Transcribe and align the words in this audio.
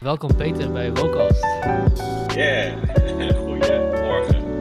Welkom 0.00 0.36
Peter 0.36 0.72
bij 0.72 0.90
Vocast. 0.94 1.42
Yeah, 2.34 2.96
goedemorgen. 3.46 4.60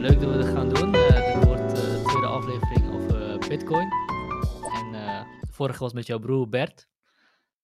Leuk 0.00 0.20
dat 0.20 0.30
we 0.30 0.36
dit 0.36 0.46
gaan 0.46 0.68
doen. 0.68 0.94
Uh, 0.94 1.34
dit 1.34 1.44
wordt 1.44 1.72
uh, 1.72 1.74
de 1.74 2.02
tweede 2.06 2.26
aflevering 2.26 2.94
over 2.94 3.42
uh, 3.42 3.48
Bitcoin. 3.48 3.90
En 4.74 4.92
de 4.92 5.46
vorige 5.50 5.78
was 5.78 5.92
met 5.92 6.06
jouw 6.06 6.18
broer 6.18 6.48
Bert. 6.48 6.88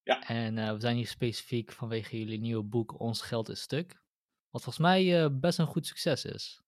Ja. 0.03 0.27
En 0.27 0.73
we 0.73 0.79
zijn 0.79 0.95
hier 0.95 1.07
specifiek 1.07 1.71
vanwege 1.71 2.19
jullie 2.19 2.39
nieuwe 2.39 2.63
boek 2.63 2.99
Ons 2.99 3.21
Geld 3.21 3.49
is 3.49 3.61
Stuk. 3.61 4.01
Wat 4.49 4.63
volgens 4.63 4.85
mij 4.85 5.29
best 5.39 5.59
een 5.59 5.67
goed 5.67 5.87
succes 5.87 6.25
is. 6.25 6.63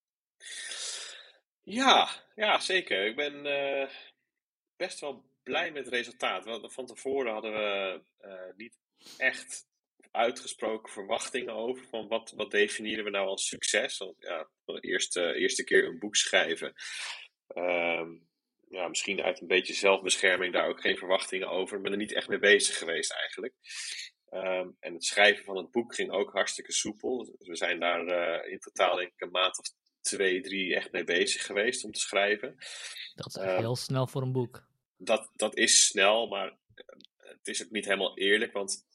Ja, 1.62 2.10
ja 2.36 2.60
zeker. 2.60 3.06
Ik 3.06 3.16
ben 3.16 3.44
best 4.76 5.00
wel 5.00 5.26
blij 5.44 5.72
met 5.72 5.86
het 5.86 5.94
resultaat. 5.94 6.46
Want 6.46 6.74
van 6.74 6.86
tevoren 6.86 7.34
hadden 7.34 7.52
we 7.52 8.02
niet 8.56 8.80
echt 9.18 9.74
uitgesproken 10.16 10.92
verwachtingen 10.92 11.54
over. 11.54 11.86
Van 11.90 12.08
wat, 12.08 12.34
wat 12.36 12.52
definiëren 12.52 13.04
we 13.04 13.10
nou 13.10 13.28
als 13.28 13.48
succes? 13.48 13.98
Want 13.98 14.16
ja, 14.20 14.50
de 14.66 14.80
eerste, 14.80 15.34
eerste 15.34 15.64
keer 15.64 15.86
een 15.86 16.00
boek 16.00 16.16
schrijven. 16.16 16.74
Ehm, 17.48 18.10
ja, 18.70 18.88
misschien 18.88 19.22
uit 19.22 19.42
een 19.42 19.48
beetje 19.48 19.74
zelfbescherming 19.74 20.54
daar 20.54 20.68
ook 20.68 20.82
geen 20.82 20.98
verwachtingen 20.98 21.50
over. 21.50 21.78
Ik 21.78 21.84
ben 21.84 21.92
er 21.92 21.98
niet 21.98 22.14
echt 22.14 22.28
mee 22.28 22.40
bezig 22.40 22.78
geweest 22.78 23.12
eigenlijk. 23.12 23.54
Ehm, 24.30 24.70
en 24.80 24.94
het 24.94 25.04
schrijven 25.04 25.46
van 25.46 25.58
het 25.58 25.72
boek 25.72 25.96
ging 25.96 26.12
ook 26.12 26.32
hartstikke 26.32 26.72
soepel. 26.72 27.26
Dus 27.38 27.48
we 27.48 27.56
zijn 27.56 27.80
daar 27.80 28.06
uh, 28.06 28.52
in 28.52 28.60
totaal 28.60 28.96
denk 28.96 29.12
ik 29.12 29.22
een 29.22 29.32
maand 29.32 29.60
of 29.60 29.66
twee, 30.02 30.42
drie 30.42 30.76
echt 30.76 30.92
mee 30.92 31.04
bezig 31.04 31.46
geweest 31.46 31.84
om 31.84 31.92
te 31.92 32.00
schrijven. 32.00 32.56
Dat 33.16 33.28
is 33.28 33.36
um, 33.36 33.58
heel 33.58 33.76
snel 33.76 34.08
voor 34.08 34.22
een 34.22 34.32
boek. 34.32 34.68
Dat, 34.98 35.30
dat 35.34 35.58
is 35.58 35.86
snel, 35.86 36.28
maar 36.28 36.48
eh, 36.48 36.86
het 37.16 37.48
is 37.48 37.64
ook 37.64 37.72
niet 37.72 37.86
helemaal 37.86 38.18
eerlijk. 38.18 38.54
Want 38.54 38.86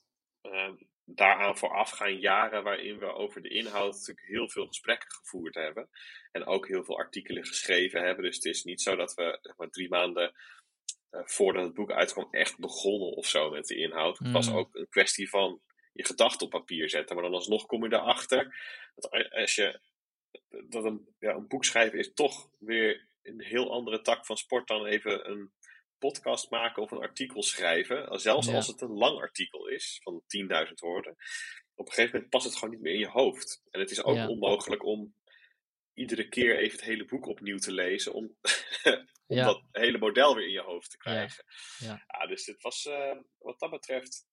daaraan 1.15 1.59
vooraf 1.59 1.91
gaan 1.91 2.19
jaren 2.19 2.63
waarin 2.63 2.99
we 2.99 3.13
over 3.13 3.43
de 3.43 3.49
inhoud 3.49 3.93
natuurlijk 3.93 4.27
heel 4.27 4.49
veel 4.49 4.67
gesprekken 4.67 5.11
gevoerd 5.11 5.55
hebben. 5.55 5.89
En 6.33 6.47
ook 6.47 6.69
heel 6.69 6.85
veel 6.85 6.99
artikelen 6.99 7.47
geschreven 7.47 8.03
hebben. 8.03 8.25
Dus 8.25 8.35
het 8.35 8.45
is 8.45 8.65
niet 8.65 8.83
zo 8.83 8.97
dat 8.97 9.15
we 9.15 9.39
zeg 9.41 9.57
maar, 9.57 9.71
drie 9.71 9.89
maanden 9.89 10.35
uh, 11.11 11.21
voordat 11.25 11.65
het 11.65 11.75
boek 11.75 11.91
uitkwam 11.93 12.29
echt 12.31 12.59
begonnen 12.59 13.09
of 13.09 13.27
zo 13.27 13.51
met 13.51 13.67
de 13.67 13.77
inhoud. 13.77 14.19
Het 14.19 14.31
was 14.31 14.49
Mm. 14.49 14.57
ook 14.57 14.75
een 14.75 14.89
kwestie 14.89 15.29
van 15.29 15.61
je 15.93 16.05
gedachten 16.05 16.47
op 16.47 16.53
papier 16.53 16.91
zetten. 16.91 17.15
Maar 17.17 17.25
dan 17.25 17.35
alsnog 17.35 17.67
kom 17.67 17.85
je 17.85 17.93
erachter 17.93 18.57
dat 18.95 19.31
als 19.31 19.55
je 19.55 19.81
dat 20.69 20.85
een, 20.85 21.15
ja, 21.19 21.35
een 21.35 21.49
boek 21.49 21.65
schrijven 21.65 21.99
is 21.99 22.13
toch 22.13 22.51
weer 22.59 23.09
een 23.23 23.41
heel 23.41 23.73
andere 23.73 24.01
tak 24.01 24.27
van 24.27 24.37
sport 24.37 24.69
dan 24.69 24.87
even 24.87 25.31
een 25.31 25.53
podcast 26.01 26.51
maken 26.51 26.83
of 26.83 26.91
een 26.91 26.99
artikel 27.03 27.43
schrijven, 27.43 28.21
zelfs 28.21 28.47
Ja. 28.47 28.55
als 28.55 28.67
het 28.67 28.81
een 28.81 28.93
lang 28.93 29.19
artikel 29.21 29.67
is, 29.67 30.01
van 30.03 30.23
10.000 30.27 30.81
woorden, 30.81 31.13
op 31.75 31.87
een 31.87 31.93
gegeven 31.93 32.13
moment 32.13 32.31
past 32.31 32.45
het 32.45 32.55
gewoon 32.57 32.75
niet 32.75 32.83
meer 32.83 32.93
in 32.93 32.99
je 32.99 33.09
hoofd. 33.09 33.63
En 33.71 33.81
het 33.81 33.91
is 33.91 34.03
ook 34.03 34.17
Ja. 34.17 34.29
onmogelijk 34.29 34.85
om 34.85 35.15
iedere 35.95 36.29
keer 36.29 36.59
even 36.59 36.77
het 36.79 36.87
hele 36.87 37.05
boek 37.05 37.27
opnieuw 37.27 37.59
te 37.59 37.73
lezen, 37.73 38.13
om, 38.13 38.37
om 39.27 39.37
Ja. 39.37 39.45
dat 39.45 39.63
hele 39.73 39.99
model 39.99 40.35
weer 40.35 40.47
in 40.47 40.53
je 40.53 40.61
hoofd 40.61 40.91
te 40.91 40.97
Ja. 41.01 41.11
krijgen. 41.11 41.45
Ja. 41.79 42.27
dus 42.27 42.47
het 42.47 42.63
was, 42.63 42.87
eh, 42.87 43.17
wat 43.39 43.59
dat 43.59 43.71
betreft, 43.71 44.27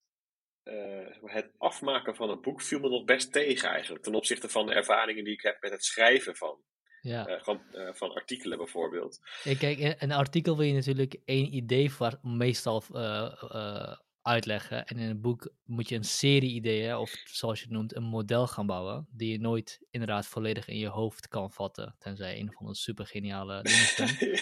eh, 0.62 1.06
het 1.22 1.52
afmaken 1.58 2.14
van 2.16 2.30
een 2.30 2.40
boek 2.40 2.62
viel 2.62 2.78
me 2.80 2.88
nog 2.88 3.04
best 3.04 3.32
tegen 3.32 3.68
eigenlijk, 3.68 4.04
ten 4.04 4.14
opzichte 4.14 4.48
van 4.48 4.66
de 4.66 4.74
ervaringen 4.74 5.24
die 5.24 5.32
ik 5.32 5.42
heb 5.42 5.60
met 5.62 5.70
het 5.70 5.84
schrijven 5.84 6.36
van, 6.36 6.62
Ja. 7.00 7.26
eh, 7.26 7.42
gewoon, 7.42 7.60
eh, 7.72 7.92
van 7.92 8.14
artikelen 8.14 8.58
bijvoorbeeld. 8.58 9.20
Ja, 9.44 9.54
kijk, 9.56 9.78
in 9.78 9.94
een 9.98 10.12
artikel 10.12 10.56
wil 10.56 10.66
je 10.66 10.74
natuurlijk 10.74 11.16
één 11.24 11.54
idee 11.54 11.92
voor, 11.92 12.18
meestal 12.22 12.82
eh, 12.94 13.32
eh, 13.50 13.96
uitleggen. 14.22 14.86
En 14.86 14.96
in 14.98 15.08
een 15.10 15.20
boek 15.20 15.52
moet 15.64 15.88
je 15.88 15.94
een 15.96 16.04
serie 16.04 16.50
ideeën, 16.52 16.96
of 16.96 17.10
zoals 17.24 17.58
je 17.58 17.64
het 17.64 17.74
noemt, 17.74 17.96
een 17.96 18.02
model 18.02 18.46
gaan 18.46 18.66
bouwen. 18.66 19.06
Die 19.10 19.32
je 19.32 19.38
nooit 19.40 19.80
inderdaad 19.90 20.26
volledig 20.26 20.68
in 20.68 20.78
je 20.78 20.88
hoofd 20.88 21.28
kan 21.28 21.52
vatten. 21.52 21.94
Tenzij 21.98 22.38
een 22.40 22.52
van 22.52 22.66
de 22.66 22.74
super 22.74 23.06
geniale 23.06 23.54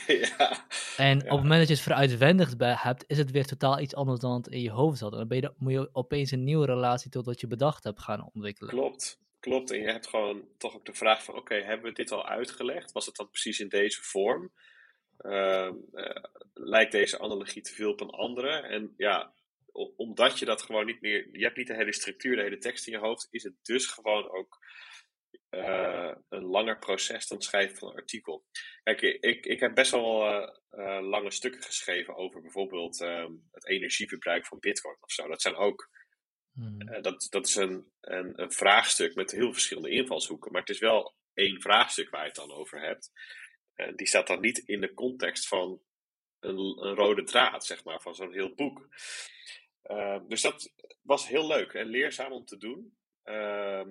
ja. 0.06 0.66
En 0.96 1.18
Ja. 1.18 1.24
op 1.24 1.30
het 1.30 1.42
moment 1.42 1.58
dat 1.58 1.68
je 1.68 1.74
het 1.74 1.82
veruitwendigd 1.82 2.56
bij 2.56 2.74
hebt, 2.78 3.04
is 3.06 3.18
het 3.18 3.30
weer 3.30 3.46
totaal 3.46 3.80
iets 3.80 3.94
anders 3.94 4.20
dan 4.20 4.32
het 4.32 4.48
in 4.48 4.60
je 4.60 4.70
hoofd 4.70 4.98
zat. 4.98 5.12
En 5.12 5.18
dan 5.18 5.28
ben 5.28 5.40
je, 5.40 5.52
moet 5.56 5.72
je 5.72 5.88
opeens 5.92 6.30
een 6.30 6.44
nieuwe 6.44 6.66
relatie 6.66 7.10
tot 7.10 7.26
wat 7.26 7.40
je 7.40 7.46
bedacht 7.46 7.84
hebt 7.84 8.00
gaan 8.00 8.30
ontwikkelen. 8.32 8.70
Klopt, 8.70 9.18
klopt. 9.40 9.70
En 9.70 9.80
je 9.80 9.90
hebt 9.90 10.06
gewoon 10.06 10.48
toch 10.58 10.74
ook 10.74 10.86
de 10.86 10.94
vraag 10.94 11.24
van, 11.24 11.34
oké, 11.34 11.54
hebben 11.54 11.88
we 11.88 11.96
dit 11.96 12.12
al 12.12 12.28
uitgelegd? 12.28 12.92
Was 12.92 13.06
het 13.06 13.16
dan 13.16 13.30
precies 13.30 13.60
in 13.60 13.68
deze 13.68 14.02
vorm? 14.02 14.52
Ehm, 15.18 15.74
eh, 15.92 16.24
lijkt 16.54 16.92
deze 16.92 17.18
analogie 17.18 17.62
te 17.62 17.74
veel 17.74 17.90
op 17.90 18.00
een 18.00 18.10
andere? 18.10 18.50
En 18.50 18.94
ja, 18.96 19.34
omdat 19.96 20.38
je 20.38 20.44
dat 20.44 20.62
gewoon 20.62 20.86
niet 20.86 21.00
meer, 21.00 21.28
je 21.32 21.44
hebt 21.44 21.56
niet 21.56 21.66
de 21.66 21.74
hele 21.74 21.92
structuur, 21.92 22.36
de 22.36 22.42
hele 22.42 22.58
tekst 22.58 22.86
in 22.86 22.92
je 22.92 22.98
hoofd, 22.98 23.28
is 23.30 23.42
het 23.42 23.54
dus 23.62 23.86
gewoon 23.86 24.30
ook 24.30 24.58
eh, 25.48 26.14
een 26.28 26.44
langer 26.44 26.78
proces 26.78 27.26
dan 27.26 27.36
het 27.36 27.46
schrijven 27.46 27.76
van 27.76 27.88
een 27.88 27.96
artikel. 27.96 28.44
Kijk, 28.82 29.00
ik, 29.00 29.46
ik 29.46 29.60
heb 29.60 29.74
best 29.74 29.90
wel 29.90 30.24
eh, 30.70 30.98
lange 31.02 31.30
stukken 31.30 31.62
geschreven 31.62 32.16
over 32.16 32.40
bijvoorbeeld 32.42 33.00
ehm, 33.00 33.32
het 33.50 33.68
energieverbruik 33.68 34.46
van 34.46 34.58
Bitcoin 34.58 34.96
of 35.00 35.10
zo. 35.10 35.28
Dat 35.28 35.42
zijn 35.42 35.56
ook 35.56 35.90
Hmm. 36.56 36.80
eh, 36.80 37.02
dat, 37.02 37.26
dat 37.30 37.46
is 37.46 37.54
een, 37.54 37.92
een, 38.00 38.42
een 38.42 38.52
vraagstuk 38.52 39.14
met 39.14 39.30
heel 39.30 39.52
verschillende 39.52 39.90
invalshoeken. 39.90 40.52
Maar 40.52 40.60
het 40.60 40.70
is 40.70 40.78
wel 40.78 41.14
één 41.34 41.60
vraagstuk 41.60 42.10
waar 42.10 42.20
je 42.20 42.26
het 42.26 42.36
dan 42.36 42.52
over 42.52 42.80
hebt. 42.80 43.10
Eh, 43.74 43.92
die 43.96 44.06
staat 44.06 44.26
dan 44.26 44.40
niet 44.40 44.58
in 44.58 44.80
de 44.80 44.94
context 44.94 45.48
van 45.48 45.80
een, 46.40 46.58
een 46.58 46.94
rode 46.94 47.22
draad, 47.22 47.66
zeg 47.66 47.84
maar, 47.84 48.00
van 48.00 48.14
zo'n 48.14 48.32
heel 48.32 48.54
boek. 48.54 48.88
Eh, 49.82 50.20
dus 50.28 50.42
dat 50.42 50.72
was 51.02 51.28
heel 51.28 51.46
leuk 51.46 51.72
en 51.72 51.86
leerzaam 51.86 52.32
om 52.32 52.44
te 52.44 52.56
doen. 52.56 52.96
Ehm, 53.22 53.88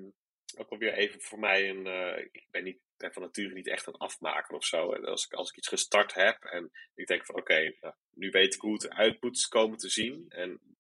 ook 0.58 0.70
alweer 0.70 0.94
even 0.94 1.22
voor 1.22 1.40
mij 1.40 1.70
een. 1.70 1.88
eh, 1.88 2.18
ik 2.32 2.48
ben, 2.52 2.64
niet, 2.64 2.80
van 2.98 3.22
nature 3.22 3.54
niet 3.54 3.68
echt 3.68 3.88
een 3.88 3.98
afmaker 3.98 4.56
of 4.56 4.66
zo. 4.66 4.94
En 4.94 5.06
als 5.06 5.26
ik, 5.26 5.34
als 5.34 5.50
ik 5.50 5.58
iets 5.58 5.68
gestart 5.68 6.14
heb 6.14 6.44
en 6.44 6.72
ik 6.96 7.08
denk 7.08 7.26
van 7.26 7.36
oké, 7.36 7.76
nou, 7.82 7.94
nu 8.14 8.30
weet 8.30 8.54
ik 8.54 8.62
hoe 8.62 8.74
het 8.74 8.84
eruit 8.84 9.22
moet 9.22 9.48
komen 9.48 9.78
te 9.78 9.90
zien. 9.90 10.26
En 10.30 10.75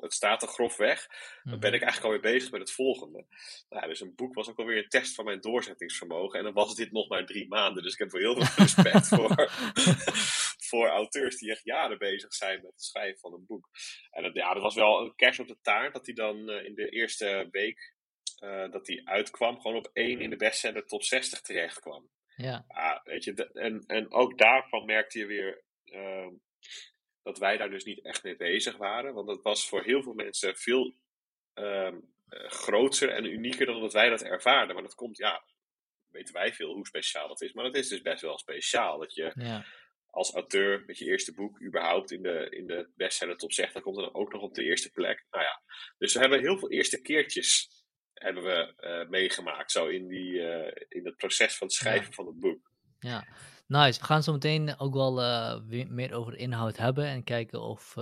het 0.00 0.12
staat 0.12 0.42
er 0.42 0.48
grofweg 0.48 1.06
dan 1.42 1.60
ben 1.60 1.72
ik 1.72 1.82
eigenlijk 1.82 2.04
alweer 2.04 2.32
bezig 2.32 2.50
met 2.50 2.60
het 2.60 2.70
volgende. 2.70 3.26
Nou, 3.68 3.88
dus 3.88 4.00
een 4.00 4.14
boek 4.14 4.34
was 4.34 4.48
ook 4.48 4.58
alweer 4.58 4.76
een 4.76 4.88
test 4.88 5.14
van 5.14 5.24
mijn 5.24 5.40
doorzettingsvermogen. 5.40 6.38
En 6.38 6.44
dan 6.44 6.54
was 6.54 6.74
dit 6.74 6.92
nog 6.92 7.08
maar 7.08 7.26
drie 7.26 7.48
maanden. 7.48 7.82
Dus 7.82 7.92
ik 7.92 7.98
heb 7.98 8.10
wel 8.10 8.20
heel 8.20 8.44
veel 8.44 8.56
respect 8.64 9.08
voor, 9.08 9.50
voor 10.68 10.88
auteurs 10.88 11.38
die 11.38 11.50
echt 11.50 11.64
jaren 11.64 11.98
bezig 11.98 12.34
zijn 12.34 12.60
met 12.62 12.70
het 12.70 12.82
schrijven 12.82 13.20
van 13.20 13.32
een 13.32 13.46
boek. 13.46 13.68
En 14.10 14.22
dat, 14.22 14.34
ja, 14.34 14.54
dat 14.54 14.62
was 14.62 14.74
wel 14.74 15.00
een 15.00 15.14
kers 15.14 15.38
op 15.38 15.48
de 15.48 15.58
taart 15.62 15.92
dat 15.92 16.06
hij 16.06 16.14
dan 16.14 16.48
eh, 16.48 16.64
in 16.64 16.74
de 16.74 16.88
eerste 16.88 17.48
week 17.50 17.94
eh, 18.38 18.70
dat 18.70 18.86
hij 18.86 19.00
uitkwam, 19.04 19.60
gewoon 19.60 19.76
op 19.76 19.90
één 19.92 20.20
in 20.20 20.30
de 20.30 20.36
bestseller 20.36 20.86
top 20.86 21.02
60 21.02 21.40
terecht 21.40 21.80
kwam. 21.80 22.08
Ja, 22.36 22.64
Ja, 22.68 23.00
weet 23.04 23.24
je, 23.24 23.50
en, 23.52 23.84
en 23.86 24.12
ook 24.12 24.38
daarvan 24.38 24.84
merkte 24.84 25.18
je 25.18 25.26
weer 25.26 25.64
dat 27.28 27.38
wij 27.38 27.56
daar 27.56 27.70
dus 27.70 27.84
niet 27.84 28.04
echt 28.04 28.22
mee 28.22 28.36
bezig 28.36 28.76
waren. 28.76 29.14
Want 29.14 29.26
dat 29.26 29.42
was 29.42 29.68
voor 29.68 29.82
heel 29.82 30.02
veel 30.02 30.14
mensen 30.14 30.56
veel 30.56 30.94
eh, 31.54 31.92
groter 32.46 33.08
en 33.08 33.24
unieker 33.24 33.66
dan 33.66 33.80
dat 33.80 33.92
wij 33.92 34.08
dat 34.08 34.22
ervaarden. 34.22 34.74
Maar 34.74 34.84
dat 34.84 34.94
komt, 34.94 35.16
ja, 35.16 35.44
weten 36.10 36.34
wij 36.34 36.54
veel 36.54 36.74
hoe 36.74 36.86
speciaal 36.86 37.28
dat 37.28 37.42
is. 37.42 37.52
Maar 37.52 37.64
dat 37.64 37.76
is 37.76 37.88
dus 37.88 38.02
best 38.02 38.22
wel 38.22 38.38
speciaal. 38.38 38.98
Dat 38.98 39.14
je 39.14 39.32
ja, 39.34 39.64
als 40.06 40.34
auteur 40.34 40.82
met 40.86 40.98
je 40.98 41.04
eerste 41.04 41.34
boek 41.34 41.62
überhaupt 41.62 42.10
in 42.10 42.22
de, 42.22 42.46
in 42.50 42.66
de 42.66 42.88
bestseller 42.96 43.36
top 43.36 43.52
zegt, 43.52 43.72
dan 43.72 43.82
komt 43.82 43.96
er 43.96 44.02
dan 44.02 44.14
ook 44.14 44.32
nog 44.32 44.42
op 44.42 44.54
de 44.54 44.64
eerste 44.64 44.90
plek. 44.90 45.26
Nou 45.30 45.44
ja, 45.44 45.62
dus 45.98 46.14
we 46.14 46.20
hebben 46.20 46.40
heel 46.40 46.58
veel 46.58 46.70
eerste 46.70 47.00
keertjes 47.00 47.68
hebben 48.14 48.42
we 48.42 48.74
uh, 48.80 49.08
meegemaakt, 49.08 49.70
zo 49.70 49.86
in, 49.86 50.08
die, 50.08 50.32
uh, 50.32 50.70
in 50.88 51.04
het 51.04 51.16
proces 51.16 51.56
van 51.56 51.66
het 51.66 51.76
schrijven 51.76 52.12
van 52.12 52.26
het 52.26 52.38
boek. 52.38 52.70
Ja, 52.98 53.26
nice. 53.68 54.00
We 54.00 54.06
gaan 54.06 54.22
zo 54.22 54.32
meteen 54.32 54.78
ook 54.78 54.94
wel 54.94 55.20
uh, 55.22 55.86
meer 55.88 56.12
over 56.12 56.32
de 56.32 56.38
inhoud 56.38 56.76
hebben 56.76 57.06
en 57.06 57.24
kijken 57.24 57.60
of, 57.60 57.96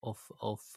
of, 0.00 0.30
of 0.30 0.74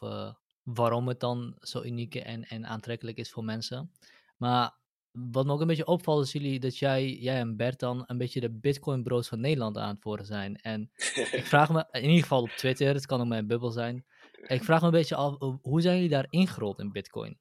waarom 0.62 1.08
het 1.08 1.20
dan 1.20 1.56
zo 1.60 1.82
uniek 1.82 2.14
en, 2.14 2.44
en 2.44 2.66
aantrekkelijk 2.66 3.16
is 3.16 3.30
voor 3.30 3.44
mensen. 3.44 3.92
Maar 4.36 4.80
wat 5.12 5.46
me 5.46 5.52
ook 5.52 5.60
een 5.60 5.66
beetje 5.66 5.86
opvalt 5.86 6.24
is 6.24 6.32
jullie, 6.32 6.60
dat 6.60 6.78
jij, 6.78 7.12
jij 7.12 7.38
en 7.38 7.56
Bert 7.56 7.78
dan 7.78 8.04
een 8.06 8.18
beetje 8.18 8.40
de 8.40 8.50
Bitcoin 8.50 9.02
bros 9.02 9.28
van 9.28 9.40
Nederland 9.40 9.76
aan 9.76 9.94
het 9.94 10.04
worden 10.04 10.26
zijn. 10.26 10.56
En 10.56 10.90
ik 11.38 11.46
vraag 11.46 11.70
me, 11.70 11.86
in 11.90 12.02
ieder 12.02 12.22
geval 12.22 12.42
op 12.42 12.48
Twitter, 12.48 12.94
het 12.94 13.06
kan 13.06 13.20
ook 13.20 13.26
mijn 13.26 13.46
bubbel 13.46 13.70
zijn. 13.70 14.04
Ik 14.46 14.64
vraag 14.64 14.80
me 14.80 14.86
een 14.86 14.92
beetje 14.92 15.14
af, 15.14 15.36
hoe 15.62 15.80
zijn 15.80 15.94
jullie 15.94 16.10
daar 16.10 16.26
ingerold 16.30 16.78
in 16.78 16.92
Bitcoin? 16.92 17.38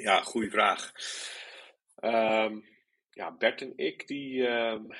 Ja, 0.00 0.22
goede 0.22 0.50
vraag. 0.50 0.92
Um, 2.00 2.64
ja, 3.16 3.32
Bert 3.32 3.60
en 3.60 3.72
ik 3.76 4.06
die 4.06 4.48
um, 4.48 4.92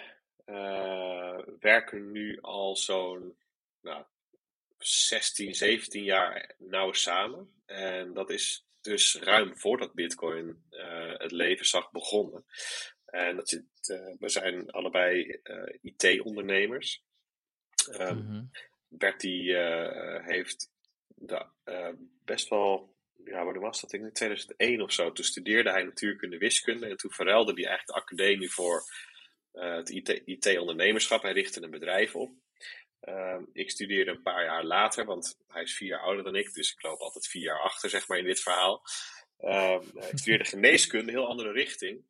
uh, 0.47 1.39
werken 1.61 2.13
nu 2.13 2.39
al 2.41 2.77
zo'n 2.77 3.37
nou, 3.81 4.05
16, 4.79 5.55
17 5.55 6.05
jaar 6.05 6.55
nauw 6.59 6.93
samen. 6.93 7.63
En 7.67 8.13
dat 8.13 8.31
is 8.31 8.67
dus 8.81 9.15
ruim 9.15 9.59
voordat 9.59 9.95
Bitcoin 9.95 10.65
uh, 10.71 11.19
het 11.19 11.33
leven 11.33 11.67
zag 11.67 11.91
begonnen. 11.91 12.45
En 13.05 13.37
dat 13.37 13.49
zit, 13.49 13.65
uh, 13.87 14.17
we 14.19 14.29
zijn 14.29 14.71
allebei 14.71 15.41
IT-ondernemers. 15.83 17.05
Um, 17.89 18.17
mm 18.17 18.27
-hmm. 18.27 18.51
Bert 18.89 19.21
die 19.21 19.57
heeft 20.23 20.71
de, 21.07 21.47
best 22.25 22.49
wel, 22.49 22.96
ja, 23.27 23.45
wanneer 23.45 23.63
was 23.63 23.81
dat? 23.81 23.93
In 23.93 24.13
2001 24.13 24.81
of 24.83 24.93
zo. 24.93 25.13
Toen 25.13 25.25
studeerde 25.25 25.71
hij 25.71 25.83
natuurkunde 25.83 26.39
wiskunde. 26.39 26.87
En 26.87 26.97
toen 26.97 27.11
verruilde 27.11 27.53
hij 27.53 27.65
eigenlijk 27.65 27.99
de 27.99 28.05
academie 28.05 28.51
voor 28.51 28.83
het 29.53 29.91
IT-ondernemerschap. 30.25 31.19
IT 31.19 31.25
hij 31.25 31.33
richtte 31.33 31.63
een 31.63 31.71
bedrijf 31.71 32.15
op. 32.15 32.31
Uh, 33.09 33.39
ik 33.53 33.71
studeerde 33.71 34.11
een 34.11 34.23
paar 34.23 34.45
jaar 34.45 34.65
later, 34.65 35.05
want 35.05 35.39
hij 35.47 35.63
is 35.63 35.77
vier 35.77 35.89
jaar 35.89 36.01
ouder 36.01 36.25
dan 36.25 36.37
ik, 36.37 36.55
dus 36.55 36.73
ik 36.73 36.83
loop 36.83 37.01
altijd 37.01 37.27
vier 37.27 37.43
jaar 37.43 37.61
achter, 37.61 37.91
zeg 37.91 38.09
maar, 38.09 38.19
in 38.19 38.25
dit 38.25 38.41
verhaal. 38.41 38.83
Uh, 39.41 39.81
ik 40.11 40.19
studeerde 40.19 40.45
geneeskunde, 40.45 41.13
heel 41.13 41.27
andere 41.27 41.53
richting. 41.53 42.05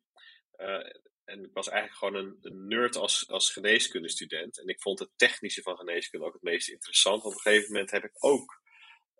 Uh, 0.57 0.85
en 1.25 1.43
ik 1.43 1.53
was 1.53 1.69
eigenlijk 1.69 1.99
gewoon 1.99 2.37
een, 2.41 2.67
nerd 2.67 2.95
als, 2.95 3.29
als 3.29 3.51
geneeskundestudent. 3.51 4.59
En 4.59 4.67
ik 4.67 4.81
vond 4.81 4.99
het 4.99 5.09
technische 5.15 5.61
van 5.61 5.77
geneeskunde 5.77 6.25
ook 6.25 6.33
het 6.33 6.41
meest 6.41 6.69
interessant. 6.69 7.23
Op 7.23 7.33
een 7.33 7.39
gegeven 7.39 7.71
moment 7.71 7.91
heb 7.91 8.03
ik 8.03 8.13
ook 8.15 8.61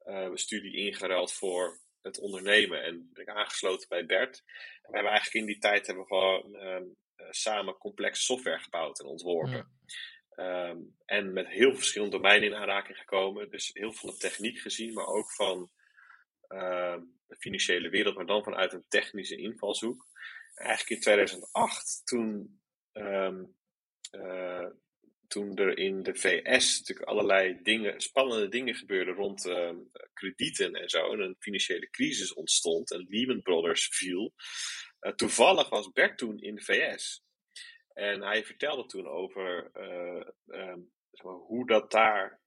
een 0.04 0.38
studie 0.38 0.76
ingeruild 0.76 1.34
voor 1.34 1.80
het 2.02 2.20
ondernemen. 2.20 2.84
En 2.84 3.10
ben 3.14 3.24
ik 3.24 3.30
aangesloten 3.30 3.88
bij 3.90 4.06
Bert. 4.06 4.44
En 4.82 4.92
we 4.92 4.96
hebben 4.96 5.12
eigenlijk 5.12 5.46
in 5.46 5.52
die 5.52 5.62
tijd 5.62 5.88
hebben 5.88 6.04
we 6.04 6.16
gewoon 6.16 6.56
ehm, 6.56 6.86
samen 7.30 7.78
complexe 7.78 8.22
software 8.22 8.60
gebouwd 8.60 9.00
en 9.00 9.06
ontworpen. 9.06 9.52
Ja. 9.52 10.70
Um, 10.70 10.96
en 11.06 11.34
met 11.34 11.48
heel 11.48 11.76
verschillende 11.76 12.16
domeinen 12.16 12.50
in 12.50 12.56
aanraking 12.56 12.98
gekomen. 12.98 13.50
Dus 13.50 13.70
heel 13.74 13.92
veel 13.92 14.00
van 14.00 14.10
de 14.10 14.18
techniek 14.18 14.60
gezien, 14.60 14.94
maar 14.94 15.06
ook 15.06 15.32
van 15.32 15.72
uh, 16.48 16.98
de 17.28 17.36
financiële 17.40 17.90
wereld, 17.90 18.16
maar 18.16 18.26
dan 18.26 18.44
vanuit 18.44 18.74
een 18.74 18.86
technische 18.88 19.38
invalshoek. 19.38 20.06
Eigenlijk 20.56 20.90
in 20.90 21.00
2008, 21.00 22.02
toen, 22.06 22.62
um, 22.94 23.56
uh, 24.12 24.68
toen 25.28 25.56
er 25.56 25.78
in 25.78 26.04
de 26.04 26.16
VS 26.16 26.80
natuurlijk 26.80 27.10
allerlei 27.10 27.60
dingen, 27.62 28.02
spannende 28.02 28.50
dingen 28.50 28.76
gebeurden 28.76 29.14
rond 29.14 29.46
uh, 29.46 29.72
kredieten 30.14 30.76
en 30.76 30.90
zo, 30.90 31.14
en 31.14 31.20
een 31.20 31.36
financiële 31.40 31.90
crisis 31.90 32.34
ontstond 32.34 32.92
en 32.92 33.06
Lehman 33.10 33.42
Brothers 33.42 33.88
viel. 33.88 34.34
Uh, 35.02 35.12
toevallig 35.12 35.70
was 35.70 35.92
Bert 35.92 36.18
toen 36.18 36.40
in 36.40 36.56
de 36.56 36.62
VS. 36.62 37.24
En 37.94 38.22
hij 38.22 38.46
vertelde 38.46 38.86
toen 38.86 39.08
over 39.08 39.72
uh, 39.74 40.76
zeg 41.12 41.24
maar, 41.24 41.34
hoe 41.34 41.68
dat 41.68 41.92
daar 41.92 42.42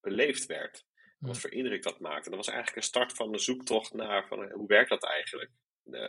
beleefd 0.00 0.46
werd. 0.46 0.84
En 1.20 1.26
wat 1.26 1.38
voor 1.38 1.52
indruk 1.52 1.82
dat 1.82 2.00
maakte. 2.00 2.28
dat 2.28 2.38
was 2.38 2.48
eigenlijk 2.48 2.76
een 2.76 2.88
start 2.88 3.12
van 3.12 3.32
de 3.32 3.38
zoektocht 3.38 3.92
naar 3.92 4.26
van, 4.26 4.50
hoe 4.50 4.66
werkt 4.66 4.88
dat 4.88 5.04
eigenlijk? 5.04 5.50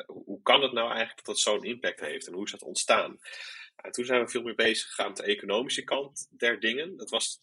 Hoe 0.06 0.42
kan 0.42 0.62
het 0.62 0.72
nou 0.72 0.88
eigenlijk 0.88 1.18
dat 1.18 1.26
dat 1.26 1.40
zo'n 1.40 1.64
impact 1.64 2.00
heeft? 2.00 2.28
En 2.28 2.34
hoe 2.34 2.46
is 2.46 2.52
dat 2.52 2.64
ontstaan? 2.64 3.20
En 3.86 3.92
toen 3.92 4.06
zijn 4.06 4.22
we 4.24 4.30
veel 4.30 4.42
meer 4.42 4.56
bezig 4.56 4.88
gegaan 4.88 5.08
met 5.08 5.18
de 5.18 5.24
economische 5.24 5.84
kant 5.84 6.28
der 6.32 6.60
dingen. 6.60 6.98
Dat 6.98 7.10
was 7.10 7.40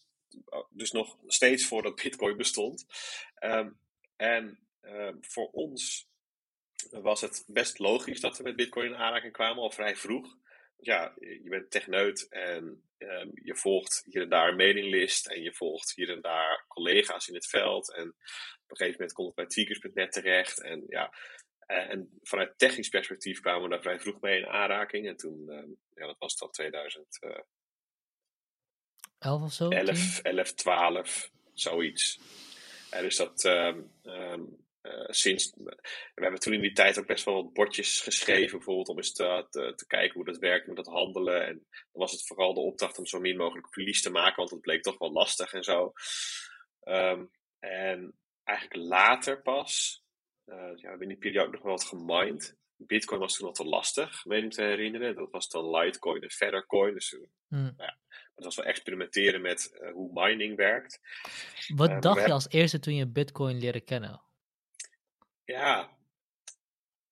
dus 0.69 0.91
nog 0.91 1.17
steeds 1.27 1.65
voordat 1.65 2.01
Bitcoin 2.03 2.37
bestond. 2.37 2.85
Um, 3.39 3.77
en 4.15 4.59
um, 4.81 5.17
voor 5.21 5.49
ons 5.51 6.07
was 6.91 7.21
het 7.21 7.43
best 7.47 7.79
logisch 7.79 8.19
dat 8.19 8.37
we 8.37 8.43
met 8.43 8.55
Bitcoin 8.55 8.85
in 8.85 8.95
aanraking 8.95 9.33
kwamen, 9.33 9.63
al 9.63 9.71
vrij 9.71 9.95
vroeg 9.95 10.35
ja, 10.83 11.13
je 11.19 11.49
bent 11.49 11.71
techneut 11.71 12.27
en 12.29 12.83
um, 12.97 13.31
je 13.33 13.55
volgt 13.55 14.03
hier 14.05 14.21
en 14.21 14.29
daar 14.29 14.47
een 14.47 14.55
mailinglist 14.55 15.27
en 15.27 15.41
je 15.41 15.53
volgt 15.53 15.95
hier 15.95 16.09
en 16.09 16.21
daar 16.21 16.65
collega's 16.67 17.27
in 17.27 17.33
het 17.33 17.47
veld. 17.47 17.93
En 17.93 18.07
op 18.07 18.71
een 18.71 18.77
gegeven 18.77 18.97
moment 18.99 19.13
komt 19.13 19.27
het 19.27 19.35
bij 19.35 19.45
Tweakers.net 19.45 20.11
terecht. 20.11 20.61
En 20.61 20.83
ja, 20.87 21.13
en 21.65 22.19
vanuit 22.21 22.57
technisch 22.57 22.89
perspectief 22.89 23.39
kwamen 23.39 23.63
we 23.63 23.69
daar 23.69 23.81
vrij 23.81 23.99
vroeg 23.99 24.21
mee 24.21 24.39
in 24.39 24.47
aanraking. 24.47 25.07
En 25.07 25.17
toen, 25.17 25.49
um, 25.49 25.77
ja, 25.95 26.05
dat 26.05 26.17
was 26.19 26.37
dan 26.37 26.51
2011 26.51 27.07
uh, 29.19 29.43
of 29.43 29.53
zo? 29.53 29.69
11, 29.69 30.19
11, 30.19 30.53
12, 30.53 31.31
zoiets. 31.53 32.19
En 32.89 33.03
dus 33.03 33.15
dat, 33.15 33.43
um, 33.43 33.91
uh, 34.83 35.07
sinds, 35.07 35.53
we 35.55 36.21
hebben 36.21 36.39
toen 36.39 36.53
in 36.53 36.61
die 36.61 36.73
tijd 36.73 36.99
ook 36.99 37.07
best 37.07 37.25
wel 37.25 37.33
wat 37.33 37.53
bordjes 37.53 38.01
geschreven, 38.01 38.57
bijvoorbeeld 38.57 38.89
om 38.89 38.97
eens 38.97 39.13
te, 39.13 39.47
te, 39.49 39.73
te, 39.75 39.87
kijken 39.87 40.13
hoe 40.13 40.25
dat 40.25 40.37
werkt 40.37 40.67
met 40.67 40.75
dat 40.75 40.87
handelen. 40.87 41.45
En 41.45 41.53
dan 41.69 42.01
was 42.01 42.11
het 42.11 42.25
vooral 42.25 42.53
de 42.53 42.59
opdracht 42.59 42.97
om 42.97 43.05
zo 43.05 43.19
min 43.19 43.37
mogelijk 43.37 43.73
verlies 43.73 44.01
te 44.01 44.09
maken, 44.09 44.35
want 44.35 44.49
dat 44.49 44.61
bleek 44.61 44.81
toch 44.81 44.97
wel 44.97 45.11
lastig 45.11 45.53
en 45.53 45.63
zo. 45.63 45.93
Um, 46.83 47.31
en 47.59 48.17
eigenlijk 48.43 48.89
later 48.89 49.41
pas, 49.41 50.02
uh, 50.45 50.55
ja, 50.55 50.73
we 50.75 50.87
hebben 50.87 51.01
in 51.01 51.07
die 51.07 51.17
periode 51.17 51.47
ook 51.47 51.53
nog 51.53 51.61
wel 51.61 51.71
wat 51.71 51.83
gemined. 51.83 52.57
Bitcoin 52.75 53.19
was 53.19 53.37
toen 53.37 53.47
al 53.47 53.53
te 53.53 53.65
lastig, 53.65 54.23
weet 54.23 54.43
ik 54.43 54.51
te 54.51 54.61
herinneren. 54.61 55.15
Dat 55.15 55.31
was 55.31 55.49
dan 55.49 55.77
Litecoin 55.77 56.21
en 56.21 56.31
Feathercoin. 56.31 56.93
Dus 56.93 57.17
mm. 57.47 57.73
ja, 57.77 57.97
het 58.35 58.43
was 58.43 58.55
wel 58.55 58.65
experimenteren 58.65 59.41
met 59.41 59.79
uh, 59.81 59.91
hoe 59.91 60.11
mining 60.13 60.55
werkt. 60.55 60.99
Wat 61.75 62.01
dacht 62.01 62.25
je 62.25 62.31
als 62.31 62.49
eerste 62.49 62.79
toen 62.79 62.95
je 62.95 63.07
Bitcoin 63.07 63.59
leerde 63.59 63.81
kennen? 63.81 64.21
Ja, 65.45 65.97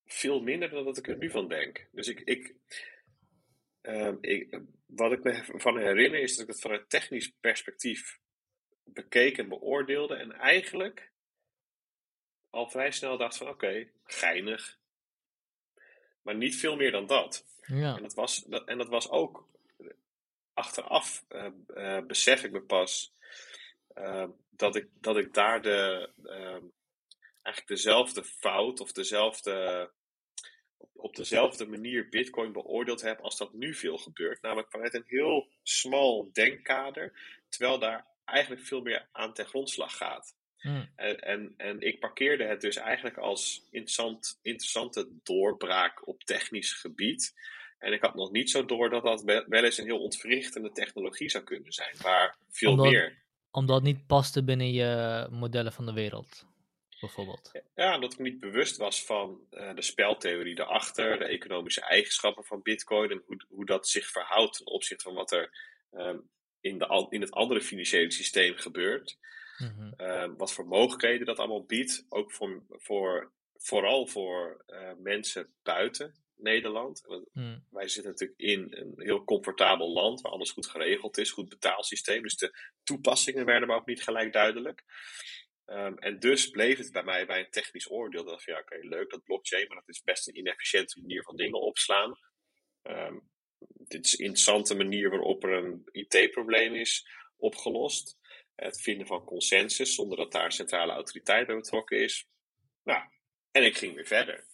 veel 0.06 0.42
minder 0.42 0.70
dan 0.70 0.84
dat 0.84 0.98
ik 0.98 1.08
er 1.08 1.18
nu 1.18 1.30
van 1.30 1.48
denk. 1.48 1.88
Dus 1.92 2.08
ik, 2.08 2.20
ik, 2.20 2.56
uh, 3.82 4.14
ik, 4.22 4.62
wat 4.86 5.12
ik 5.12 5.24
me 5.24 5.44
van 5.46 5.78
herinner 5.78 6.20
is 6.20 6.32
dat 6.32 6.48
ik 6.48 6.52
het 6.52 6.62
vanuit 6.62 6.90
technisch 6.90 7.34
perspectief 7.40 8.20
bekeek 8.84 9.38
en 9.38 9.50
beoordeelde. 9.50 10.16
En 10.16 10.32
eigenlijk 10.32 11.11
al 12.52 12.70
vrij 12.70 12.92
snel 12.92 13.18
dacht 13.18 13.38
van 13.38 13.48
oké, 13.48 13.66
okay, 13.66 13.92
geinig. 14.04 14.78
Maar 16.22 16.36
niet 16.36 16.56
veel 16.56 16.76
meer 16.76 16.92
dan 16.92 17.08
dat. 17.08 17.46
Ja. 17.66 17.96
En, 17.96 18.02
dat 18.02 18.14
was, 18.14 18.44
dat, 18.44 18.68
en 18.68 18.78
dat 18.78 18.90
was 18.90 19.10
ook 19.10 19.50
achteraf 20.54 21.26
uh, 21.30 21.48
uh, 21.68 22.06
besef 22.06 22.44
ik 22.44 22.52
me 22.52 22.62
pas 22.62 23.14
uh, 23.98 24.28
dat, 24.50 24.76
ik, 24.76 24.88
dat 25.00 25.18
ik 25.18 25.34
daar 25.34 25.62
de, 25.62 26.10
ehm, 26.24 26.64
eigenlijk 27.42 27.68
dezelfde 27.68 28.24
fout 28.24 28.80
of 28.80 28.92
dezelfde, 28.92 29.90
op 30.94 31.16
dezelfde 31.16 31.66
manier 31.66 32.10
Bitcoin 32.10 32.52
beoordeeld 32.52 33.02
heb 33.02 33.20
als 33.20 33.38
dat 33.38 33.54
nu 33.54 33.74
veel 33.74 33.98
gebeurt. 33.98 34.42
Namelijk 34.42 34.72
vanuit 34.72 34.94
een 34.94 35.04
heel 35.08 35.50
smal 35.64 36.30
denkkader, 36.34 37.40
terwijl 37.50 37.80
daar 37.80 38.08
eigenlijk 38.26 38.62
veel 38.62 38.82
meer 38.82 39.08
aan 39.12 39.34
ten 39.34 39.46
grondslag 39.46 39.98
gaat. 39.98 40.36
Hmm. 40.62 40.90
En, 40.96 41.20
en, 41.20 41.54
en, 41.58 41.82
ik 41.82 42.00
parkeerde 42.00 42.44
het 42.44 42.62
dus 42.62 42.76
eigenlijk 42.76 43.18
als 43.18 43.68
interessant, 43.72 44.40
interessante 44.42 45.08
doorbraak 45.24 46.08
op 46.08 46.24
technisch 46.24 46.74
gebied. 46.74 47.34
En 47.80 47.94
ik 47.94 48.02
had 48.02 48.16
nog 48.16 48.32
niet 48.32 48.50
zo 48.50 48.66
door 48.66 48.90
dat 48.90 49.04
dat 49.04 49.24
wel 49.24 49.64
eens 49.64 49.78
een 49.78 49.86
heel 49.86 50.02
ontwrichtende 50.02 50.72
technologie 50.72 51.30
zou 51.30 51.44
kunnen 51.44 51.72
zijn, 51.72 51.96
maar 52.04 52.38
veel 52.50 52.72
omdat, 52.72 52.92
meer. 52.92 53.18
Omdat 53.52 53.76
het 53.76 53.86
niet 53.86 54.08
paste 54.08 54.44
binnen 54.44 54.72
je 54.72 55.28
modellen 55.32 55.74
van 55.74 55.86
de 55.86 55.94
wereld 55.94 56.46
bijvoorbeeld? 57.02 57.52
Ja, 57.76 57.96
omdat 57.96 58.14
ik 58.14 58.20
niet 58.20 58.40
bewust 58.40 58.78
was 58.78 59.06
van 59.06 59.40
uh, 59.52 59.76
de 59.76 59.82
speltheorie 59.82 60.60
erachter, 60.60 61.20
de 61.20 61.26
economische 61.26 61.82
eigenschappen 61.82 62.44
van 62.44 62.62
Bitcoin 62.62 63.12
en 63.12 63.24
hoe, 63.26 63.42
hoe 63.50 63.66
dat 63.66 63.88
zich 63.88 64.08
verhoudt 64.08 64.58
ten 64.58 64.66
opzichte 64.66 65.04
van 65.04 65.14
wat 65.14 65.32
er 65.32 65.50
um, 65.92 66.30
in, 66.62 66.78
de, 66.78 67.08
in 67.10 67.22
het 67.22 67.32
andere 67.32 67.62
financiële 67.62 68.12
systeem 68.12 68.56
gebeurt. 68.56 69.18
Mm 69.58 69.68
-hmm. 69.68 70.08
um, 70.08 70.38
wat 70.38 70.54
voor 70.54 70.68
mogelijkheden 70.68 71.26
dat 71.26 71.38
allemaal 71.38 71.66
biedt, 71.66 72.06
ook 72.10 72.32
voor, 72.32 72.64
voor, 72.70 73.32
vooral 73.54 74.08
voor 74.08 74.64
uh, 74.68 74.92
mensen 74.98 75.54
buiten 75.64 76.22
Nederland. 76.42 77.04
Hmm. 77.32 77.66
Wij 77.70 77.88
zitten 77.88 78.12
natuurlijk 78.12 78.40
in 78.40 78.68
een 78.70 78.94
heel 78.96 79.24
comfortabel 79.24 79.92
land 79.92 80.22
waar 80.22 80.32
alles 80.32 80.52
goed 80.52 80.68
geregeld 80.68 81.18
is, 81.18 81.32
goed 81.32 81.50
betaalsysteem. 81.50 82.22
Dus 82.22 82.36
de 82.36 82.72
toepassingen 82.84 83.46
werden 83.46 83.68
maar 83.68 83.78
ook 83.78 83.86
niet 83.86 84.04
gelijk 84.04 84.34
duidelijk. 84.34 84.84
Ehm, 85.66 85.94
en 85.94 86.20
dus 86.20 86.50
bleef 86.50 86.78
het 86.78 86.92
bij 86.92 87.04
mij 87.04 87.26
bij 87.26 87.40
een 87.40 87.50
technisch 87.50 87.92
oordeel. 87.92 88.24
Dat 88.24 88.44
van 88.44 88.54
ja, 88.54 88.60
oké, 88.60 88.78
leuk 88.82 89.10
dat 89.10 89.24
blockchain, 89.24 89.68
maar 89.68 89.78
dat 89.78 89.90
is 89.90 90.02
best 90.02 90.28
een 90.28 90.38
inefficiënte 90.38 91.00
manier 91.00 91.24
van 91.24 91.36
dingen 91.36 91.62
opslaan. 91.62 92.20
Ehm, 92.82 93.20
dit 93.68 94.06
is 94.06 94.12
een 94.12 94.26
interessante 94.26 94.76
manier 94.76 95.10
waarop 95.10 95.44
er 95.44 95.54
een 95.54 95.90
IT-probleem 95.92 96.76
is 96.76 97.08
opgelost. 97.38 98.18
Het 98.56 98.82
vinden 98.82 99.08
van 99.08 99.26
consensus 99.26 99.96
zonder 99.96 100.18
dat 100.18 100.32
daar 100.32 100.52
centrale 100.52 100.92
autoriteit 100.92 101.48
bij 101.48 101.56
betrokken 101.56 102.04
is. 102.04 102.28
Nou, 102.84 103.04
en 103.52 103.66
ik 103.66 103.78
ging 103.78 103.96
weer 103.96 104.08
verder. 104.08 104.46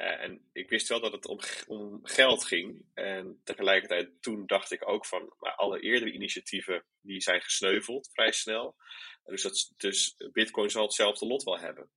Uh, 0.00 0.22
en 0.22 0.48
ik 0.52 0.68
wist 0.68 0.88
wel 0.88 1.00
dat 1.00 1.12
het 1.12 1.26
om, 1.26 1.38
om, 1.66 2.00
geld 2.02 2.44
ging. 2.44 2.84
En 2.94 3.40
tegelijkertijd 3.44 4.22
toen 4.22 4.46
dacht 4.46 4.72
ik 4.72 4.88
ook 4.88 5.06
van, 5.06 5.34
maar 5.38 5.54
alle 5.54 5.80
eerdere 5.80 6.12
initiatieven 6.12 6.84
die 7.00 7.20
zijn 7.20 7.42
gesneuveld 7.42 8.10
vrij 8.12 8.32
snel. 8.32 8.76
Dus, 9.24 9.42
dat, 9.42 9.72
dus 9.76 10.14
Bitcoin 10.32 10.70
zal 10.70 10.82
hetzelfde 10.82 11.26
lot 11.26 11.42
wel 11.42 11.58
hebben. 11.58 11.90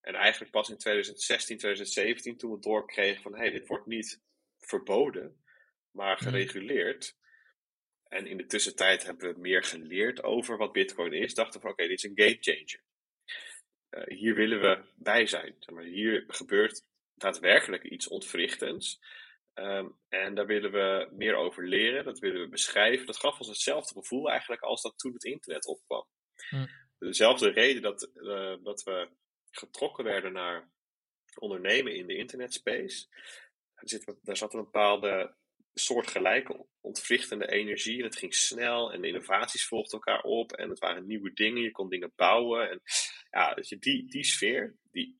En 0.00 0.14
eigenlijk 0.14 0.52
pas 0.52 0.68
in 0.68 0.78
2016, 0.78 1.58
2017, 1.58 2.36
toen 2.36 2.52
we 2.52 2.58
doorkregen 2.58 3.22
van 3.22 3.32
hé, 3.32 3.38
hey, 3.38 3.50
dit 3.50 3.66
wordt 3.66 3.86
niet 3.86 4.20
verboden, 4.58 5.44
maar 5.90 6.14
mhm. 6.14 6.24
gereguleerd. 6.24 7.16
En 8.12 8.26
in 8.26 8.36
de 8.36 8.46
tussentijd 8.46 9.04
hebben 9.04 9.34
we 9.34 9.40
meer 9.40 9.62
geleerd 9.62 10.22
over 10.22 10.56
wat 10.56 10.72
Bitcoin 10.72 11.12
is. 11.12 11.34
Dachten 11.34 11.60
van 11.60 11.70
oké, 11.70 11.86
dit 11.86 11.98
is 11.98 12.02
een 12.02 12.12
game 12.14 12.36
changer. 12.40 12.82
Uh, 13.90 14.18
hier 14.18 14.34
willen 14.34 14.60
we 14.60 14.84
bij 14.94 15.26
zijn. 15.26 15.56
Zeg 15.58 15.74
maar, 15.74 15.84
hier 15.84 16.24
gebeurt 16.26 16.82
daadwerkelijk 17.14 17.84
iets 17.84 18.08
ontwrichtends. 18.08 19.00
Um, 19.54 19.98
en 20.08 20.34
daar 20.34 20.46
willen 20.46 20.72
we 20.72 21.08
meer 21.12 21.34
over 21.34 21.68
leren, 21.68 22.04
dat 22.04 22.18
willen 22.18 22.40
we 22.40 22.48
beschrijven. 22.48 23.06
Dat 23.06 23.16
gaf 23.16 23.38
ons 23.38 23.48
hetzelfde 23.48 23.94
gevoel 23.94 24.30
eigenlijk 24.30 24.62
als 24.62 24.82
dat 24.82 24.98
toen 24.98 25.12
het 25.12 25.24
internet 25.24 25.66
opkwam. 25.66 26.06
Hm. 26.48 26.66
Dezelfde 26.98 27.50
reden 27.50 27.82
dat, 27.82 28.10
uh, 28.14 28.56
dat 28.62 28.82
we 28.82 29.08
getrokken 29.50 30.04
werden 30.04 30.32
naar 30.32 30.70
ondernemen 31.38 31.94
in 31.94 32.06
de 32.06 32.16
internetspace. 32.16 33.06
Zit, 33.74 34.14
daar 34.22 34.36
zat 34.36 34.54
een 34.54 34.64
bepaalde 34.64 35.34
soortgelijke 35.74 36.66
ontwrichtende 36.80 37.50
energie. 37.50 37.98
En 37.98 38.04
het 38.04 38.16
ging 38.16 38.34
snel 38.34 38.92
en 38.92 39.00
de 39.00 39.06
innovaties 39.06 39.66
volgden 39.66 39.92
elkaar 39.92 40.22
op. 40.22 40.52
En 40.52 40.68
het 40.68 40.78
waren 40.78 41.06
nieuwe 41.06 41.32
dingen, 41.32 41.62
je 41.62 41.70
kon 41.70 41.88
dingen 41.88 42.12
bouwen. 42.16 42.70
En 42.70 42.82
ja, 43.30 43.58
je, 43.60 43.78
die, 43.78 44.08
die 44.08 44.24
sfeer, 44.24 44.76
die, 44.90 45.16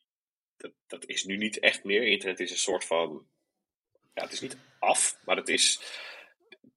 dat, 0.56 0.73
dat 0.87 1.06
is 1.06 1.25
nu 1.25 1.37
niet 1.37 1.59
echt 1.59 1.85
meer. 1.85 2.02
Internet 2.02 2.40
is 2.40 2.50
een 2.50 2.56
soort 2.56 2.85
van. 2.85 3.26
Ja, 4.14 4.23
het 4.23 4.32
is 4.32 4.40
niet 4.40 4.56
af, 4.78 5.18
maar 5.25 5.37
het 5.37 5.49
is. 5.49 5.80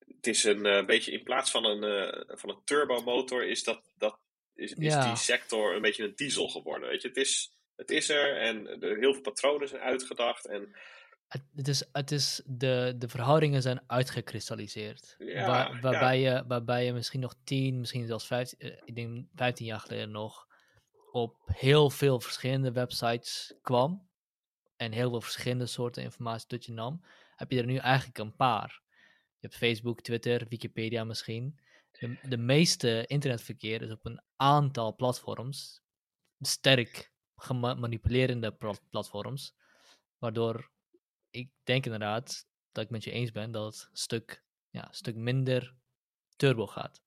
Het 0.08 0.28
is 0.28 0.44
een 0.44 0.66
uh, 0.66 0.86
beetje 0.86 1.12
in 1.12 1.24
plaats 1.24 1.52
van 1.52 1.66
een, 1.66 1.84
uh, 1.84 2.38
van 2.38 2.50
een 2.50 2.62
turbomotor, 2.64 3.46
is, 3.46 3.64
dat, 3.64 3.82
dat, 3.98 4.20
is, 4.56 4.72
is 4.72 5.04
die 5.04 5.16
sector 5.16 5.76
een 5.76 5.82
beetje 5.82 6.04
een 6.04 6.16
diesel 6.16 6.48
geworden. 6.48 6.90
Weet 6.90 7.02
je? 7.02 7.08
Het, 7.08 7.18
is, 7.18 7.58
het 7.76 7.92
is 7.92 8.10
er 8.10 8.38
en 8.38 8.82
er 8.82 8.98
heel 8.98 9.14
veel 9.14 9.22
patronen 9.22 9.68
zijn 9.68 9.82
uitgedacht. 9.82 10.46
En 10.46 10.76
het, 11.28 11.68
is, 11.68 11.84
het 11.92 12.12
is 12.12 12.42
de, 12.46 12.96
de 12.98 13.08
verhoudingen 13.08 13.62
zijn 13.62 13.82
uitgekristalliseerd. 13.88 15.16
Waar, 15.20 15.80
waarbij, 15.82 16.20
Je, 16.20 16.44
waarbij 16.48 16.86
je 16.86 16.94
misschien 16.94 17.20
nog 17.20 17.36
10, 17.44 17.80
misschien 17.80 18.08
zelfs 18.08 18.28
15, 18.28 18.68
uh, 18.68 18.78
ik 18.84 18.96
denk 18.96 19.28
15 19.36 19.66
jaar 19.66 19.80
geleden 19.80 20.12
nog 20.12 20.48
op 21.12 21.38
heel 21.46 21.90
veel 21.90 22.20
verschillende 22.20 22.72
websites 22.72 23.54
kwam 23.62 24.08
en 24.76 24.92
heel 24.92 25.10
veel 25.10 25.22
verschillende 25.22 25.66
soorten 25.66 26.04
informatie 26.04 26.48
tot 26.48 26.66
je 26.66 26.72
nam, 26.72 27.06
heb 27.36 27.52
je 27.52 27.60
er 27.60 27.66
nu 27.66 27.78
eigenlijk 27.78 28.18
een 28.18 28.36
paar. 28.36 28.82
Je 29.40 29.48
hebt 29.48 29.56
Facebook, 29.56 30.02
Twitter, 30.02 30.46
Wikipedia 30.50 31.04
misschien. 31.04 31.60
De, 31.92 32.18
de 32.22 32.38
meeste 32.38 33.06
internetverkeer 33.08 33.82
is 33.82 33.92
op 33.92 34.06
een 34.06 34.22
aantal 34.36 34.96
platforms, 34.96 35.82
sterk 36.40 37.12
gemanipulerende 37.36 38.58
platforms, 38.90 39.56
waardoor 40.18 40.72
ik 41.36 41.50
denk 41.64 41.86
inderdaad 41.86 42.48
dat 42.72 42.84
ik 42.84 42.90
met 42.90 43.04
je 43.04 43.12
eens 43.12 43.32
ben 43.32 43.52
dat 43.52 43.74
het 43.74 43.88
een 43.92 43.98
stuk, 43.98 44.44
ja, 44.70 44.88
een 44.88 44.94
stuk 44.94 45.16
minder 45.16 45.76
turbo 46.36 46.68
gaat. 46.68 47.04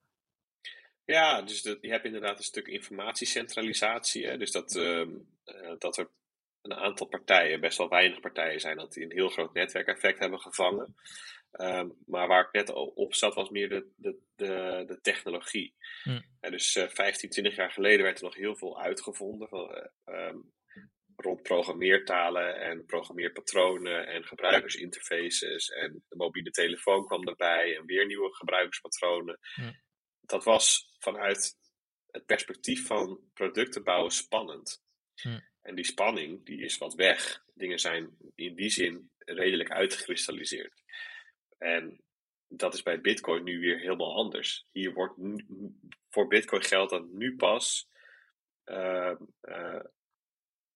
Ja, 1.04 1.42
dus 1.42 1.62
je 1.62 1.78
hebt 1.80 2.04
inderdaad 2.04 2.38
een 2.38 2.44
stuk 2.44 2.66
informatiecentralisatie. 2.66 4.26
Hè? 4.26 4.36
Dus 4.36 4.50
dat, 4.50 4.74
uh, 4.74 5.08
dat 5.78 5.96
er 5.96 6.10
een 6.62 6.74
aantal 6.74 7.06
partijen, 7.06 7.60
best 7.60 7.78
wel 7.78 7.88
weinig 7.88 8.20
partijen 8.20 8.60
zijn, 8.60 8.76
dat 8.76 8.92
die 8.92 9.04
een 9.04 9.12
heel 9.12 9.28
groot 9.28 9.52
netwerkeffect 9.52 10.18
hebben 10.18 10.40
gevangen. 10.40 10.96
Um, 11.52 11.96
maar 12.06 12.28
waar 12.28 12.44
ik 12.44 12.52
net 12.52 12.70
op 12.94 13.14
zat, 13.14 13.34
was 13.34 13.50
meer 13.50 13.68
de, 13.68 13.90
de, 13.96 14.18
de, 14.36 14.84
de 14.86 15.00
technologie. 15.00 15.74
Hm. 16.02 16.20
En 16.40 16.50
dus 16.50 16.76
uh, 16.76 16.88
15, 16.88 17.30
20 17.30 17.56
jaar 17.56 17.70
geleden 17.70 18.02
werd 18.02 18.18
er 18.18 18.24
nog 18.24 18.34
heel 18.34 18.56
veel 18.56 18.80
uitgevonden 18.80 19.48
van, 19.48 19.88
um, 20.06 20.52
rond 21.20 21.42
programmeertalen 21.42 22.60
en 22.60 22.84
programmeerpatronen 22.84 24.06
en 24.06 24.24
gebruikersinterfaces. 24.24 25.68
En 25.68 26.04
de 26.08 26.16
mobiele 26.16 26.50
telefoon 26.50 27.06
kwam 27.06 27.28
erbij 27.28 27.76
en 27.76 27.86
weer 27.86 28.06
nieuwe 28.06 28.34
gebruikerspatronen. 28.34 29.38
Hm 29.54 29.70
dat 30.28 30.44
was 30.44 30.96
vanuit 30.98 31.56
het 32.10 32.26
perspectief 32.26 32.86
van 32.86 33.20
producten 33.34 33.84
bouwen 33.84 34.10
spannend. 34.10 34.82
Hm. 35.14 35.40
En 35.62 35.74
die 35.74 35.84
spanning 35.84 36.44
die 36.44 36.60
is 36.64 36.78
wat 36.78 36.94
weg. 36.94 37.44
Dingen 37.54 37.78
zijn 37.78 38.16
in 38.34 38.54
die 38.54 38.70
zin 38.70 39.10
redelijk 39.18 39.70
uitgekristalliseerd. 39.70 40.82
En 41.58 42.02
dat 42.48 42.74
is 42.74 42.82
bij 42.82 43.00
Bitcoin 43.00 43.44
nu 43.44 43.58
weer 43.58 43.78
helemaal 43.78 44.14
anders. 44.14 44.66
Hier 44.70 44.92
wordt 44.92 45.14
voor 46.10 46.26
Bitcoin 46.26 46.62
geldt 46.62 46.90
dat 46.90 47.08
nu 47.08 47.36
pas 47.36 47.88
uh, 48.64 49.14
uh, 49.42 49.80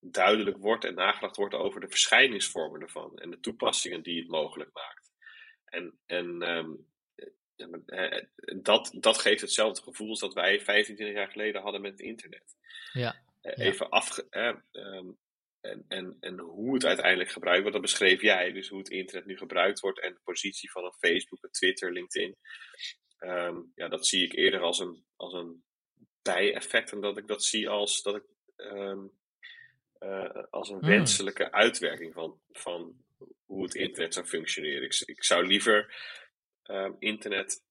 duidelijk 0.04 0.56
wordt 0.56 0.84
en 0.84 0.94
nagedacht 0.94 1.36
wordt 1.36 1.54
over 1.54 1.80
de 1.80 1.88
verschijningsvormen 1.88 2.80
ervan 2.80 3.18
en 3.18 3.30
de 3.30 3.40
toepassingen 3.40 4.02
die 4.02 4.18
het 4.18 4.28
mogelijk 4.28 4.70
maakt. 4.72 5.12
En, 5.64 5.98
en 6.06 6.48
um, 6.48 6.86
eh, 7.86 8.22
dat, 8.62 8.94
dat 9.00 9.18
geeft 9.18 9.40
hetzelfde 9.40 9.82
gevoel 9.82 10.08
als 10.08 10.20
dat 10.20 10.34
wij 10.34 10.60
25 10.60 11.16
jaar 11.16 11.30
geleden 11.30 11.62
hadden 11.62 11.80
met 11.80 11.90
het 11.90 12.00
internet. 12.00 12.56
Ja. 12.92 13.22
Eh, 13.40 13.66
even 13.66 13.88
af. 13.88 14.18
Eh, 14.18 14.56
en, 15.60 15.84
en, 15.88 16.16
en 16.20 16.38
hoe 16.38 16.74
het 16.74 16.84
uiteindelijk 16.84 17.30
gebruikt 17.30 17.60
wordt, 17.60 17.76
dat 17.76 17.86
beschreef 17.86 18.20
jij. 18.20 18.52
Dus 18.52 18.68
hoe 18.68 18.78
het 18.78 18.90
internet 18.90 19.26
nu 19.26 19.36
gebruikt 19.36 19.80
wordt 19.80 20.00
en 20.00 20.12
de 20.12 20.20
positie 20.24 20.70
van 20.70 20.84
een 20.84 20.92
Facebook, 20.98 21.42
een 21.42 21.50
Twitter, 21.50 21.92
LinkedIn. 21.92 22.36
Um, 23.18 23.72
ja, 23.74 23.88
dat 23.88 24.06
zie 24.06 24.24
ik 24.24 24.32
eerder 24.32 24.60
als 24.60 24.78
een, 24.78 25.04
als 25.16 25.32
een 25.32 25.64
bijeffect 26.22 26.92
en 26.92 27.00
dat 27.00 27.18
ik 27.18 27.26
dat 27.26 27.44
zie 27.44 27.68
als, 27.68 28.02
dat 28.02 28.16
ik, 28.16 28.24
um, 28.56 29.12
uh, 30.02 30.44
als 30.50 30.68
een 30.68 30.78
hmm. 30.78 30.88
wenselijke 30.88 31.52
uitwerking 31.52 32.14
van, 32.14 32.40
van 32.52 32.94
hoe 33.44 33.62
het 33.62 33.74
internet 33.74 34.14
zou 34.14 34.26
functioneren. 34.26 34.82
Ik, 34.82 35.02
ik 35.04 35.24
zou 35.24 35.46
liever 35.46 35.94
um, 36.64 36.96
internet 36.98 37.62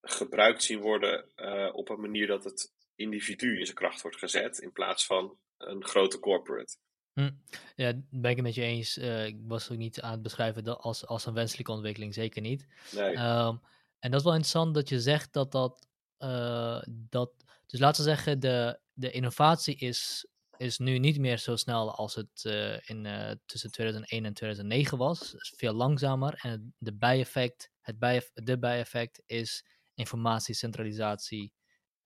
gebruikt 0.00 0.62
zien 0.62 0.80
worden 0.80 1.24
uh, 1.36 1.68
op 1.72 1.88
een 1.88 2.00
manier 2.00 2.26
dat 2.26 2.44
het 2.44 2.72
individu 2.94 3.58
in 3.58 3.64
zijn 3.64 3.76
kracht 3.76 4.02
wordt 4.02 4.18
gezet, 4.18 4.58
in 4.58 4.72
plaats 4.72 5.06
van 5.06 5.38
een 5.58 5.84
grote 5.84 6.18
corporate. 6.18 6.76
Hm. 7.12 7.30
Ja, 7.76 7.92
ben 8.10 8.30
ik 8.30 8.36
het 8.36 8.44
met 8.46 8.54
je 8.54 8.62
eens. 8.62 8.98
Uh, 8.98 9.26
ik 9.26 9.36
was 9.42 9.70
ook 9.70 9.78
niet 9.78 10.00
aan 10.00 10.12
het 10.12 10.22
beschrijven 10.22 10.64
dat 10.64 10.78
als, 10.78 11.06
als 11.06 11.26
een 11.26 11.34
wenselijke 11.34 11.72
ontwikkeling, 11.72 12.14
zeker 12.14 12.42
niet. 12.42 12.66
Nee. 12.92 13.16
Um, 13.16 13.60
en 13.98 14.10
dat 14.10 14.20
is 14.20 14.22
wel 14.22 14.34
interessant 14.34 14.74
dat 14.74 14.88
je 14.88 15.00
zegt 15.00 15.32
dat 15.32 15.52
dat. 15.52 15.88
Uh, 16.18 16.82
dat 16.86 17.32
dus 17.66 17.80
laten 17.80 18.04
we 18.04 18.08
zeggen, 18.08 18.40
de, 18.40 18.78
de 18.92 19.10
innovatie 19.10 19.76
is, 19.76 20.26
is 20.60 20.78
nu 20.78 20.98
niet 20.98 21.18
meer 21.18 21.38
zo 21.38 21.56
snel 21.56 21.94
als 21.94 22.14
het 22.14 22.44
uh, 22.44 22.88
in, 22.88 23.06
tussen 23.46 23.70
2001 23.70 24.24
en 24.24 24.34
2009 24.34 24.98
was. 24.98 25.34
Is 25.34 25.52
veel 25.56 25.72
langzamer 25.72 26.34
en 26.42 26.74
de 26.78 26.94
bijeffect 26.94 27.70
het 27.80 27.98
bij, 27.98 28.30
de 28.34 28.58
bijeffect 28.58 29.22
is 29.26 29.64
informatiecentralisatie 29.94 31.52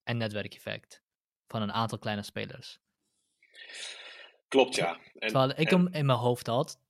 en 0.03 0.17
netwerkeffect 0.17 1.03
van 1.47 1.63
een 1.63 1.73
aantal 1.73 1.99
kleine 1.99 2.23
spelers. 2.23 2.81
Klopt, 4.49 4.75
ja. 4.75 5.01
En, 5.15 5.29
Terwijl 5.29 5.53
ik 5.57 5.71
hem 5.71 5.89
in 5.89 6.07
mijn 6.07 6.19
hoofd 6.19 6.47
had, 6.47 6.81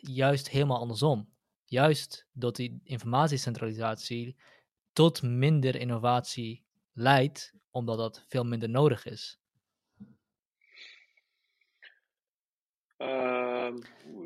juist 0.00 0.48
helemaal 0.48 0.78
andersom. 0.78 1.32
Juist 1.64 2.26
dat 2.32 2.56
die 2.56 2.80
informatiecentralisatie 2.84 4.36
tot 4.92 5.22
minder 5.22 5.76
innovatie 5.76 6.64
leidt, 6.92 7.52
omdat 7.70 7.98
dat 7.98 8.24
veel 8.28 8.44
minder 8.44 8.68
nodig 8.68 9.04
is. 9.04 9.38
Uh, 12.98 13.74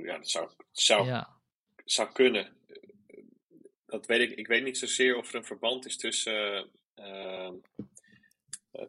ja, 0.04 0.16
dat 0.16 0.30
zou, 0.30 0.50
zou, 0.70 1.06
ja. 1.06 1.40
zou 1.84 2.12
kunnen 2.12 2.60
dat 3.92 4.06
weet 4.06 4.30
ik. 4.30 4.38
Ik 4.38 4.46
weet 4.46 4.64
niet 4.64 4.78
zozeer 4.78 5.16
of 5.16 5.28
er 5.28 5.34
een 5.34 5.44
verband 5.44 5.86
is 5.86 5.96
tussen, 5.96 6.70
uh, 6.96 7.50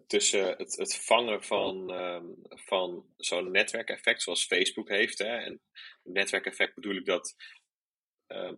tussen 0.07 0.47
het, 0.47 0.77
het 0.77 0.95
vangen 0.95 1.43
van, 1.43 1.93
uh, 1.93 2.21
van 2.49 3.05
zo'n 3.17 3.51
netwerkeffect 3.51 4.21
zoals 4.21 4.45
Facebook 4.45 4.89
heeft. 4.89 5.17
Hè. 5.17 5.37
En 5.37 5.61
netwerkeffect 6.03 6.75
bedoel 6.75 6.95
ik 6.95 7.05
dat 7.05 7.35
ehm, 8.27 8.55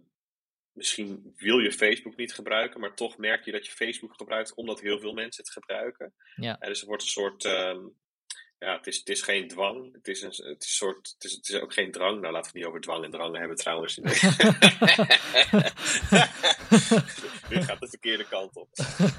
misschien 0.71 1.33
wil 1.35 1.59
je 1.59 1.71
Facebook 1.71 2.15
niet 2.15 2.33
gebruiken, 2.33 2.79
maar 2.79 2.95
toch 2.95 3.17
merk 3.17 3.45
je 3.45 3.51
dat 3.51 3.65
je 3.65 3.71
Facebook 3.71 4.15
gebruikt 4.15 4.53
omdat 4.53 4.81
heel 4.81 4.99
veel 4.99 5.13
mensen 5.13 5.43
het 5.43 5.53
gebruiken. 5.53 6.13
Ja. 6.35 6.53
dus 6.53 6.79
het 6.79 6.87
wordt 6.87 7.03
een 7.03 7.09
soort, 7.09 7.45
ehm, 7.45 7.87
ja, 8.57 8.77
het 8.77 8.87
is, 8.87 8.97
het 8.97 9.09
is 9.09 9.21
geen 9.21 9.47
dwang, 9.47 9.93
het 9.93 10.07
is, 10.07 10.21
een, 10.21 10.49
het 10.49 10.63
is, 10.63 10.75
soort, 10.75 11.13
het 11.13 11.23
is, 11.23 11.31
het 11.31 11.49
is 11.49 11.59
ook 11.59 11.73
geen 11.73 11.91
drang. 11.91 12.21
Nou, 12.21 12.33
laten 12.33 12.41
we 12.41 12.47
het 12.47 12.53
niet 12.53 12.65
over 12.65 12.81
dwang 12.81 13.03
en 13.03 13.11
drang 13.11 13.37
hebben 13.37 13.57
trouwens. 13.57 13.97
Nu 17.49 17.61
gaat 17.61 17.79
de 17.79 17.87
verkeerde 17.89 18.27
kant 18.27 18.55
op. 18.55 18.69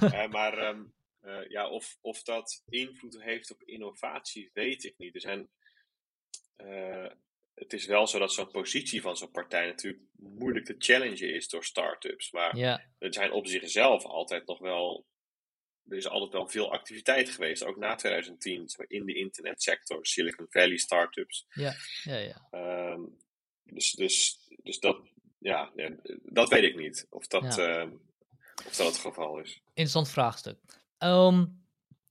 Uh, 0.02 0.26
maar 0.28 0.59
ehm, 0.59 0.83
uh, 1.23 1.49
ja, 1.49 1.69
of, 1.69 1.97
of 2.00 2.23
dat 2.23 2.62
invloed 2.69 3.23
heeft 3.23 3.50
op 3.50 3.62
innovatie, 3.62 4.50
weet 4.52 4.85
ik 4.85 4.95
niet. 4.99 5.14
Er 5.14 5.21
zijn, 5.21 5.49
uh, 6.57 7.11
het 7.55 7.73
is 7.73 7.87
wel 7.87 8.07
zo 8.07 8.19
dat 8.19 8.33
zo'n 8.33 8.50
positie 8.50 9.00
van 9.00 9.16
zo'n 9.16 9.31
partij 9.31 9.66
natuurlijk 9.66 10.02
moeilijk 10.12 10.64
te 10.64 10.75
challengen 10.78 11.35
is 11.35 11.49
door 11.49 11.64
start-ups. 11.64 12.31
Maar 12.31 12.57
ja. 12.57 12.87
er 12.99 13.14
zijn 13.14 13.33
op 13.33 13.47
zichzelf 13.47 14.05
altijd 14.05 14.47
nog 14.47 14.59
wel. 14.59 15.07
Er 15.88 15.97
is 15.97 16.09
altijd 16.09 16.33
wel 16.33 16.49
veel 16.49 16.73
activiteit 16.73 17.31
geweest, 17.31 17.64
ook 17.64 17.76
na 17.76 17.95
2010, 17.95 18.69
in 18.88 19.07
de 19.07 19.14
internetsector, 19.14 20.07
Silicon 20.07 20.47
Valley 20.50 20.76
startups. 20.76 21.47
Ja, 21.50 21.75
ja, 22.02 22.16
ja. 22.16 22.49
Um, 22.93 23.16
dus, 23.64 23.93
dus, 23.93 24.38
dus 24.62 24.78
dat, 24.78 24.99
ja, 25.38 25.73
dat 26.23 26.49
weet 26.49 26.62
ik 26.62 26.76
niet. 26.76 27.07
Of 27.11 27.26
dat, 27.26 27.55
ja. 27.55 27.85
uh, 27.85 27.93
of 28.66 28.76
dat 28.76 28.87
het 28.87 28.99
geval 28.99 29.38
is. 29.38 29.62
Interessant 29.69 30.09
vraagstuk. 30.09 30.59
Um, 30.99 31.64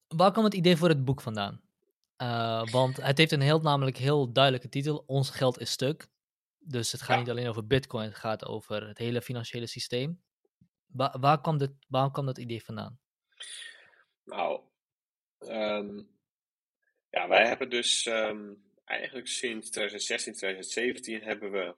waar 0.07 0.31
kwam 0.31 0.43
het 0.43 0.53
idee 0.53 0.77
voor 0.77 0.89
het 0.89 1.05
boek 1.05 1.21
vandaan? 1.21 1.61
Uh, 2.17 2.65
want 2.65 2.97
het 2.97 3.17
heeft 3.17 3.31
een 3.31 3.41
heel, 3.41 3.59
namelijk 3.59 3.97
heel 3.97 4.31
duidelijke 4.31 4.69
titel: 4.69 5.03
Ons 5.07 5.29
geld 5.29 5.59
is 5.59 5.71
stuk. 5.71 6.07
Dus 6.59 6.91
het 6.91 7.01
gaat 7.01 7.15
ja. 7.15 7.21
niet 7.21 7.29
alleen 7.29 7.47
over 7.47 7.67
Bitcoin, 7.67 8.05
het 8.05 8.15
gaat 8.15 8.45
over 8.45 8.87
het 8.87 8.97
hele 8.97 9.21
financiële 9.21 9.67
systeem. 9.67 10.21
Waar, 10.85 11.19
waar, 11.19 11.41
kwam, 11.41 11.57
dit, 11.57 11.71
waar 11.87 12.11
kwam 12.11 12.25
dat 12.25 12.37
idee 12.37 12.63
vandaan? 12.63 12.99
Nou, 14.23 14.61
um, 15.39 16.09
ja, 17.09 17.27
wij 17.27 17.47
hebben 17.47 17.69
dus 17.69 18.05
um, 18.05 18.71
eigenlijk 18.85 19.27
sinds 19.27 19.69
2016, 19.69 20.33
2017 20.33 21.21
hebben 21.21 21.51
we 21.51 21.75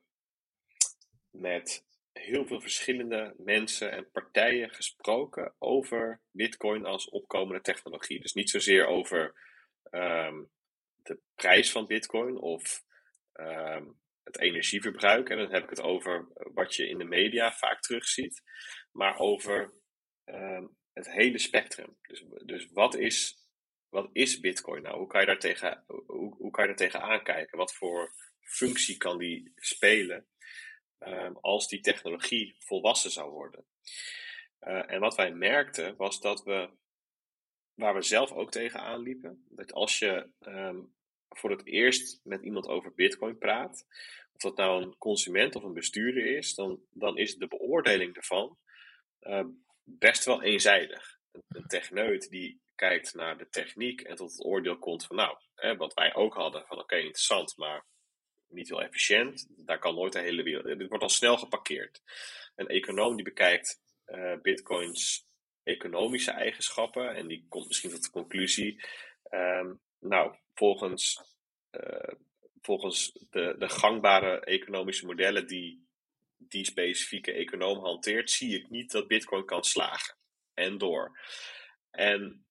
met 1.29 1.85
heel 2.11 2.45
veel 2.45 2.61
verschillende 2.61 3.35
mensen 3.37 3.91
en 3.91 4.11
partijen 4.11 4.69
gesproken 4.69 5.55
over 5.57 6.21
Bitcoin 6.31 6.85
als 6.85 7.09
opkomende 7.09 7.61
technologie. 7.61 8.21
Dus 8.21 8.33
niet 8.33 8.49
zozeer 8.49 8.85
over 8.85 9.35
um, 9.91 10.49
de 10.95 11.19
prijs 11.35 11.71
van 11.71 11.85
Bitcoin 11.85 12.37
of 12.37 12.85
het 14.23 14.39
energieverbruik. 14.39 15.29
En 15.29 15.37
dan 15.37 15.51
heb 15.51 15.63
ik 15.63 15.69
het 15.69 15.81
over 15.81 16.27
wat 16.53 16.75
je 16.75 16.89
in 16.89 16.97
de 16.97 17.03
media 17.03 17.51
vaak 17.51 17.81
terugziet, 17.81 18.41
maar 18.91 19.17
over 19.17 19.73
het 20.97 21.11
hele 21.11 21.37
spectrum. 21.37 21.97
Dus, 22.01 22.23
dus 22.43 22.67
wat, 22.71 22.95
is, 22.95 23.37
wat 23.89 24.09
is 24.13 24.39
Bitcoin 24.39 24.81
nou? 24.81 24.97
Hoe 24.97 25.07
kan 25.07 25.19
je 25.19 25.27
daar 25.27 25.39
tegen, 25.39 25.83
hoe, 25.87 26.35
hoe 26.35 26.51
kan 26.51 26.63
je 26.63 26.69
daar 26.69 26.89
tegen 26.89 27.01
aankijken? 27.01 27.57
Wat 27.57 27.73
voor 27.73 28.13
functie 28.39 28.97
kan 28.97 29.17
die 29.17 29.51
spelen? 29.55 30.27
Um, 30.99 31.37
als 31.41 31.67
die 31.67 31.79
technologie 31.79 32.55
volwassen 32.59 33.11
zou 33.11 33.31
worden. 33.31 33.65
Uh, 34.61 34.91
en 34.91 34.99
wat 34.99 35.15
wij 35.15 35.31
merkten 35.31 35.95
was 35.95 36.21
dat 36.21 36.43
we, 36.43 36.69
waar 37.73 37.93
we 37.93 38.01
zelf 38.01 38.31
ook 38.31 38.51
tegenaan 38.51 39.01
liepen, 39.01 39.45
dat 39.49 39.73
als 39.73 39.99
je 39.99 40.29
um, 40.39 40.93
voor 41.29 41.49
het 41.49 41.65
eerst 41.65 42.19
met 42.23 42.43
iemand 42.43 42.67
over 42.67 42.93
Bitcoin 42.93 43.37
praat, 43.37 43.85
of 44.33 44.41
dat 44.41 44.57
nou 44.57 44.83
een 44.83 44.97
consument 44.97 45.55
of 45.55 45.63
een 45.63 45.73
bestuurder 45.73 46.25
is, 46.37 46.55
dan, 46.55 46.81
dan 46.89 47.17
is 47.17 47.35
de 47.35 47.47
beoordeling 47.47 48.15
ervan 48.15 48.57
uh, 49.21 49.45
best 49.87 50.25
wel 50.25 50.43
eenzijdig. 50.43 51.17
Een, 51.31 51.67
techneut 51.67 52.29
die 52.29 52.61
kijkt 52.75 53.13
naar 53.13 53.37
de 53.37 53.49
techniek 53.49 54.01
en 54.01 54.15
tot 54.15 54.31
het 54.31 54.45
oordeel 54.45 54.77
komt 54.77 55.05
van, 55.05 55.15
nou, 55.15 55.37
hè, 55.55 55.77
wat 55.77 55.93
wij 55.93 56.15
ook 56.15 56.33
hadden, 56.33 56.65
van 56.65 56.79
oké, 56.79 56.95
interessant, 56.95 57.57
maar 57.57 57.85
niet 58.49 58.67
heel 58.67 58.81
efficiënt. 58.81 59.47
Daar 59.49 59.79
kan 59.79 59.95
nooit 59.95 60.13
de 60.13 60.19
hele 60.19 60.43
wereld. 60.43 60.79
Dit 60.79 60.89
wordt 60.89 61.03
al 61.03 61.09
snel 61.09 61.37
geparkeerd. 61.37 62.01
Een 62.55 62.67
econoom 62.67 63.15
die 63.15 63.23
bekijkt 63.23 63.81
uh, 64.07 64.33
Bitcoins 64.41 65.25
economische 65.63 66.31
eigenschappen 66.31 67.15
en 67.15 67.27
die 67.27 67.45
komt 67.49 67.67
misschien 67.67 67.89
tot 67.89 68.03
de 68.03 68.09
conclusie. 68.09 68.83
Um, 69.31 69.79
nou, 69.99 70.35
volgens, 70.53 71.21
uh, 71.71 72.13
volgens 72.61 73.11
de, 73.29 73.55
de 73.57 73.69
gangbare 73.69 74.39
economische 74.39 75.05
modellen 75.05 75.47
die 75.47 75.86
die 76.37 76.65
specifieke 76.65 77.31
econoom 77.31 77.79
hanteert, 77.79 78.31
zie 78.31 78.59
ik 78.59 78.69
niet 78.69 78.91
dat 78.91 79.07
Bitcoin 79.07 79.45
kan 79.45 79.63
slagen. 79.63 80.15
En 80.53 80.77
door. 80.77 81.19
En 81.91 82.45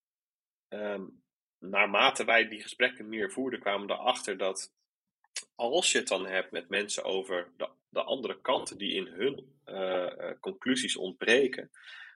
um, 0.68 1.22
naarmate 1.59 2.25
wij 2.25 2.49
die 2.49 2.62
gesprekken 2.62 3.09
meer 3.09 3.33
voerden, 3.33 3.61
kwamen 3.61 3.87
we 3.87 3.92
erachter 3.92 4.37
dat 4.37 4.75
als 5.55 5.92
je 5.92 5.99
het 5.99 6.09
dan 6.09 6.27
hebt 6.27 6.51
met 6.51 6.68
mensen 6.68 7.05
over 7.05 7.51
de, 7.57 7.68
de 7.88 8.03
andere 8.03 8.40
kanten 8.40 8.79
die 8.79 8.94
in 8.94 9.07
hun 9.07 9.61
uh, 9.66 10.31
conclusies 10.40 10.96
ontbreken, 10.96 11.70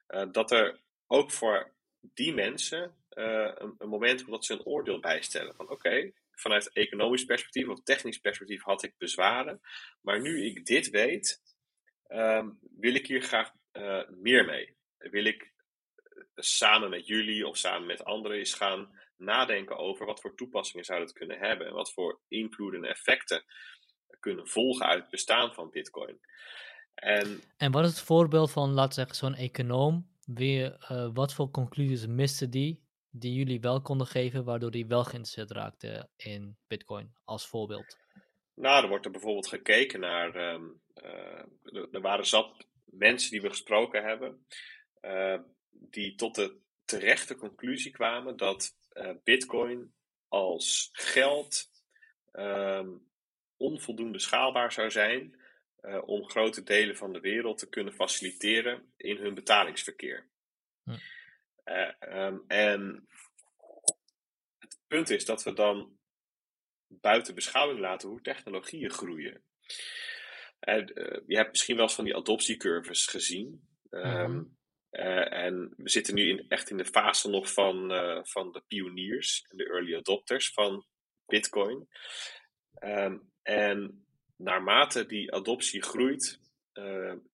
uh, 0.09 0.27
dat 0.33 0.51
er 0.51 0.81
ook 1.07 1.31
voor 1.31 1.73
die 2.01 2.35
mensen 2.35 2.95
een, 3.09 3.75
een, 3.79 3.89
moment 3.89 4.27
dat 4.27 4.45
ze 4.45 4.53
een 4.53 4.65
oordeel 4.65 5.01
bijstellen. 5.01 5.55
Van 5.55 5.69
oké, 5.69 6.13
vanuit 6.33 6.73
economisch 6.73 7.25
perspectief 7.25 7.69
of 7.69 7.83
technisch 7.83 8.19
perspectief 8.19 8.63
had 8.63 8.83
ik 8.83 8.95
bezwaren, 8.99 9.61
maar 10.01 10.21
nu 10.21 10.45
ik 10.45 10.67
dit 10.67 10.91
weet, 10.91 11.41
um, 12.13 12.59
wil 12.77 12.95
ik 12.95 13.07
hier 13.07 13.23
graag 13.23 13.53
meer 14.09 14.45
mee. 14.45 14.77
Wil 14.99 15.25
ik 15.25 15.53
samen 16.35 16.91
met 16.91 17.07
jullie 17.07 17.47
of 17.47 17.57
samen 17.57 17.87
met 17.87 18.05
anderen 18.05 18.39
eens 18.39 18.55
gaan 18.55 18.99
nadenken 19.17 19.77
over 19.77 20.07
wat 20.07 20.21
voor 20.21 20.35
toepassingen 20.35 20.85
zou 20.85 20.99
dat 20.99 21.13
kunnen 21.13 21.39
hebben 21.39 21.67
en 21.67 21.73
wat 21.73 21.93
voor 21.93 22.21
invloeden 22.29 22.85
en 22.85 22.91
effecten 22.91 23.45
kunnen 24.21 24.49
volgen 24.49 24.87
uit 24.87 25.01
het 25.01 25.11
bestaan 25.11 25.55
van 25.55 25.71
Bitcoin. 25.71 26.21
En, 26.95 27.41
en 27.57 27.73
wat 27.73 27.85
is 27.85 27.91
het 27.91 28.01
voorbeeld 28.01 28.51
van, 28.51 28.71
laten 28.71 28.95
zeggen, 28.95 29.17
zo'n 29.17 29.35
econoom? 29.35 30.09
Weer, 30.25 30.87
uh, 30.93 31.11
wat 31.13 31.35
voor 31.35 31.51
conclusies 31.51 32.07
miste 32.07 32.49
die, 32.49 32.85
die 33.11 33.35
jullie 33.35 33.61
wel 33.61 33.83
konden 33.83 34.07
geven, 34.07 34.45
waardoor 34.45 34.71
die 34.71 34.87
wel 34.87 35.05
geïnteresseerd 35.05 35.51
raakte 35.51 36.11
in 36.17 36.59
Bitcoin, 36.67 37.13
als 37.25 37.47
voorbeeld? 37.47 37.97
Nou, 38.61 38.83
er 38.83 38.89
wordt 38.89 39.05
er 39.05 39.11
bijvoorbeeld 39.11 39.49
gekeken 39.49 40.01
naar, 40.01 40.53
um, 40.55 40.81
uh, 41.03 41.85
er 41.93 42.01
waren 42.01 42.27
zat 42.27 42.67
mensen 42.85 43.31
die 43.31 43.41
we 43.41 43.49
gesproken 43.49 44.05
hebben, 44.05 44.47
uh, 45.03 45.39
die 45.71 46.15
tot 46.15 46.35
de 46.35 46.57
terechte 46.85 47.35
conclusie 47.35 47.91
kwamen 47.91 48.37
dat 48.37 48.77
uh, 48.93 49.11
Bitcoin 49.25 49.95
als 50.29 50.89
geld 50.93 51.71
um, 52.33 53.09
onvoldoende 53.57 54.19
schaalbaar 54.19 54.73
zou 54.73 54.91
zijn 54.91 55.41
uh, 55.83 56.09
om 56.09 56.29
grote 56.29 56.63
delen 56.63 56.97
van 56.97 57.13
de 57.13 57.21
wereld 57.21 57.59
te 57.59 57.69
kunnen 57.69 57.95
faciliteren 57.95 58.93
in 58.97 59.17
hun 59.17 59.35
betalingsverkeer. 59.35 60.29
Hm. 60.83 60.97
Uh, 61.65 62.25
um, 62.27 62.45
en 62.47 63.09
het 64.59 64.79
punt 64.87 65.11
is 65.11 65.25
dat 65.25 65.43
we 65.43 65.53
dan 65.53 65.99
buiten 66.91 67.35
beschouwing 67.35 67.81
laten 67.81 68.09
hoe 68.09 68.21
technologieën 68.21 68.91
groeien. 68.91 69.43
je 71.27 71.37
hebt 71.37 71.51
misschien 71.51 71.77
wel 71.77 71.85
eens 71.85 71.95
van 71.95 72.05
die 72.05 72.17
adoptiecurves 72.17 73.07
gezien. 73.07 73.69
Um, 73.91 74.33
mm. 74.33 74.59
Uh, 74.91 75.33
en 75.33 75.75
we 75.77 75.91
zitten 75.91 76.15
nu 76.15 76.29
in, 76.29 76.45
echt 76.49 76.71
in 76.71 76.77
de 76.77 76.85
fase 76.85 77.29
nog 77.29 77.53
van, 77.53 77.93
uh, 77.93 78.19
van 78.23 78.53
de 78.53 78.63
pioniers 78.67 79.47
en 79.49 79.57
de 79.57 79.65
early 79.65 79.97
adopters 79.97 80.53
van 80.53 80.87
Bitcoin. 81.27 81.89
Um, 82.85 83.33
en 83.43 84.05
naarmate 84.37 85.07
die 85.07 85.33
adoptie 85.33 85.83
groeit, 85.83 86.41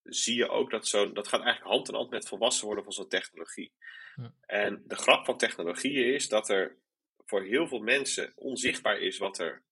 zie 0.03 0.37
je 0.37 0.49
ook 0.49 0.71
dat 0.71 0.88
zo, 0.88 1.12
dat 1.12 1.29
gaat 1.29 1.42
eigenlijk 1.42 1.73
hand 1.75 1.88
in 1.88 1.95
hand 1.95 2.11
met 2.11 2.29
volwassen 2.29 2.66
worden 2.66 2.85
van 2.85 2.92
zo'n 2.92 3.09
technologie. 3.09 3.73
En 4.40 4.83
de 4.87 4.97
grap 4.97 5.25
van 5.25 5.38
technologieën 5.38 6.14
is 6.14 6.29
dat 6.29 6.49
er 6.49 6.77
voor 7.27 7.43
heel 7.43 7.69
veel 7.69 7.81
mensen 7.81 8.33
onzichtbaar 8.37 8.99
is 8.99 9.19
wat 9.19 9.39
er 9.39 9.62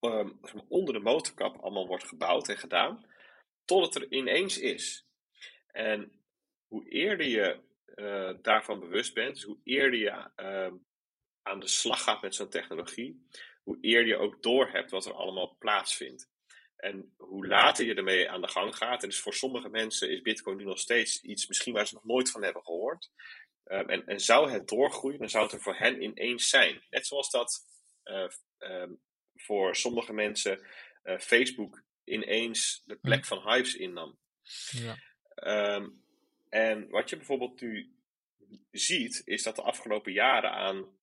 um, 0.00 0.40
onder 0.68 0.94
de 0.94 1.00
motorkap 1.00 1.56
allemaal 1.56 1.86
wordt 1.86 2.08
gebouwd 2.08 2.48
en 2.48 2.58
gedaan, 2.58 3.06
tot 3.64 3.84
het 3.84 4.02
er 4.02 4.12
ineens 4.12 4.58
is. 4.58 5.06
En 5.66 6.12
hoe 6.66 6.88
eerder 6.88 7.26
je 7.26 7.60
uh, 7.96 8.32
daarvan 8.42 8.80
bewust 8.80 9.14
bent, 9.14 9.34
dus 9.34 9.44
hoe 9.44 9.60
eerder 9.64 10.00
je 10.00 10.30
uh, 10.36 10.72
aan 11.42 11.60
de 11.60 11.68
slag 11.68 12.02
gaat 12.02 12.22
met 12.22 12.34
zo'n 12.34 12.48
technologie, 12.48 13.26
hoe 13.62 13.78
eerder 13.80 14.06
je 14.08 14.16
ook 14.16 14.42
doorhebt 14.42 14.90
wat 14.90 15.06
er 15.06 15.12
allemaal 15.14 15.56
plaatsvindt. 15.58 16.30
En 16.76 17.14
hoe 17.16 17.46
later 17.46 17.84
je 17.84 17.94
ermee 17.94 18.30
aan 18.30 18.40
de 18.40 18.48
gang 18.48 18.76
gaat, 18.76 19.02
en 19.02 19.08
dus 19.08 19.20
voor 19.20 19.34
sommige 19.34 19.68
mensen 19.68 20.10
is 20.10 20.22
Bitcoin 20.22 20.56
nu 20.56 20.64
nog 20.64 20.78
steeds 20.78 21.22
iets 21.22 21.46
misschien 21.46 21.72
waar 21.72 21.86
ze 21.86 21.94
nog 21.94 22.04
nooit 22.04 22.30
van 22.30 22.42
hebben 22.42 22.64
gehoord. 22.64 23.10
Um, 23.70 23.88
en, 23.88 24.06
en, 24.06 24.20
zou 24.20 24.50
het 24.50 24.68
doorgroeien, 24.68 25.18
dan 25.18 25.28
zou 25.28 25.44
het 25.44 25.52
er 25.52 25.60
voor 25.60 25.76
hen 25.76 26.02
ineens 26.02 26.48
zijn. 26.48 26.82
Net 26.90 27.06
zoals 27.06 27.30
dat 27.30 27.66
uh, 28.04 28.28
um, 28.58 29.00
voor 29.34 29.76
sommige 29.76 30.12
mensen 30.12 30.66
uh, 31.04 31.18
Facebook 31.18 31.82
ineens 32.04 32.82
de 32.84 32.96
plek 32.96 33.24
van 33.24 33.52
Hives 33.52 33.74
innam. 33.74 34.18
Ja. 34.70 34.98
Ehm, 35.34 35.88
en 36.48 36.88
wat 36.88 37.10
je 37.10 37.16
bijvoorbeeld 37.16 37.60
nu 37.60 37.94
ziet, 38.70 39.22
is 39.24 39.42
dat 39.42 39.56
de 39.56 39.62
afgelopen 39.62 40.12
jaren 40.12 40.50
aan 40.50 40.98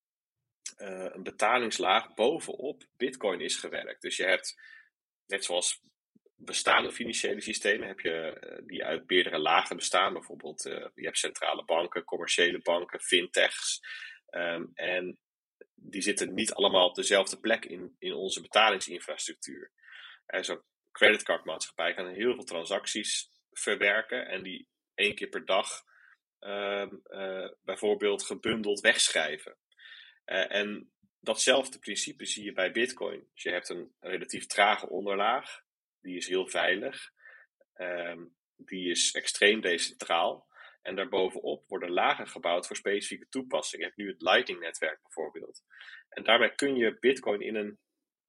eh, 0.77 1.05
een 1.13 1.23
betalingslaag 1.23 2.13
bovenop 2.13 2.83
Bitcoin 2.97 3.41
is 3.41 3.55
gewerkt. 3.55 4.01
Dus 4.01 4.17
je 4.17 4.23
hebt, 4.23 4.59
net 5.27 5.45
zoals 5.45 5.81
bestaande 6.37 6.91
financiële 6.91 7.41
systemen, 7.41 7.87
heb 7.87 7.99
je 7.99 8.11
eh, 8.11 8.57
die 8.65 8.85
uit 8.85 9.09
meerdere 9.09 9.39
lagen 9.39 9.75
bestaan. 9.75 10.13
Bijvoorbeeld, 10.13 10.65
uh, 10.65 10.85
je 10.95 11.05
hebt 11.05 11.17
centrale 11.17 11.65
banken, 11.65 12.03
commerciële 12.03 12.59
banken, 12.59 12.99
fintechs. 12.99 13.81
Ehm, 14.29 14.65
en 14.73 15.19
die 15.75 16.01
zitten 16.01 16.33
niet 16.33 16.53
allemaal 16.53 16.87
op 16.87 16.95
dezelfde 16.95 17.39
plek 17.39 17.65
in, 17.65 17.95
in 17.99 18.13
onze 18.13 18.41
betalingsinfrastructuur. 18.41 19.71
En 20.25 20.45
zo'n 20.45 20.61
creditcardmaatschappij 20.91 21.93
kan 21.93 22.07
heel 22.07 22.33
veel 22.33 22.43
transacties 22.43 23.29
verwerken 23.51 24.27
en 24.27 24.43
die 24.43 24.67
één 24.95 25.15
keer 25.15 25.29
per 25.29 25.45
dag 25.45 25.83
ehm, 26.39 26.95
bijvoorbeeld 27.63 28.23
gebundeld 28.23 28.79
wegschrijven. 28.79 29.57
En 30.25 30.91
datzelfde 31.19 31.79
principe 31.79 32.25
zie 32.25 32.43
je 32.43 32.53
bij 32.53 32.71
Bitcoin. 32.71 33.27
Dus 33.33 33.43
je 33.43 33.51
hebt 33.51 33.69
een 33.69 33.95
relatief 33.99 34.45
trage 34.45 34.89
onderlaag, 34.89 35.63
die 36.07 36.17
is 36.17 36.27
heel 36.27 36.47
veilig, 36.47 37.11
um, 37.75 38.35
die 38.55 38.89
is 38.89 39.11
extreem 39.11 39.61
decentraal. 39.61 40.45
En 40.81 40.95
daarbovenop 40.95 41.67
worden 41.67 41.91
lagen 41.91 42.27
gebouwd 42.27 42.67
voor 42.67 42.75
specifieke 42.75 43.27
toepassingen. 43.29 43.85
Je 43.85 43.91
hebt 43.91 43.97
nu 43.97 44.11
het 44.11 44.21
Lightning-netwerk 44.21 45.01
bijvoorbeeld. 45.01 45.63
En 46.09 46.23
daarmee 46.23 46.55
kun 46.55 46.75
je 46.75 46.99
Bitcoin 46.99 47.41
in 47.41 47.55
een 47.55 47.79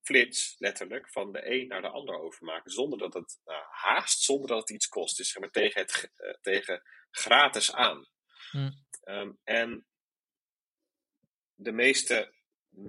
flits, 0.02 0.54
letterlijk, 0.58 1.10
van 1.10 1.32
de 1.32 1.50
een 1.50 1.66
naar 1.66 1.82
de 1.82 1.88
ander 1.88 2.18
overmaken. 2.18 2.70
Zonder 2.70 2.98
dat 2.98 3.14
het 3.14 3.40
nou, 3.44 3.64
haast, 3.70 4.22
zonder 4.22 4.48
dat 4.48 4.58
het 4.58 4.70
iets 4.70 4.88
kost. 4.88 5.16
Dus 5.16 5.30
zeg 5.30 5.42
maar 5.42 5.50
tegen, 5.50 5.80
het, 5.80 6.12
uh, 6.16 6.30
tegen 6.40 6.82
gratis 7.10 7.72
aan. 7.72 8.06
Hm. 8.50 8.70
Um, 9.04 9.38
en 9.44 9.86
de 11.54 11.72
meeste 11.72 12.34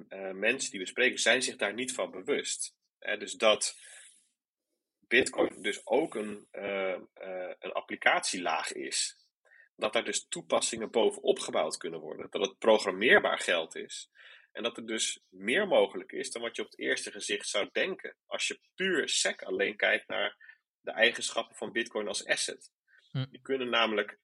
uh, 0.09 0.31
mensen 0.31 0.71
die 0.71 0.79
we 0.79 0.85
spreken 0.85 1.19
zijn 1.19 1.41
zich 1.41 1.55
daar 1.55 1.73
niet 1.73 1.93
van 1.93 2.11
bewust. 2.11 2.75
Hè? 2.99 3.17
Dus 3.17 3.33
dat 3.33 3.77
Bitcoin 5.09 5.61
dus 5.61 5.87
ook 5.87 6.15
een, 6.15 6.47
uh, 6.51 6.97
uh, 7.23 7.53
een 7.59 7.71
applicatielaag 7.71 8.71
is. 8.71 9.17
Dat 9.75 9.93
daar 9.93 10.03
dus 10.03 10.27
toepassingen 10.27 10.91
bovenop 10.91 11.39
gebouwd 11.39 11.77
kunnen 11.77 11.99
worden. 11.99 12.27
Dat 12.29 12.41
het 12.41 12.57
programmeerbaar 12.57 13.39
geld 13.39 13.75
is. 13.75 14.09
En 14.51 14.63
dat 14.63 14.77
er 14.77 14.85
dus 14.85 15.19
meer 15.29 15.67
mogelijk 15.67 16.11
is 16.11 16.31
dan 16.31 16.41
wat 16.41 16.55
je 16.55 16.61
op 16.61 16.69
het 16.69 16.79
eerste 16.79 17.11
gezicht 17.11 17.47
zou 17.47 17.69
denken. 17.71 18.15
Als 18.25 18.47
je 18.47 18.59
puur 18.75 19.09
SEC 19.09 19.41
alleen 19.43 19.75
kijkt 19.75 20.07
naar 20.07 20.37
de 20.81 20.91
eigenschappen 20.91 21.55
van 21.55 21.71
Bitcoin 21.71 22.07
als 22.07 22.25
asset. 22.25 22.71
Hm. 23.11 23.25
Die 23.29 23.41
kunnen 23.41 23.69
namelijk 23.69 24.19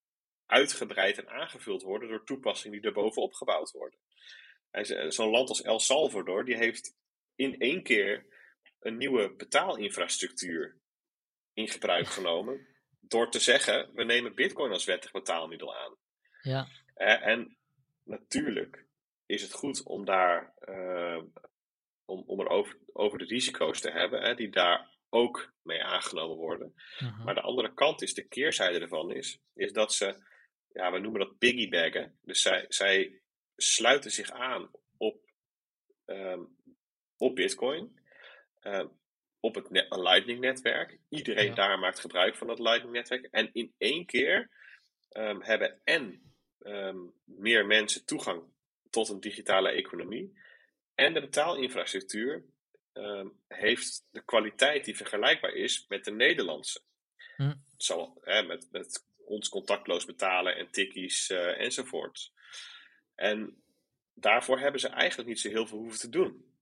uitgebreid 0.46 1.18
en 1.18 1.30
aangevuld 1.30 1.82
worden 1.82 2.10
door 2.10 2.26
toepassingen 2.26 2.82
die 2.82 2.88
er 2.88 2.96
bovenop 2.96 3.34
gebouwd 3.34 3.72
worden. 3.72 4.00
Zo'n 5.12 5.30
land 5.30 5.50
als 5.50 5.62
El 5.62 5.80
Salvador, 5.80 6.46
die 6.46 6.58
heeft 6.58 6.96
in 7.36 7.60
één 7.60 7.84
keer 7.84 8.26
een 8.86 8.98
nieuwe 8.98 9.36
betaalinfrastructuur 9.36 10.78
in 11.54 11.68
gebruik 11.68 12.08
genomen. 12.08 12.68
Door 13.00 13.32
te 13.32 13.40
zeggen, 13.40 13.94
we 13.94 14.04
nemen 14.04 14.36
bitcoin 14.36 14.72
als 14.72 14.86
wettig 14.86 15.12
betaalmiddel 15.12 15.76
aan. 15.76 15.96
Ja. 16.42 16.68
en 17.22 17.58
natuurlijk 18.04 18.86
is 19.26 19.42
het 19.42 19.54
goed 19.54 19.84
om 19.84 20.06
daar 20.06 20.54
uh, 20.60 21.24
om, 22.06 22.24
om 22.26 22.40
er 22.40 22.48
over, 22.48 22.80
over 22.94 23.18
de 23.18 23.26
risico's 23.26 23.82
te 23.82 23.92
hebben, 23.92 24.22
hè, 24.22 24.36
die 24.36 24.50
daar 24.50 24.94
ook 25.10 25.54
mee 25.62 25.84
aangenomen 25.84 26.38
worden. 26.38 26.74
Uh-huh. 26.76 27.26
Maar 27.26 27.36
de 27.36 27.42
andere 27.42 27.74
kant 27.74 28.02
is, 28.02 28.14
de 28.14 28.28
keerzijde 28.28 28.80
ervan 28.80 29.12
is, 29.12 29.40
is 29.54 29.72
dat 29.72 29.94
ze, 29.94 30.24
ja, 30.74 30.92
we 30.92 31.00
noemen 31.00 31.20
dat 31.20 31.38
piggybaggen. 31.38 32.20
Dus 32.22 32.42
zij, 32.42 32.66
zij 32.68 33.22
sluiten 33.56 34.12
zich 34.12 34.30
aan 34.32 34.72
op, 34.98 35.30
um, 36.06 36.58
op 37.18 37.36
Bitcoin, 37.36 38.00
op 39.40 39.56
het 39.56 39.68
Lightning-netwerk. 39.90 41.00
Iedereen 41.10 41.46
ja. 41.46 41.54
daar 41.54 41.80
maakt 41.80 42.00
gebruik 42.00 42.36
van 42.36 42.48
dat 42.48 42.60
Lightning-netwerk. 42.60 43.28
En 43.32 43.50
in 43.54 43.74
één 43.78 44.06
keer 44.06 44.50
um, 45.12 45.42
hebben 45.42 45.82
en 45.84 46.34
meer 47.24 47.66
mensen 47.66 48.06
toegang 48.06 48.44
tot 48.90 49.10
een 49.10 49.20
digitale 49.20 49.70
economie. 49.70 50.40
En 50.96 51.14
de 51.14 51.22
betaalinfrastructuur 51.22 52.46
heeft 53.48 54.08
de 54.12 54.24
kwaliteit 54.24 54.86
die 54.86 54.96
vergelijkbaar 54.96 55.54
is 55.54 55.86
met 55.88 56.04
de 56.04 56.12
Nederlandse. 56.12 56.82
Hm. 57.36 57.54
Zo, 57.78 58.18
hè, 58.22 58.44
met, 58.44 58.68
met 58.72 59.06
ons 59.26 59.50
contactloos 59.50 60.06
betalen 60.06 60.56
en 60.56 60.72
tikkies 60.72 61.30
uh, 61.30 61.62
enzovoort. 61.62 62.32
En 63.16 63.64
daarvoor 64.14 64.60
hebben 64.60 64.80
ze 64.80 64.88
eigenlijk 64.88 65.30
niet 65.30 65.40
zo 65.40 65.50
heel 65.50 65.68
veel 65.68 65.78
hoeven 65.78 66.00
te 66.00 66.10
doen. 66.10 66.55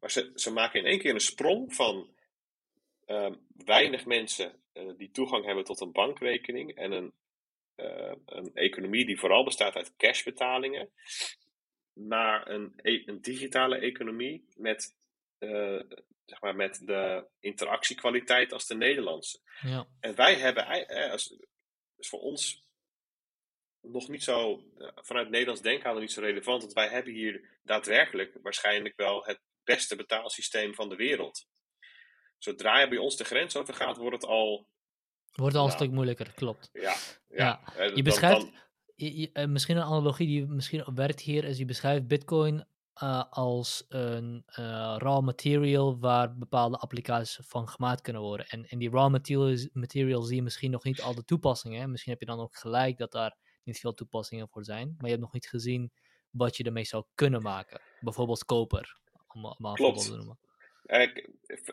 Maar 0.00 0.10
ze, 0.10 0.32
ze 0.34 0.52
maken 0.52 0.80
in 0.80 0.86
één 0.86 0.98
keer 0.98 1.14
een 1.14 1.20
sprong 1.20 1.74
van 1.74 2.14
uh, 3.06 3.32
weinig 3.64 4.04
mensen 4.04 4.62
uh, 4.74 4.92
die 4.96 5.10
toegang 5.10 5.44
hebben 5.44 5.64
tot 5.64 5.80
een 5.80 5.92
bankrekening 5.92 6.74
en 6.74 6.92
een, 6.92 7.12
uh, 7.76 8.12
een 8.26 8.54
economie 8.54 9.06
die 9.06 9.18
vooral 9.18 9.44
bestaat 9.44 9.74
uit 9.74 9.96
cashbetalingen, 9.96 10.90
naar 11.92 12.48
een, 12.48 12.72
e 12.82 13.02
een 13.06 13.20
digitale 13.20 13.76
economie 13.76 14.48
met, 14.56 14.96
zeg 16.24 16.40
maar 16.40 16.56
met 16.56 16.80
de 16.86 17.26
interactiekwaliteit 17.40 18.52
als 18.52 18.66
de 18.66 18.74
Nederlandse. 18.74 19.40
Ja. 19.60 19.86
En 20.00 20.14
wij 20.14 20.34
hebben, 20.34 20.66
als, 21.10 21.36
dus 21.96 22.08
voor 22.08 22.20
ons 22.20 22.68
nog 23.82 24.08
niet 24.08 24.22
zo, 24.22 24.64
eh, 24.78 24.88
vanuit 24.94 25.30
Nederlands 25.30 25.62
denken 25.62 26.00
niet 26.00 26.12
zo 26.12 26.20
relevant. 26.20 26.62
Want 26.62 26.72
wij 26.72 26.88
hebben 26.88 27.12
hier 27.12 27.58
daadwerkelijk 27.62 28.38
waarschijnlijk 28.42 28.96
wel 28.96 29.24
het 29.24 29.40
beste 29.74 29.96
betaalsysteem 29.96 30.74
van 30.74 30.88
de 30.88 30.96
wereld. 30.96 31.46
Zodra 32.38 32.80
je 32.80 32.88
bij 32.88 32.98
ons 32.98 33.16
de 33.16 33.24
grens 33.24 33.56
over 33.56 33.74
gaat, 33.74 33.96
wordt 33.96 34.16
het 34.16 34.30
al. 34.30 34.66
Wordt 35.32 35.56
al 35.56 35.64
een 35.64 35.70
stuk 35.70 35.90
moeilijker, 35.90 36.32
klopt. 36.34 36.70
Ja, 36.72 36.96
ja. 37.28 37.60
ja. 37.76 37.82
Je 37.94 38.02
beschrijft, 38.02 38.46
je, 38.94 39.20
je, 39.20 39.30
uh, 39.32 39.44
misschien 39.46 39.76
een 39.76 39.82
analogie 39.82 40.26
die 40.26 40.46
misschien 40.46 40.84
werkt 40.94 41.20
hier, 41.20 41.44
is 41.44 41.58
je 41.58 41.64
beschrijft 41.64 42.06
Bitcoin 42.06 42.64
uh, 43.02 43.24
als 43.30 43.84
een 43.88 44.44
uh, 44.46 44.54
raw 44.98 45.22
material 45.24 45.98
waar 45.98 46.36
bepaalde 46.36 46.76
applicaties 46.76 47.38
van 47.42 47.68
gemaakt 47.68 48.00
kunnen 48.00 48.22
worden. 48.22 48.46
En 48.46 48.64
in 48.68 48.78
die 48.78 48.90
raw 48.90 49.10
materials, 49.10 49.68
material 49.72 50.22
zie 50.22 50.36
je 50.36 50.42
misschien 50.42 50.70
nog 50.70 50.84
niet 50.84 51.00
al 51.00 51.14
de 51.14 51.24
toepassingen. 51.24 51.90
Misschien 51.90 52.12
heb 52.12 52.20
je 52.20 52.26
dan 52.26 52.40
ook 52.40 52.56
gelijk 52.56 52.98
dat 52.98 53.12
daar 53.12 53.36
niet 53.64 53.78
veel 53.78 53.94
toepassingen 53.94 54.48
voor 54.48 54.64
zijn. 54.64 54.86
Maar 54.86 55.04
je 55.04 55.10
hebt 55.10 55.20
nog 55.20 55.32
niet 55.32 55.48
gezien 55.48 55.92
wat 56.30 56.56
je 56.56 56.64
ermee 56.64 56.84
zou 56.84 57.04
kunnen 57.14 57.42
maken. 57.42 57.80
Bijvoorbeeld 58.00 58.44
koper, 58.44 59.00
om 59.34 59.76
voorbeeld 59.76 60.04
te 60.04 60.16
noemen. 60.16 60.38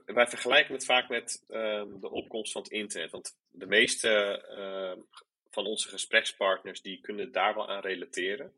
wij 0.06 0.28
vergelijken 0.28 0.74
het 0.74 0.86
vaak 0.86 1.10
met 1.10 1.46
um, 1.48 2.00
de 2.00 2.10
opkomst 2.10 2.52
van 2.52 2.62
het 2.62 2.72
internet. 2.72 3.12
Want 3.12 3.38
de 3.50 3.66
meeste 3.66 4.44
uh, 4.58 5.04
van 5.50 5.66
onze 5.66 5.90
gesprekspartners 5.90 6.82
die 6.82 7.02
kunnen 7.02 7.32
daar 7.32 7.56
wel 7.56 7.70
aan 7.70 7.82
relateren. 7.82 8.54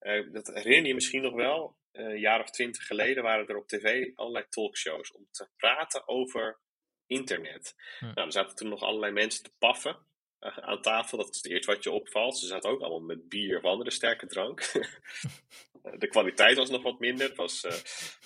Uh, 0.00 0.32
dat 0.32 0.46
herinner 0.46 0.86
je 0.86 0.94
misschien 0.94 1.22
nog 1.22 1.34
wel. 1.34 1.76
Uh, 1.92 2.04
een 2.04 2.18
jaar 2.18 2.40
of 2.40 2.50
twintig 2.50 2.86
geleden 2.86 3.22
waren 3.22 3.46
er 3.46 3.56
op 3.56 3.68
tv 3.68 4.10
allerlei 4.14 4.46
talkshows 4.48 5.12
om 5.12 5.26
te 5.30 5.48
praten 5.56 6.08
over 6.08 6.58
internet. 7.06 7.74
Hm. 7.98 8.04
Nou, 8.04 8.26
er 8.26 8.32
zaten 8.32 8.56
toen 8.56 8.68
nog 8.68 8.82
allerlei 8.82 9.12
mensen 9.12 9.42
te 9.42 9.52
paffen 9.58 10.06
aan 10.44 10.82
tafel. 10.82 11.18
Dat 11.18 11.28
is 11.28 11.36
het 11.36 11.52
eerste 11.52 11.72
wat 11.72 11.84
je 11.84 11.90
opvalt. 11.90 12.38
Ze 12.38 12.46
zaten 12.46 12.70
ook 12.70 12.80
allemaal 12.80 13.00
met 13.00 13.28
bier 13.28 13.58
of 13.58 13.64
andere 13.64 13.90
sterke 13.90 14.26
drank. 14.26 14.60
de 15.92 16.08
kwaliteit 16.08 16.56
was 16.56 16.70
nog 16.70 16.82
wat 16.82 16.98
minder. 16.98 17.28
Het 17.28 17.36
was, 17.36 17.64
uh, 17.64 17.72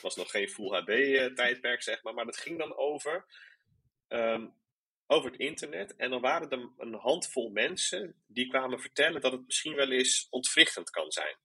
was 0.03 0.17
nog 0.17 0.31
geen 0.31 0.49
Full 0.49 0.69
HD 0.69 0.89
uh, 0.89 1.27
tijdperk, 1.27 1.83
zeg 1.83 2.03
maar. 2.03 2.15
Maar 2.15 2.27
het 2.27 2.37
ging 2.37 2.59
dan 2.59 2.77
over, 2.77 3.27
um, 4.09 4.55
over 5.07 5.31
het 5.31 5.41
internet. 5.41 5.97
En 5.97 6.11
dan 6.11 6.21
waren 6.21 6.51
er 6.51 6.71
een 6.77 6.95
handvol 6.95 7.51
mensen 7.51 8.23
die 8.27 8.49
kwamen 8.49 8.81
vertellen 8.81 9.21
dat 9.21 9.33
het 9.33 9.47
misschien 9.47 9.75
wel 9.75 9.91
eens 9.91 10.27
ontwrichtend 10.31 10.91
kan 10.91 11.11
zijn. 11.11 11.37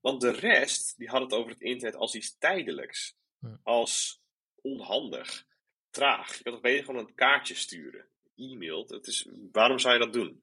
Want 0.00 0.20
de 0.20 0.32
rest, 0.32 0.98
die 0.98 1.08
had 1.08 1.22
het 1.22 1.32
over 1.32 1.50
het 1.50 1.60
internet 1.60 1.96
als 1.96 2.14
iets 2.14 2.38
tijdelijks. 2.38 3.16
Als 3.62 4.22
onhandig, 4.62 5.44
traag. 5.90 6.36
Je 6.36 6.42
kan 6.42 6.52
toch 6.52 6.62
beter 6.62 6.84
gewoon 6.84 7.06
een 7.06 7.14
kaartje 7.14 7.54
sturen 7.54 8.08
e-mailt. 8.36 8.90
Het 8.90 9.06
is, 9.06 9.28
waarom 9.52 9.78
zou 9.78 9.94
je 9.94 10.00
dat 10.00 10.12
doen? 10.12 10.40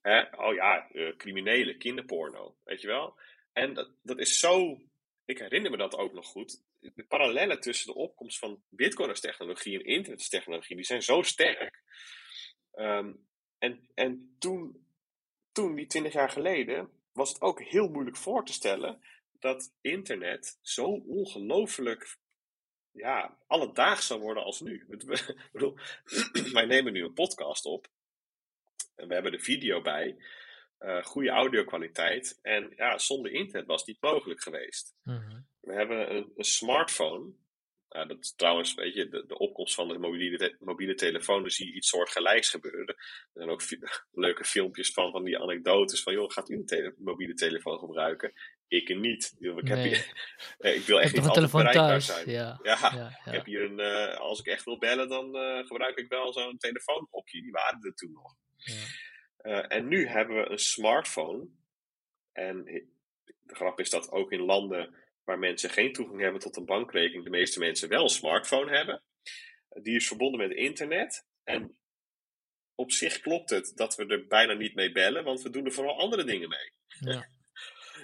Hè? 0.00 0.20
Oh 0.20 0.54
ja, 0.54 0.88
uh, 0.92 1.16
criminelen, 1.16 1.78
kinderporno, 1.78 2.56
weet 2.64 2.80
je 2.80 2.86
wel? 2.86 3.18
En 3.52 3.74
dat, 3.74 3.90
dat 4.02 4.18
is 4.18 4.38
zo. 4.38 4.80
Ik 5.24 5.38
herinner 5.38 5.70
me 5.70 5.76
dat 5.76 5.96
ook 5.96 6.12
nog 6.12 6.26
goed. 6.26 6.62
De 6.80 7.04
parallellen 7.04 7.60
tussen 7.60 7.86
de 7.86 7.98
opkomst 7.98 8.38
van 8.38 8.62
Bitcoin 8.68 9.08
als 9.08 9.20
technologie 9.20 9.78
en 9.78 9.84
internet 9.84 10.18
als 10.18 10.28
technologie, 10.28 10.76
die 10.76 10.84
zijn 10.84 11.02
zo 11.02 11.22
sterk. 11.22 11.82
Um, 12.74 13.26
en 13.58 13.88
en 13.94 14.36
toen, 14.38 14.86
toen, 15.52 15.74
die 15.74 15.86
twintig 15.86 16.12
jaar 16.12 16.30
geleden, 16.30 16.90
was 17.12 17.28
het 17.28 17.40
ook 17.40 17.62
heel 17.62 17.88
moeilijk 17.88 18.16
voor 18.16 18.44
te 18.44 18.52
stellen 18.52 19.02
dat 19.38 19.72
internet 19.80 20.58
zo 20.62 20.84
ongelooflijk 20.86 22.18
ja, 22.90 23.38
alledaags 23.46 24.06
zou 24.06 24.20
worden 24.20 24.44
als 24.44 24.60
nu. 24.60 24.86
Ik 24.88 25.18
bedoel, 25.52 25.78
wij 26.52 26.64
nemen 26.64 26.92
nu 26.92 27.04
een 27.04 27.12
podcast 27.12 27.64
op. 27.64 27.88
En 28.94 29.08
we 29.08 29.14
hebben 29.14 29.32
de 29.32 29.38
video 29.38 29.80
bij. 29.80 30.16
Uh, 30.80 31.02
goede 31.04 31.28
audio-kwaliteit. 31.30 32.38
En 32.42 32.72
ja, 32.76 32.98
zonder 32.98 33.32
internet 33.32 33.66
was 33.68 33.78
het 33.80 33.88
niet 33.88 34.02
mogelijk 34.02 34.42
geweest. 34.42 34.94
Mhm. 35.02 35.40
We 35.60 35.72
hebben 35.72 36.14
een, 36.16 36.32
een 36.36 36.44
smartphone. 36.44 37.32
Nou, 37.88 38.08
dat 38.08 38.18
is 38.20 38.34
trouwens, 38.34 38.74
weet 38.74 38.94
je, 38.94 39.08
de, 39.08 39.24
de 39.26 39.38
opkomst 39.38 39.74
van 39.74 39.88
de 39.88 39.98
mobiele, 39.98 40.36
te- 40.38 40.56
mobiele 40.58 40.94
telefoon, 40.94 41.40
dan 41.40 41.50
zie 41.50 41.66
je 41.66 41.72
iets 41.72 41.88
soortgelijks 41.88 42.48
gebeuren. 42.50 42.86
Er 42.86 42.96
zijn 43.32 43.48
ook 43.48 43.62
leuke 44.10 44.44
filmpjes 44.44 44.92
van, 44.92 45.10
van 45.10 45.24
die 45.24 45.38
anekdotes 45.38 46.02
van, 46.02 46.12
joh, 46.12 46.30
gaat 46.30 46.50
u 46.50 46.54
een 46.54 46.66
tele- 46.66 46.94
mobiele 46.98 47.34
telefoon 47.34 47.78
gebruiken? 47.78 48.32
Ik 48.68 48.96
niet. 48.98 49.34
Ik, 49.38 49.46
heb 49.54 49.64
Nee. 49.64 49.88
hier, 49.88 50.12
eh, 50.58 50.74
ik 50.76 50.82
wil 50.82 50.96
Ik 50.96 51.02
echt 51.02 51.12
heb 51.14 51.20
niet 51.24 51.30
altijd 51.30 51.50
bereikbaar 51.52 51.88
thuis. 51.88 52.06
zijn. 52.06 52.30
Ja, 52.30 52.58
Ja, 52.62 52.78
ja, 52.94 53.08
ik 53.24 53.32
heb 53.32 53.44
hier 53.44 53.62
een, 53.62 53.80
eh, 53.80 54.16
als 54.18 54.38
ik 54.40 54.46
echt 54.46 54.64
wil 54.64 54.78
bellen, 54.78 55.08
dan 55.08 55.36
eh, 55.36 55.66
gebruik 55.66 55.96
ik 55.96 56.08
wel 56.08 56.32
zo'n 56.32 56.58
telefoonhokje. 56.58 57.42
Die 57.42 57.50
waren 57.52 57.82
er 57.82 57.94
toen 57.94 58.12
nog. 58.12 58.34
ja. 58.56 58.74
Eh, 59.42 59.64
en 59.68 59.88
nu 59.88 60.06
hebben 60.06 60.36
we 60.36 60.50
een 60.50 60.58
smartphone. 60.58 61.48
En 62.32 62.64
de 63.24 63.54
grap 63.54 63.80
is 63.80 63.90
dat 63.90 64.10
ook 64.10 64.32
in 64.32 64.40
landen 64.40 64.94
waar 65.24 65.38
mensen 65.38 65.70
geen 65.70 65.92
toegang 65.92 66.20
hebben 66.20 66.40
tot 66.40 66.56
een 66.56 66.64
bankrekening, 66.64 67.24
de 67.24 67.30
meeste 67.30 67.58
mensen 67.58 67.88
wel 67.88 68.02
een 68.02 68.08
smartphone 68.08 68.76
hebben. 68.76 69.02
Die 69.68 69.96
is 69.96 70.06
verbonden 70.06 70.48
met 70.48 70.56
internet. 70.56 71.26
En 71.44 71.78
op 72.74 72.92
zich 72.92 73.20
klopt 73.20 73.50
het 73.50 73.72
dat 73.74 73.96
we 73.96 74.06
er 74.06 74.26
bijna 74.26 74.52
niet 74.52 74.74
mee 74.74 74.92
bellen, 74.92 75.24
want 75.24 75.42
we 75.42 75.50
doen 75.50 75.64
er 75.64 75.72
vooral 75.72 75.98
andere 75.98 76.24
dingen 76.24 76.48
mee. 76.48 76.72
Ja. 76.86 77.28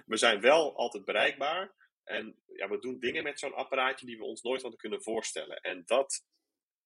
We 0.07 0.17
zijn 0.17 0.41
wel 0.41 0.77
altijd 0.77 1.05
bereikbaar. 1.05 1.75
En 2.05 2.43
ja, 2.47 2.69
we 2.69 2.79
doen 2.79 2.99
dingen 2.99 3.23
met 3.23 3.39
zo'n 3.39 3.55
apparaatje 3.55 4.07
die 4.07 4.17
we 4.17 4.25
ons 4.25 4.43
nooit 4.43 4.63
hadden 4.63 4.81
kunnen 4.81 5.03
voorstellen. 5.03 5.61
En 5.61 5.83
dat 5.85 6.25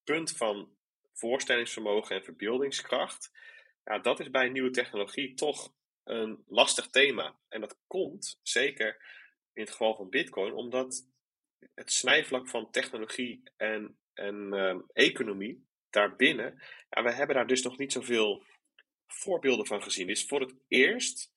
punt 0.04 0.36
van 0.36 0.76
voorstellingsvermogen 1.12 2.16
en 2.16 2.24
verbeeldingskracht, 2.24 3.30
ja, 3.84 3.98
dat 3.98 4.20
is 4.20 4.30
bij 4.30 4.48
nieuwe 4.48 4.70
technologie 4.70 5.34
toch 5.34 5.74
een 6.04 6.44
lastig 6.46 6.86
thema. 6.86 7.38
En 7.48 7.60
dat 7.60 7.78
komt 7.86 8.38
zeker 8.42 9.02
in 9.52 9.62
het 9.62 9.70
geval 9.70 9.94
van 9.94 10.10
Bitcoin, 10.10 10.52
omdat 10.52 11.06
het 11.74 11.92
snijvlak 11.92 12.48
van 12.48 12.70
technologie 12.70 13.42
en, 13.56 13.98
en 14.14 14.52
ehm, 14.52 14.80
economie 14.92 15.68
daarbinnen, 15.90 16.62
ja, 16.90 17.02
we 17.02 17.10
hebben 17.12 17.36
daar 17.36 17.46
dus 17.46 17.62
nog 17.62 17.78
niet 17.78 17.92
zoveel 17.92 18.44
voorbeelden 19.06 19.66
van 19.66 19.82
gezien. 19.82 20.08
Is 20.08 20.26
voor 20.26 20.40
het 20.40 20.54
eerst 20.68 21.32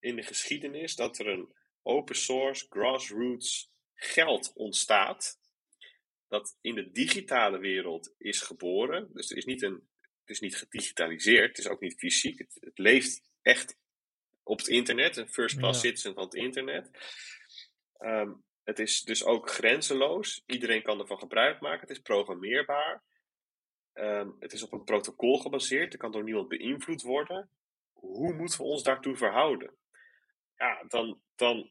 in 0.00 0.16
de 0.16 0.22
geschiedenis 0.22 0.96
dat 0.96 1.18
er 1.18 1.26
een 1.28 1.52
open 1.82 2.16
source, 2.16 2.66
grassroots 2.70 3.72
geld 3.94 4.52
ontstaat. 4.54 5.40
Dat 6.28 6.58
in 6.60 6.74
de 6.74 6.90
digitale 6.90 7.58
wereld 7.58 8.14
is 8.18 8.40
geboren. 8.40 9.10
Dus 9.12 9.30
er 9.30 9.36
is 9.36 9.44
niet 9.44 9.62
een, 9.62 9.88
het 10.28 10.36
is 10.36 10.42
niet 10.42 10.56
gedigitaliseerd, 10.56 11.48
het 11.48 11.58
is 11.58 11.68
ook 11.68 11.80
niet 11.80 11.98
fysiek. 11.98 12.38
Het, 12.38 12.56
het 12.60 12.78
leeft 12.78 13.22
echt 13.42 13.76
op 14.42 14.58
het 14.58 14.68
internet, 14.68 15.16
een 15.16 15.28
first 15.28 15.56
class 15.58 15.82
Ja. 15.82 15.88
citizen 15.88 16.14
van 16.14 16.24
het 16.24 16.34
internet. 16.34 16.90
Ehm, 17.98 18.32
het 18.64 18.78
is 18.78 19.02
dus 19.02 19.24
ook 19.24 19.50
grenzeloos. 19.50 20.42
Iedereen 20.46 20.82
kan 20.82 21.00
ervan 21.00 21.18
gebruik 21.18 21.60
maken. 21.60 21.80
Het 21.80 21.90
is 21.90 21.98
programmeerbaar. 21.98 23.02
Ehm, 23.92 24.30
het 24.38 24.52
is 24.52 24.62
op 24.62 24.72
een 24.72 24.84
protocol 24.84 25.38
gebaseerd. 25.38 25.92
Er 25.92 25.98
kan 25.98 26.12
door 26.12 26.24
niemand 26.24 26.48
beïnvloed 26.48 27.02
worden. 27.02 27.50
Hoe 27.92 28.34
moeten 28.34 28.58
we 28.58 28.64
ons 28.64 28.82
daartoe 28.82 29.16
verhouden? 29.16 29.76
Ja, 30.56 30.84
dan, 30.88 31.22
dan 31.34 31.70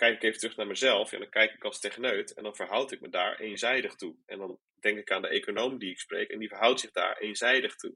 kijk 0.00 0.14
ik 0.14 0.22
even 0.22 0.38
terug 0.38 0.56
naar 0.56 0.66
mezelf. 0.66 1.12
En 1.12 1.18
dan 1.18 1.28
kijk 1.28 1.52
ik 1.52 1.64
als 1.64 1.80
techneut. 1.80 2.32
En 2.32 2.42
dan 2.42 2.56
verhoud 2.56 2.92
ik 2.92 3.00
me 3.00 3.08
daar 3.08 3.40
eenzijdig 3.40 3.94
toe. 3.94 4.16
En 4.26 4.38
dan 4.38 4.58
denk 4.80 4.98
ik 4.98 5.10
aan 5.10 5.22
de 5.22 5.28
econoom 5.28 5.78
die 5.78 5.90
ik 5.90 5.98
spreek. 5.98 6.30
En 6.30 6.38
die 6.38 6.48
verhoudt 6.48 6.80
zich 6.80 6.90
daar 6.90 7.18
eenzijdig 7.18 7.74
toe. 7.76 7.94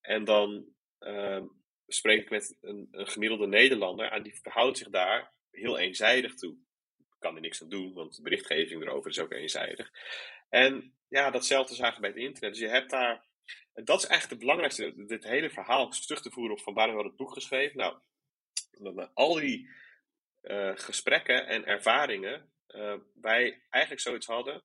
En 0.00 0.24
dan 0.24 0.66
ehm, 0.98 1.44
spreek 1.86 2.20
ik 2.20 2.30
met 2.30 2.56
een, 2.60 2.88
een 2.90 3.06
gemiddelde 3.06 3.46
Nederlander. 3.46 4.10
En 4.10 4.22
die 4.22 4.38
verhoudt 4.42 4.78
zich 4.78 4.88
daar 4.88 5.32
heel 5.50 5.78
eenzijdig 5.78 6.34
toe. 6.34 6.56
Kan 7.18 7.34
er 7.34 7.40
niks 7.40 7.62
aan 7.62 7.68
doen, 7.68 7.92
want 7.92 8.16
de 8.16 8.22
berichtgeving 8.22 8.82
erover 8.82 9.10
is 9.10 9.18
ook 9.18 9.32
eenzijdig. 9.32 9.90
En 10.48 10.94
ja, 11.08 11.30
datzelfde 11.30 11.82
eigenlijk 11.82 12.14
bij 12.14 12.22
het 12.22 12.30
internet. 12.30 12.58
Dus 12.58 12.68
je 12.68 12.74
hebt 12.74 12.90
daar. 12.90 13.24
Dat 13.72 14.02
is 14.02 14.06
eigenlijk 14.06 14.30
het 14.30 14.38
belangrijkste. 14.38 15.06
Dit 15.06 15.24
hele 15.24 15.50
verhaal 15.50 15.88
terug 15.88 16.22
te 16.22 16.30
voeren 16.30 16.56
op 16.56 16.62
van 16.62 16.74
waarom 16.74 16.96
we 16.96 17.02
het 17.02 17.16
boek 17.16 17.32
geschreven. 17.32 17.76
Nou, 17.76 19.08
al 19.14 19.34
die 19.34 19.68
eh, 20.44 20.72
gesprekken 20.74 21.46
en 21.46 21.64
ervaringen 21.64 22.52
eh, 22.66 22.94
wij 23.14 23.62
eigenlijk 23.70 24.02
zoiets 24.02 24.26
hadden. 24.26 24.64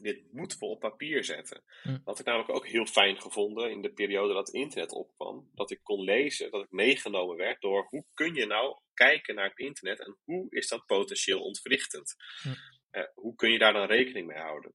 Dit 0.00 0.32
moeten 0.32 0.58
we 0.58 0.64
op 0.64 0.80
papier 0.80 1.24
zetten. 1.24 1.62
Hm. 1.82 1.92
Dat 1.92 2.04
had 2.04 2.18
ik 2.18 2.26
namelijk 2.26 2.50
ook 2.50 2.66
heel 2.66 2.86
fijn 2.86 3.20
gevonden 3.20 3.70
in 3.70 3.82
de 3.82 3.92
periode 3.92 4.34
dat 4.34 4.46
het 4.46 4.56
internet 4.56 4.92
opkwam. 4.92 5.50
Dat 5.54 5.70
ik 5.70 5.80
kon 5.82 6.00
lezen, 6.00 6.50
dat 6.50 6.62
ik 6.62 6.70
meegenomen 6.70 7.36
werd 7.36 7.60
door 7.60 7.86
hoe 7.88 8.04
kun 8.14 8.34
je 8.34 8.46
nou 8.46 8.80
kijken 8.94 9.34
naar 9.34 9.48
het 9.48 9.58
internet 9.58 10.00
en 10.00 10.18
hoe 10.24 10.46
is 10.50 10.68
dat 10.68 10.86
potentieel 10.86 11.42
ontwrichtend. 11.42 12.14
Hm. 12.42 12.48
Eh, 12.90 13.04
hoe 13.14 13.34
kun 13.34 13.50
je 13.50 13.58
daar 13.58 13.72
dan 13.72 13.86
rekening 13.86 14.26
mee 14.26 14.38
houden? 14.38 14.74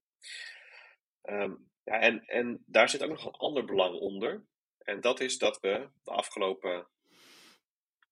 Ehm, 1.22 1.54
ja, 1.84 2.00
en, 2.00 2.24
en 2.24 2.64
daar 2.66 2.88
zit 2.88 3.02
ook 3.02 3.10
nog 3.10 3.26
een 3.26 3.32
ander 3.32 3.64
belang 3.64 3.94
onder. 3.94 4.44
En 4.78 5.00
dat 5.00 5.20
is 5.20 5.38
dat 5.38 5.60
we 5.60 5.90
de 6.02 6.10
afgelopen 6.10 6.88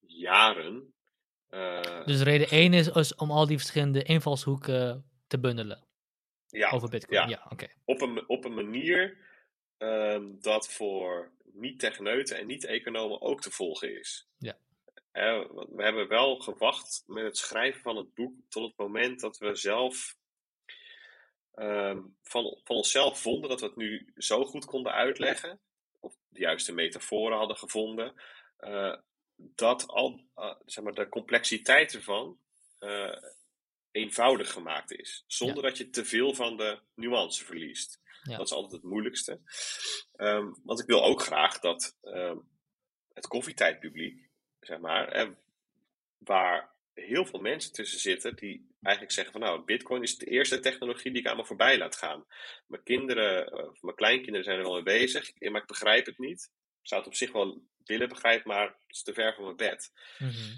jaren. 0.00 0.94
Eh, 1.50 2.06
Dus 2.06 2.22
reden 2.22 2.48
1 2.48 2.72
is, 2.72 2.88
is 2.88 3.14
om 3.14 3.30
al 3.30 3.46
die 3.46 3.58
verschillende 3.58 4.02
invalshoeken 4.02 5.10
te 5.26 5.38
bundelen 5.38 5.84
ja, 6.46 6.70
over 6.70 6.88
Bitcoin. 6.88 7.20
ja. 7.20 7.28
Ja, 7.28 7.46
oké. 7.48 7.66
op, 7.84 8.00
een, 8.00 8.28
op 8.28 8.44
een 8.44 8.54
manier 8.54 9.16
ehm, 9.76 10.24
dat 10.40 10.68
voor 10.68 11.32
niet-techneuten 11.52 12.38
en 12.38 12.46
niet-economen 12.46 13.20
ook 13.20 13.40
te 13.40 13.50
volgen 13.50 13.98
is. 13.98 14.28
Ja. 14.38 14.56
We 15.12 15.82
hebben 15.82 16.08
wel 16.08 16.36
gewacht 16.36 17.02
met 17.06 17.24
het 17.24 17.36
schrijven 17.36 17.82
van 17.82 17.96
het 17.96 18.14
boek 18.14 18.34
tot 18.48 18.68
het 18.68 18.76
moment 18.76 19.20
dat 19.20 19.38
we 19.38 19.54
zelf 19.54 20.16
ehm, 21.54 22.00
van, 22.22 22.60
van 22.64 22.76
onszelf 22.76 23.20
vonden 23.20 23.50
dat 23.50 23.60
we 23.60 23.66
het 23.66 23.76
nu 23.76 24.12
zo 24.16 24.44
goed 24.44 24.64
konden 24.64 24.92
uitleggen, 24.92 25.60
of 26.00 26.14
de 26.28 26.40
juiste 26.40 26.72
metaforen 26.72 27.38
hadden 27.38 27.56
gevonden, 27.56 28.14
eh, 28.56 28.96
dat 29.54 29.86
al 29.86 30.20
eh, 30.34 30.54
zeg 30.66 30.84
maar, 30.84 30.94
de 30.94 31.08
complexiteit 31.08 31.94
ervan 31.94 32.38
eh, 32.78 33.16
eenvoudig 33.90 34.52
gemaakt 34.52 34.92
is. 34.92 35.24
Zonder 35.26 35.62
dat 35.62 35.78
je 35.78 35.90
te 35.90 36.04
veel 36.04 36.34
van 36.34 36.56
de 36.56 36.78
nuance 36.94 37.44
verliest. 37.44 38.00
Ja. 38.22 38.36
Dat 38.36 38.46
is 38.46 38.52
altijd 38.52 38.72
het 38.72 38.90
moeilijkste. 38.90 39.40
Ehm, 40.16 40.52
want 40.64 40.80
ik 40.80 40.86
wil 40.86 41.04
ook 41.04 41.22
graag 41.22 41.58
dat 41.58 41.96
ehm, 42.02 42.38
het 43.12 43.26
koffietijdpubliek, 43.26 44.28
zeg 44.60 44.78
maar, 44.78 45.08
eh, 45.08 45.28
waar 46.18 46.72
heel 46.94 47.24
veel 47.24 47.40
mensen 47.40 47.72
tussen 47.72 48.00
zitten 48.00 48.36
die 48.36 48.68
eigenlijk 48.82 49.14
zeggen 49.14 49.32
van 49.32 49.42
nou, 49.42 49.64
bitcoin 49.64 50.02
is 50.02 50.18
de 50.18 50.26
eerste 50.26 50.60
technologie 50.60 51.12
die 51.12 51.20
ik 51.20 51.28
aan 51.28 51.36
me 51.36 51.44
voorbij 51.44 51.78
laat 51.78 51.96
gaan. 51.96 52.24
Mijn 52.66 52.82
kinderen, 52.82 53.52
of 53.70 53.82
mijn 53.82 53.96
kleinkinderen 53.96 54.44
zijn 54.44 54.58
er 54.58 54.64
wel 54.64 54.72
mee 54.72 54.82
bezig, 54.82 55.40
maar 55.40 55.60
ik 55.60 55.66
begrijp 55.66 56.06
het 56.06 56.18
niet. 56.18 56.50
Zou 56.82 57.00
het 57.00 57.10
op 57.10 57.16
zich 57.16 57.32
wel 57.32 57.62
willen 57.90 58.08
begrijpen, 58.08 58.48
maar 58.48 58.66
het 58.66 58.96
is 58.96 59.02
te 59.02 59.12
ver 59.12 59.34
van 59.34 59.44
mijn 59.44 59.56
bed. 59.56 59.92
Mhm. 60.18 60.54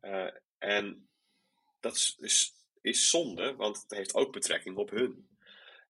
Eh, 0.00 0.30
en 0.58 1.08
dat 1.80 1.94
is, 1.94 2.16
is, 2.18 2.52
is 2.80 3.10
zonde, 3.10 3.54
want 3.54 3.82
het 3.82 3.90
heeft 3.90 4.14
ook 4.14 4.32
betrekking 4.32 4.76
op 4.76 4.90
hun. 4.90 5.28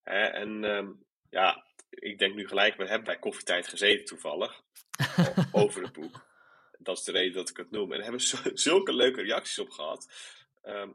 Hè, 0.02 0.24
en 0.24 0.64
ehm, 0.64 0.88
ja, 1.30 1.64
ik 1.90 2.18
denk 2.18 2.34
nu 2.34 2.48
gelijk, 2.48 2.76
we 2.76 2.86
hebben 2.86 3.04
bij 3.04 3.18
koffietijd 3.18 3.68
gezeten 3.68 4.04
toevallig, 4.04 4.62
over 5.52 5.82
het 5.82 5.92
boek. 5.92 6.28
Dat 6.78 6.98
is 6.98 7.04
de 7.04 7.12
reden 7.12 7.34
dat 7.34 7.50
ik 7.50 7.56
het 7.56 7.70
noem. 7.70 7.92
En 7.92 7.98
daar 8.00 8.10
hebben 8.10 8.42
we 8.42 8.50
zulke 8.68 8.92
leuke 8.92 9.22
reacties 9.22 9.58
op 9.58 9.70
gehad. 9.70 10.12
Ehm, 10.62 10.90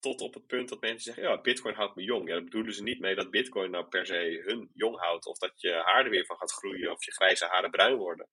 tot 0.00 0.20
op 0.20 0.34
het 0.34 0.46
punt 0.46 0.68
dat 0.68 0.80
mensen 0.80 1.02
zeggen, 1.02 1.22
ja, 1.22 1.40
bitcoin 1.40 1.74
houdt 1.74 1.94
me 1.94 2.02
jong. 2.02 2.28
Ja, 2.28 2.34
daar 2.34 2.44
bedoelen 2.44 2.74
ze 2.74 2.82
niet 2.82 3.00
mee 3.00 3.14
dat 3.14 3.30
bitcoin 3.30 3.70
nou 3.70 3.84
per 3.84 4.06
se 4.06 4.42
hun 4.44 4.70
jong 4.74 4.98
houdt. 4.98 5.26
Of 5.26 5.38
dat 5.38 5.60
je 5.60 5.72
haar 5.72 6.04
er 6.04 6.10
weer 6.10 6.26
van 6.26 6.36
gaat 6.36 6.52
groeien. 6.52 6.90
Of 6.90 7.04
je 7.04 7.12
grijze 7.12 7.46
haren 7.46 7.70
bruin 7.70 7.96
worden. 7.96 8.28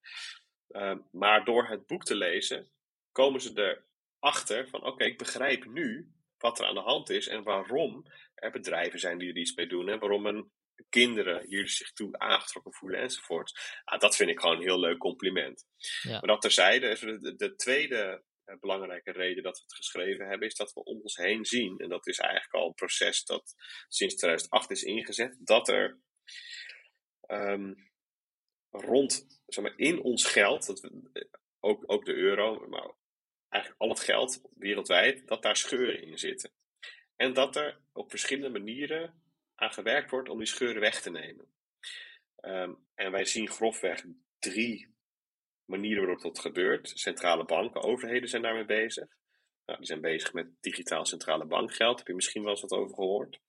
Ehm, 0.68 0.98
maar 1.10 1.44
door 1.44 1.68
het 1.68 1.86
boek 1.86 2.04
te 2.04 2.14
lezen, 2.14 2.70
komen 3.12 3.40
ze 3.40 3.78
erachter 4.20 4.68
van, 4.68 4.84
oké, 4.84 5.04
ik 5.04 5.18
begrijp 5.18 5.64
nu 5.64 6.12
wat 6.38 6.58
er 6.58 6.66
aan 6.66 6.74
de 6.74 6.80
hand 6.80 7.10
is. 7.10 7.28
En 7.28 7.42
waarom 7.42 8.06
er 8.34 8.50
bedrijven 8.50 8.98
zijn 8.98 9.18
die 9.18 9.28
er 9.28 9.36
iets 9.36 9.54
mee 9.54 9.66
doen. 9.66 9.88
En 9.88 9.98
waarom 9.98 10.26
een 10.26 10.52
kinderen 10.88 11.46
hier 11.46 11.68
zich 11.68 11.92
toe 11.92 12.18
aangetrokken 12.18 12.74
voelen 12.74 13.00
enzovoort. 13.00 13.80
Ah, 13.84 14.00
dat 14.00 14.16
vind 14.16 14.30
ik 14.30 14.40
gewoon 14.40 14.56
een 14.56 14.62
heel 14.62 14.80
leuk 14.80 14.98
compliment. 14.98 15.66
Ja. 16.02 16.10
Maar 16.10 16.26
dat 16.26 16.40
terzijde, 16.40 17.18
de 17.36 17.54
tweede 17.56 18.24
eh, 18.44 18.58
belangrijke 18.60 19.12
reden 19.12 19.42
dat 19.42 19.56
we 19.56 19.62
het 19.62 19.74
geschreven 19.74 20.28
hebben, 20.28 20.48
is 20.48 20.54
dat 20.54 20.72
we 20.72 20.84
om 20.84 21.00
ons 21.00 21.16
heen 21.16 21.44
zien, 21.44 21.78
en 21.78 21.88
dat 21.88 22.06
is 22.06 22.18
eigenlijk 22.18 22.54
al 22.54 22.66
een 22.66 22.74
proces 22.74 23.24
dat 23.24 23.54
sinds 23.88 24.14
2008 24.14 24.70
is 24.70 24.82
ingezet, 24.82 25.36
dat 25.40 25.68
er 25.68 25.98
ehm, 27.20 27.72
rond, 28.80 29.40
zeg 29.46 29.64
maar, 29.64 29.76
in 29.76 30.00
ons 30.02 30.24
geld, 30.24 30.66
dat 30.66 30.80
we, 30.80 31.10
eh, 31.12 31.22
ook, 31.60 31.82
ook 31.86 32.04
de 32.04 32.14
euro, 32.14 32.66
maar 32.68 32.90
eigenlijk 33.48 33.82
al 33.82 33.88
het 33.88 34.00
geld 34.00 34.42
wereldwijd, 34.54 35.26
dat 35.26 35.42
daar 35.42 35.56
scheuren 35.56 36.02
in 36.02 36.18
zitten. 36.18 36.50
En 37.16 37.32
dat 37.32 37.56
er 37.56 37.78
op 37.92 38.10
verschillende 38.10 38.58
manieren 38.58 39.22
aan 39.54 39.72
gewerkt 39.72 40.10
wordt 40.10 40.28
om 40.28 40.38
die 40.38 40.46
scheuren 40.46 40.80
weg 40.80 41.00
te 41.00 41.10
nemen. 41.10 41.46
Ehm, 42.36 42.72
en 42.94 43.10
wij 43.10 43.24
zien 43.24 43.48
grofweg 43.48 44.04
drie 44.38 44.94
manieren 45.64 46.02
waarop 46.04 46.22
dat 46.22 46.38
gebeurt. 46.38 46.92
Centrale 46.94 47.44
banken, 47.44 47.82
overheden 47.82 48.28
zijn 48.28 48.42
daarmee 48.42 48.64
bezig. 48.64 49.06
Nou, 49.66 49.78
die 49.78 49.86
zijn 49.86 50.00
bezig 50.00 50.32
met 50.32 50.46
digitaal 50.60 51.06
centrale 51.06 51.44
bankgeld. 51.44 51.98
Heb 51.98 52.06
je 52.06 52.14
misschien 52.14 52.42
wel 52.42 52.50
eens 52.50 52.60
wat 52.60 52.72
over 52.72 52.94
gehoord? 52.94 53.40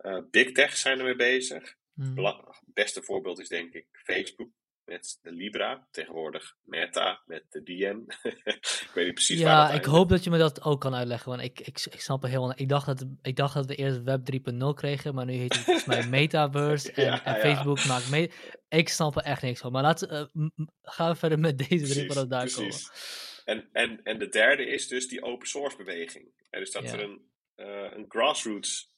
Uh, 0.00 0.18
Big 0.30 0.52
Tech 0.52 0.76
zijn 0.76 0.98
ermee 0.98 1.16
bezig. 1.16 1.76
Hmm. 1.94 2.24
Het 2.24 2.60
beste 2.64 3.02
voorbeeld 3.02 3.40
is 3.40 3.48
denk 3.48 3.72
ik 3.72 3.86
Facebook 3.92 4.50
met 4.84 5.18
de 5.22 5.32
Libra. 5.32 5.88
Tegenwoordig 5.90 6.56
Meta 6.62 7.22
met 7.26 7.44
de 7.50 7.62
DM. 7.62 7.98
ik 8.86 8.90
weet 8.94 9.04
niet 9.04 9.14
precies 9.14 9.38
ja, 9.38 9.44
waar 9.44 9.72
Ja, 9.72 9.78
ik 9.78 9.84
hoop 9.84 10.08
dat 10.08 10.24
je 10.24 10.30
me 10.30 10.38
dat 10.38 10.62
ook 10.62 10.80
kan 10.80 10.94
uitleggen. 10.94 11.30
Want 11.30 11.42
ik, 11.42 11.60
ik, 11.60 11.86
ik 11.90 12.00
snap 12.00 12.22
het 12.22 12.30
helemaal 12.30 12.52
Ik 12.56 12.68
dacht, 12.68 12.86
dat, 12.86 13.06
ik 13.22 13.36
dacht 13.36 13.54
dat 13.54 13.66
we 13.66 13.74
eerst 13.74 14.02
Web 14.02 14.20
3.0 14.32 14.66
kregen. 14.74 15.14
Maar 15.14 15.24
nu 15.24 15.32
heet 15.32 15.54
het 15.54 15.64
volgens 15.64 15.86
mij 15.86 16.06
Metaverse. 16.20 16.92
En, 16.92 17.24
en 17.24 17.40
Facebook 17.40 17.84
maakt 17.84 18.10
mee. 18.10 18.30
Ik 18.68 18.88
snap 18.88 19.16
er 19.16 19.22
echt 19.22 19.42
niks 19.42 19.60
van. 19.60 19.72
Maar 19.72 19.82
laten 19.82 20.30
uh, 20.34 20.66
gaan 20.82 21.10
we 21.10 21.16
verder 21.16 21.38
met 21.38 21.58
deze 21.68 21.86
drie 21.86 22.06
voordat 22.06 22.30
daar 22.30 22.40
precies. 22.40 22.88
komen. 22.88 23.00
En, 23.44 23.68
en, 23.72 24.02
en 24.02 24.18
de 24.18 24.28
derde 24.28 24.66
is 24.66 24.88
dus 24.88 25.08
die 25.08 25.22
open 25.22 25.48
source 25.48 25.76
beweging. 25.76 26.32
En 26.50 26.60
dus 26.60 26.70
dat 26.70 26.92
er 26.92 27.02
een, 27.02 27.30
uh, 27.56 27.96
een 27.96 28.04
grassroots 28.08 28.94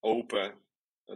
open, 0.00 0.54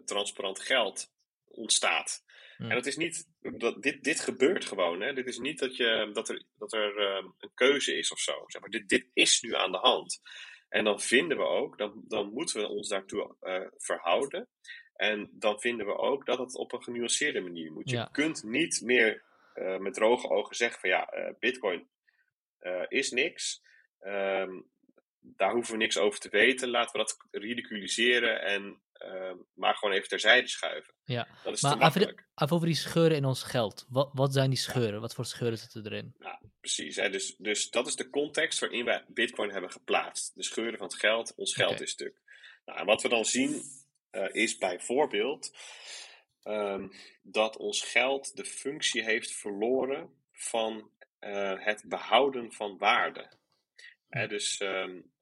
transparant 0.05 0.61
geld 0.61 1.13
ontstaat. 1.45 2.25
En 2.59 2.75
dat 2.75 2.87
is 2.87 2.97
niet, 2.97 3.29
dat, 3.41 3.83
dit, 3.83 4.05
dit 4.05 4.21
gebeurt 4.21 4.65
gewoon. 4.65 5.01
Hè? 5.01 5.13
Dit 5.13 5.27
is 5.27 5.39
niet 5.39 5.59
dat, 5.59 5.77
je, 5.77 6.11
dat 6.13 6.29
er, 6.29 6.45
dat 6.59 6.73
er 6.73 6.99
uh, 6.99 7.31
een 7.39 7.55
keuze 7.55 7.97
is 7.97 8.13
of 8.13 8.19
zo. 8.19 8.45
Zeg 8.47 8.61
maar. 8.61 8.71
dit, 8.71 8.89
dit 8.89 9.07
is 9.13 9.41
nu 9.41 9.55
aan 9.55 9.73
de 9.73 9.79
hand. 9.79 10.21
En 10.69 10.85
dan 10.85 11.01
vinden 11.01 11.37
we 11.37 11.45
ook, 11.45 11.79
dan, 11.79 12.05
dan 12.09 12.33
moeten 12.33 12.61
we 12.61 12.69
ons 12.69 12.89
daartoe 12.89 13.37
uh, 13.43 13.67
verhouden. 13.77 14.49
En 14.95 15.31
dan 15.33 15.61
vinden 15.61 15.87
we 15.87 15.97
ook 15.97 16.27
dat 16.27 16.39
het 16.39 16.57
op 16.57 16.73
een 16.73 16.83
genuanceerde 16.83 17.41
manier 17.41 17.73
moet. 17.73 17.91
Je 17.91 18.09
kunt 18.13 18.43
niet 18.43 18.81
meer 18.85 19.23
uh, 19.55 19.79
met 19.79 19.95
droge 19.95 20.29
ogen 20.29 20.57
zeggen 20.57 20.81
van 20.81 20.89
ja, 20.89 21.35
Bitcoin 21.39 21.91
is 22.89 23.11
niks. 23.11 23.63
Um, 24.01 24.71
daar 25.21 25.53
hoeven 25.53 25.73
we 25.73 25.79
niks 25.79 25.99
over 25.99 26.21
te 26.21 26.29
weten. 26.29 26.69
Laten 26.69 26.93
we 26.93 26.99
dat 26.99 27.17
ridiculiseren 27.31 28.43
en 28.43 28.83
uh, 29.05 29.33
maar 29.55 29.75
gewoon 29.75 29.95
even 29.95 30.09
terzijde 30.09 30.49
schuiven. 30.49 30.95
Ja, 31.05 31.29
dat 31.45 31.53
is 31.55 31.63
maar 31.63 31.87
even, 31.87 32.25
over 32.35 32.67
die 32.67 32.77
scheuren 32.77 33.17
in 33.17 33.25
ons 33.25 33.43
geld. 33.43 33.87
Wat, 33.89 34.11
wat 34.13 34.33
zijn 34.33 34.51
die 34.51 34.59
scheuren? 34.59 35.01
Wat 35.01 35.15
voor 35.15 35.25
scheuren 35.25 35.59
zitten 35.59 35.87
erin? 35.87 36.15
Ja, 36.19 36.41
precies. 36.61 36.97
Hè? 36.97 37.11
Dus, 37.11 37.37
dus 37.39 37.71
dat 37.71 37.87
is 37.87 37.97
de 37.97 38.11
context 38.11 38.59
waarin 38.59 38.85
wij 38.85 39.05
Bitcoin 39.09 39.51
hebben 39.51 39.71
geplaatst. 39.71 40.35
De 40.35 40.43
scheuren 40.43 40.79
van 40.79 40.87
het 40.87 40.97
geld, 40.97 41.35
ons 41.37 41.55
geld 41.55 41.81
is 41.81 41.91
stuk. 41.91 42.21
Nou, 42.65 42.79
en 42.79 42.87
wat 42.87 43.03
we 43.03 43.09
dan 43.09 43.25
zien 43.25 43.63
uh, 44.11 44.29
is 44.33 44.59
bijvoorbeeld 44.59 45.57
um, 46.45 46.93
dat 47.23 47.57
ons 47.57 47.83
geld 47.83 48.37
de 48.37 48.45
functie 48.45 49.03
heeft 49.03 49.33
verloren 49.33 50.11
van 50.33 50.91
uh, 51.21 51.65
het 51.65 51.85
behouden 51.87 52.53
van 52.53 52.79
waarde. 52.79 53.31
Hè, 54.09 54.29
dus 54.29 54.61
um, 54.61 55.13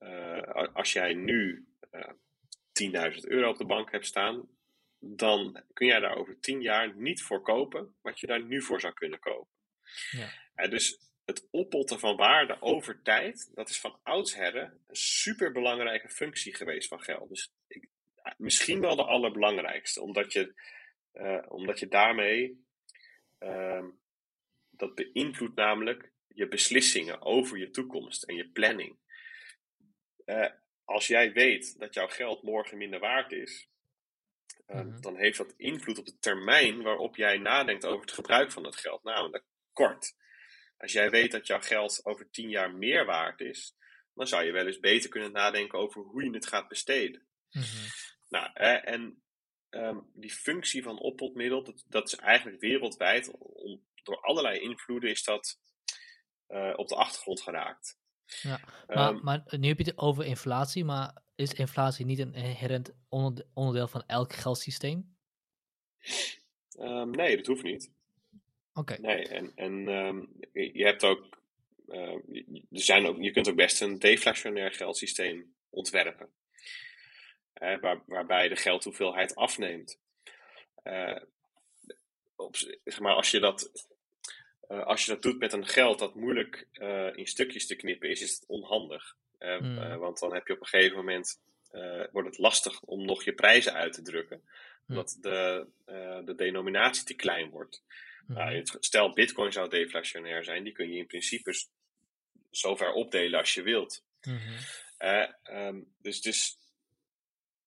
als 0.73 0.93
jij 0.93 1.15
nu 1.15 1.69
10.000 2.83 3.21
euro 3.21 3.49
op 3.49 3.59
de 3.59 3.67
bank 3.67 3.91
hebt 3.91 4.07
staan, 4.07 4.49
dan 4.99 5.63
kun 5.73 5.87
jij 5.87 6.01
daar 6.01 6.17
over 6.17 6.41
10 6.41 6.61
jaar 6.61 6.97
niet 6.97 7.23
voor 7.23 7.43
kopen 7.43 7.95
wat 8.01 8.21
je 8.21 8.27
daar 8.27 8.45
nu 8.45 8.63
voor 8.63 8.81
zou 8.81 8.93
kunnen 8.93 9.19
kopen. 9.19 9.55
Ja. 10.11 10.67
dus 10.67 10.99
het 11.25 11.49
oppotten 11.51 11.99
van 11.99 12.17
waarde 12.17 12.57
over 12.61 13.03
tijd, 13.03 13.51
dat 13.55 13.69
is 13.69 13.81
van 13.81 13.99
oudsher 14.03 14.57
een 14.57 14.97
superbelangrijke 14.97 16.09
functie 16.09 16.55
geweest 16.55 16.89
van 16.89 17.01
geld. 17.01 17.29
Dus 17.29 17.53
ik, 17.67 17.89
misschien 18.37 18.81
wel 18.81 18.97
de 18.97 19.05
allerbelangrijkste, 19.05 20.03
omdat 20.03 20.33
je, 20.33 20.55
uh, 21.13 21.43
omdat 21.49 21.79
je 21.79 21.89
daarmee, 21.89 22.65
uh, 23.41 23.85
dat 24.71 24.95
beïnvloedt 24.95 25.57
namelijk 25.57 26.13
je 26.29 26.49
beslissingen 26.49 27.23
over 27.23 27.59
je 27.59 27.71
toekomst 27.71 28.23
en 28.23 28.35
je 28.35 28.49
planning. 28.49 28.99
Uh, 30.27 30.51
als 30.91 31.07
jij 31.07 31.33
weet 31.33 31.79
dat 31.79 31.95
jouw 31.95 32.09
geld 32.09 32.43
morgen 32.43 32.79
minder 32.79 33.01
waard 33.01 33.33
is, 33.33 33.69
uh, 34.67 35.01
dan 35.01 35.17
heeft 35.17 35.39
dat 35.39 35.55
invloed 35.57 35.99
op 35.99 36.07
de 36.07 36.19
termijn 36.19 36.83
waarop 36.83 37.17
jij 37.17 37.39
nadenkt 37.39 37.85
over 37.85 38.01
het 38.01 38.13
gebruik 38.13 38.53
van 38.53 38.63
dat 38.63 38.77
geld, 38.77 39.03
namelijk 39.03 39.45
kort. 39.73 40.15
Als 40.77 40.93
jij 40.93 41.11
weet 41.11 41.33
dat 41.33 41.47
jouw 41.47 41.61
geld 41.61 42.05
over 42.05 42.31
tien 42.31 42.49
jaar 42.49 42.75
meer 42.75 43.05
waard 43.05 43.41
is, 43.41 43.77
dan 44.15 44.27
zou 44.27 44.45
je 44.45 44.53
wel 44.53 44.67
eens 44.67 44.79
beter 44.79 45.11
kunnen 45.11 45.33
nadenken 45.33 45.79
over 45.79 46.03
hoe 46.03 46.25
je 46.25 46.31
het 46.31 46.47
gaat 46.47 46.69
besteden. 46.69 47.27
Mm 47.51 47.63
-hmm. 47.63 47.87
Nou, 48.29 48.53
en 48.83 49.23
um, 49.71 50.11
die 50.15 50.33
functie 50.33 50.83
van 50.83 50.99
oppotmiddel, 50.99 51.65
dat, 51.65 51.85
dat 51.89 52.07
is 52.07 52.15
eigenlijk 52.15 52.61
wereldwijd, 52.61 53.31
om, 53.39 53.87
door 54.03 54.21
allerlei 54.21 54.61
invloeden 54.61 55.11
is 55.11 55.23
dat 55.23 55.59
uh, 56.49 56.73
op 56.77 56.89
de 56.89 56.95
achtergrond 56.97 57.41
geraakt. 57.41 58.00
Ja, 58.43 58.61
maar, 58.87 59.09
um, 59.09 59.21
maar, 59.23 59.43
nu 59.51 59.69
heb 59.69 59.79
je 59.79 59.85
het 59.85 59.99
over 59.99 60.25
inflatie, 60.25 60.85
maar 60.85 61.23
is 61.35 61.53
inflatie 61.53 62.05
niet 62.05 62.19
een 62.19 62.35
inherent 62.35 62.93
onderdeel 63.55 63.89
van 63.89 64.03
elk 64.07 64.33
geldsysteem? 64.33 65.17
Um, 66.79 67.11
nee, 67.11 67.37
dat 67.37 67.47
hoeft 67.47 67.63
niet. 67.63 67.91
Oké. 68.75 68.97
Nee, 69.01 69.29
en, 69.29 69.53
en 69.55 69.89
um, 69.89 70.29
je 70.53 70.85
hebt 70.85 71.05
ook, 71.05 71.39
uh, 71.89 72.13
er 72.71 72.83
zijn 72.83 73.07
ook, 73.07 73.23
je 73.23 73.31
kunt 73.31 73.49
ook 73.49 73.57
best 73.57 73.81
een 73.81 73.99
deflationair 73.99 74.73
geldsysteem 74.73 75.55
ontwerpen. 75.71 76.29
Uh, 77.63 77.81
waar, 77.81 78.03
waarbij 78.07 78.49
de 78.49 78.57
geldhoeveelheid 78.57 79.35
afneemt. 79.35 80.01
Uh, 80.85 81.21
op, 82.37 82.57
zeg 82.85 83.01
maar, 83.01 83.15
als 83.15 83.31
je 83.31 83.41
dat 83.41 83.89
uh, 84.71 84.87
als 84.87 85.05
je 85.05 85.13
dat 85.13 85.23
doet 85.23 85.39
met 85.39 85.53
een 85.53 85.67
geld 85.67 85.99
dat 85.99 86.15
moeilijk 86.15 86.67
uh, 86.73 87.17
in 87.17 87.27
stukjes 87.27 87.67
te 87.67 87.77
knippen 87.77 88.11
is, 88.11 88.23
is 88.23 88.35
het 88.35 88.45
onhandig. 88.47 89.17
Uh, 89.39 89.61
mm. 89.61 89.99
want 89.99 90.19
dan 90.19 90.35
heb 90.35 90.47
je 90.47 90.53
op 90.53 90.61
een 90.61 90.67
gegeven 90.67 90.97
moment, 90.97 91.41
wordt 92.13 92.29
het 92.29 92.39
lastig 92.39 92.81
om 92.81 93.05
nog 93.05 93.25
je 93.25 93.33
prijzen 93.33 93.75
uit 93.75 93.93
te 93.93 94.03
drukken. 94.03 94.43
Mm. 94.43 94.51
Omdat 94.89 95.19
de, 95.21 95.67
de 96.25 96.35
denominatie 96.37 97.05
te 97.05 97.15
klein 97.15 97.51
wordt. 97.51 97.85
Mm. 98.27 98.35
Nou, 98.35 98.63
stel 98.65 99.13
bitcoin 99.13 99.53
zou 99.53 99.69
deflationair 99.69 100.45
zijn, 100.45 100.65
die 100.65 100.73
kun 100.73 100.93
je 100.93 100.99
in 100.99 101.07
principe 101.07 101.55
zo 102.51 102.77
ver 102.77 102.93
opdelen 102.93 103.39
als 103.39 103.55
je 103.55 103.63
wilt. 103.63 104.05
-hmm. 104.21 104.41
Um, 105.53 105.95
dus, 106.03 106.21
dus 106.21 106.59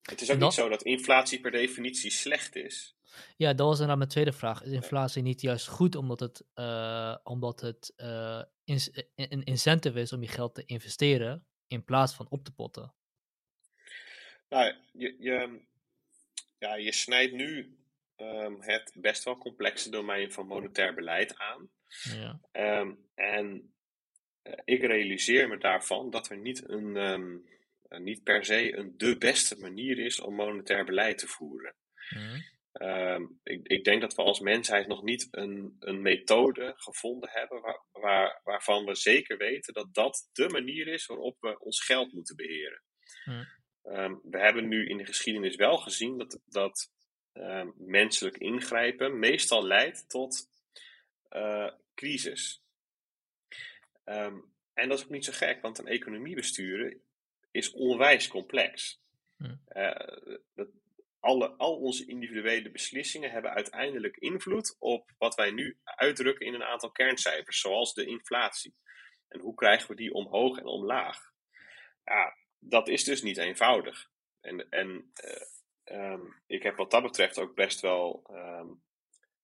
het 0.01 0.21
is 0.21 0.31
ook 0.31 0.39
niet 0.39 0.53
zo 0.53 0.69
dat 0.69 0.83
inflatie 0.83 1.39
per 1.39 1.51
definitie 1.51 2.11
slecht 2.11 2.55
is. 2.55 2.95
Ja, 3.37 3.53
dat 3.53 3.65
was 3.65 3.73
inderdaad 3.73 3.97
mijn 3.97 4.09
tweede 4.09 4.33
vraag. 4.33 4.63
Is 4.63 4.71
inflatie 4.71 5.21
niet 5.21 5.41
juist 5.41 5.67
goed 5.67 5.95
omdat 5.95 6.19
het, 6.19 6.45
uh, 6.55 7.15
omdat 7.23 7.61
het 7.61 7.93
uh, 7.97 8.41
een 9.15 9.43
incentive 9.43 9.99
is 9.99 10.13
om 10.13 10.21
je 10.21 10.27
geld 10.27 10.55
te 10.55 10.65
investeren 10.65 11.45
in 11.67 11.83
plaats 11.83 12.13
van 12.13 12.29
op 12.29 12.43
te 12.43 12.53
potten? 12.53 12.93
Nou, 14.49 14.75
je, 14.91 15.15
je, 15.19 15.61
ja, 16.57 16.75
je 16.75 16.91
snijdt 16.91 17.33
nu 17.33 17.77
um, 18.17 18.61
het 18.61 18.93
best 18.95 19.23
wel 19.23 19.37
complexe 19.37 19.89
domein 19.89 20.31
van 20.31 20.47
monetair 20.47 20.93
beleid 20.93 21.37
aan. 21.37 21.69
Ja. 22.03 22.39
Um, 22.79 23.09
en 23.15 23.73
uh, 24.43 24.53
ik 24.63 24.81
realiseer 24.81 25.47
me 25.47 25.57
daarvan 25.57 26.09
dat 26.09 26.29
er 26.29 26.37
niet, 26.37 26.69
een, 26.69 26.95
um, 26.95 27.45
niet 27.89 28.23
per 28.23 28.45
se 28.45 28.77
een 28.77 28.93
de 28.97 29.17
beste 29.17 29.59
manier 29.59 29.99
is 29.99 30.19
om 30.19 30.35
monetair 30.35 30.85
beleid 30.85 31.17
te 31.17 31.27
voeren. 31.27 31.75
Mm. 32.09 32.43
Um, 32.83 33.39
ik, 33.43 33.67
ik, 33.67 33.83
denk 33.83 34.01
dat 34.01 34.15
we 34.15 34.21
als 34.21 34.39
mensheid 34.39 34.87
nog 34.87 35.03
niet 35.03 35.27
een, 35.31 35.75
een 35.79 36.01
methode 36.01 36.73
gevonden 36.75 37.29
hebben 37.29 37.61
waar, 37.61 37.83
waar, 37.91 38.41
waarvan 38.43 38.85
we 38.85 38.95
zeker 38.95 39.37
weten 39.37 39.73
dat 39.73 39.93
dat 39.93 40.29
de 40.31 40.49
manier 40.49 40.87
is 40.87 41.05
waarop 41.05 41.37
we 41.39 41.59
ons 41.59 41.83
geld 41.83 42.13
moeten 42.13 42.35
beheren. 42.35 42.81
Hmm. 43.23 43.47
Um, 43.83 44.19
we 44.23 44.39
hebben 44.39 44.67
nu 44.67 44.87
in 44.87 44.97
de 44.97 45.05
geschiedenis 45.05 45.55
wel 45.55 45.77
gezien 45.77 46.17
dat, 46.17 46.39
dat 46.45 46.91
um, 47.33 47.73
menselijk 47.77 48.37
ingrijpen 48.37 49.19
meestal 49.19 49.65
leidt 49.67 50.09
tot 50.09 50.49
uh, 51.29 51.71
crisis. 51.95 52.63
en 54.03 54.89
dat 54.89 54.97
is 54.97 55.03
ook 55.03 55.09
niet 55.09 55.25
zo 55.25 55.31
gek, 55.31 55.61
want 55.61 55.77
een 55.77 55.87
economie 55.87 56.35
besturen 56.35 57.01
is 57.51 57.71
onwijs 57.71 58.27
complex. 58.27 59.01
Hmm. 59.37 59.61
Uh, 59.69 60.41
dat, 60.53 60.69
alle, 61.23 61.49
al 61.49 61.75
onze 61.75 62.05
individuele 62.05 62.71
beslissingen 62.71 63.31
hebben 63.31 63.51
uiteindelijk 63.51 64.17
invloed 64.17 64.75
op 64.79 65.11
wat 65.17 65.35
wij 65.35 65.51
nu 65.51 65.77
uitdrukken 65.83 66.45
in 66.45 66.53
een 66.53 66.63
aantal 66.63 66.91
kerncijfers, 66.91 67.59
zoals 67.59 67.93
de 67.93 68.05
inflatie. 68.05 68.75
En 69.27 69.39
hoe 69.39 69.55
krijgen 69.55 69.87
we 69.87 69.95
die 69.95 70.13
omhoog 70.13 70.57
en 70.57 70.65
omlaag? 70.65 71.31
Ja, 72.03 72.37
dat 72.59 72.87
is 72.87 73.03
dus 73.03 73.21
niet 73.21 73.37
eenvoudig. 73.37 74.09
En, 74.41 74.69
en 74.69 75.11
uh, 75.85 76.11
um, 76.11 76.41
ik 76.47 76.63
heb 76.63 76.75
wat 76.75 76.91
dat 76.91 77.03
betreft 77.03 77.39
ook 77.39 77.55
best 77.55 77.79
wel 77.81 78.29
um, 78.31 78.83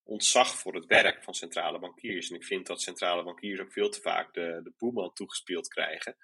ontzag 0.04 0.58
voor 0.58 0.76
het 0.76 0.86
werk 0.86 1.24
van 1.24 1.34
centrale 1.34 1.80
bankiers. 1.80 2.30
En 2.30 2.36
ik 2.36 2.46
vind 2.46 2.68
dat 2.68 2.82
centrale 2.82 3.24
bankiers 3.24 3.60
ook 3.60 3.72
veel 3.72 3.90
te 3.90 4.02
vaak 4.02 4.34
de, 4.34 4.60
de 4.64 4.74
boeman 4.78 5.14
toegespeeld 5.14 5.68
krijgen. 5.68 6.18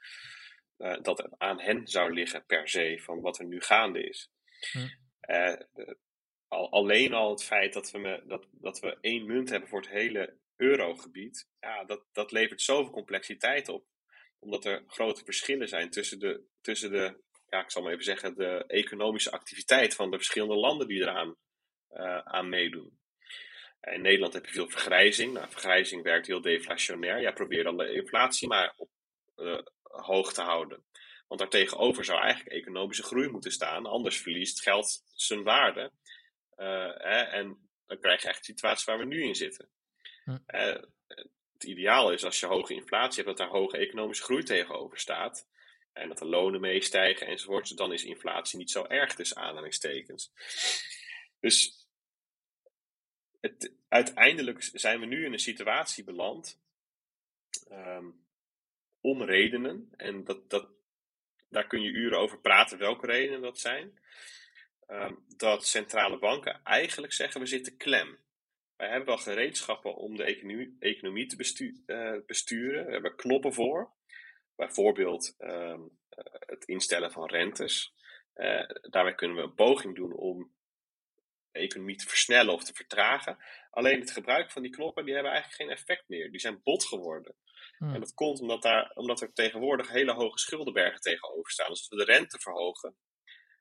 Uh, 0.78 1.02
dat 1.02 1.18
het 1.18 1.34
aan 1.38 1.60
hen 1.60 1.88
zou 1.88 2.14
liggen 2.14 2.46
per 2.46 2.68
se 2.68 3.02
van 3.04 3.22
wat 3.22 3.40
er 3.40 3.46
nu 3.46 3.62
gaande 3.62 4.10
is. 4.10 4.32
Hm. 4.72 5.04
Al, 6.48 6.72
alleen 6.72 7.14
al 7.14 7.30
het 7.30 7.44
feit 7.44 7.74
dat 7.74 7.92
we, 7.92 8.24
dat, 8.28 8.48
dat 8.52 8.80
we 8.80 8.98
één 9.02 9.26
munt 9.26 9.50
hebben 9.50 9.70
voor 9.70 9.82
het 9.82 9.90
hele 9.90 10.38
eurogebied, 10.56 11.48
ja, 11.60 11.84
dat, 11.84 12.06
dat 12.12 12.32
levert 12.32 12.62
zoveel 12.62 12.92
complexiteit 12.92 13.70
op. 13.70 13.86
Omdat 14.40 14.66
er 14.66 14.84
grote 14.88 15.24
verschillen 15.24 15.68
zijn 15.68 15.90
tussen 15.90 16.20
de, 16.20 16.44
tussen 16.62 16.92
de 16.92 17.24
ja, 17.50 17.64
ik 17.64 17.72
zal 17.72 17.82
maar 17.82 17.92
even 17.92 18.04
zeggen, 18.04 18.36
de 18.36 18.64
economische 18.68 19.32
activiteit 19.32 19.96
van 19.96 20.12
de 20.12 20.18
verschillende 20.18 20.56
landen 20.56 20.88
die 20.88 21.02
eraan 21.02 21.36
uh, 21.92 22.18
aan 22.18 22.50
meedoen. 22.50 23.00
In 23.82 24.02
Nederland 24.02 24.34
heb 24.34 24.46
je 24.46 24.52
veel 24.52 24.70
vergrijzing. 24.70 25.34
Nou, 25.34 25.50
vergrijzing 25.50 26.04
werkt 26.04 26.28
heel 26.28 26.42
deflationair. 26.42 27.22
Jij 27.22 27.34
probeert 27.34 27.64
dan 27.64 27.78
de 27.78 27.94
inflatie 27.94 28.48
maar 28.48 28.74
op, 28.76 28.90
hoog 29.82 30.34
te 30.34 30.42
houden. 30.42 30.86
Want 31.28 31.40
daartegenover 31.40 32.06
zou 32.06 32.20
eigenlijk 32.22 32.56
economische 32.56 33.04
groei 33.04 33.30
moeten 33.30 33.52
staan. 33.52 33.86
Anders 33.86 34.18
verliest 34.18 34.62
geld 34.62 35.04
zijn 35.14 35.44
waarde. 35.44 35.92
Uh, 36.58 36.92
hè, 36.98 37.22
en 37.22 37.70
dan 37.86 38.00
krijg 38.00 38.22
je 38.22 38.28
echt 38.28 38.38
de 38.38 38.46
situatie 38.46 38.86
waar 38.86 38.98
we 38.98 39.06
nu 39.06 39.24
in 39.24 39.36
zitten. 39.36 39.70
Hm. 40.24 40.38
het 41.54 41.64
ideaal 41.64 42.12
is 42.12 42.24
als 42.24 42.40
je 42.40 42.46
hoge 42.46 42.74
inflatie 42.74 43.24
hebt, 43.24 43.38
dat 43.38 43.48
daar 43.48 43.58
hoge 43.58 43.78
economische 43.78 44.24
groei 44.24 44.44
tegenover 44.44 45.00
staat. 45.00 45.48
En 45.94 46.08
dat 46.08 46.18
de 46.18 46.26
lonen 46.26 46.62
meestijgen 46.62 47.28
enzovoort. 47.28 47.78
Dan 47.78 47.94
is 47.94 48.04
inflatie 48.04 48.58
niet 48.58 48.72
zo 48.72 48.86
erg 48.86 49.16
tussen 49.16 49.38
aanhalingstekens. 49.38 50.32
Dus 51.40 51.88
het, 53.40 53.74
uiteindelijk 53.88 54.70
zijn 54.74 55.00
we 55.00 55.06
nu 55.06 55.26
in 55.26 55.34
een 55.34 55.40
situatie 55.40 56.04
beland. 56.04 56.60
Um, 57.72 58.26
om 59.02 59.24
redenen. 59.24 59.90
En 59.98 60.24
dat, 60.24 60.50
dat, 60.50 60.68
daar 61.56 61.68
kun 61.68 61.82
je 61.82 61.90
uren 61.90 62.20
over 62.20 62.40
praten 62.40 62.78
welke 62.78 63.06
redenen 63.06 63.42
dat 63.42 63.60
zijn. 63.60 64.00
Um, 64.88 65.26
dat 65.38 65.66
centrale 65.66 66.20
banken 66.20 66.60
eigenlijk 66.64 67.14
zeggen 67.14 67.42
we 67.42 67.48
zitten 67.48 67.78
klem. 67.78 68.18
Wij 68.76 68.90
hebben 68.90 69.08
wel 69.08 69.18
gereedschappen 69.18 69.96
om 69.96 70.16
de 70.16 70.24
economie, 70.24 70.76
economie 70.80 71.26
te 71.26 71.82
uh, 71.86 72.26
besturen. 72.26 72.86
We 72.86 72.92
hebben 72.92 73.16
knoppen 73.16 73.54
voor. 73.54 73.92
Bijvoorbeeld 74.56 75.36
um, 75.38 75.98
het 76.46 76.66
instellen 76.66 77.12
van 77.12 77.30
rentes. 77.30 77.94
Uh, 78.36 78.70
daarbij 78.82 79.16
kunnen 79.16 79.38
we 79.38 79.44
een 79.44 79.54
poging 79.54 79.96
doen 79.96 80.14
om 80.14 80.52
de 81.52 81.60
economie 81.60 81.96
te 81.96 82.08
versnellen 82.08 82.54
of 82.54 82.64
te 82.64 82.74
vertragen. 82.74 83.38
Alleen 83.72 84.00
het 84.00 84.12
gebruik 84.12 84.52
van 84.52 84.62
die 84.62 84.72
knoppen 84.72 85.06
die 85.06 85.14
hebben 85.14 85.32
eigenlijk 85.32 85.62
geen 85.62 85.78
effect 85.78 86.04
meer. 86.08 86.32
Die 86.32 86.40
zijn 86.40 86.62
bot 86.64 86.86
geworden. 86.86 87.36
Hmm. 87.86 87.94
En 87.94 88.00
dat 88.00 88.14
komt 88.14 88.40
omdat, 88.40 88.62
daar, 88.62 88.92
omdat 88.94 89.22
er 89.22 89.34
tegenwoordig 89.34 89.90
hele 89.90 90.14
hoge 90.14 90.38
schuldenbergen 90.38 91.02
tegenover 91.02 91.52
staan. 91.52 91.70
Dus 91.70 91.80
als 91.80 91.88
we 91.88 92.06
de 92.06 92.12
rente 92.12 92.40
verhogen, 92.40 92.96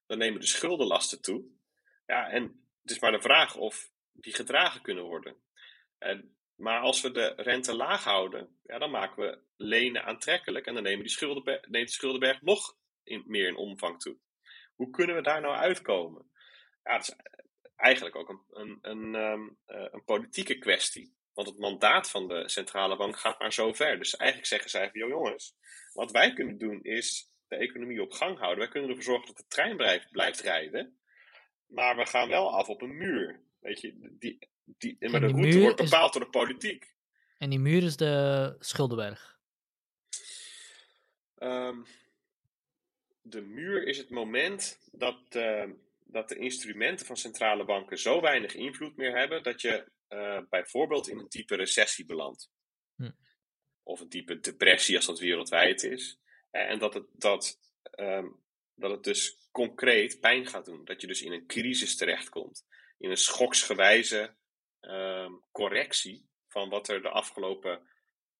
dan 0.06 0.18
nemen 0.18 0.40
de 0.40 0.46
schuldenlasten 0.46 1.22
toe. 1.22 1.44
Ja, 2.06 2.30
en 2.30 2.42
het 2.82 2.90
is 2.90 2.98
maar 2.98 3.12
de 3.12 3.20
vraag 3.20 3.56
of 3.56 3.90
die 4.12 4.34
gedragen 4.34 4.82
kunnen 4.82 5.04
worden. 5.04 5.36
En 5.98 6.36
maar 6.54 6.80
als 6.80 7.00
we 7.00 7.10
de 7.10 7.32
rente 7.36 7.74
laag 7.74 8.04
houden, 8.04 8.58
ja, 8.62 8.78
dan 8.78 8.90
maken 8.90 9.22
we 9.22 9.42
lenen 9.56 10.04
aantrekkelijk 10.04 10.66
en 10.66 10.74
dan 10.74 10.82
nemen 10.82 11.06
die 11.06 11.42
neemt 11.68 11.88
de 11.88 11.92
schuldenberg 11.92 12.42
nog 12.42 12.76
in, 13.02 13.24
meer 13.26 13.48
in 13.48 13.56
omvang 13.56 14.00
toe. 14.00 14.18
Hoe 14.74 14.90
kunnen 14.90 15.16
we 15.16 15.22
daar 15.22 15.40
nou 15.40 15.54
uitkomen? 15.54 16.30
Ja, 16.82 16.92
dat 16.92 17.08
is 17.08 17.16
eigenlijk 17.76 18.16
ook 18.16 18.28
een, 18.28 18.42
een, 18.50 18.78
een, 18.80 19.14
ehm, 19.14 19.48
eh, 19.64 19.92
een 19.92 20.04
politieke 20.04 20.58
kwestie. 20.58 21.16
Want 21.34 21.48
het 21.48 21.58
mandaat 21.58 22.10
van 22.10 22.28
de 22.28 22.48
centrale 22.48 22.96
bank 22.96 23.18
gaat 23.18 23.38
maar 23.38 23.52
zo 23.52 23.72
ver. 23.72 23.98
Dus 23.98 24.16
eigenlijk 24.16 24.48
zeggen 24.48 24.70
zij 24.70 24.90
van, 24.90 25.08
jongens, 25.08 25.56
wat 25.92 26.10
wij 26.10 26.32
kunnen 26.32 26.58
doen 26.58 26.82
is 26.82 27.28
de 27.48 27.56
economie 27.56 28.02
op 28.02 28.12
gang 28.12 28.38
houden. 28.38 28.58
Wij 28.58 28.68
kunnen 28.68 28.88
ervoor 28.88 29.04
zorgen 29.04 29.26
dat 29.26 29.36
de 29.36 29.46
trein 29.46 29.76
blijft, 29.76 30.10
blijft 30.10 30.40
rijden. 30.40 30.98
Maar 31.66 31.96
we 31.96 32.06
gaan 32.06 32.28
wel 32.28 32.56
af 32.56 32.68
op 32.68 32.82
een 32.82 32.96
muur. 32.96 33.40
Weet 33.60 33.80
je, 33.80 34.16
die, 34.18 34.48
die, 34.64 34.96
maar 35.00 35.20
de 35.20 35.26
route 35.26 35.60
wordt 35.60 35.82
bepaald 35.82 36.12
door 36.12 36.22
de 36.22 36.30
politiek. 36.30 36.94
En 37.38 37.50
die 37.50 37.58
muur 37.58 37.82
is 37.82 37.96
de 37.96 38.56
Schuldenberg. 38.58 39.38
Um, 41.38 41.86
de 43.22 43.42
muur 43.42 43.86
is 43.86 43.98
het 43.98 44.10
moment 44.10 44.78
dat, 44.92 45.18
uh, 45.32 45.64
dat 46.04 46.28
de 46.28 46.36
instrumenten 46.36 47.06
van 47.06 47.16
centrale 47.16 47.64
banken 47.64 47.98
zo 47.98 48.20
weinig 48.20 48.54
invloed 48.54 48.96
meer 48.96 49.16
hebben 49.16 49.42
dat 49.42 49.60
je 49.60 49.84
uh, 50.14 50.40
bijvoorbeeld 50.48 51.08
in 51.08 51.18
een 51.18 51.28
type 51.28 51.56
recessie 51.56 52.04
belandt. 52.04 52.50
Hm. 52.96 53.10
Of 53.82 54.00
een 54.00 54.08
type 54.08 54.40
depressie 54.40 54.96
als 54.96 55.06
dat 55.06 55.18
wereldwijd 55.18 55.82
is. 55.82 56.18
En 56.50 56.78
dat 56.78 56.94
het, 56.94 57.06
dat, 57.12 57.58
um, 57.98 58.42
dat 58.74 58.90
het 58.90 59.04
dus 59.04 59.48
concreet 59.50 60.20
pijn 60.20 60.46
gaat 60.46 60.64
doen. 60.64 60.84
Dat 60.84 61.00
je 61.00 61.06
dus 61.06 61.22
in 61.22 61.32
een 61.32 61.46
crisis 61.46 61.96
terechtkomt. 61.96 62.66
In 62.98 63.10
een 63.10 63.16
schoksgewijze 63.16 64.36
um, 64.80 65.44
correctie 65.52 66.28
van 66.48 66.68
wat 66.68 66.88
er 66.88 67.02
de 67.02 67.08
afgelopen 67.08 67.88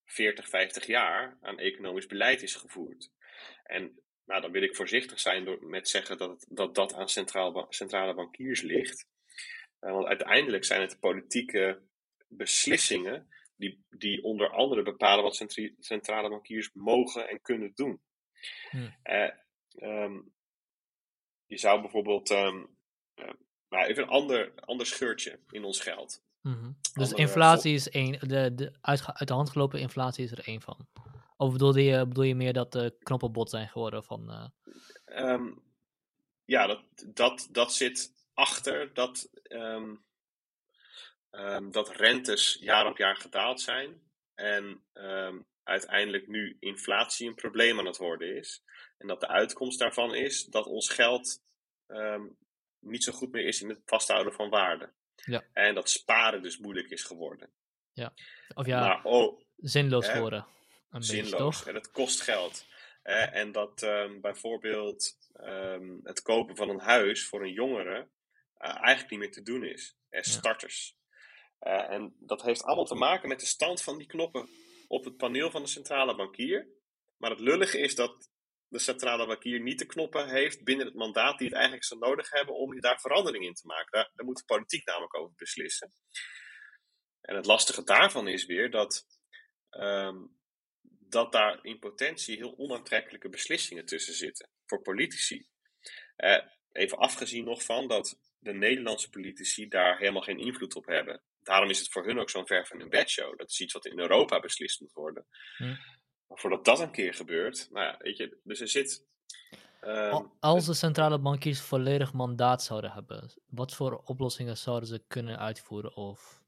40, 0.04 0.48
50 0.48 0.86
jaar 0.86 1.38
aan 1.40 1.58
economisch 1.58 2.06
beleid 2.06 2.42
is 2.42 2.54
gevoerd. 2.54 3.10
En 3.62 4.02
nou, 4.24 4.40
dan 4.40 4.50
wil 4.50 4.62
ik 4.62 4.76
voorzichtig 4.76 5.20
zijn 5.20 5.44
door, 5.44 5.66
met 5.66 5.88
zeggen 5.88 6.18
dat 6.18 6.30
het, 6.30 6.46
dat, 6.48 6.74
dat 6.74 6.94
aan 6.94 7.08
centraal, 7.08 7.66
centrale 7.68 8.14
bankiers 8.14 8.60
ligt. 8.60 9.06
Uh, 9.84 9.92
want 9.92 10.06
uiteindelijk 10.06 10.64
zijn 10.64 10.80
het 10.80 10.90
de 10.90 10.98
politieke 10.98 11.82
beslissingen 12.28 13.28
die, 13.56 13.84
die 13.90 14.22
onder 14.22 14.50
andere 14.50 14.82
bepalen 14.82 15.24
wat 15.24 15.46
centrale 15.78 16.28
bankiers 16.28 16.70
mogen 16.72 17.28
en 17.28 17.40
kunnen 17.42 17.72
doen. 17.74 18.00
Hmm. 18.70 18.94
Uh, 19.04 19.30
um, 20.02 20.32
je 21.46 21.58
zou 21.58 21.80
bijvoorbeeld 21.80 22.30
um, 22.30 22.76
uh, 23.14 23.30
nou, 23.68 23.84
even 23.84 24.02
een 24.02 24.08
ander, 24.08 24.52
ander 24.54 24.86
scheurtje 24.86 25.38
in 25.50 25.64
ons 25.64 25.80
geld. 25.80 26.22
Mhm. 26.40 26.72
Dus 26.94 27.12
inflatie 27.12 27.74
is 27.74 27.88
één, 27.90 28.28
de, 28.28 28.54
de 28.54 28.72
uit, 28.80 29.06
uit, 29.06 29.28
de 29.28 29.34
hand 29.34 29.50
gelopen 29.50 29.80
inflatie 29.80 30.24
is 30.24 30.30
er 30.30 30.46
één 30.46 30.60
van. 30.60 30.88
Of 31.36 31.52
bedoel 31.52 31.76
je, 31.76 32.06
bedoel 32.06 32.24
je 32.24 32.34
meer 32.34 32.52
dat 32.52 32.72
de 32.72 32.96
knoppen 32.98 33.32
bot 33.32 33.50
zijn 33.50 33.68
geworden 33.68 34.04
van... 34.04 34.30
Uh... 34.30 35.30
Um, 35.30 35.62
ja, 36.44 36.66
dat, 36.66 36.82
dat, 37.06 37.48
dat 37.50 37.74
zit 37.74 38.12
achter 38.34 38.94
dat, 38.94 39.30
um, 39.48 40.04
um, 41.30 41.70
dat 41.72 41.96
rentes 41.96 42.56
jaar 42.60 42.86
op 42.86 42.98
jaar 42.98 43.16
gedaald 43.16 43.60
zijn. 43.60 44.02
En 44.34 44.84
uiteindelijk 45.62 46.28
nu 46.28 46.56
inflatie 46.60 47.28
een 47.28 47.34
probleem 47.34 47.78
aan 47.78 47.86
het 47.86 47.96
worden 47.96 48.36
is. 48.36 48.62
En 48.98 49.06
dat 49.06 49.20
de 49.20 49.28
uitkomst 49.28 49.78
daarvan 49.78 50.14
is 50.14 50.44
dat 50.44 50.66
ons 50.66 50.88
geld 50.88 51.42
niet 52.78 53.04
zo 53.04 53.12
goed 53.12 53.32
meer 53.32 53.46
is 53.46 53.62
in 53.62 53.68
het 53.68 53.82
vasthouden 53.84 54.32
van 54.32 54.50
waarde. 54.50 54.92
Ja. 55.14 55.44
En 55.52 55.74
dat 55.74 55.90
sparen 55.90 56.42
dus 56.42 56.58
moeilijk 56.58 56.90
is 56.90 57.02
geworden. 57.02 57.50
Ja. 57.92 58.12
Of 58.54 58.66
ja, 58.66 58.80
maar, 58.80 59.04
oh, 59.04 59.40
zinloos 59.56 60.08
geworden. 60.08 60.46
Een 60.90 61.02
zinloos. 61.02 61.30
Beetje, 61.30 61.44
toch? 61.44 61.66
En 61.66 61.74
het 61.74 61.90
kost 61.90 62.20
geld. 62.20 62.66
en 63.02 63.52
dat 63.52 63.82
um, 63.82 64.20
bijvoorbeeld 64.20 65.18
um, 65.40 66.00
het 66.02 66.22
kopen 66.22 66.56
van 66.56 66.68
een 66.68 66.80
huis 66.80 67.26
voor 67.26 67.42
een 67.42 67.52
jongere 67.52 68.08
eigenlijk 68.68 69.10
niet 69.10 69.18
meer 69.18 69.32
te 69.32 69.42
doen 69.42 69.64
is. 69.64 69.96
As 70.10 70.32
starters. 70.32 70.96
Uh, 71.60 71.90
en 71.90 72.16
dat 72.18 72.42
heeft 72.42 72.62
allemaal 72.62 72.84
te 72.84 72.94
maken 72.94 73.28
met 73.28 73.40
de 73.40 73.46
stand 73.46 73.82
van 73.82 73.98
die 73.98 74.06
knoppen 74.06 74.48
op 74.88 75.04
het 75.04 75.16
paneel 75.16 75.50
van 75.50 75.62
de 75.62 75.68
centrale 75.68 76.16
bankier. 76.16 76.68
Maar 77.16 77.30
het 77.30 77.40
lullige 77.40 77.78
is 77.78 77.94
dat 77.94 78.28
de 78.68 78.78
centrale 78.78 79.26
bankier 79.26 79.60
niet 79.60 79.78
de 79.78 79.86
knoppen 79.86 80.28
heeft 80.28 80.64
binnen 80.64 80.86
het 80.86 80.94
mandaat 80.94 81.38
die 81.38 81.46
het 81.46 81.56
eigenlijk 81.56 81.84
zou 81.84 82.00
nodig 82.00 82.30
hebben 82.30 82.54
om 82.54 82.80
daar 82.80 83.00
verandering 83.00 83.44
in 83.44 83.54
te 83.54 83.66
maken. 83.66 83.90
Daar, 83.90 84.10
daar 84.14 84.26
moet 84.26 84.36
de 84.36 84.44
politiek 84.44 84.86
namelijk 84.86 85.16
over 85.16 85.34
beslissen. 85.36 85.92
En 87.20 87.36
het 87.36 87.46
lastige 87.46 87.84
daarvan 87.84 88.28
is 88.28 88.46
weer 88.46 88.70
dat, 88.70 89.06
um, 89.70 90.38
dat 91.08 91.32
daar 91.32 91.64
in 91.64 91.78
potentie 91.78 92.36
heel 92.36 92.58
onaantrekkelijke 92.58 93.28
beslissingen 93.28 93.84
tussen 93.86 94.14
zitten 94.14 94.50
voor 94.66 94.82
politici. 94.82 95.48
Uh, 96.16 96.40
even 96.72 96.98
afgezien 96.98 97.44
nog 97.44 97.62
van 97.62 97.88
dat 97.88 98.18
de 98.44 98.52
Nederlandse 98.52 99.10
politici 99.10 99.68
daar 99.68 99.98
helemaal 99.98 100.22
geen 100.22 100.38
invloed 100.38 100.74
op 100.74 100.86
hebben. 100.86 101.22
Daarom 101.42 101.70
is 101.70 101.78
het 101.78 101.88
voor 101.88 102.06
hun 102.06 102.18
ook 102.18 102.30
zo'n 102.30 102.46
ver 102.46 102.66
van 102.66 102.80
een 102.80 102.88
bedshow. 102.88 103.38
Dat 103.38 103.50
is 103.50 103.60
iets 103.60 103.72
wat 103.72 103.86
in 103.86 103.98
Europa 103.98 104.40
beslist 104.40 104.80
moet 104.80 104.92
worden. 104.92 105.26
Hm 105.56 105.74
voordat 106.28 106.64
dat 106.64 106.80
een 106.80 106.90
keer 106.90 107.14
gebeurt, 107.14 107.68
nou 107.70 107.86
ja, 107.86 107.96
weet 107.98 108.16
je, 108.16 108.38
dus 108.42 108.60
er 108.60 108.68
zit. 108.68 109.06
Um, 109.80 110.32
Als 110.40 110.66
de 110.66 110.74
centrale 110.74 111.18
bankiers 111.18 111.60
volledig 111.60 112.12
mandaat 112.12 112.62
zouden 112.62 112.92
hebben, 112.92 113.30
wat 113.46 113.74
voor 113.74 114.02
oplossingen 114.04 114.56
zouden 114.56 114.88
ze 114.88 115.04
kunnen 115.06 115.38
uitvoeren? 115.38 115.96
Of... 115.96 116.42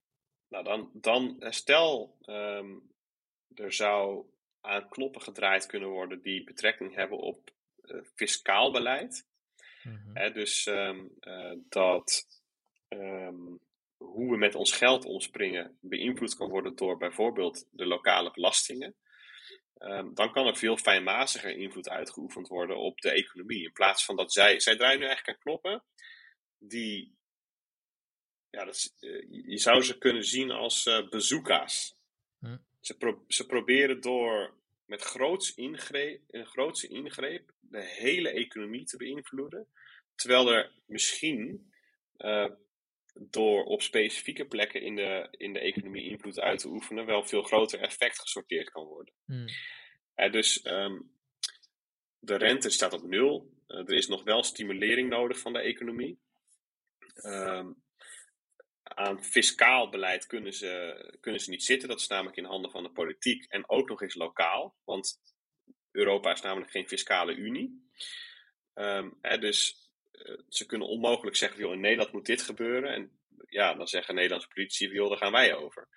Nou, 0.49 0.65
dan, 0.65 0.91
dan 0.93 1.41
eh, 1.41 1.51
stel 1.51 2.17
um, 2.27 2.91
er 3.55 3.73
zou 3.73 4.25
aan 4.61 4.89
knoppen 4.89 5.23
gedraaid 5.23 5.67
kunnen 5.67 5.89
worden 5.89 6.23
die 6.23 6.45
betrekking 6.45 6.95
hebben 6.95 7.19
op 7.19 7.51
uh, 7.83 8.01
fiscaal 8.15 8.73
beleid. 8.73 9.27
Mm 9.87 10.33
dus 10.33 10.67
um, 10.67 11.11
uh, 11.21 11.53
dat 11.69 12.27
hoe 13.97 14.31
we 14.31 14.37
met 14.37 14.55
ons 14.55 14.73
geld 14.73 15.05
omspringen 15.05 15.79
beïnvloed 15.81 16.35
kan 16.35 16.49
worden 16.49 16.77
door 16.77 16.97
bijvoorbeeld 16.97 17.69
de 17.71 17.87
lokale 17.87 18.31
belastingen. 18.31 18.95
Ehm, 19.79 20.15
dan 20.15 20.33
kan 20.33 20.47
er 20.47 20.57
veel 20.57 20.77
fijnmaziger 20.77 21.51
invloed 21.51 21.89
uitgeoefend 21.89 22.49
worden 22.49 22.77
op 22.77 23.01
de 23.01 23.11
economie. 23.11 23.65
In 23.65 23.73
plaats 23.73 24.05
van 24.05 24.17
dat 24.17 24.33
zij, 24.33 24.61
zij 24.61 24.77
draaien 24.77 24.99
nu 24.99 25.07
eigenlijk 25.07 25.37
aan 25.37 25.43
knoppen 25.43 25.85
die, 26.59 27.17
ja, 28.51 28.65
dat 28.65 28.95
je 29.31 29.59
zou 29.59 29.83
ze 29.83 29.99
kunnen 29.99 30.25
zien 30.25 30.51
als 30.51 30.87
uh, 30.87 31.09
bazooka's. 31.09 31.97
Hm. 32.39 32.57
Ze, 32.81 33.19
ze 33.29 33.47
proberen 33.47 34.01
door 34.01 34.55
met 34.85 35.03
groots 35.03 35.55
ingreep, 35.55 36.23
een 36.31 36.47
grootse 36.47 36.89
ingreep 36.89 37.53
de 37.61 37.83
hele 37.83 38.31
economie 38.31 38.85
te 38.85 38.97
beïnvloeden. 38.97 39.69
Terwijl 40.17 40.53
er 40.53 40.73
misschien 40.87 41.73
uh, 42.19 42.51
door 43.15 43.65
op 43.65 43.83
specifieke 43.83 44.45
plekken 44.45 44.83
in 44.83 44.97
de, 44.97 45.29
in 45.31 45.53
de 45.53 45.61
economie 45.61 46.11
invloed 46.11 46.41
uit 46.41 46.59
te 46.59 46.69
oefenen, 46.69 47.07
wel 47.07 47.25
veel 47.25 47.43
groter 47.43 47.81
effect 47.81 48.21
gesorteerd 48.21 48.71
kan 48.71 48.85
worden. 48.85 49.15
Uh, 49.27 50.33
dus 50.33 50.67
um, 50.67 51.11
de 52.19 52.37
rente 52.37 52.71
staat 52.71 52.93
op 52.93 53.03
nul. 53.03 53.55
Uh, 53.69 53.79
er 53.79 53.95
is 53.95 54.07
nog 54.07 54.25
wel 54.25 54.43
stimulering 54.43 55.09
nodig 55.09 55.39
van 55.39 55.53
de 55.53 55.61
economie. 55.61 56.19
Um, 57.23 57.85
aan 58.83 59.25
fiscaal 59.25 59.89
beleid 59.89 60.27
kunnen 60.27 60.53
ze, 60.53 61.17
kunnen 61.21 61.41
ze 61.41 61.51
niet 61.51 61.65
zitten. 61.65 61.89
Dat 61.89 62.01
is 62.01 62.07
namelijk 62.07 62.37
in 62.37 62.45
handen 62.45 62.71
van 62.71 62.83
de 62.83 62.91
politiek 62.91 63.45
en 63.45 63.69
ook 63.69 63.89
nog 63.89 64.03
eens 64.03 64.15
lokaal. 64.15 64.77
Want 64.85 65.21
Europa 65.91 66.33
is 66.33 66.41
namelijk 66.41 66.71
geen 66.71 66.89
fiscale 66.89 67.35
unie. 67.35 67.91
Um, 68.75 69.19
dus 69.21 69.86
ze 70.49 70.67
kunnen 70.67 70.89
onmogelijk 70.89 71.37
zeggen, 71.37 71.61
joh, 71.61 71.73
in 71.73 71.81
Nederland 71.81 72.13
moet 72.13 72.27
dit 72.27 72.43
gebeuren. 72.43 72.95
En 72.95 73.11
ja, 73.49 73.75
dan 73.75 73.87
zeggen 73.87 74.15
Nederlandse 74.15 74.49
politici, 74.49 74.89
joh, 74.89 75.09
daar 75.09 75.19
gaan 75.19 75.33
wij 75.33 75.55
over. 75.55 75.89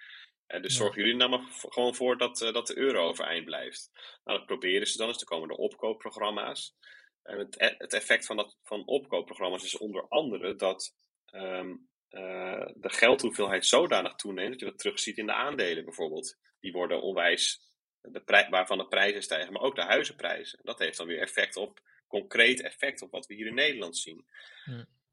En 0.47 0.61
dus 0.61 0.75
zorgen 0.75 1.01
jullie 1.01 1.15
nou 1.15 1.29
maar 1.29 1.45
gewoon 1.51 1.95
voor 1.95 2.17
dat, 2.17 2.41
uh, 2.41 2.53
dat 2.53 2.67
de 2.67 2.77
euro 2.77 3.07
overeind 3.07 3.45
blijft. 3.45 3.89
Nou, 4.23 4.37
dat 4.37 4.47
proberen 4.47 4.87
ze 4.87 4.97
dan 4.97 5.07
eens. 5.07 5.19
Er 5.21 5.27
komen 5.27 5.49
er 5.49 5.55
opkoopprogramma's. 5.55 6.75
En 7.23 7.37
het, 7.37 7.61
e-, 7.61 7.75
het 7.77 7.93
effect 7.93 8.25
van, 8.25 8.35
dat, 8.35 8.57
van 8.63 8.85
opkoopprogramma's 8.85 9.63
is 9.63 9.77
onder 9.77 10.07
andere 10.07 10.55
dat 10.55 10.95
um, 11.33 11.89
uh, 12.09 12.65
de 12.75 12.89
geldhoeveelheid 12.89 13.65
zodanig 13.65 14.15
toeneemt 14.15 14.49
dat 14.49 14.59
je 14.59 14.65
dat 14.65 14.79
terugziet 14.79 15.17
in 15.17 15.25
de 15.25 15.33
aandelen 15.33 15.83
bijvoorbeeld. 15.83 16.37
Die 16.59 16.71
worden 16.71 17.01
onwijs, 17.01 17.59
de 18.01 18.47
waarvan 18.49 18.77
de 18.77 18.87
prijzen 18.87 19.23
stijgen, 19.23 19.53
maar 19.53 19.61
ook 19.61 19.75
de 19.75 19.83
huizenprijzen. 19.83 20.59
Dat 20.63 20.79
heeft 20.79 20.97
dan 20.97 21.07
weer 21.07 21.21
effect 21.21 21.55
op, 21.55 21.79
concreet 22.09 22.61
effect 22.61 23.01
op 23.01 23.11
wat 23.11 23.25
we 23.27 23.33
hier 23.33 23.47
in 23.47 23.53
Nederland 23.53 23.97
zien. 23.97 24.25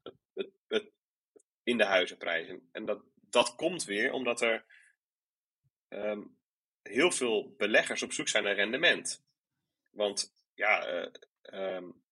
Het, 0.03 0.15
het, 0.33 0.49
het, 0.67 0.91
in 1.63 1.77
de 1.77 1.85
huizenprijzen. 1.85 2.69
En 2.71 2.85
dat, 2.85 3.01
dat 3.15 3.55
komt 3.55 3.83
weer 3.83 4.11
omdat 4.11 4.41
er 4.41 4.65
um, 5.89 6.37
heel 6.81 7.11
veel 7.11 7.55
beleggers 7.57 8.03
op 8.03 8.11
zoek 8.11 8.27
zijn 8.27 8.43
naar 8.43 8.55
rendement. 8.55 9.23
Want 9.89 10.35
ja, 10.53 10.93
uh, 10.93 11.75
um, 11.75 12.03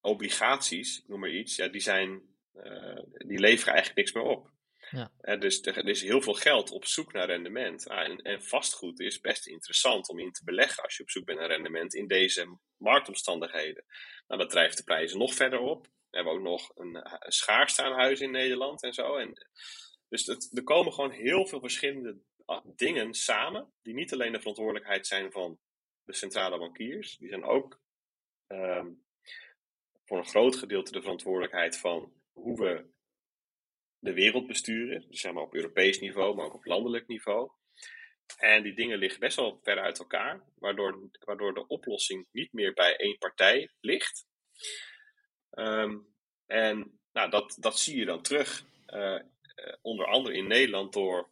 obligaties, 0.00 1.04
noem 1.06 1.20
maar 1.20 1.30
iets, 1.30 1.56
ja, 1.56 1.68
die 1.68 1.80
zijn 1.80 2.22
uh, 2.54 3.02
die 3.12 3.38
leveren 3.38 3.74
eigenlijk 3.74 3.96
niks 3.96 4.12
meer 4.12 4.22
op. 4.22 4.50
Ja. 4.90 5.36
Dus 5.36 5.60
er, 5.60 5.88
is 5.88 6.02
heel 6.02 6.22
veel 6.22 6.34
geld 6.34 6.70
op 6.70 6.84
zoek 6.84 7.12
naar 7.12 7.26
rendement. 7.26 7.88
Ah, 7.88 8.08
en, 8.08 8.16
en, 8.18 8.42
vastgoed 8.42 9.00
is 9.00 9.20
best 9.20 9.46
interessant 9.46 10.08
om 10.08 10.18
in 10.18 10.32
te 10.32 10.44
beleggen 10.44 10.82
als 10.82 10.96
je 10.96 11.02
op 11.02 11.10
zoek 11.10 11.24
bent 11.24 11.38
naar 11.38 11.48
rendement 11.48 11.94
in 11.94 12.06
deze 12.06 12.58
marktomstandigheden. 12.76 13.84
Nou, 14.26 14.40
dat 14.40 14.50
drijft 14.50 14.76
de 14.76 14.84
prijzen 14.84 15.18
nog 15.18 15.34
verder 15.34 15.58
op. 15.58 15.84
We 15.84 16.16
hebben 16.16 16.32
ook 16.32 16.42
nog 16.42 16.70
een, 16.74 16.94
een 16.94 17.32
schaarste 17.32 17.82
aan 17.82 17.98
huizen 17.98 18.26
in 18.26 18.32
Nederland 18.32 18.82
en 18.82 18.92
zo. 18.92 19.16
En, 19.16 19.46
dus 20.08 20.26
het, 20.26 20.50
er 20.56 20.62
komen 20.62 20.92
gewoon 20.92 21.10
heel 21.10 21.46
veel 21.46 21.60
verschillende 21.60 22.18
ah, 22.44 22.64
dingen 22.76 23.14
samen, 23.14 23.72
die 23.82 23.94
niet 23.94 24.12
alleen 24.12 24.32
de 24.32 24.38
verantwoordelijkheid 24.38 25.06
zijn 25.06 25.32
van 25.32 25.58
de 26.04 26.14
centrale 26.14 26.58
bankiers, 26.58 27.16
die 27.16 27.28
zijn 27.28 27.44
ook 27.44 27.80
um, 28.46 29.04
voor 30.04 30.18
een 30.18 30.26
groot 30.26 30.56
gedeelte 30.56 30.92
de 30.92 31.00
verantwoordelijkheid 31.00 31.78
van 31.78 32.12
hoe 32.32 32.58
we 32.58 32.94
de 33.98 34.12
wereld 34.12 34.46
besturen. 34.46 35.04
Dus 35.08 35.20
zeg 35.20 35.32
maar 35.32 35.42
op 35.42 35.54
Europees 35.54 36.00
niveau, 36.00 36.34
maar 36.34 36.44
ook 36.44 36.54
op 36.54 36.64
landelijk 36.64 37.06
niveau. 37.06 37.50
En 38.36 38.62
die 38.62 38.74
dingen 38.74 38.98
liggen 38.98 39.20
best 39.20 39.36
wel 39.36 39.60
ver 39.62 39.78
uit 39.80 39.98
elkaar, 39.98 40.42
waardoor, 40.54 41.08
waardoor 41.18 41.54
de 41.54 41.66
oplossing 41.66 42.26
niet 42.32 42.52
meer 42.52 42.72
bij 42.72 42.96
één 42.96 43.18
partij 43.18 43.70
ligt. 43.80 44.26
Um, 45.50 46.14
en 46.46 47.00
nou, 47.12 47.30
dat, 47.30 47.56
dat 47.60 47.78
zie 47.78 47.96
je 47.96 48.04
dan 48.04 48.22
terug, 48.22 48.64
uh, 48.86 49.20
onder 49.82 50.06
andere 50.06 50.36
in 50.36 50.46
Nederland, 50.46 50.92
door, 50.92 51.30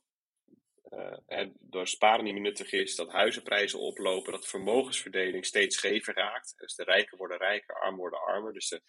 uh, 1.28 1.46
door 1.60 1.88
sparen 1.88 2.24
meer 2.24 2.40
nuttig 2.40 2.72
is, 2.72 2.96
dat 2.96 3.12
huizenprijzen 3.12 3.78
oplopen, 3.78 4.32
dat 4.32 4.46
vermogensverdeling 4.46 5.46
steeds 5.46 5.76
schever 5.76 6.14
raakt. 6.14 6.54
Dus 6.56 6.74
de 6.74 6.84
rijken 6.84 7.18
worden 7.18 7.38
rijker, 7.38 7.74
armen 7.74 8.00
worden 8.00 8.24
armer. 8.24 8.52
Dus 8.52 8.68
de 8.68 8.82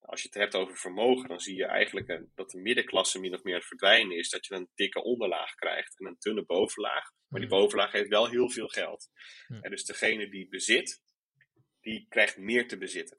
als 0.00 0.22
je 0.22 0.28
het 0.28 0.36
hebt 0.36 0.54
over 0.54 0.76
vermogen, 0.76 1.28
dan 1.28 1.40
zie 1.40 1.56
je 1.56 1.64
eigenlijk 1.64 2.08
een, 2.08 2.32
dat 2.34 2.50
de 2.50 2.58
middenklasse 2.58 3.20
min 3.20 3.34
of 3.34 3.42
meer 3.42 3.54
het 3.54 3.66
verdwijnen 3.66 4.16
is. 4.16 4.30
Dat 4.30 4.46
je 4.46 4.54
een 4.54 4.70
dikke 4.74 5.02
onderlaag 5.02 5.54
krijgt 5.54 5.98
en 5.98 6.06
een 6.06 6.16
dunne 6.18 6.44
bovenlaag. 6.44 7.10
Maar 7.28 7.40
die 7.40 7.48
bovenlaag 7.48 7.92
heeft 7.92 8.08
wel 8.08 8.28
heel 8.28 8.50
veel 8.50 8.68
geld. 8.68 9.10
En 9.60 9.70
dus 9.70 9.84
degene 9.84 10.30
die 10.30 10.48
bezit, 10.48 11.02
die 11.80 12.06
krijgt 12.08 12.36
meer 12.36 12.68
te 12.68 12.78
bezitten. 12.78 13.18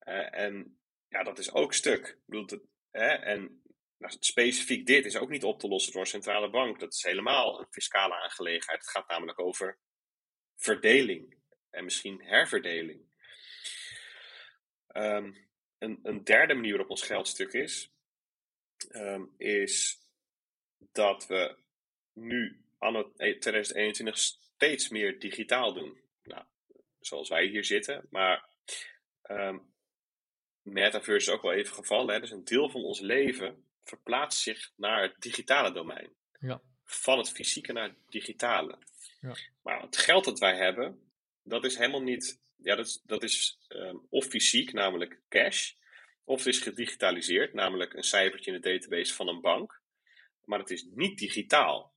Uh, 0.00 0.38
en 0.38 0.80
ja, 1.08 1.22
dat 1.22 1.38
is 1.38 1.52
ook 1.52 1.74
stuk. 1.74 2.06
Ik 2.06 2.22
bedoel, 2.26 2.46
dat, 2.46 2.62
hè, 2.90 3.08
en 3.08 3.62
nou, 3.98 4.16
specifiek 4.18 4.86
dit 4.86 5.04
is 5.04 5.16
ook 5.16 5.28
niet 5.28 5.44
op 5.44 5.58
te 5.58 5.68
lossen 5.68 5.92
door 5.92 6.00
een 6.00 6.06
centrale 6.06 6.50
bank. 6.50 6.80
Dat 6.80 6.92
is 6.92 7.02
helemaal 7.02 7.60
een 7.60 7.66
fiscale 7.70 8.14
aangelegenheid. 8.14 8.80
Het 8.80 8.90
gaat 8.90 9.08
namelijk 9.08 9.40
over 9.40 9.78
verdeling 10.56 11.38
en 11.70 11.84
misschien 11.84 12.22
herverdeling. 12.22 13.08
Um, 14.96 15.49
een, 15.80 15.98
een 16.02 16.24
derde 16.24 16.54
manier 16.54 16.70
waarop 16.70 16.90
ons 16.90 17.02
geldstuk 17.02 17.52
is, 17.52 17.92
um, 18.90 19.34
is 19.36 19.98
dat 20.92 21.26
we 21.26 21.56
nu 22.12 22.64
anno 22.78 23.12
2021 23.12 24.18
steeds 24.18 24.88
meer 24.88 25.18
digitaal 25.18 25.72
doen. 25.72 26.00
Nou, 26.22 26.44
zoals 27.00 27.28
wij 27.28 27.46
hier 27.46 27.64
zitten, 27.64 28.06
maar 28.10 28.48
um, 29.30 29.72
metaverse 30.62 31.30
is 31.30 31.36
ook 31.36 31.42
wel 31.42 31.52
even 31.52 31.74
gevallen. 31.74 32.14
Hè? 32.14 32.20
Dus 32.20 32.30
een 32.30 32.44
deel 32.44 32.70
van 32.70 32.84
ons 32.84 33.00
leven 33.00 33.64
verplaatst 33.84 34.40
zich 34.40 34.72
naar 34.76 35.02
het 35.02 35.14
digitale 35.18 35.72
domein. 35.72 36.14
Ja. 36.40 36.62
Van 36.84 37.18
het 37.18 37.30
fysieke 37.30 37.72
naar 37.72 37.88
het 37.88 37.98
digitale. 38.08 38.78
Ja. 39.20 39.34
Maar 39.62 39.82
het 39.82 39.96
geld 39.96 40.24
dat 40.24 40.38
wij 40.38 40.56
hebben, 40.56 41.10
dat 41.42 41.64
is 41.64 41.76
helemaal 41.76 42.02
niet 42.02 42.40
ja, 42.62 42.76
dat 42.76 42.86
is, 42.86 43.00
dat 43.04 43.22
is 43.22 43.58
um, 43.68 44.06
of 44.08 44.26
fysiek, 44.26 44.72
namelijk 44.72 45.20
cash, 45.28 45.72
of 46.24 46.38
het 46.38 46.46
is 46.46 46.58
gedigitaliseerd, 46.58 47.54
namelijk 47.54 47.94
een 47.94 48.02
cijfertje 48.02 48.52
in 48.52 48.60
de 48.60 48.68
database 48.68 49.14
van 49.14 49.28
een 49.28 49.40
bank. 49.40 49.80
Maar 50.44 50.58
het 50.58 50.70
is 50.70 50.86
niet 50.94 51.18
digitaal. 51.18 51.94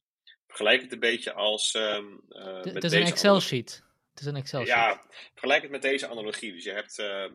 Vergelijk 0.48 0.82
het 0.82 0.92
een 0.92 1.00
beetje 1.00 1.34
als. 1.34 1.74
Um, 1.74 2.24
uh, 2.30 2.64
met 2.64 2.74
het 2.74 2.84
is 2.84 2.94
een 2.94 3.06
Excel-sheet. 3.06 3.84
Het 4.10 4.20
is 4.20 4.26
een 4.26 4.36
Excel-sheet. 4.36 4.76
Ja, 4.76 5.06
vergelijk 5.32 5.62
het 5.62 5.72
met 5.72 5.82
deze 5.82 6.08
analogie. 6.08 6.54
Dus 6.54 6.64
je 6.64 6.72
hebt. 6.72 7.00
Uh, 7.00 7.26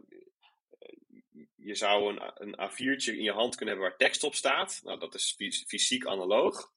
je 1.56 1.74
zou 1.74 2.16
een, 2.16 2.32
een 2.34 2.70
A4'tje 2.70 3.16
in 3.16 3.22
je 3.22 3.32
hand 3.32 3.56
kunnen 3.56 3.74
hebben 3.74 3.90
waar 3.90 3.98
tekst 3.98 4.24
op 4.24 4.34
staat. 4.34 4.80
Nou, 4.84 4.98
dat 4.98 5.14
is 5.14 5.34
fysiek 5.66 6.06
analoog. 6.06 6.72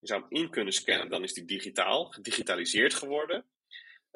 Je 0.00 0.06
zou 0.06 0.20
hem 0.20 0.30
in 0.30 0.50
kunnen 0.50 0.72
scannen, 0.72 1.10
dan 1.10 1.22
is 1.22 1.32
die 1.32 1.44
digitaal, 1.44 2.04
gedigitaliseerd 2.04 2.94
geworden. 2.94 3.44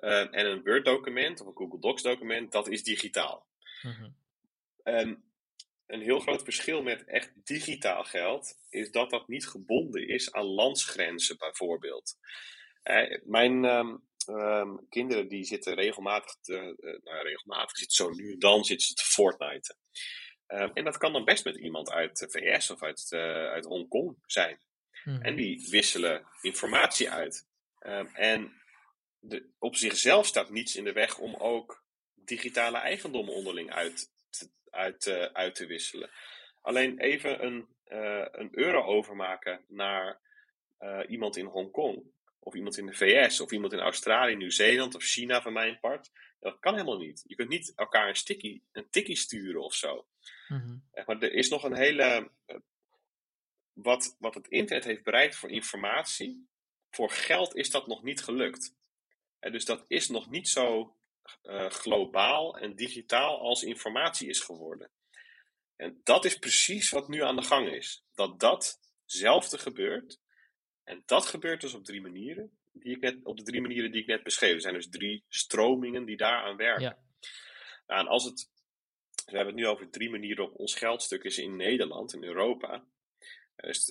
Uh, 0.00 0.20
en 0.20 0.46
een 0.46 0.62
Word-document 0.64 1.40
of 1.40 1.46
een 1.46 1.56
Google 1.56 1.80
Docs-document, 1.80 2.52
dat 2.52 2.68
is 2.68 2.82
digitaal. 2.82 3.46
Mm 3.82 4.18
een 5.90 6.02
heel 6.02 6.20
groot 6.20 6.42
verschil 6.42 6.82
met 6.82 7.04
echt 7.04 7.32
digitaal 7.44 8.04
geld 8.04 8.58
is 8.68 8.90
dat 8.90 9.10
dat 9.10 9.28
niet 9.28 9.46
gebonden 9.46 10.08
is 10.08 10.32
aan 10.32 10.44
landsgrenzen, 10.44 11.38
bijvoorbeeld. 11.38 12.16
Uh, 12.84 13.18
mijn 13.24 13.64
um, 13.64 14.02
um, 14.26 14.88
kinderen 14.88 15.28
die 15.28 15.44
zitten 15.44 15.74
regelmatig, 15.74 16.36
te, 16.40 16.76
uh, 16.80 17.04
nou, 17.04 17.22
regelmatig 17.22 17.76
zitten 17.76 17.96
zo 17.96 18.10
nu 18.10 18.32
en 18.32 18.38
dan 18.38 18.64
zitten 18.64 18.86
ze 18.86 18.94
te 18.94 19.04
Fortnite. 19.04 19.76
En 20.74 20.84
dat 20.84 20.98
kan 20.98 21.12
dan 21.12 21.24
best 21.24 21.44
met 21.44 21.56
iemand 21.56 21.90
uit 21.90 22.18
de 22.18 22.30
VS 22.30 22.70
of 22.70 22.82
uit, 22.82 23.06
uh, 23.10 23.20
uit 23.46 23.64
Hongkong 23.64 24.16
zijn. 24.26 24.60
Hmm. 25.02 25.22
En 25.22 25.36
die 25.36 25.68
wisselen 25.70 26.26
informatie 26.40 27.10
uit. 27.10 27.48
en 28.12 28.59
de, 29.20 29.48
op 29.58 29.76
zichzelf 29.76 30.26
staat 30.26 30.50
niets 30.50 30.76
in 30.76 30.84
de 30.84 30.92
weg 30.92 31.18
om 31.18 31.34
ook 31.34 31.84
digitale 32.14 32.78
eigendom 32.78 33.28
onderling 33.28 33.72
uit 33.72 34.10
te, 34.30 34.50
uit, 34.70 35.06
uh, 35.06 35.24
uit 35.24 35.54
te 35.54 35.66
wisselen. 35.66 36.10
Alleen 36.60 36.98
even 36.98 37.44
een, 37.44 37.66
uh, 37.88 38.26
een 38.30 38.48
euro 38.52 38.82
overmaken 38.82 39.64
naar 39.68 40.20
uh, 40.80 41.00
iemand 41.08 41.36
in 41.36 41.46
Hongkong, 41.46 42.02
of 42.38 42.54
iemand 42.54 42.78
in 42.78 42.86
de 42.86 42.94
VS, 42.94 43.40
of 43.40 43.52
iemand 43.52 43.72
in 43.72 43.78
Australië, 43.78 44.36
Nieuw-Zeeland 44.36 44.94
of 44.94 45.02
China 45.02 45.42
van 45.42 45.52
mijn 45.52 45.78
part. 45.80 46.10
Dat 46.40 46.58
kan 46.58 46.72
helemaal 46.72 46.98
niet. 46.98 47.24
Je 47.26 47.34
kunt 47.34 47.48
niet 47.48 47.72
elkaar 47.76 48.08
een, 48.08 48.16
sticky, 48.16 48.62
een 48.72 48.90
tikkie 48.90 49.16
sturen 49.16 49.62
of 49.62 49.74
zo. 49.74 50.06
Mm-hmm. 50.48 50.82
Maar 51.06 51.22
er 51.22 51.32
is 51.32 51.48
nog 51.48 51.64
een 51.64 51.76
hele. 51.76 52.30
Wat, 53.72 54.16
wat 54.18 54.34
het 54.34 54.48
internet 54.48 54.84
heeft 54.84 55.02
bereikt 55.02 55.36
voor 55.36 55.50
informatie, 55.50 56.48
voor 56.90 57.10
geld 57.10 57.54
is 57.54 57.70
dat 57.70 57.86
nog 57.86 58.02
niet 58.02 58.22
gelukt. 58.22 58.74
En 59.40 59.52
dus 59.52 59.64
dat 59.64 59.84
is 59.88 60.08
nog 60.08 60.30
niet 60.30 60.48
zo 60.48 60.96
uh, 61.42 61.70
globaal 61.70 62.58
en 62.58 62.74
digitaal 62.74 63.40
als 63.40 63.62
informatie 63.62 64.28
is 64.28 64.40
geworden. 64.40 64.90
En 65.76 66.00
dat 66.02 66.24
is 66.24 66.38
precies 66.38 66.90
wat 66.90 67.08
nu 67.08 67.22
aan 67.22 67.36
de 67.36 67.42
gang 67.42 67.68
is. 67.68 68.04
Dat 68.14 68.40
datzelfde 68.40 69.58
gebeurt. 69.58 70.20
En 70.84 71.02
dat 71.06 71.26
gebeurt 71.26 71.60
dus 71.60 71.74
op 71.74 71.84
drie 71.84 72.00
manieren. 72.00 72.58
Die 72.72 72.94
ik 72.94 73.00
net, 73.00 73.24
op 73.24 73.36
de 73.36 73.42
drie 73.42 73.60
manieren 73.60 73.92
die 73.92 74.00
ik 74.00 74.06
net 74.06 74.22
beschreef. 74.22 74.54
Er 74.54 74.60
zijn 74.60 74.74
dus 74.74 74.88
drie 74.88 75.24
stromingen 75.28 76.04
die 76.04 76.16
daaraan 76.16 76.56
werken. 76.56 76.82
Ja. 76.82 76.98
Nou, 77.86 78.00
en 78.00 78.06
als 78.06 78.24
het, 78.24 78.50
we 79.24 79.36
hebben 79.36 79.54
het 79.54 79.62
nu 79.62 79.66
over 79.66 79.90
drie 79.90 80.10
manieren 80.10 80.44
op 80.44 80.58
ons 80.58 80.74
geldstuk 80.74 81.24
is 81.24 81.38
in 81.38 81.56
Nederland, 81.56 82.14
in 82.14 82.24
Europa. 82.24 82.84
Dus 83.56 83.86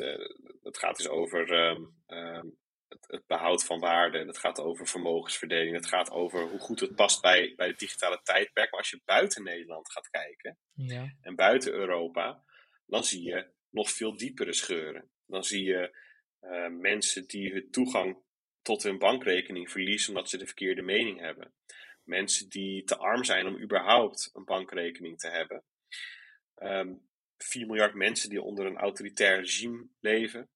het 0.61 0.77
gaat 0.77 0.97
dus 0.97 1.07
over 1.07 1.51
ehm, 1.53 1.83
ehm, 2.05 2.47
het, 2.89 3.05
het, 3.07 3.27
behoud 3.27 3.63
van 3.63 3.79
waarde. 3.79 4.25
Het 4.25 4.37
gaat 4.37 4.59
over 4.59 4.87
vermogensverdeling. 4.87 5.75
Het 5.75 5.85
gaat 5.85 6.11
over 6.11 6.41
hoe 6.41 6.59
goed 6.59 6.79
het 6.79 6.95
past 6.95 7.21
bij, 7.21 7.53
bij 7.55 7.67
het 7.67 7.79
digitale 7.79 8.19
tijdperk. 8.23 8.71
Maar 8.71 8.79
als 8.79 8.89
je 8.89 9.01
buiten 9.05 9.43
Nederland 9.43 9.91
gaat 9.91 10.09
kijken 10.09 10.57
ja. 10.73 11.15
en 11.21 11.35
buiten 11.35 11.73
Europa, 11.73 12.43
dan 12.85 13.03
zie 13.03 13.23
je 13.23 13.47
nog 13.69 13.89
veel 13.89 14.17
diepere 14.17 14.53
scheuren. 14.53 15.09
Dan 15.25 15.43
zie 15.43 15.63
je 15.63 15.97
uh, 16.41 16.67
mensen 16.67 17.27
die 17.27 17.51
hun 17.51 17.71
toegang 17.71 18.17
tot 18.61 18.83
hun 18.83 18.97
bankrekening 18.97 19.71
verliezen 19.71 20.09
omdat 20.09 20.29
ze 20.29 20.37
de 20.37 20.45
verkeerde 20.45 20.81
mening 20.81 21.19
hebben. 21.19 21.53
Mensen 22.03 22.49
die 22.49 22.83
te 22.83 22.97
arm 22.97 23.23
zijn 23.23 23.47
om 23.47 23.61
überhaupt 23.61 24.29
een 24.33 24.45
bankrekening 24.45 25.19
te 25.19 25.27
hebben. 25.27 25.63
Um, 26.55 26.67
ehm, 26.67 26.93
4 27.37 27.65
miljard 27.65 27.93
mensen 27.93 28.29
die 28.29 28.41
onder 28.41 28.65
een 28.65 28.77
autoritair 28.77 29.39
regime 29.39 29.87
leven. 29.99 30.49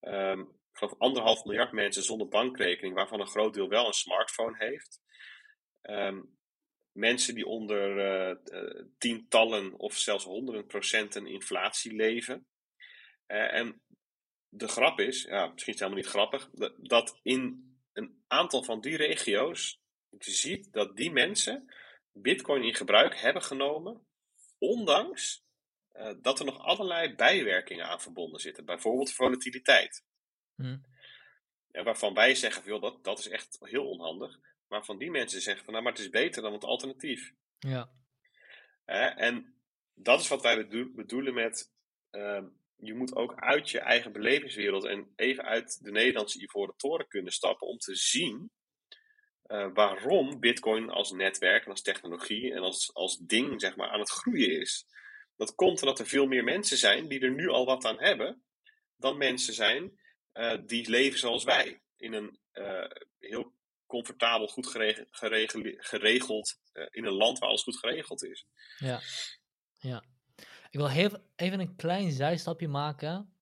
Um, 0.00 0.60
geloof 0.82 1.00
anderhalf 1.00 1.44
miljard 1.44 1.72
mensen 1.72 2.02
zonder 2.02 2.28
bankrekening, 2.28 2.94
waarvan 2.94 3.20
een 3.20 3.26
groot 3.26 3.54
deel 3.54 3.68
wel 3.68 3.86
een 3.86 3.92
smartphone 3.92 4.56
heeft. 4.58 5.00
Um, 5.82 6.38
mensen 6.92 7.34
die 7.34 7.46
onder 7.46 7.98
uh, 7.98 8.36
tientallen 8.98 9.78
of 9.78 9.96
zelfs 9.96 10.24
honderden 10.24 10.66
procenten 10.66 11.26
inflatie 11.26 11.94
leven. 11.94 12.46
Uh, 13.26 13.54
en 13.54 13.82
de 14.48 14.68
grap 14.68 15.00
is, 15.00 15.22
ja, 15.22 15.46
misschien 15.46 15.72
is 15.74 15.80
het 15.80 15.88
helemaal 15.90 16.02
niet 16.02 16.06
grappig, 16.06 16.50
dat 16.76 17.18
in 17.22 17.70
een 17.92 18.22
aantal 18.26 18.64
van 18.64 18.80
die 18.80 18.96
regio's 18.96 19.80
je 20.18 20.30
ziet 20.30 20.72
dat 20.72 20.96
die 20.96 21.10
mensen 21.10 21.74
Bitcoin 22.12 22.62
in 22.62 22.74
gebruik 22.74 23.16
hebben 23.16 23.42
genomen, 23.42 24.06
ondanks 24.58 25.44
dat 26.20 26.38
er 26.38 26.44
nog 26.44 26.58
allerlei 26.58 27.14
bijwerkingen 27.14 27.86
aan 27.86 28.00
verbonden 28.00 28.40
zitten, 28.40 28.64
bijvoorbeeld 28.64 29.12
volatiliteit. 29.12 30.04
Hmm. 30.54 30.84
Ja, 31.72 31.82
waarvan 31.82 32.14
wij 32.14 32.34
zeggen, 32.34 32.64
joh, 32.64 32.82
dat, 32.82 33.04
dat 33.04 33.18
is 33.18 33.28
echt 33.28 33.58
heel 33.60 33.88
onhandig. 33.88 34.38
Maar 34.68 34.84
van 34.84 34.98
die 34.98 35.10
mensen 35.10 35.40
zeggen 35.40 35.64
van, 35.64 35.72
nou, 35.72 35.84
maar 35.84 35.92
het 35.92 36.02
is 36.02 36.10
beter 36.10 36.42
dan 36.42 36.52
het 36.52 36.64
alternatief. 36.64 37.32
Ja. 37.58 37.90
En 39.16 39.54
dat 39.94 40.20
is 40.20 40.28
wat 40.28 40.42
wij 40.42 40.66
bedoelen 40.94 41.34
met, 41.34 41.72
uh, 42.10 42.42
je 42.76 42.94
moet 42.94 43.14
ook 43.14 43.34
uit 43.34 43.70
je 43.70 43.78
eigen 43.78 44.12
belevingswereld 44.12 44.84
en 44.84 45.12
even 45.16 45.44
uit 45.44 45.84
de 45.84 45.90
Nederlandse 45.90 46.42
ivoren 46.42 46.76
toren 46.76 47.08
kunnen 47.08 47.32
stappen 47.32 47.66
om 47.66 47.78
te 47.78 47.94
zien 47.94 48.50
uh, 49.46 49.68
waarom 49.74 50.40
Bitcoin 50.40 50.90
als 50.90 51.10
netwerk 51.10 51.64
en 51.64 51.70
als 51.70 51.82
technologie 51.82 52.52
en 52.52 52.62
als, 52.62 52.94
als 52.94 53.18
ding 53.18 53.60
zeg 53.60 53.76
maar, 53.76 53.88
aan 53.88 54.00
het 54.00 54.10
groeien 54.10 54.60
is. 54.60 54.86
Dat 55.36 55.54
komt 55.54 55.80
omdat 55.80 55.98
er 55.98 56.06
veel 56.06 56.26
meer 56.26 56.44
mensen 56.44 56.76
zijn 56.76 57.08
die 57.08 57.20
er 57.20 57.30
nu 57.30 57.48
al 57.48 57.64
wat 57.64 57.84
aan 57.84 58.00
hebben, 58.00 58.42
dan 58.96 59.16
mensen 59.16 59.54
zijn 59.54 60.00
uh, 60.34 60.58
die 60.66 60.90
leven 60.90 61.18
zoals 61.18 61.44
wij. 61.44 61.82
In 61.96 62.12
een 62.12 62.38
uh, 62.52 62.90
heel 63.18 63.54
comfortabel, 63.86 64.48
goed 64.48 64.66
geregeld, 64.66 65.08
geregeld 65.78 66.60
in 66.90 67.04
een 67.04 67.12
land 67.12 67.38
waar 67.38 67.48
alles 67.48 67.62
goed 67.62 67.78
geregeld 67.78 68.24
is. 68.24 68.46
Ja, 68.78 69.00
ja. 69.78 70.04
Ik 70.70 70.78
wil 70.78 70.88
heel, 70.88 71.10
even 71.36 71.60
een 71.60 71.76
klein 71.76 72.12
zijstapje 72.12 72.68
maken. 72.68 73.34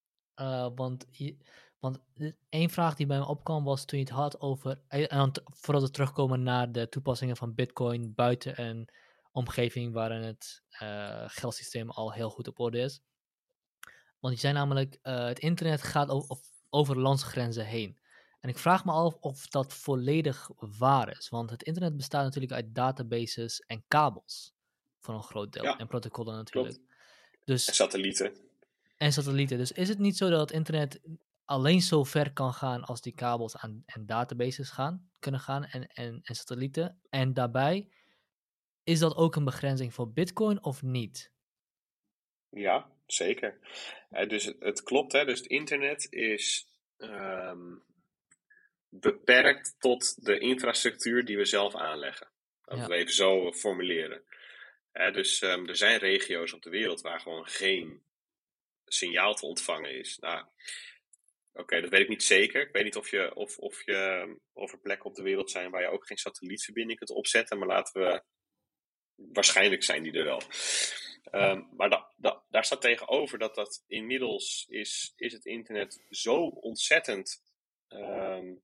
want 0.75 1.07
want 1.79 1.99
één 2.49 2.71
vraag 2.71 2.95
die 2.95 3.07
bij 3.07 3.19
me 3.19 3.27
opkwam 3.27 3.65
was 3.65 3.85
toen 3.85 3.99
je 3.99 4.05
het 4.05 4.15
had 4.15 4.41
over, 4.41 4.81
en 4.89 5.33
vooral 5.45 5.83
te 5.83 5.91
terugkomen 5.91 6.43
naar 6.43 6.73
de 6.73 6.89
toepassingen 6.89 7.37
van 7.37 7.55
Bitcoin 7.55 8.15
buiten 8.15 8.63
een 8.63 8.89
omgeving 9.33 9.93
waarin 9.93 10.23
het 10.23 10.63
geldsysteem 11.27 11.91
al 11.91 12.13
heel 12.13 12.31
goed 12.31 12.49
op 12.49 12.59
orde 12.59 12.79
is. 12.79 13.03
Want 14.19 14.35
je 14.35 14.41
zei 14.41 14.53
namelijk, 14.53 14.99
het 15.03 15.39
internet 15.39 15.83
gaat 15.83 16.09
over, 16.09 16.37
over 16.71 16.99
landsgrenzen 16.99 17.67
heen. 17.67 17.99
En 18.41 18.49
ik 18.49 18.59
vraag 18.59 18.85
me 18.85 18.93
af 18.93 19.17
of 19.21 19.47
dat 19.47 19.75
volledig 19.75 20.51
waar 20.79 21.11
is. 21.19 21.29
Want 21.29 21.51
het 21.51 21.63
internet 21.63 21.97
bestaat 21.97 22.25
natuurlijk 22.25 22.53
uit 22.53 22.75
databases 22.75 23.61
en 23.61 23.85
kabels. 23.89 24.55
Voor 24.99 25.15
een 25.15 25.23
groot 25.23 25.53
deel. 25.53 25.77
en 25.77 25.87
protocollen 25.87 26.35
natuurlijk. 26.35 26.79
Dus, 27.45 27.67
en 27.67 27.75
satellieten. 27.75 28.37
En 28.97 29.13
satellieten. 29.13 29.59
Dus 29.59 29.73
is 29.73 29.89
het 29.89 29.99
niet 29.99 30.17
zo 30.17 30.31
dat 30.31 30.41
het 30.41 30.51
internet 30.51 31.01
alleen 31.45 31.83
zo 31.83 32.05
ver 32.05 32.33
kan 32.33 32.55
gaan 32.55 32.85
als 32.85 33.01
die 33.01 33.15
kabels 33.15 33.57
aan, 33.57 33.83
en 33.87 34.07
databases 34.07 34.71
gaan, 34.71 35.11
kunnen 35.19 35.41
gaan 35.41 35.65
en, 35.65 35.89
en, 35.89 36.21
en 36.23 36.35
satellieten. 36.35 37.01
En 37.09 37.35
daarbij, 37.35 37.89
is 38.85 38.99
dat 38.99 39.17
ook 39.17 39.37
een 39.37 39.45
begrenzing 39.45 39.95
voor 39.95 40.13
Bitcoin 40.13 40.65
of 40.65 40.83
niet? 40.83 41.33
Ja, 42.49 42.91
zeker. 43.13 43.59
Uh, 44.11 44.29
dus 44.29 44.45
het, 44.45 44.57
het, 44.59 44.83
klopt, 44.83 45.13
hè? 45.13 45.25
dus 45.25 45.39
het 45.39 45.49
internet 45.49 46.07
is 46.13 46.67
um, 46.99 47.83
beperkt 48.89 49.77
tot 49.79 50.25
de 50.25 50.39
infrastructuur 50.39 51.25
die 51.25 51.37
we 51.37 51.45
zelf 51.45 51.75
aanleggen. 51.75 52.29
Laten 52.65 52.89
we 52.89 52.97
even 52.97 53.15
zo 53.15 53.53
formuleren. 53.53 54.23
Uh, 54.93 55.13
dus 55.13 55.43
um, 55.43 55.69
er 55.69 55.77
zijn 55.77 55.99
regio's 55.99 56.53
op 56.53 56.63
de 56.63 56.71
wereld 56.71 57.01
waar 57.01 57.21
gewoon 57.21 57.47
geen 57.47 58.03
signaal 58.85 59.35
te 59.35 59.47
ontvangen 59.47 59.99
is. 59.99 60.19
Nou, 60.19 60.47
Oké, 61.53 61.81
dat 61.81 61.91
weet 61.91 62.01
ik 62.01 62.09
niet 62.09 62.23
zeker. 62.23 62.61
Ik 62.61 62.73
weet 62.73 62.85
niet 62.85 62.97
of, 62.97 63.11
je, 63.11 63.35
of, 63.35 63.59
of, 63.59 63.85
je, 63.85 64.37
of 64.53 64.73
er 64.73 64.79
plekken 64.79 65.07
op 65.07 65.15
de 65.15 65.23
wereld 65.23 65.51
zijn 65.51 65.71
waar 65.71 65.81
je 65.81 65.89
ook 65.89 66.07
geen 66.07 66.17
satellietverbinding 66.17 66.99
kunt 66.99 67.11
opzetten. 67.11 67.59
Maar 67.59 67.69
laten 67.69 68.03
we. 68.03 68.23
Waarschijnlijk 69.15 69.83
zijn 69.83 70.03
die 70.03 70.13
er 70.13 70.25
wel. 70.25 70.43
Um, 71.33 71.69
maar 71.77 71.91
da, 71.91 72.13
da, 72.17 72.43
daar 72.51 72.65
staat 72.65 72.81
tegenover 72.81 73.39
dat 73.39 73.55
dat 73.55 73.85
inmiddels 73.87 74.67
is, 74.69 75.13
is 75.17 75.33
het 75.33 75.45
internet 75.45 76.05
zo 76.11 76.47
ontzettend 76.47 77.43
um, 77.89 78.63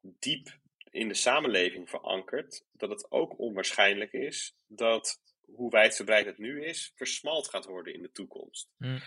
diep 0.00 0.58
in 0.90 1.08
de 1.08 1.14
samenleving 1.14 1.90
verankerd, 1.90 2.64
dat 2.72 2.90
het 2.90 3.10
ook 3.10 3.38
onwaarschijnlijk 3.38 4.12
is 4.12 4.56
dat 4.66 5.20
hoe 5.54 5.70
wijdverbreid 5.70 6.26
het 6.26 6.38
nu 6.38 6.64
is, 6.64 6.92
versmalt 6.94 7.48
gaat 7.48 7.64
worden 7.64 7.94
in 7.94 8.02
de 8.02 8.12
toekomst. 8.12 8.70
Mm. 8.76 9.00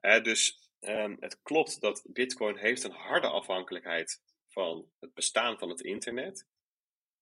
Uh, 0.00 0.22
dus 0.22 0.68
Um, 0.82 1.16
het 1.20 1.42
klopt 1.42 1.80
dat 1.80 2.04
Bitcoin 2.08 2.56
heeft 2.56 2.84
een 2.84 2.92
harde 2.92 3.26
afhankelijkheid 3.26 4.22
van 4.48 4.90
het 5.00 5.14
bestaan 5.14 5.58
van 5.58 5.68
het 5.68 5.80
internet. 5.80 6.46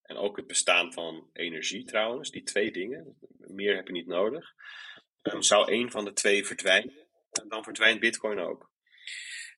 En 0.08 0.16
ook 0.16 0.36
het 0.36 0.46
bestaan 0.46 0.92
van 0.92 1.30
energie 1.32 1.84
trouwens, 1.84 2.30
die 2.30 2.42
twee 2.42 2.72
dingen. 2.72 3.18
Meer 3.38 3.76
heb 3.76 3.86
je 3.86 3.92
niet 3.92 4.06
nodig. 4.06 4.54
Um, 5.22 5.42
zou 5.42 5.72
een 5.72 5.90
van 5.90 6.04
de 6.04 6.12
twee 6.12 6.46
verdwijnen, 6.46 7.06
dan 7.48 7.64
verdwijnt 7.64 8.00
Bitcoin 8.00 8.38
ook. 8.38 8.70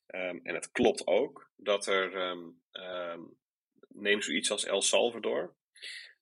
Um, 0.07 0.41
en 0.43 0.55
het 0.55 0.71
klopt 0.71 1.07
ook 1.07 1.51
dat 1.57 1.87
er, 1.87 2.37
neem 3.89 4.23
zoiets 4.23 4.51
als 4.51 4.65
El 4.65 4.83
Salvador. 4.83 5.57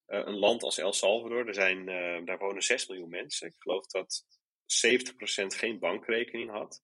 Uh, 0.07 0.22
een 0.24 0.39
land 0.39 0.62
als 0.62 0.79
El 0.79 0.93
Salvador, 0.93 1.47
er 1.47 1.55
zijn, 1.55 1.85
daar 2.24 2.39
wonen 2.39 2.62
6 2.62 2.87
miljoen 2.87 3.09
mensen. 3.09 3.47
Ik 3.49 3.55
geloof 3.59 3.87
dat 3.87 4.24
70% 4.68 5.47
geen 5.47 5.79
bankrekening 5.79 6.51
had. 6.51 6.83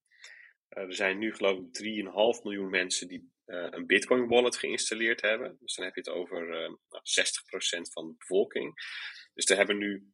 Eh, 0.69 0.83
er 0.83 0.95
zijn 0.95 1.19
nu 1.19 1.35
geloof 1.35 1.59
ik 1.59 1.73
3,5 1.73 2.43
miljoen 2.43 2.71
mensen 2.71 3.09
die 3.09 3.33
uh, 3.47 3.67
een 3.71 3.87
Bitcoin 3.87 4.29
wallet 4.29 4.57
geïnstalleerd 4.57 5.21
hebben. 5.21 5.57
Dus 5.61 5.75
dan 5.75 5.85
heb 5.85 5.95
je 5.95 6.01
het 6.01 6.11
over 6.11 6.49
uh, 6.49 6.75
nou, 6.89 7.03
60% 7.89 7.93
van 7.93 8.07
de 8.07 8.15
bevolking. 8.19 8.75
Dus 9.35 9.45
er 9.45 9.57
hebben 9.57 9.79
nu. 9.79 10.13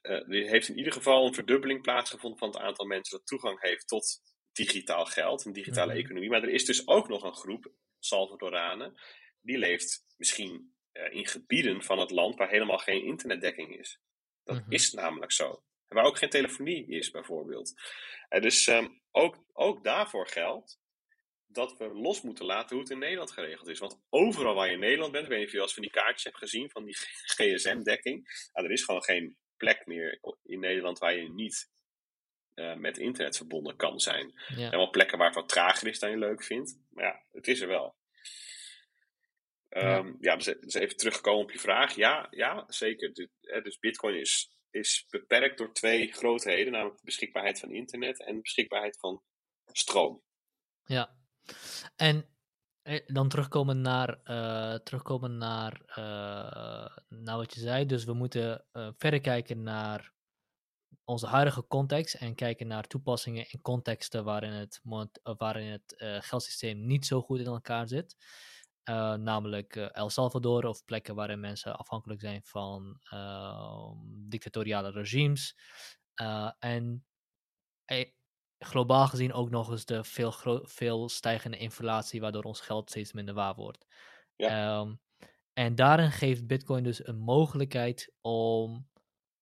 er 0.00 0.24
heeft 0.26 0.68
in 0.68 0.76
ieder 0.78 0.92
geval 0.92 1.26
een 1.26 1.34
verdubbeling 1.34 1.82
plaatsgevonden 1.82 2.38
van 2.38 2.48
het 2.48 2.58
aantal 2.58 2.86
mensen 2.86 3.16
dat 3.18 3.26
toegang 3.26 3.60
heeft 3.60 3.88
tot 3.88 4.20
digitaal 4.52 5.04
geld, 5.06 5.44
een 5.44 5.52
digitale 5.52 5.92
mhm. 5.92 6.00
economie. 6.00 6.30
Maar 6.30 6.42
er 6.42 6.48
is 6.48 6.64
dus 6.64 6.86
ook 6.86 7.08
nog 7.08 7.22
een 7.22 7.34
groep 7.34 7.72
Salvadoranen 7.98 9.00
die 9.40 9.58
leeft 9.58 10.04
misschien 10.16 10.76
in 11.10 11.26
gebieden 11.26 11.82
van 11.82 11.98
het 11.98 12.10
land 12.10 12.36
waar 12.36 12.48
helemaal 12.48 12.78
geen 12.78 13.04
internetdekking 13.04 13.78
is. 13.78 14.00
Dat 14.44 14.60
mhm. 14.60 14.72
is 14.72 14.92
namelijk 14.92 15.32
zo. 15.32 15.62
Waar 15.88 16.04
ook 16.04 16.18
geen 16.18 16.30
telefonie 16.30 16.86
is, 16.86 17.10
bijvoorbeeld. 17.10 17.72
Uh, 18.30 18.42
dus 18.42 18.66
um, 18.66 19.02
ook, 19.10 19.44
ook 19.52 19.84
daarvoor 19.84 20.26
geldt 20.26 20.78
dat 21.58 21.76
we 21.76 21.88
los 21.94 22.22
moeten 22.22 22.44
laten 22.44 22.70
hoe 22.70 22.84
het 22.84 22.92
in 22.92 22.98
Nederland 22.98 23.30
geregeld 23.30 23.68
is. 23.68 23.78
Want 23.78 24.00
overal 24.10 24.54
waar 24.54 24.66
je 24.66 24.72
in 24.72 24.78
Nederland 24.78 25.12
bent, 25.12 25.24
ik 25.24 25.30
weet 25.30 25.38
niet 25.38 25.46
of 25.46 25.52
je 25.52 25.58
wel 25.58 25.66
eens 25.66 25.76
van 25.76 25.82
die 25.82 25.92
kaartjes 25.92 26.24
hebt 26.24 26.36
gezien, 26.36 26.70
van 26.70 26.84
die 26.84 26.96
gsm-dekking. 27.34 28.48
Nou, 28.52 28.66
er 28.66 28.72
is 28.72 28.84
gewoon 28.84 29.02
geen 29.02 29.36
plek 29.56 29.86
meer 29.86 30.20
in 30.42 30.60
Nederland 30.60 30.98
waar 30.98 31.16
je 31.16 31.32
niet 31.32 31.70
uh, 32.54 32.74
met 32.74 32.98
internet 32.98 33.36
verbonden 33.36 33.76
kan 33.76 34.00
zijn. 34.00 34.32
Ja. 34.34 34.54
Er 34.54 34.56
zijn 34.56 34.70
wel 34.70 34.90
plekken 34.90 35.18
waar 35.18 35.26
het 35.26 35.36
wat 35.36 35.48
trager 35.48 35.88
is 35.88 35.98
dan 35.98 36.10
je 36.10 36.18
leuk 36.18 36.44
vindt. 36.44 36.78
Maar 36.90 37.04
ja, 37.04 37.22
het 37.32 37.48
is 37.48 37.60
er 37.60 37.68
wel. 37.68 37.96
Um, 39.68 39.82
ja. 39.84 40.14
ja, 40.20 40.36
dus, 40.36 40.54
dus, 40.60 40.74
even 40.74 40.96
terugkomen 40.96 41.42
op 41.42 41.50
je 41.50 41.58
vraag. 41.58 41.94
Ja, 41.94 42.26
ja 42.30 42.64
zeker. 42.68 43.12
Dus, 43.12 43.28
dus 43.62 43.78
Bitcoin 43.78 44.14
is 44.14 44.58
is 44.70 45.06
beperkt 45.10 45.58
door 45.58 45.72
twee 45.72 46.12
grootheden, 46.12 46.72
namelijk 46.72 46.96
de 46.96 47.04
beschikbaarheid 47.04 47.60
van 47.60 47.72
internet 47.72 48.24
en 48.24 48.34
de 48.34 48.40
beschikbaarheid 48.40 48.98
van 48.98 49.22
stroom. 49.72 50.22
Ja, 50.84 51.16
en 51.96 52.24
eh, 52.88 53.00
dan 53.06 53.28
terugkomen 53.28 53.80
naar, 53.80 54.20
uh, 54.24 54.74
terugkomen 54.74 55.38
naar, 55.38 55.82
uh, 55.88 56.96
naar 57.08 57.36
wat 57.36 57.54
je 57.54 57.60
zei. 57.60 57.86
Dus 57.86 58.04
we 58.04 58.12
moeten 58.12 58.64
verder 58.72 59.20
kijken 59.20 59.62
naar 59.62 60.12
onze 61.04 61.26
huidige 61.26 61.66
context 61.66 62.14
en 62.14 62.34
kijken 62.34 62.66
naar 62.66 62.86
toepassingen 62.86 63.50
in 63.50 63.60
contexten 63.60 64.24
waarin 64.24 64.52
het, 64.52 64.80
waarin 65.22 65.70
het 65.70 65.94
geldsysteem 66.24 66.86
niet 66.86 67.06
zo 67.06 67.22
goed 67.22 67.38
in 67.40 67.46
elkaar 67.46 67.88
zit. 67.88 68.16
namelijk 69.18 69.76
El 69.76 70.10
Salvador 70.10 70.66
of 70.66 70.84
plekken 70.84 71.14
waarin 71.14 71.40
mensen 71.40 71.78
afhankelijk 71.78 72.20
zijn 72.20 72.42
van 72.44 73.00
ehm, 73.02 73.96
dictatoriale 74.28 74.90
regimes. 74.90 75.56
en 76.58 77.04
globaal 78.58 79.06
gezien 79.06 79.32
ook 79.32 79.50
nog 79.50 79.70
eens 79.70 79.84
de 79.84 80.04
veel, 80.04 80.32
veel 80.62 81.08
stijgende 81.08 81.56
inflatie, 81.56 82.20
waardoor 82.20 82.42
ons 82.42 82.60
geld 82.60 82.90
steeds 82.90 83.12
minder 83.12 83.34
waar 83.34 83.54
wordt. 83.54 83.86
Ja. 84.36 84.80
Ehm, 84.80 84.94
en 85.52 85.74
daarin 85.74 86.12
geeft 86.12 86.46
Bitcoin 86.46 86.82
dus 86.82 87.06
een 87.06 87.18
mogelijkheid 87.18 88.12
om 88.20 88.88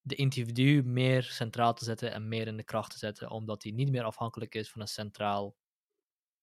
de 0.00 0.14
individu 0.14 0.82
meer 0.82 1.22
centraal 1.22 1.74
te 1.74 1.84
zetten 1.84 2.12
en 2.12 2.28
meer 2.28 2.46
in 2.46 2.56
de 2.56 2.64
kracht 2.64 2.90
te 2.90 2.98
zetten, 2.98 3.30
omdat 3.30 3.62
hij 3.62 3.72
niet 3.72 3.90
meer 3.90 4.04
afhankelijk 4.04 4.54
is 4.54 4.70
van 4.70 4.80
een 4.80 4.88
centraal 4.88 5.56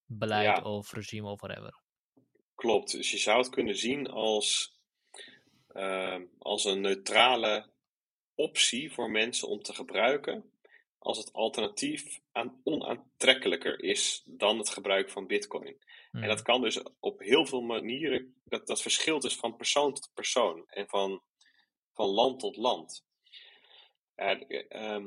beleid 0.06 0.64
of 0.64 0.92
regime 0.92 1.30
of 1.30 1.42
whatever. 1.42 1.82
Klopt, 2.56 2.92
dus 2.92 3.12
je 3.12 3.18
zou 3.18 3.38
het 3.38 3.50
kunnen 3.50 3.78
zien 3.78 4.08
als, 4.08 4.80
ehm, 5.68 6.24
als 6.40 6.66
een 6.66 6.82
neutrale 6.82 7.72
optie 8.36 8.92
voor 8.92 9.12
mensen 9.12 9.48
om 9.48 9.62
te 9.62 9.74
gebruiken 9.74 10.53
als 11.04 11.18
het 11.18 11.34
alternatief 11.34 12.20
aan 12.32 12.62
onaantrekkelijker 12.64 13.84
is 13.84 14.22
dan 14.26 14.58
het 14.58 14.70
gebruik 14.70 15.10
van 15.10 15.28
Bitcoin. 15.28 15.78
En 16.12 16.28
dat 16.28 16.36
hmm. 16.36 16.44
kan 16.44 16.62
dus 16.62 16.84
op 17.00 17.20
heel 17.20 17.46
veel 17.46 17.62
manieren, 17.62 18.36
dat, 18.44 18.68
dat 18.68 18.82
verschilt 18.82 19.22
dus 19.22 19.36
van 19.36 19.56
persoon 19.56 19.94
tot 19.94 20.12
persoon 20.14 20.64
en 20.68 20.88
van, 20.88 21.22
van 21.94 22.08
land 22.08 22.40
tot 22.40 22.56
land. 22.56 23.06
Uh, 24.16 25.06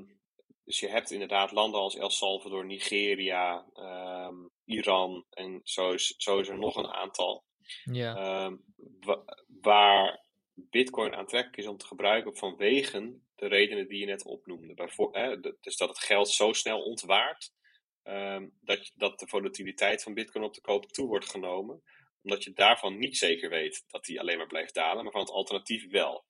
dus 0.64 0.80
je 0.80 0.88
hebt 0.88 1.10
inderdaad 1.10 1.52
landen 1.52 1.80
als 1.80 1.96
El 1.96 2.10
Salvador, 2.10 2.64
Nigeria, 2.64 3.66
ehm, 3.74 4.34
Iran 4.64 5.24
en 5.30 5.60
zo 5.64 5.92
is, 5.92 6.14
zo 6.16 6.38
is 6.38 6.48
er 6.48 6.58
nog 6.58 6.76
een 6.76 6.92
aantal. 6.92 7.44
Um, 7.84 8.64
waar 9.60 10.24
Bitcoin 10.54 11.14
aantrekkelijk 11.14 11.56
is 11.56 11.66
om 11.66 11.76
te 11.76 11.86
gebruiken 11.86 12.36
vanwege 12.36 13.18
de 13.36 13.46
redenen 13.46 13.88
die 13.88 13.98
je 13.98 14.06
net 14.06 14.24
opnoemde. 14.24 14.74
Bijvoorbeeld, 14.74 15.56
dus 15.60 15.76
dat 15.76 15.88
het 15.88 15.98
geld 15.98 16.28
zo 16.28 16.52
snel 16.52 16.82
ontwaart 16.82 17.52
um, 18.08 18.52
dat, 18.60 18.92
dat 18.94 19.18
de 19.18 19.26
volatiliteit 19.26 20.02
van 20.02 20.14
Bitcoin 20.14 20.44
op 20.44 20.54
de 20.54 20.60
koop 20.60 20.92
toe 20.92 21.06
wordt 21.06 21.30
genomen, 21.30 21.82
omdat 22.22 22.44
je 22.44 22.52
daarvan 22.52 22.98
niet 22.98 23.16
zeker 23.16 23.50
weet 23.50 23.84
dat 23.86 24.04
die 24.04 24.20
alleen 24.20 24.38
maar 24.38 24.46
blijft 24.46 24.74
dalen, 24.74 25.02
maar 25.02 25.12
van 25.12 25.20
het 25.20 25.30
alternatief 25.30 25.90
wel. 25.90 26.24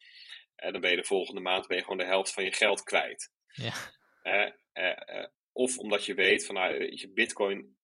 En 0.55 0.73
dan 0.73 0.81
ben 0.81 0.91
je 0.91 0.97
de 0.97 1.05
volgende 1.05 1.41
maand 1.41 1.67
ben 1.67 1.77
je 1.77 1.83
gewoon 1.83 1.99
de 1.99 2.05
helft 2.05 2.33
van 2.33 2.45
je 2.45 2.53
geld 2.53 2.83
kwijt. 2.83 3.33
Ja. 3.47 3.73
Uh, 4.23 4.51
uh, 5.17 5.27
of 5.53 5.79
omdat 5.79 6.05
je 6.05 6.15
weet 6.15 6.47
van 6.47 6.55
nou, 6.55 6.97
je, 6.97 7.11
Bitcoin 7.13 7.77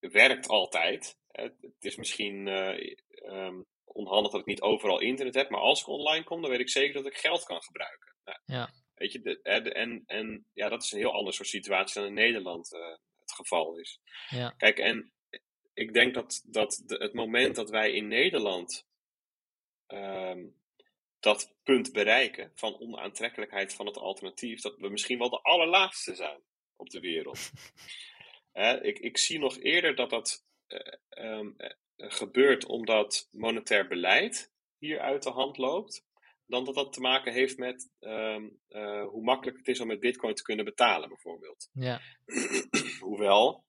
werkt 0.00 0.48
altijd. 0.48 1.18
het 1.32 1.74
is 1.78 1.96
misschien 1.96 2.46
um, 2.46 3.66
onhandig 3.84 4.32
dat 4.32 4.40
ik 4.40 4.46
niet 4.46 4.60
overal 4.60 5.00
internet 5.00 5.34
heb, 5.34 5.50
maar 5.50 5.60
als 5.60 5.80
ik 5.80 5.86
online 5.86 6.24
kom, 6.24 6.40
dan 6.40 6.50
weet 6.50 6.60
ik 6.60 6.70
zeker 6.70 6.94
dat 6.94 7.12
ik 7.12 7.16
geld 7.16 7.44
kan 7.44 7.62
gebruiken. 7.62 8.13
Nou, 8.24 8.38
ja. 8.44 8.70
Weet 8.94 9.12
je, 9.12 9.20
de, 9.20 9.42
en, 9.72 10.02
en 10.06 10.46
ja, 10.52 10.68
dat 10.68 10.82
is 10.82 10.92
een 10.92 10.98
heel 10.98 11.12
ander 11.12 11.32
soort 11.32 11.48
situatie 11.48 12.00
dan 12.00 12.08
in 12.08 12.14
Nederland 12.14 12.72
uh, 12.72 12.96
het 13.18 13.32
geval 13.32 13.78
is. 13.78 14.00
Ja. 14.28 14.50
Kijk, 14.50 14.78
en 14.78 15.12
ik 15.74 15.92
denk 15.92 16.14
dat, 16.14 16.42
dat 16.46 16.82
de, 16.86 16.96
het 16.96 17.12
moment 17.12 17.56
dat 17.56 17.70
wij 17.70 17.92
in 17.92 18.08
Nederland 18.08 18.86
um, 19.86 20.62
dat 21.20 21.54
punt 21.62 21.92
bereiken 21.92 22.52
van 22.54 22.80
onaantrekkelijkheid 22.80 23.74
van 23.74 23.86
het 23.86 23.96
alternatief, 23.96 24.60
dat 24.60 24.76
we 24.76 24.88
misschien 24.88 25.18
wel 25.18 25.30
de 25.30 25.42
allerlaatste 25.42 26.14
zijn 26.14 26.42
op 26.76 26.90
de 26.90 27.00
wereld. 27.00 27.50
ik, 28.82 28.98
ik 28.98 29.18
zie 29.18 29.38
nog 29.38 29.58
eerder 29.58 29.94
dat 29.94 30.10
dat 30.10 30.44
uh, 30.68 31.26
um, 31.26 31.56
gebeurt 31.96 32.64
omdat 32.64 33.28
monetair 33.30 33.88
beleid 33.88 34.52
hier 34.78 35.00
uit 35.00 35.22
de 35.22 35.30
hand 35.30 35.56
loopt, 35.56 36.04
dan 36.46 36.64
dat 36.64 36.74
dat 36.74 36.92
te 36.92 37.00
maken 37.00 37.32
heeft 37.32 37.58
met 37.58 37.90
um, 38.00 38.60
uh, 38.68 39.04
hoe 39.04 39.22
makkelijk 39.22 39.56
het 39.56 39.68
is 39.68 39.80
om 39.80 39.86
met 39.86 40.00
Bitcoin 40.00 40.34
te 40.34 40.42
kunnen 40.42 40.64
betalen, 40.64 41.08
bijvoorbeeld. 41.08 41.70
Ja. 41.72 42.00
Hoewel, 43.00 43.64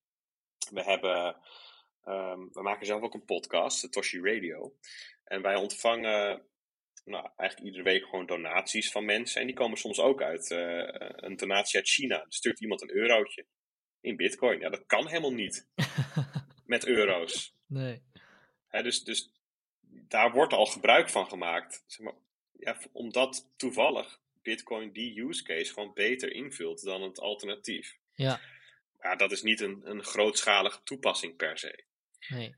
we 0.69 0.83
hebben, 0.83 1.35
um, 2.05 2.49
we 2.51 2.61
maken 2.61 2.85
zelf 2.85 3.01
ook 3.01 3.13
een 3.13 3.25
podcast, 3.25 3.81
de 3.81 3.89
Toshi 3.89 4.21
Radio. 4.21 4.75
En 5.23 5.41
wij 5.41 5.55
ontvangen 5.55 6.45
nou, 7.05 7.29
eigenlijk 7.35 7.69
iedere 7.69 7.83
week 7.83 8.03
gewoon 8.03 8.25
donaties 8.25 8.91
van 8.91 9.05
mensen. 9.05 9.41
En 9.41 9.47
die 9.47 9.55
komen 9.55 9.77
soms 9.77 9.99
ook 9.99 10.21
uit 10.21 10.49
uh, 10.49 10.83
een 11.15 11.35
donatie 11.35 11.79
uit 11.79 11.89
China. 11.89 12.17
Dan 12.17 12.31
stuurt 12.31 12.61
iemand 12.61 12.81
een 12.81 12.95
eurotje 12.95 13.45
in 14.01 14.15
Bitcoin. 14.15 14.59
Ja, 14.59 14.69
dat 14.69 14.85
kan 14.85 15.07
helemaal 15.07 15.33
niet 15.33 15.69
met 16.65 16.85
euro's. 16.85 17.55
Nee. 17.67 18.03
Hè, 18.67 18.83
dus, 18.83 19.03
dus 19.03 19.31
daar 20.07 20.31
wordt 20.31 20.53
al 20.53 20.65
gebruik 20.65 21.09
van 21.09 21.27
gemaakt. 21.27 21.83
Zeg 21.87 22.05
maar, 22.05 22.15
ja, 22.65 22.77
omdat 22.91 23.49
toevallig 23.57 24.19
Bitcoin 24.41 24.91
die 24.91 25.21
use 25.21 25.43
case 25.43 25.73
gewoon 25.73 25.93
beter 25.93 26.31
invult 26.31 26.83
dan 26.83 27.01
het 27.01 27.19
alternatief. 27.19 27.97
Ja. 28.13 28.41
Maar 28.99 29.17
dat 29.17 29.31
is 29.31 29.41
niet 29.41 29.59
een, 29.59 29.81
een 29.83 30.03
grootschalige 30.03 30.83
toepassing 30.83 31.35
per 31.35 31.57
se. 31.57 31.83
Nee. 32.27 32.55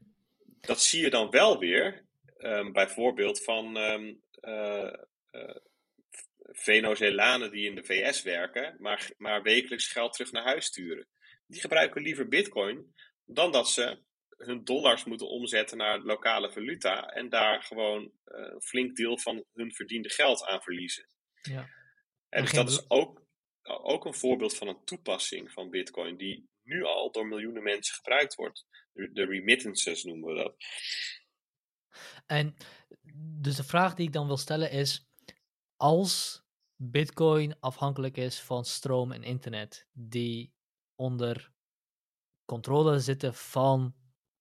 Dat 0.61 0.81
zie 0.81 1.01
je 1.01 1.09
dan 1.09 1.29
wel 1.29 1.59
weer, 1.59 2.05
um, 2.37 2.71
bijvoorbeeld 2.71 3.43
van 3.43 3.77
um, 3.77 4.21
uh, 4.41 4.93
uh, 5.31 5.55
Venezolanen 6.51 7.51
die 7.51 7.69
in 7.69 7.75
de 7.75 7.83
VS 7.83 8.21
werken, 8.21 8.75
maar, 8.79 9.09
maar 9.17 9.41
wekelijks 9.41 9.87
geld 9.87 10.13
terug 10.13 10.31
naar 10.31 10.43
huis 10.43 10.65
sturen. 10.65 11.07
Die 11.47 11.61
gebruiken 11.61 12.01
liever 12.01 12.27
Bitcoin 12.27 12.93
dan 13.25 13.51
dat 13.51 13.69
ze 13.69 13.97
hun 14.38 14.63
dollars 14.63 15.03
moeten 15.03 15.29
omzetten 15.29 15.77
naar 15.77 15.99
lokale 15.99 16.51
valuta 16.51 17.07
en 17.07 17.29
daar 17.29 17.63
gewoon 17.63 18.03
uh, 18.03 18.09
een 18.25 18.61
flink 18.61 18.95
deel 18.95 19.17
van 19.17 19.45
hun 19.53 19.73
verdiende 19.73 20.09
geld 20.09 20.45
aan 20.45 20.61
verliezen. 20.61 21.07
Ja. 21.41 21.69
En 22.29 22.41
dus 22.41 22.51
dat 22.51 22.69
is 22.69 22.89
ook, 22.89 23.25
ook 23.63 24.05
een 24.05 24.13
voorbeeld 24.13 24.57
van 24.57 24.67
een 24.67 24.83
toepassing 24.83 25.51
van 25.51 25.69
Bitcoin 25.69 26.17
die 26.17 26.49
nu 26.63 26.83
al 26.83 27.11
door 27.11 27.27
miljoenen 27.27 27.63
mensen 27.63 27.95
gebruikt 27.95 28.35
wordt. 28.35 28.65
De 28.93 29.25
remittances 29.25 30.03
noemen 30.03 30.33
we 30.33 30.43
dat. 30.43 30.55
En 32.25 32.55
dus 33.41 33.55
de 33.55 33.63
vraag 33.63 33.93
die 33.93 34.07
ik 34.07 34.13
dan 34.13 34.27
wil 34.27 34.38
stellen 34.38 34.71
is: 34.71 35.07
als 35.75 36.43
Bitcoin 36.75 37.59
afhankelijk 37.59 38.17
is 38.17 38.39
van 38.39 38.65
stroom 38.65 39.11
en 39.11 39.23
internet, 39.23 39.88
die 39.91 40.53
onder 40.95 41.51
controle 42.45 42.99
zitten 42.99 43.33
van 43.33 43.95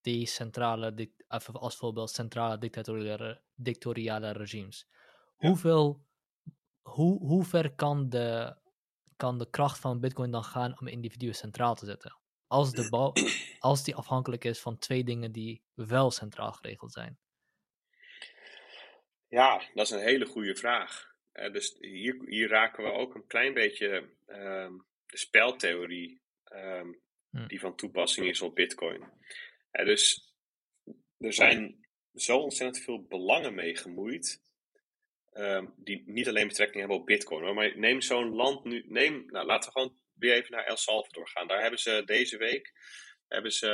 die 0.07 0.27
centrale, 0.27 1.11
als 1.53 1.77
voorbeeld 1.77 2.11
centrale 2.11 2.59
dictatoriale, 2.59 3.41
dictatoriale 3.55 4.33
regimes. 4.33 4.89
Hoeveel, 5.37 6.05
hoe, 6.83 7.19
hoe 7.19 7.45
ver 7.45 7.75
kan 7.75 8.09
de, 8.09 8.57
kan 9.17 9.39
de 9.39 9.51
kracht 9.51 9.79
van 9.79 10.01
Bitcoin 10.01 10.31
dan 10.31 10.45
gaan 10.45 10.81
om 10.81 10.87
individuen 10.87 11.35
centraal 11.35 11.75
te 11.75 11.87
zetten? 11.87 12.19
Als, 12.47 12.73
de 12.73 13.13
als 13.59 13.85
die 13.85 13.95
afhankelijk 13.95 14.45
is 14.45 14.61
van 14.61 14.79
twee 14.79 15.05
dingen 15.05 15.33
die 15.33 15.63
wel 15.75 16.11
centraal 16.11 16.53
geregeld 16.53 16.93
zijn. 16.93 17.19
Ja, 19.29 19.63
dat 19.75 19.87
is 19.87 19.91
een 19.91 20.07
hele 20.07 20.27
goede 20.27 20.57
vraag. 20.57 21.15
Uh, 21.33 21.53
dus 21.53 21.77
hier, 21.79 22.23
hier 22.27 22.49
raken 22.49 22.85
we 22.85 22.91
ook 22.91 23.15
een 23.15 23.27
klein 23.27 23.55
beetje 23.55 24.09
um, 24.27 24.87
de 25.07 25.19
speltheorie 25.19 26.21
um, 26.53 27.01
die 27.47 27.61
van 27.61 27.77
toepassing 27.77 28.27
is 28.27 28.43
op 28.43 28.55
Bitcoin 28.55 29.15
dus 29.85 30.35
er 31.19 31.33
zijn 31.33 31.87
zo 32.15 32.39
ontzettend 32.39 32.85
veel 32.85 33.03
belangen 33.03 33.55
mee 33.55 33.77
gemoeid. 33.77 34.45
Um, 35.33 35.75
die 35.77 36.03
niet 36.07 36.29
alleen 36.29 36.49
betrekking 36.49 36.79
hebben 36.79 36.99
op 36.99 37.07
Bitcoin. 37.07 37.45
Hoor. 37.45 37.55
Maar 37.55 37.79
neem 37.79 38.01
zo'n 38.01 38.35
land 38.35 38.65
nu. 38.65 38.85
Neem, 38.89 39.25
nou, 39.27 39.47
laten 39.47 39.73
we 39.73 39.79
gewoon 39.79 39.99
weer 40.13 40.35
even 40.35 40.51
naar 40.51 40.65
El 40.65 40.77
Salvador 40.77 41.29
gaan. 41.29 41.47
Daar 41.47 41.61
hebben 41.61 41.81
ze 41.81 42.03
deze 42.07 42.37
week 42.37 42.73
hebben 43.29 43.53
ze, 43.53 43.67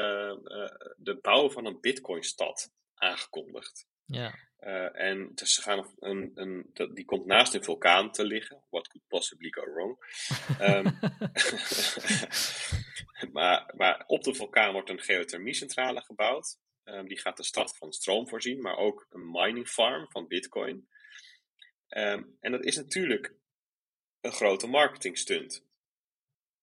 uh, 0.45 0.93
de 0.97 1.19
bouw 1.21 1.51
van 1.51 1.67
een 1.67 1.81
Bitcoin-stad 1.81 2.71
aangekondigd. 2.95 3.87
Ja. 4.05 4.39
Uh, 4.61 5.01
en 5.01 5.31
dus 5.35 5.55
ze 5.55 5.63
gaan 5.63 5.95
een, 5.99 6.31
een, 6.35 6.71
die 6.95 7.05
komt 7.05 7.27
naast 7.27 7.55
een 7.55 7.65
vulkaan 7.65 8.13
te 8.13 8.25
liggen. 8.25 8.63
What 8.71 8.89
could 8.89 9.09
possibly 9.09 9.51
go 9.51 9.73
wrong? 9.73 9.97
um, 10.61 10.85
maar, 13.33 13.73
maar 13.77 14.05
op 14.07 14.23
de 14.23 14.35
vulkaan 14.35 14.73
wordt 14.73 14.91
een 14.91 15.01
geothermiecentrale 15.01 16.01
gebouwd. 16.01 16.59
Um, 16.85 17.09
die 17.09 17.19
gaat 17.19 17.37
de 17.37 17.45
stad 17.45 17.77
van 17.77 17.93
stroom 17.93 18.29
voorzien, 18.29 18.61
maar 18.61 18.77
ook 18.77 19.07
een 19.11 19.31
mining 19.31 19.69
farm 19.69 20.11
van 20.11 20.27
Bitcoin. 20.27 20.89
Um, 21.89 22.37
en 22.41 22.53
dat 22.53 22.65
is 22.65 22.77
natuurlijk 22.77 23.35
een 24.21 24.33
grote 24.33 24.67
marketing 24.67 25.19
stunt. 25.19 25.67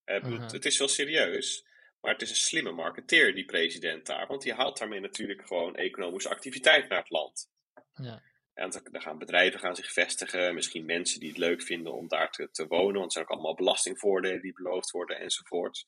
Mhm. 0.04 0.40
Het 0.40 0.64
is 0.64 0.78
wel 0.78 0.88
serieus, 0.88 1.66
maar 2.00 2.12
het 2.12 2.22
is 2.22 2.30
een 2.30 2.36
slimme 2.36 2.72
marketeer, 2.72 3.34
die 3.34 3.44
president 3.44 4.06
daar. 4.06 4.26
Want 4.26 4.42
die 4.42 4.52
haalt 4.52 4.78
daarmee 4.78 5.00
natuurlijk 5.00 5.46
gewoon 5.46 5.76
economische 5.76 6.28
activiteit 6.28 6.88
naar 6.88 6.98
het 6.98 7.10
land. 7.10 7.50
Ja. 7.92 8.22
En 8.54 8.70
dan 8.70 8.82
dan 8.90 9.02
gaan 9.02 9.18
bedrijven 9.18 9.60
gaan 9.60 9.76
zich 9.76 9.92
vestigen, 9.92 10.54
misschien 10.54 10.84
mensen 10.84 11.20
die 11.20 11.28
het 11.28 11.38
leuk 11.38 11.62
vinden 11.62 11.92
om 11.92 12.08
daar 12.08 12.30
te, 12.30 12.50
te 12.50 12.66
wonen, 12.66 12.94
want 12.94 13.04
er 13.04 13.10
zijn 13.10 13.24
ook 13.24 13.30
allemaal 13.30 13.54
belastingvoordelen 13.54 14.40
die 14.40 14.52
beloofd 14.52 14.90
worden 14.90 15.18
enzovoort. 15.18 15.86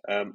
Ehm, 0.00 0.32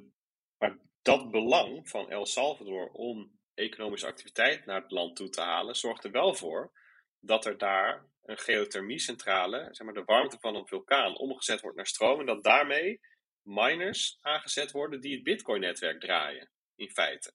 maar 0.58 0.78
dat 1.02 1.30
belang 1.30 1.88
van 1.88 2.10
El 2.10 2.26
Salvador 2.26 2.90
om 2.90 3.38
economische 3.54 4.06
activiteit 4.06 4.66
naar 4.66 4.82
het 4.82 4.90
land 4.90 5.16
toe 5.16 5.28
te 5.28 5.40
halen, 5.40 5.76
zorgt 5.76 6.04
er 6.04 6.10
wel 6.10 6.34
voor 6.34 6.72
dat 7.20 7.46
er 7.46 7.58
daar 7.58 8.06
een 8.24 8.38
geothermiecentrale, 8.38 9.68
zeg 9.70 9.86
maar 9.86 9.94
de 9.94 10.04
warmte 10.04 10.38
van 10.40 10.54
een 10.54 10.66
vulkaan, 10.66 11.16
omgezet 11.16 11.60
wordt 11.60 11.76
naar 11.76 11.86
stroom 11.86 12.20
en 12.20 12.26
dat 12.26 12.44
daarmee 12.44 13.00
miners 13.42 14.18
aangezet 14.20 14.70
worden 14.70 15.00
die 15.00 15.14
het 15.14 15.22
Bitcoin-netwerk 15.22 16.00
draaien, 16.00 16.50
in 16.74 16.90
feite. 16.90 17.32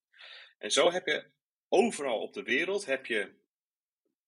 En 0.58 0.72
zo 0.72 0.92
heb 0.92 1.06
je 1.08 1.32
overal 1.68 2.22
op 2.22 2.34
de 2.34 2.44
wereld 2.44 2.86
heb 2.86 3.06
je 3.06 3.40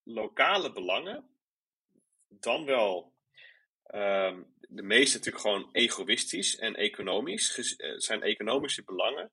lokale 0.03 0.71
belangen, 0.71 1.37
dan 2.27 2.65
wel 2.65 3.13
ehm, 3.83 4.43
de 4.75 4.83
meeste 4.83 5.17
natuurlijk 5.17 5.43
gewoon 5.43 5.69
egoïstisch 5.71 6.55
en 6.55 6.75
economisch, 6.75 7.75
eh, 7.75 7.93
zijn 7.97 8.21
economische 8.21 8.83
belangen, 8.83 9.31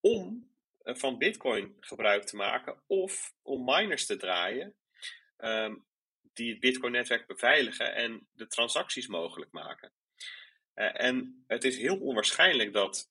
om 0.00 0.48
eh, 0.80 0.94
van 0.94 1.18
Bitcoin 1.18 1.76
gebruik 1.80 2.24
te 2.24 2.36
maken 2.36 2.82
of 2.86 3.34
om 3.42 3.64
miners 3.64 4.06
te 4.06 4.16
draaien 4.16 4.74
ehm, 5.36 5.74
die 6.32 6.50
het 6.50 6.60
Bitcoin-netwerk 6.60 7.26
beveiligen 7.26 7.94
en 7.94 8.28
de 8.32 8.46
transacties 8.46 9.06
mogelijk 9.06 9.52
maken. 9.52 9.92
Eh, 10.74 11.04
en 11.04 11.44
het 11.46 11.64
is 11.64 11.76
heel 11.76 11.98
onwaarschijnlijk 11.98 12.72
dat, 12.72 13.10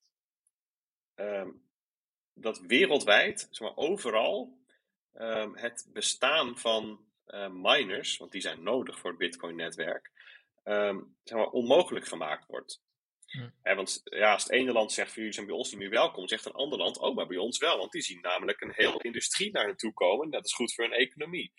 ehm, 1.16 1.50
dat 2.34 2.60
wereldwijd, 2.60 3.48
zeg 3.52 3.68
maar 3.68 3.78
overal, 3.78 4.60
ehm, 5.14 5.54
het 5.54 5.88
bestaan 5.94 6.60
van 6.60 7.08
miners, 7.52 8.18
want 8.18 8.32
die 8.32 8.42
zijn 8.42 8.64
nodig 8.64 9.00
voor 9.00 9.10
het 9.10 9.20
Bitcoin-netwerk, 9.20 10.12
ehm, 10.70 10.99
zeg 11.24 11.38
maar 11.38 11.49
onmogelijk 11.49 12.07
gemaakt 12.07 12.45
wordt. 12.47 12.82
Hm. 13.26 13.76
Want 13.76 14.01
ja, 14.03 14.34
als 14.34 14.43
het 14.43 14.51
ene 14.51 14.72
land 14.72 14.91
zegt 14.91 15.07
van 15.07 15.17
jullie 15.17 15.34
zijn 15.34 15.45
bij 15.45 15.55
ons 15.55 15.70
niet 15.70 15.80
meer 15.80 15.89
welkom, 15.89 16.28
zegt 16.28 16.45
een 16.45 16.51
ander 16.51 16.80
land, 16.80 16.97
oh 16.97 17.15
maar 17.15 17.28
bij 17.28 17.38
ons 17.38 17.57
wel, 17.57 17.78
want 17.78 17.91
die 17.91 18.01
zien 18.01 18.22
namelijk 18.22 18.61
een 18.61 18.74
hele 18.76 19.01
industrie 19.01 19.51
naar 19.51 19.65
hen 19.65 19.78
toe 19.78 19.93
komen, 19.93 20.30
dat 20.30 20.45
is 20.45 20.53
goed 20.53 20.74
voor 20.74 20.84
hun 20.84 20.93
economie. 20.93 21.53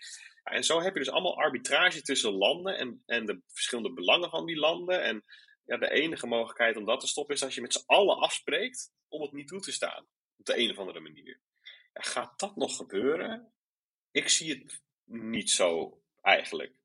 Ja, 0.45 0.53
en 0.53 0.65
zo 0.65 0.81
heb 0.81 0.93
je 0.93 0.99
dus 0.99 1.11
allemaal 1.11 1.39
arbitrage 1.39 2.03
tussen 2.03 2.33
landen 2.33 2.79
en, 2.79 3.03
en 3.07 3.27
de 3.27 3.41
verschillende 3.47 3.93
belangen 3.93 4.31
van 4.31 4.47
die 4.47 4.57
landen. 4.57 5.03
En 5.03 5.25
ja, 5.65 5.77
de 5.77 5.91
enige 5.91 6.27
mogelijkheid 6.27 6.77
om 6.77 6.85
dat 6.85 7.01
te 7.01 7.07
stoppen 7.07 7.35
is 7.35 7.43
als 7.43 7.55
je 7.55 7.61
met 7.61 7.73
z'n 7.73 7.87
allen 7.87 8.19
afspreekt 8.19 8.93
om 9.09 9.23
het 9.23 9.33
niet 9.33 9.49
toe 9.49 9.61
te 9.61 9.73
staan. 9.73 10.07
Op 10.37 10.45
de 10.45 10.59
een 10.59 10.71
of 10.71 10.79
andere 10.79 11.01
manier. 11.01 11.41
Ja, 11.93 12.01
gaat 12.01 12.39
dat 12.39 12.57
nog 12.57 12.77
gebeuren? 12.77 13.53
Ik 14.11 14.29
zie 14.29 14.51
het 14.51 14.83
niet 15.05 15.51
zo 15.51 16.01
eigenlijk. 16.21 16.80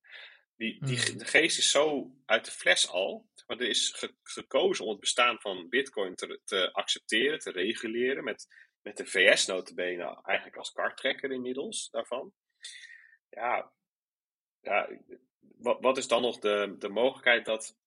Die, 0.57 0.85
die, 0.85 0.97
Hmm. 0.99 1.17
De 1.17 1.25
geest 1.25 1.57
is 1.57 1.69
zo 1.71 2.11
uit 2.25 2.45
de 2.45 2.51
fles 2.51 2.89
al. 2.89 3.29
Maar 3.47 3.57
er 3.59 3.69
is 3.69 3.91
ge- 3.91 4.15
gekozen 4.23 4.85
om 4.85 4.91
het 4.91 4.99
bestaan 4.99 5.39
van 5.41 5.69
Bitcoin 5.69 6.15
te, 6.15 6.39
te 6.43 6.73
accepteren, 6.73 7.39
te 7.39 7.51
reguleren. 7.51 8.23
Met, 8.23 8.47
met 8.81 8.97
de 8.97 9.05
VS 9.05 9.45
notabene 9.45 10.21
eigenlijk 10.23 10.57
als 10.57 10.71
karttrekker 10.71 11.31
inmiddels 11.31 11.89
daarvan. 11.89 12.33
Ja, 13.29 13.73
ja 14.61 14.89
wat, 15.39 15.81
wat 15.81 15.97
is 15.97 16.07
dan 16.07 16.21
nog 16.21 16.39
de, 16.39 16.75
de 16.79 16.89
mogelijkheid 16.89 17.45
dat, 17.45 17.77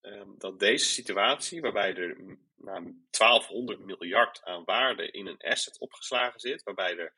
ehm, 0.00 0.28
dat 0.38 0.58
deze 0.58 0.86
situatie, 0.86 1.60
waarbij 1.60 1.94
er 1.94 2.38
nou, 2.56 2.94
1200 3.10 3.78
miljard 3.80 4.42
aan 4.44 4.64
waarde 4.64 5.10
in 5.10 5.26
een 5.26 5.40
asset 5.40 5.78
opgeslagen 5.78 6.40
zit, 6.40 6.62
waarbij, 6.62 6.96
er, 6.96 7.12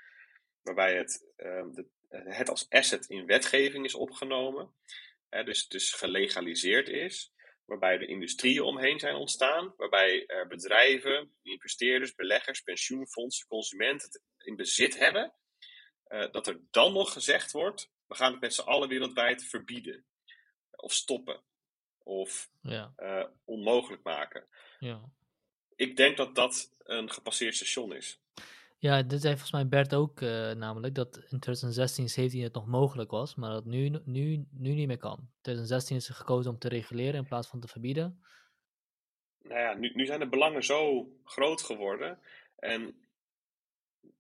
waarbij 0.62 0.96
het, 0.96 1.32
ehm, 1.36 1.72
de, 1.72 1.86
het 2.22 2.48
als 2.48 2.66
asset 2.68 3.06
in 3.06 3.26
wetgeving 3.26 3.84
is 3.84 3.94
opgenomen, 3.94 4.74
hè, 5.28 5.44
dus, 5.44 5.68
dus 5.68 5.92
gelegaliseerd 5.92 6.88
is, 6.88 7.32
waarbij 7.64 7.94
er 7.94 8.08
industrieën 8.08 8.62
omheen 8.62 8.98
zijn 8.98 9.14
ontstaan, 9.14 9.74
waarbij 9.76 10.26
er 10.26 10.46
bedrijven, 10.46 11.34
investeerders, 11.42 12.14
beleggers, 12.14 12.60
pensioenfondsen, 12.60 13.46
consumenten 13.46 14.08
het 14.08 14.22
in 14.46 14.56
bezit 14.56 14.98
hebben, 14.98 15.34
eh, 16.04 16.30
dat 16.32 16.46
er 16.46 16.60
dan 16.70 16.92
nog 16.92 17.12
gezegd 17.12 17.52
wordt, 17.52 17.90
we 18.06 18.14
gaan 18.14 18.32
het 18.32 18.40
met 18.40 18.54
z'n 18.54 18.60
allen 18.62 18.88
wereldwijd 18.88 19.44
verbieden, 19.44 20.04
of 20.70 20.92
stoppen, 20.92 21.42
of 21.98 22.50
Ja. 22.60 22.92
eh, 22.96 23.24
onmogelijk 23.44 24.02
maken. 24.02 24.48
Ja. 24.78 25.00
Ik 25.76 25.96
denk 25.96 26.16
dat 26.16 26.34
dat 26.34 26.74
een 26.78 27.10
gepasseerd 27.10 27.54
station 27.54 27.94
is. 27.94 28.20
Ja, 28.84 29.02
dit 29.02 29.20
zei 29.20 29.32
volgens 29.32 29.52
mij 29.52 29.68
Bert 29.68 29.94
ook 29.94 30.20
eh, 30.20 30.50
namelijk, 30.50 30.94
dat 30.94 31.16
in 31.16 31.40
2016, 31.40 32.08
17 32.08 32.42
het 32.42 32.54
nog 32.54 32.66
mogelijk 32.66 33.10
was, 33.10 33.34
maar 33.34 33.50
dat 33.50 33.64
nu, 33.64 33.88
nu, 34.04 34.44
nu 34.50 34.72
niet 34.74 34.86
meer 34.86 34.98
kan. 34.98 35.28
2016 35.40 35.96
is 35.96 36.08
er 36.08 36.14
gekozen 36.14 36.50
om 36.50 36.58
te 36.58 36.68
reguleren 36.68 37.14
in 37.14 37.26
plaats 37.26 37.48
van 37.48 37.60
te 37.60 37.68
verbieden. 37.68 38.24
Nou 39.42 39.60
ja, 39.60 39.74
nu, 39.74 39.90
nu 39.94 40.06
zijn 40.06 40.20
de 40.20 40.28
belangen 40.28 40.64
zo 40.64 41.08
groot 41.24 41.62
geworden. 41.62 42.18
En 42.56 42.94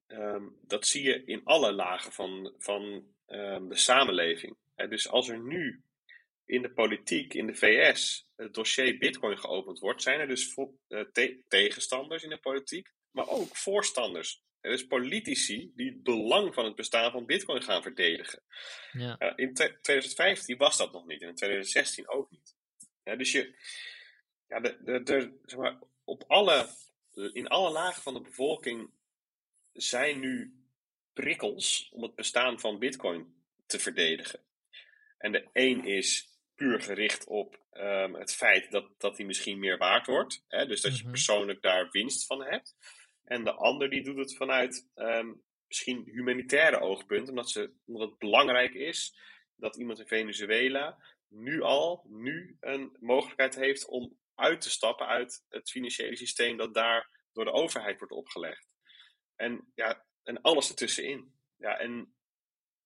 ehm, 0.06 0.44
dat 0.60 0.86
zie 0.86 1.02
je 1.02 1.24
in 1.24 1.40
alle 1.44 1.72
lagen 1.72 2.12
van, 2.12 2.54
van 2.58 3.04
ehm, 3.26 3.68
de 3.68 3.76
samenleving. 3.76 4.56
Dus 4.74 5.08
als 5.08 5.28
er 5.28 5.38
nu 5.38 5.82
in 6.44 6.62
de 6.62 6.70
politiek, 6.70 7.34
in 7.34 7.46
de 7.46 7.54
VS, 7.54 8.26
het 8.36 8.54
dossier 8.54 8.98
Bitcoin 8.98 9.38
geopend 9.38 9.78
wordt, 9.78 10.02
zijn 10.02 10.20
er 10.20 10.28
dus 10.28 10.54
eh, 10.88 11.00
te- 11.12 11.44
tegenstanders 11.48 12.22
in 12.22 12.30
de 12.30 12.38
politiek, 12.38 12.92
maar 13.10 13.28
ook 13.28 13.56
voorstanders. 13.56 14.42
Er 14.64 14.72
is 14.72 14.86
politici 14.86 15.72
die 15.74 15.90
het 15.90 16.02
belang 16.02 16.54
van 16.54 16.64
het 16.64 16.74
bestaan 16.74 17.10
van 17.10 17.26
Bitcoin 17.26 17.62
gaan 17.62 17.82
verdedigen. 17.82 18.42
Ja. 18.92 19.36
In 19.36 19.54
te- 19.54 19.78
2015 19.80 20.56
was 20.56 20.76
dat 20.76 20.92
nog 20.92 21.06
niet 21.06 21.22
en 21.22 21.28
in 21.28 21.34
2016 21.34 22.08
ook 22.08 22.30
niet. 22.30 22.54
Ja, 23.02 23.16
dus 23.16 23.32
je, 23.32 23.54
ja, 24.48 24.60
de, 24.60 24.78
de, 24.84 25.02
de, 25.02 25.40
zeg 25.44 25.58
maar, 25.58 25.78
op 26.04 26.24
alle, 26.26 26.68
in 27.32 27.48
alle 27.48 27.70
lagen 27.70 28.02
van 28.02 28.14
de 28.14 28.20
bevolking 28.20 28.90
zijn 29.72 30.20
nu 30.20 30.54
prikkels 31.12 31.88
om 31.92 32.02
het 32.02 32.14
bestaan 32.14 32.60
van 32.60 32.78
Bitcoin 32.78 33.34
te 33.66 33.78
verdedigen. 33.78 34.40
En 35.18 35.32
de 35.32 35.48
een 35.52 35.84
is 35.84 36.28
puur 36.54 36.80
gericht 36.80 37.26
op 37.26 37.64
ehm, 37.70 38.14
het 38.14 38.34
feit 38.34 38.70
dat, 38.70 39.00
dat 39.00 39.16
die 39.16 39.26
misschien 39.26 39.58
meer 39.58 39.78
waard 39.78 40.06
wordt. 40.06 40.44
Hè? 40.48 40.66
Dus 40.66 40.80
dat 40.80 40.96
je 40.96 41.02
Mhm. 41.02 41.10
persoonlijk 41.12 41.62
daar 41.62 41.90
winst 41.90 42.26
van 42.26 42.44
hebt. 42.44 42.76
En 43.24 43.44
de 43.44 43.52
ander 43.52 43.90
die 43.90 44.02
doet 44.02 44.16
het 44.16 44.36
vanuit 44.36 44.90
ehm, 44.94 45.32
misschien 45.68 46.02
humanitaire 46.04 46.80
oogpunt, 46.80 47.28
omdat, 47.28 47.50
ze, 47.50 47.72
omdat 47.84 48.08
het 48.08 48.18
belangrijk 48.18 48.74
is 48.74 49.18
dat 49.56 49.76
iemand 49.76 49.98
in 49.98 50.06
Venezuela 50.06 50.98
nu 51.28 51.62
al, 51.62 52.04
nu 52.08 52.56
een 52.60 52.96
mogelijkheid 53.00 53.54
heeft 53.54 53.86
om 53.86 54.18
uit 54.34 54.60
te 54.60 54.70
stappen 54.70 55.06
uit 55.06 55.44
het 55.48 55.70
financiële 55.70 56.16
systeem 56.16 56.56
dat 56.56 56.74
daar 56.74 57.10
door 57.32 57.44
de 57.44 57.52
overheid 57.52 57.98
wordt 57.98 58.12
opgelegd. 58.12 58.68
En 59.36 59.72
ja, 59.74 60.04
en 60.22 60.40
alles 60.40 60.68
ertussenin. 60.68 61.34
Ja, 61.56 61.78
en 61.78 62.14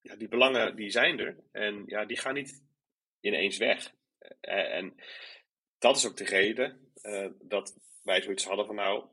ja, 0.00 0.16
die 0.16 0.28
belangen 0.28 0.76
die 0.76 0.90
zijn 0.90 1.18
er. 1.18 1.36
En 1.52 1.82
ja, 1.86 2.04
die 2.04 2.16
gaan 2.16 2.34
niet 2.34 2.64
ineens 3.20 3.56
weg. 3.56 3.92
Eh, 4.40 4.76
En 4.76 4.94
dat 5.78 5.96
is 5.96 6.06
ook 6.06 6.16
de 6.16 6.24
reden 6.24 6.92
eh, 6.94 7.28
dat 7.40 7.78
wij 8.02 8.22
zoiets 8.22 8.44
hadden 8.44 8.66
van 8.66 8.74
nou, 8.74 9.08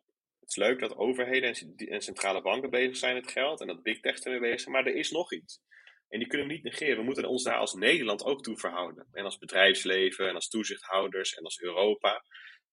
het 0.45 0.57
is 0.57 0.63
leuk 0.63 0.79
dat 0.79 0.95
overheden 0.95 1.53
en, 1.53 1.75
en 1.75 2.01
centrale 2.01 2.41
banken 2.41 2.69
bezig 2.69 2.97
zijn 2.97 3.15
met 3.15 3.31
geld 3.31 3.61
en 3.61 3.67
dat 3.67 3.83
big 3.83 3.99
tech 3.99 4.19
ermee 4.19 4.39
bezig 4.39 4.59
zijn, 4.59 4.73
maar 4.73 4.85
er 4.85 4.95
is 4.95 5.11
nog 5.11 5.33
iets. 5.33 5.61
En 6.09 6.19
die 6.19 6.27
kunnen 6.27 6.47
we 6.47 6.53
niet 6.53 6.63
negeren. 6.63 6.97
We 6.97 7.03
moeten 7.03 7.25
ons 7.25 7.43
daar 7.43 7.57
als 7.57 7.73
Nederland 7.73 8.23
ook 8.23 8.43
toe 8.43 8.57
verhouden. 8.57 9.07
En 9.11 9.23
als 9.23 9.37
bedrijfsleven 9.37 10.27
en 10.27 10.35
als 10.35 10.49
toezichthouders 10.49 11.33
en 11.33 11.43
als 11.43 11.61
Europa. 11.61 12.25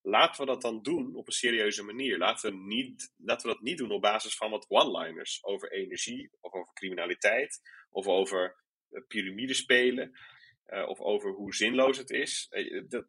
Laten 0.02 0.40
we 0.40 0.46
dat 0.46 0.62
dan 0.62 0.82
doen 0.82 1.14
op 1.14 1.26
een 1.26 1.32
serieuze 1.32 1.82
manier. 1.82 2.18
Laten 2.18 2.50
we, 2.50 2.56
niet, 2.56 3.12
laten 3.16 3.48
we 3.48 3.54
dat 3.54 3.62
niet 3.62 3.78
doen 3.78 3.90
op 3.90 4.00
basis 4.00 4.36
van 4.36 4.50
wat 4.50 4.66
one-liners 4.68 5.44
over 5.44 5.72
energie 5.72 6.30
of 6.40 6.52
over 6.52 6.72
criminaliteit 6.72 7.60
of 7.90 8.06
over 8.06 8.56
uh, 8.90 9.02
piramidespelen 9.06 10.18
uh, 10.66 10.88
of 10.88 11.00
over 11.00 11.30
hoe 11.30 11.54
zinloos 11.54 11.98
het 11.98 12.10
is. 12.10 12.46
Uh, 12.50 12.82
dat, 12.88 13.06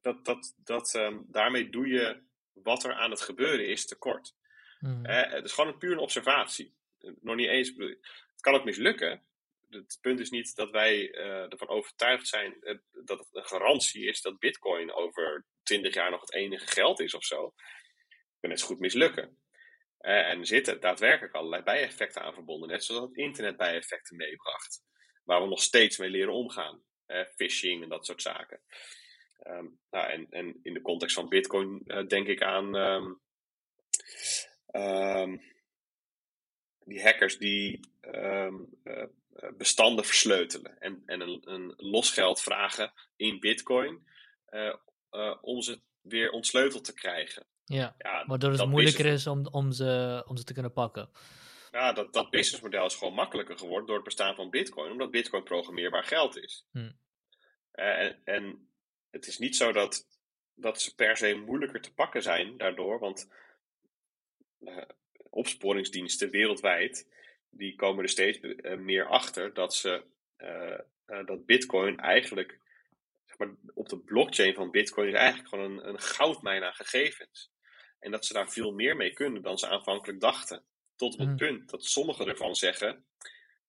dat, 0.00 0.24
dat, 0.24 0.54
dat, 0.56 0.94
um, 0.94 1.24
daarmee 1.28 1.70
doe 1.70 1.88
je 1.88 2.22
wat 2.52 2.84
er 2.84 2.94
aan 2.94 3.10
het 3.10 3.20
gebeuren 3.20 3.66
is 3.66 3.86
tekort. 3.86 4.34
Mhm. 4.80 5.04
het 5.04 5.44
is 5.44 5.52
gewoon 5.52 5.72
een 5.72 5.78
puur 5.78 5.92
een 5.92 5.98
observatie. 5.98 6.74
Nog 7.20 7.36
niet 7.36 7.48
eens. 7.48 7.68
Het 7.76 8.40
kan 8.40 8.54
ook 8.54 8.64
mislukken. 8.64 9.22
Het 9.70 9.98
punt 10.00 10.20
is 10.20 10.30
niet 10.30 10.56
dat 10.56 10.70
wij 10.70 11.14
uh, 11.14 11.52
ervan 11.52 11.68
overtuigd 11.68 12.26
zijn 12.26 12.56
uh, 12.60 12.78
dat 13.04 13.18
het 13.18 13.28
een 13.32 13.44
garantie 13.44 14.04
is 14.04 14.20
dat 14.20 14.38
Bitcoin 14.38 14.92
over 14.92 15.46
20 15.62 15.94
jaar 15.94 16.10
nog 16.10 16.20
het 16.20 16.32
enige 16.32 16.66
geld 16.66 17.00
is 17.00 17.14
of 17.14 17.24
zo. 17.24 17.44
Het 17.44 18.40
kan 18.40 18.50
net 18.50 18.60
zo 18.60 18.66
goed 18.66 18.78
mislukken. 18.78 19.38
Uh, 20.00 20.28
en 20.28 20.38
er 20.38 20.46
zitten 20.46 20.80
daadwerkelijk 20.80 21.34
allerlei 21.34 21.62
bijeffecten 21.62 22.22
aan 22.22 22.34
verbonden, 22.34 22.68
net 22.68 22.84
zoals 22.84 23.02
het 23.02 23.16
internet 23.16 23.56
bijeffecten 23.56 24.16
meebracht, 24.16 24.82
waar 25.24 25.42
we 25.42 25.48
nog 25.48 25.62
steeds 25.62 25.98
mee 25.98 26.10
leren 26.10 26.32
omgaan. 26.32 26.82
phishing 27.36 27.82
en 27.82 27.88
dat 27.88 28.06
soort 28.06 28.22
zaken. 28.22 28.60
Ehm, 29.42 29.66
nou, 29.90 30.10
en, 30.10 30.26
en 30.30 30.60
in 30.62 30.74
de 30.74 30.80
context 30.80 31.14
van 31.14 31.28
Bitcoin 31.28 31.82
denk 32.08 32.26
ik 32.26 32.42
aan 32.42 32.76
ehm, 32.76 33.12
ehm, 34.66 35.36
die 36.84 37.02
hackers 37.02 37.38
die 37.38 37.80
bestanden 39.56 40.04
versleutelen 40.04 40.80
en, 40.80 41.02
en 41.06 41.20
een, 41.20 41.40
een 41.42 41.74
losgeld 41.76 42.40
vragen 42.40 42.92
in 43.16 43.40
Bitcoin 43.40 44.06
om 45.40 45.60
ze 45.60 45.80
weer 46.00 46.30
ontsleuteld 46.30 46.84
te 46.84 46.94
krijgen. 46.94 47.46
Ja, 47.64 47.94
ja 47.98 48.24
waardoor 48.26 48.50
het 48.52 48.66
moeilijker 48.66 49.06
is 49.06 49.26
om, 49.26 49.46
om, 49.46 49.72
ze, 49.72 50.22
om 50.26 50.36
ze 50.36 50.44
te 50.44 50.52
kunnen 50.52 50.72
pakken. 50.72 51.10
Ja, 51.70 51.92
dat, 51.92 52.12
dat 52.12 52.30
businessmodel 52.30 52.86
is 52.86 52.94
gewoon 52.94 53.14
makkelijker 53.14 53.58
geworden 53.58 53.86
door 53.86 53.96
het 53.96 54.04
bestaan 54.04 54.34
van 54.34 54.50
Bitcoin, 54.50 54.92
omdat 54.92 55.10
Bitcoin 55.10 55.42
programmeerbaar 55.42 56.04
geld 56.04 56.36
is. 56.36 56.66
Hm. 56.72 56.90
en, 57.72 58.20
en 58.24 58.68
het 59.12 59.26
is 59.26 59.38
niet 59.38 59.56
zo 59.56 59.72
dat, 59.72 60.06
dat 60.54 60.80
ze 60.80 60.94
per 60.94 61.16
se 61.16 61.34
moeilijker 61.34 61.80
te 61.80 61.94
pakken 61.94 62.22
zijn 62.22 62.56
daardoor, 62.56 62.98
want 62.98 63.28
uh, 64.60 64.82
opsporingsdiensten 65.30 66.30
wereldwijd 66.30 67.08
die 67.50 67.74
komen 67.74 68.02
er 68.02 68.08
steeds 68.08 68.40
eh, 68.40 68.78
meer 68.78 69.06
achter 69.06 69.54
dat 69.54 69.74
ze 69.74 70.04
uh, 70.38 70.78
dat 71.26 71.46
Bitcoin 71.46 71.98
eigenlijk 71.98 72.58
zeg 73.26 73.38
maar, 73.38 73.48
op 73.74 73.88
de 73.88 73.98
blockchain 73.98 74.54
van 74.54 74.70
Bitcoin 74.70 75.08
is 75.08 75.14
eigenlijk 75.14 75.48
gewoon 75.48 75.70
een, 75.70 75.88
een 75.88 76.00
goudmijn 76.00 76.64
aan 76.64 76.74
gegevens. 76.74 77.50
En 77.98 78.10
dat 78.10 78.26
ze 78.26 78.32
daar 78.32 78.50
veel 78.50 78.72
meer 78.72 78.96
mee 78.96 79.12
kunnen 79.12 79.42
dan 79.42 79.58
ze 79.58 79.68
aanvankelijk 79.68 80.20
dachten. 80.20 80.64
Tot 80.96 81.12
op 81.12 81.18
het 81.18 81.28
hmm. 81.28 81.36
punt 81.36 81.70
dat 81.70 81.84
sommigen 81.84 82.28
ervan 82.28 82.54
zeggen: 82.54 83.04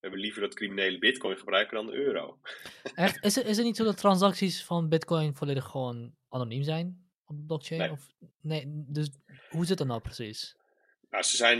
hebben 0.03 0.21
liever 0.21 0.41
dat 0.41 0.53
criminele 0.53 0.97
bitcoin 0.97 1.37
gebruiken 1.37 1.75
dan 1.75 1.85
de 1.85 1.93
euro. 1.93 2.39
Echt? 2.95 3.23
Is 3.23 3.35
het, 3.35 3.45
is 3.45 3.57
het 3.57 3.65
niet 3.65 3.75
zo 3.75 3.83
dat 3.83 3.97
transacties 3.97 4.63
van 4.63 4.89
bitcoin 4.89 5.35
volledig 5.35 5.65
gewoon 5.65 6.15
anoniem 6.29 6.63
zijn 6.63 7.09
op 7.25 7.37
de 7.37 7.43
blockchain? 7.43 7.81
Nee. 7.81 7.91
Of, 7.91 8.09
nee, 8.41 8.63
dus 8.67 9.09
hoe 9.49 9.65
zit 9.65 9.77
dat 9.77 9.87
nou 9.87 10.01
precies? 10.01 10.55
Nou, 11.09 11.23
ze 11.23 11.35
zijn... 11.35 11.57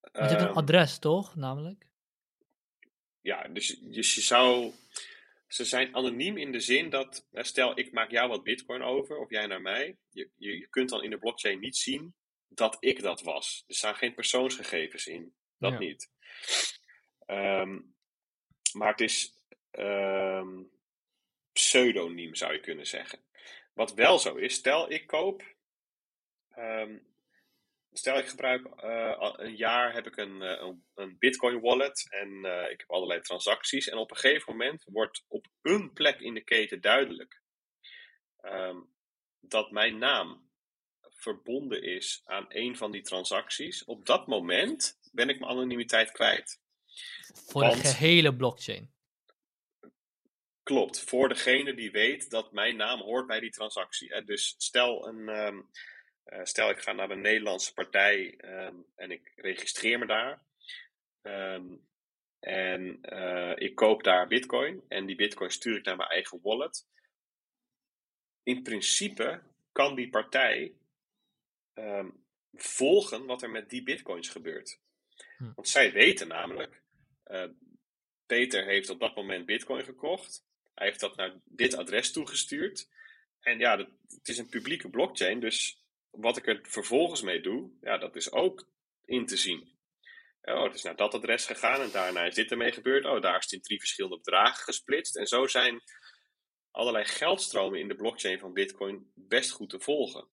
Want 0.00 0.30
je 0.30 0.36
hebt 0.36 0.40
een 0.40 0.48
ehm, 0.48 0.56
adres, 0.56 0.98
toch, 0.98 1.36
namelijk? 1.36 1.86
Ja, 3.20 3.48
dus, 3.48 3.78
dus 3.80 4.14
je 4.14 4.20
zou... 4.20 4.72
Ze 5.46 5.64
zijn 5.64 5.94
anoniem 5.94 6.36
in 6.36 6.52
de 6.52 6.60
zin 6.60 6.90
dat, 6.90 7.26
stel 7.32 7.78
ik 7.78 7.92
maak 7.92 8.10
jou 8.10 8.28
wat 8.28 8.42
bitcoin 8.42 8.82
over, 8.82 9.18
of 9.18 9.30
jij 9.30 9.46
naar 9.46 9.62
mij. 9.62 9.98
Je, 10.10 10.30
je, 10.36 10.58
je 10.58 10.68
kunt 10.68 10.88
dan 10.88 11.02
in 11.02 11.10
de 11.10 11.18
blockchain 11.18 11.60
niet 11.60 11.76
zien 11.76 12.14
dat 12.48 12.76
ik 12.80 13.02
dat 13.02 13.22
was. 13.22 13.64
Er 13.66 13.74
staan 13.74 13.94
geen 13.94 14.14
persoonsgegevens 14.14 15.06
in. 15.06 15.34
Dat 15.58 15.78
niet. 15.78 16.10
Ehm, 17.26 17.80
maar 18.72 18.90
het 18.90 19.00
is 19.00 19.34
um, 19.78 20.70
pseudoniem, 21.52 22.34
zou 22.34 22.52
je 22.52 22.60
kunnen 22.60 22.86
zeggen. 22.86 23.24
Wat 23.72 23.94
wel 23.94 24.18
zo 24.18 24.34
is, 24.34 24.54
stel 24.54 24.90
ik 24.90 25.06
koop. 25.06 25.42
Ehm, 26.48 26.98
stel 27.92 28.18
ik 28.18 28.26
gebruik 28.26 28.66
uh, 28.84 29.32
een 29.36 29.56
jaar 29.56 29.92
heb 29.92 30.06
ik 30.06 30.16
een, 30.16 30.42
uh, 30.42 30.72
een 30.94 31.18
Bitcoin 31.18 31.60
wallet 31.60 32.06
en 32.10 32.28
uh, 32.28 32.70
ik 32.70 32.80
heb 32.80 32.90
allerlei 32.90 33.20
transacties. 33.20 33.88
En 33.88 33.98
op 33.98 34.10
een 34.10 34.16
gegeven 34.16 34.52
moment 34.52 34.84
wordt 34.84 35.24
op 35.28 35.46
een 35.62 35.92
plek 35.92 36.20
in 36.20 36.34
de 36.34 36.44
keten 36.44 36.80
duidelijk 36.80 37.42
dat 39.40 39.70
mijn 39.70 39.98
naam 39.98 40.50
verbonden 41.00 41.82
is 41.82 42.22
aan 42.24 42.46
een 42.48 42.76
van 42.76 42.90
die 42.90 43.02
transacties. 43.02 43.84
Op 43.84 44.06
dat 44.06 44.26
moment 44.26 44.98
ben 45.12 45.28
ik 45.28 45.38
mijn 45.38 45.50
anonimiteit 45.50 46.12
kwijt. 46.12 46.62
Voor 47.34 47.62
de 47.62 47.76
gehele 47.76 48.36
blockchain. 48.36 48.92
Klopt, 50.62 51.00
voor 51.00 51.28
degene 51.28 51.74
die 51.74 51.90
weet 51.90 52.30
dat 52.30 52.52
mijn 52.52 52.76
naam 52.76 53.00
hoort 53.00 53.26
bij 53.26 53.40
die 53.40 53.50
transactie. 53.50 54.24
Dus 54.24 54.54
stel, 54.58 55.08
een, 55.08 55.28
ehm, 55.28 55.60
eh, 56.24 56.44
stel 56.44 56.70
ik 56.70 56.78
ga 56.78 56.92
naar 56.92 57.10
een 57.10 57.20
Nederlandse 57.20 57.72
partij 57.72 58.34
ehm, 58.36 58.76
en 58.94 59.10
ik 59.10 59.32
registreer 59.36 59.98
me 59.98 60.06
daar. 60.06 60.42
Ehm, 61.22 61.76
en 62.40 62.98
uh, 63.02 63.52
ik 63.54 63.74
koop 63.74 64.02
daar 64.02 64.26
bitcoin 64.26 64.84
en 64.88 65.06
die 65.06 65.16
bitcoin 65.16 65.50
stuur 65.50 65.76
ik 65.76 65.84
naar 65.84 65.96
mijn 65.96 66.08
eigen 66.08 66.40
wallet. 66.42 66.86
In 68.42 68.62
principe 68.62 69.42
kan 69.72 69.94
die 69.94 70.10
partij 70.10 70.74
volgen 72.52 73.26
wat 73.26 73.42
er 73.42 73.50
met 73.50 73.70
die 73.70 73.82
bitcoins 73.82 74.28
gebeurt. 74.28 74.80
Hm. 75.36 75.52
Want 75.54 75.68
zij 75.68 75.92
weten 75.92 76.28
namelijk, 76.28 76.82
uh, 77.26 77.44
Peter 78.26 78.64
heeft 78.64 78.90
op 78.90 79.00
dat 79.00 79.16
moment 79.16 79.46
bitcoin 79.46 79.84
gekocht. 79.84 80.44
Hij 80.74 80.86
heeft 80.86 81.00
dat 81.00 81.16
naar 81.16 81.40
dit 81.44 81.74
adres 81.74 82.12
toegestuurd. 82.12 82.88
En 83.40 83.58
ja, 83.58 83.76
het 84.06 84.28
is 84.28 84.38
een 84.38 84.48
publieke 84.48 84.90
blockchain, 84.90 85.40
dus 85.40 85.84
wat 86.10 86.36
ik 86.36 86.46
er 86.46 86.58
vervolgens 86.62 87.22
mee 87.22 87.40
doe, 87.40 87.70
ja, 87.80 87.98
dat 87.98 88.16
is 88.16 88.32
ook 88.32 88.68
in 89.04 89.26
te 89.26 89.36
zien. 89.36 89.72
Oh, 90.42 90.62
het 90.62 90.74
is 90.74 90.82
naar 90.82 90.96
dat 90.96 91.14
adres 91.14 91.46
gegaan 91.46 91.80
en 91.80 91.90
daarna 91.90 92.24
is 92.24 92.34
dit 92.34 92.50
ermee 92.50 92.72
gebeurd. 92.72 93.04
Oh, 93.04 93.20
daar 93.20 93.38
is 93.38 93.44
het 93.44 93.52
in 93.52 93.62
drie 93.62 93.78
verschillende 93.78 94.16
bedragen 94.16 94.64
gesplitst. 94.64 95.16
En 95.16 95.26
zo 95.26 95.46
zijn 95.46 95.82
allerlei 96.70 97.04
geldstromen 97.04 97.80
in 97.80 97.88
de 97.88 97.96
blockchain 97.96 98.38
van 98.38 98.52
Bitcoin 98.52 99.10
best 99.14 99.50
goed 99.50 99.70
te 99.70 99.80
volgen. 99.80 100.28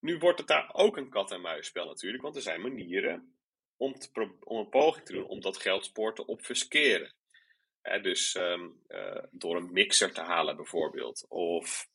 Nu 0.00 0.18
wordt 0.18 0.38
het 0.38 0.48
daar 0.48 0.74
ook 0.74 0.96
een 0.96 1.10
kat-en-muisspel 1.10 1.86
natuurlijk, 1.86 2.22
want 2.22 2.36
er 2.36 2.42
zijn 2.42 2.60
manieren 2.60 3.37
om, 3.78 3.94
een 4.40 4.68
poging 4.68 5.06
te 5.06 5.12
doen 5.12 5.26
om 5.26 5.40
dat 5.40 5.56
geldspoor 5.56 6.14
te 6.14 6.26
obfusceren. 6.26 7.14
dus 8.02 8.34
um, 8.34 8.82
uh, 8.88 9.22
door 9.30 9.56
een 9.56 9.72
mixer 9.72 10.12
te 10.12 10.20
halen 10.20 10.56
bijvoorbeeld. 10.56 11.26
Of 11.28 11.88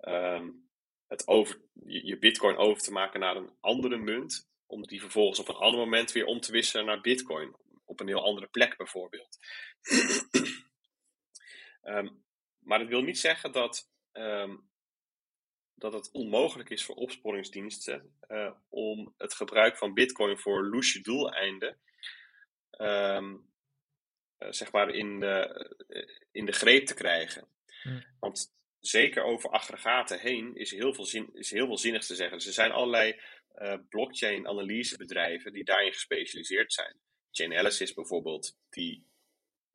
um, 0.00 0.70
het 1.06 1.28
over, 1.28 1.60
je 1.84 2.18
bitcoin 2.18 2.56
over 2.56 2.82
te 2.82 2.92
maken 2.92 3.20
naar 3.20 3.36
een 3.36 3.56
andere 3.60 3.96
munt. 3.96 4.48
Om 4.66 4.86
die 4.86 5.00
vervolgens 5.00 5.38
op 5.38 5.48
een 5.48 5.54
ander 5.54 5.80
moment 5.80 6.12
weer 6.12 6.24
om 6.24 6.40
te 6.40 6.52
wisselen 6.52 6.86
naar 6.86 7.00
bitcoin. 7.00 7.56
Op 7.84 8.00
een 8.00 8.06
heel 8.06 8.24
andere 8.24 8.46
plek 8.46 8.76
bijvoorbeeld. 8.76 9.38
um, 11.82 12.24
maar 12.68 12.78
dat 12.78 12.88
wil 12.88 13.02
niet 13.02 13.18
zeggen 13.18 13.52
dat 13.52 13.90
dat 15.80 15.92
het 15.92 16.10
onmogelijk 16.12 16.70
is 16.70 16.84
voor 16.84 16.94
opsporingsdiensten 16.94 18.14
uh, 18.28 18.52
om 18.68 19.14
het 19.16 19.34
gebruik 19.34 19.76
van 19.76 19.94
Bitcoin 19.94 20.38
voor 20.38 20.64
loesje 20.64 21.00
doeleinden 21.00 21.78
um, 22.78 23.48
uh, 24.38 24.50
zeg 24.50 24.72
maar 24.72 24.90
in 24.90 25.20
de, 25.20 25.66
uh, 25.88 26.02
in 26.32 26.46
de 26.46 26.52
greep 26.52 26.86
te 26.86 26.94
krijgen. 26.94 27.48
Hm. 27.82 28.00
Want 28.18 28.54
zeker 28.80 29.22
over 29.22 29.50
aggregaten 29.50 30.18
heen 30.18 30.56
is 30.56 30.70
heel 30.70 30.94
veel, 30.94 31.06
zin, 31.06 31.30
is 31.32 31.50
heel 31.50 31.66
veel 31.66 31.78
zinnigs 31.78 32.06
te 32.06 32.14
zeggen. 32.14 32.36
Dus 32.36 32.46
er 32.46 32.52
zijn 32.52 32.72
allerlei 32.72 33.20
blockchain 33.88 34.48
analysebedrijven 34.48 35.52
die 35.52 35.64
daarin 35.64 35.92
gespecialiseerd 35.92 36.72
zijn. 36.72 36.96
Chainalysis 37.30 37.94
bijvoorbeeld, 37.94 38.56
die 38.70 39.08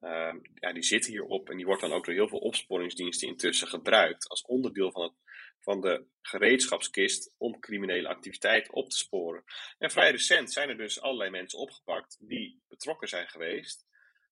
Uh, 0.02 0.34
ja, 0.54 0.74
die 0.74 0.84
zit 0.84 1.06
hierop 1.06 1.50
en 1.50 1.58
die 1.58 1.66
wordt 1.66 1.82
dan 1.82 1.92
ook 1.92 2.06
door 2.06 2.14
heel 2.14 2.28
veel 2.28 2.40
opsporingsdiensten 2.40 3.28
intussen 3.28 3.68
gebruikt 3.68 4.28
als 4.28 4.42
onderdeel 4.42 4.92
van 4.92 5.02
het 5.02 5.14
van 5.66 5.82
de 5.82 6.06
gereedschapskist 6.22 7.34
om 7.38 7.60
criminele 7.60 8.08
activiteit 8.08 8.72
op 8.72 8.90
te 8.90 8.98
sporen. 8.98 9.44
En 9.78 9.92
vrij 9.92 10.12
recent 10.12 10.52
zijn 10.52 10.70
er 10.70 10.78
dus 10.78 11.02
allerlei 11.02 11.30
mensen 11.30 11.60
opgepakt 11.60 12.18
die 12.20 12.62
betrokken 12.68 13.08
zijn 13.08 13.28
geweest 13.28 13.86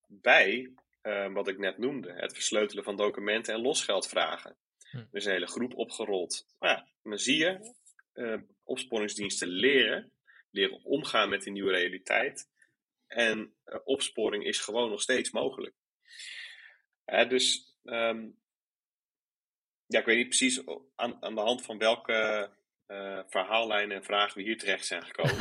bij 0.07 0.73
uh, 1.03 1.33
wat 1.33 1.47
ik 1.47 1.57
net 1.57 1.77
noemde: 1.77 2.13
het 2.13 2.33
versleutelen 2.33 2.83
van 2.83 2.97
documenten 2.97 3.53
en 3.53 3.61
losgeldvragen. 3.61 4.57
Hm. 4.91 4.97
Er 4.97 5.07
is 5.11 5.25
een 5.25 5.31
hele 5.31 5.47
groep 5.47 5.75
opgerold. 5.75 6.47
Maar 6.59 6.69
ja, 6.69 6.87
dan 7.03 7.19
zie 7.19 7.37
je, 7.37 7.73
uh, 8.13 8.41
opsporingsdiensten 8.63 9.47
leren, 9.47 10.11
leren 10.49 10.83
omgaan 10.83 11.29
met 11.29 11.43
die 11.43 11.51
nieuwe 11.51 11.71
realiteit. 11.71 12.51
En 13.07 13.55
uh, 13.65 13.75
opsporing 13.83 14.45
is 14.45 14.59
gewoon 14.59 14.89
nog 14.89 15.01
steeds 15.01 15.31
mogelijk. 15.31 15.75
dus 17.05 17.75
um, 17.83 18.41
ja, 19.87 19.99
ik 19.99 20.05
weet 20.05 20.17
niet 20.17 20.27
precies 20.27 20.61
aan, 20.95 21.23
aan 21.23 21.35
de 21.35 21.41
hand 21.41 21.61
van 21.61 21.77
welke 21.77 22.49
uh, 22.87 23.19
verhaallijnen 23.27 23.97
en 23.97 24.03
vragen 24.03 24.37
we 24.37 24.43
hier 24.43 24.57
terecht 24.57 24.85
zijn 24.85 25.03
gekomen. 25.03 25.35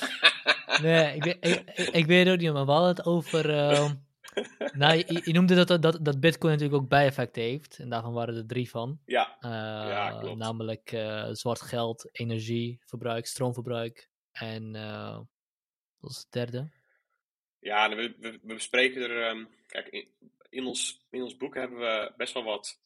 nee, 0.86 1.14
ik, 1.14 1.24
weet, 1.24 1.36
ik, 1.40 1.88
ik, 1.88 2.06
weet 2.06 2.28
ook 2.28 2.38
niet, 2.38 2.52
maar 2.52 2.66
we 2.66 2.72
hadden 2.72 2.88
het 2.88 3.06
over. 3.06 3.50
Uh, 3.50 3.90
nou, 4.72 4.96
je, 4.96 5.20
je, 5.24 5.32
noemde 5.32 5.64
dat, 5.64 5.82
dat, 5.82 6.04
dat 6.04 6.20
Bitcoin 6.20 6.52
natuurlijk 6.52 6.82
ook 6.82 6.88
bijeffecten 6.88 7.42
heeft. 7.42 7.78
En 7.78 7.88
daarvan 7.88 8.12
waren 8.12 8.36
er 8.36 8.46
drie 8.46 8.70
van. 8.70 9.00
Ja, 9.06 9.36
uh, 9.40 9.50
ja 9.90 10.18
klopt. 10.20 10.38
Namelijk 10.38 10.92
uh, 10.92 11.28
zwart 11.30 11.60
geld, 11.60 12.08
energieverbruik, 12.12 13.26
stroomverbruik 13.26 14.08
en. 14.32 14.72
wat 15.98 16.10
is 16.10 16.16
het 16.16 16.32
derde? 16.32 16.70
Ja, 17.58 17.88
we, 17.88 18.14
we, 18.18 18.38
we 18.42 18.54
bespreken 18.54 19.02
er. 19.02 19.30
Um, 19.30 19.48
kijk, 19.66 19.88
in, 19.88 20.08
in, 20.48 20.66
ons, 20.66 21.06
in 21.10 21.22
ons 21.22 21.36
boek 21.36 21.54
hebben 21.54 21.78
we 21.78 22.12
best 22.16 22.34
wel 22.34 22.44
wat 22.44 22.80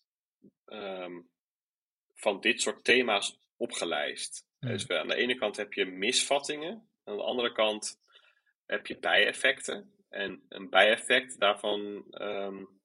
um, 0.67 1.31
van 2.15 2.41
dit 2.41 2.61
soort 2.61 2.85
thema's 2.85 3.39
opgelijst. 3.57 4.47
Hmm. 4.59 4.71
Dus 4.71 4.89
aan 4.89 5.09
de 5.09 5.15
ene 5.15 5.35
kant 5.35 5.57
heb 5.57 5.73
je 5.73 5.85
misvattingen, 5.87 6.89
aan 7.05 7.17
de 7.17 7.23
andere 7.23 7.53
kant 7.53 8.01
heb 8.67 8.87
je 8.87 8.99
bijeffecten. 8.99 9.95
En 10.09 10.45
een 10.49 10.71
bijeffect 10.71 11.39
daarvan 11.39 12.05
um, 12.11 12.81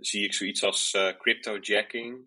zie 0.00 0.24
ik 0.24 0.34
zoiets 0.34 0.62
als 0.62 0.96
cryptojacking. 1.18 2.24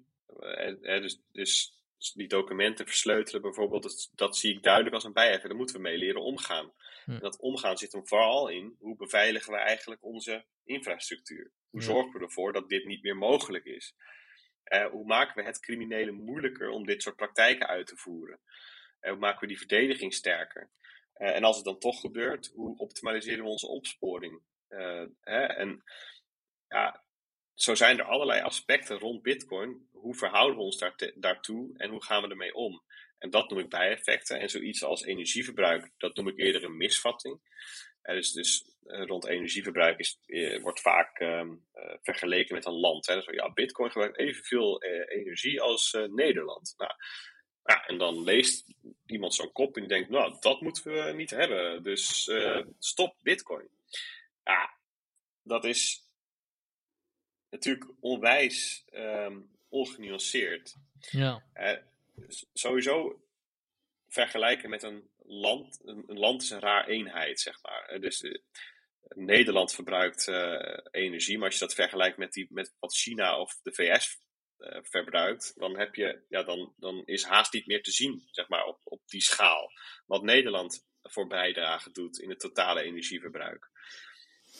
dus, 0.82 1.22
dus 1.32 1.84
die 2.14 2.28
documenten 2.28 2.88
versleutelen 2.88 3.41
bijvoorbeeld, 3.41 3.84
dat, 3.84 4.12
dat, 4.16 4.38
zie 4.38 4.56
ik 4.56 4.64
duidelijk 4.64 4.95
als 4.95 5.04
een 5.04 5.14
bijeffect. 5.14 5.47
Daar 5.47 5.56
moeten 5.56 5.76
we 5.76 5.82
mee 5.82 5.97
leren 5.97 6.22
omgaan. 6.22 6.72
Hm. 7.06 7.12
En 7.12 7.20
dat 7.20 7.39
omgaan 7.39 7.78
zit 7.78 7.91
hem 7.91 8.08
vooral 8.08 8.49
in 8.49 8.76
hoe 8.80 8.95
beveiligen 8.95 9.51
we 9.51 9.58
eigenlijk 9.58 10.04
onze 10.04 10.45
infrastructuur. 10.64 11.51
Hoe 11.70 11.84
zorgen 11.84 12.14
we 12.14 12.26
ervoor 12.26 12.54
dat 12.54 12.70
dit 12.70 12.86
niet 12.86 13.04
meer 13.04 13.18
mogelijk 13.18 13.66
is? 13.66 13.95
Uh, 14.74 14.86
hoe 14.86 15.06
maken 15.06 15.36
we 15.36 15.43
het 15.43 15.60
criminelen 15.60 16.16
moeilijker 16.16 16.70
om 16.70 16.86
dit 16.86 17.01
soort 17.01 17.16
praktijken 17.16 17.68
uit 17.68 17.88
te 17.88 17.97
voeren? 17.97 18.39
Uh, 19.01 19.12
hoe 19.12 19.20
maken 19.20 19.39
we 19.39 19.47
die 19.47 19.58
verdediging 19.58 20.14
sterker? 20.14 20.70
Uh, 21.18 21.36
en 21.36 21.43
als 21.43 21.56
het 21.56 21.66
dan 21.66 21.80
toch 21.80 21.99
gebeurt, 21.99 22.51
hoe 22.54 22.78
optimaliseren 22.78 23.43
we 23.43 23.49
onze 23.49 23.68
opsporing? 23.68 24.41
Hè? 25.22 25.43
En 25.43 25.84
ja, 26.68 27.04
zo 27.54 27.76
zijn 27.76 27.99
er 27.99 28.06
allerlei 28.06 28.41
aspecten 28.41 28.99
rond 28.99 29.22
Bitcoin. 29.22 29.88
Hoe 29.91 30.16
verhouden 30.16 30.58
we 30.58 30.64
ons 30.64 30.78
daar 30.78 31.12
daartoe 31.16 31.78
en 31.78 31.89
hoe 31.89 32.04
gaan 32.04 32.22
we 32.22 32.30
ermee 32.30 32.54
om? 32.54 32.84
En 33.24 33.30
dat 33.30 33.49
noem 33.49 33.59
ik 33.59 33.69
bijeffecten. 33.69 34.39
En 34.39 34.49
zoiets 34.49 34.84
als 34.84 35.03
energieverbruik, 35.03 35.89
dat 35.97 36.15
noem 36.15 36.28
ik 36.28 36.38
eerder 36.38 36.63
een 36.63 36.78
misvatting. 36.78 37.39
dus, 38.01 38.32
dus 38.32 38.76
rond 38.84 39.26
energieverbruik 39.26 39.99
is, 39.99 40.19
wordt 40.61 40.82
vaak 40.82 41.19
um, 41.19 41.65
vergeleken 42.01 42.55
met 42.55 42.65
een 42.65 42.80
land. 42.80 43.05
Hè. 43.05 43.15
Dus, 43.15 43.26
ja, 43.26 43.53
Bitcoin 43.53 43.91
gebruikt 43.91 44.17
evenveel 44.17 44.84
energie 45.07 45.61
als 45.61 45.97
Nederland. 46.09 46.74
Nou, 46.78 46.91
ja, 47.63 47.86
en 47.86 47.97
dan 47.97 48.24
leest 48.24 48.74
iemand 49.05 49.34
zo'n 49.34 49.51
kop 49.51 49.76
en 49.76 49.82
die 49.82 49.89
denkt, 49.89 50.09
nou, 50.09 50.38
dat 50.39 50.61
moeten 50.61 50.84
we 50.84 51.13
niet 51.13 51.30
hebben. 51.30 51.84
Dus 51.84 52.32
stop 52.80 53.17
Bitcoin. 53.21 53.69
Ja, 54.43 54.78
dat 55.43 55.65
is 55.65 56.01
natuurlijk 57.49 57.91
onwijs 57.99 58.86
um, 58.91 59.51
ongenuanceerd. 59.69 60.76
Ja. 61.11 61.43
Sowieso 62.53 63.24
vergelijken 64.07 64.70
met 64.70 64.84
een 64.84 65.09
land. 65.18 65.80
Een, 65.84 66.03
land 66.05 66.41
is 66.41 66.49
een 66.49 66.59
raar 66.59 66.88
eenheid, 66.88 67.39
zeg 67.39 67.61
maar. 67.61 67.99
Dus 67.99 68.22
uh, 68.22 68.38
Nederland 69.07 69.74
verbruikt 69.74 70.28
uh, 70.28 70.78
energie, 70.91 71.38
maar 71.38 71.45
als 71.45 71.59
je 71.59 71.66
dat 71.66 71.74
vergelijkt 71.74 72.18
met, 72.18 72.34
die, 72.34 72.47
met 72.49 72.74
wat 72.80 72.95
China 72.95 73.39
of 73.39 73.59
de 73.61 73.74
VS 73.74 74.22
verbruikt, 74.82 75.53
dan, 75.55 75.78
heb 75.78 75.95
je, 75.95 76.24
ja, 76.30 76.43
dan, 76.43 76.74
dan 76.78 77.05
is 77.05 77.24
haast 77.24 77.53
niet 77.53 77.68
meer 77.68 77.84
te 77.84 77.91
zien, 77.91 78.28
zeg 78.32 78.47
maar, 78.47 78.66
op, 78.66 78.80
op 78.84 79.01
die 79.05 79.22
schaal. 79.22 79.72
Wat 80.05 80.24
Nederland 80.24 80.86
voor 81.01 81.28
bijdrage 81.28 81.91
doet 81.91 82.20
in 82.20 82.30
het 82.30 82.39
totale 82.39 82.82
energieverbruik. 82.82 83.70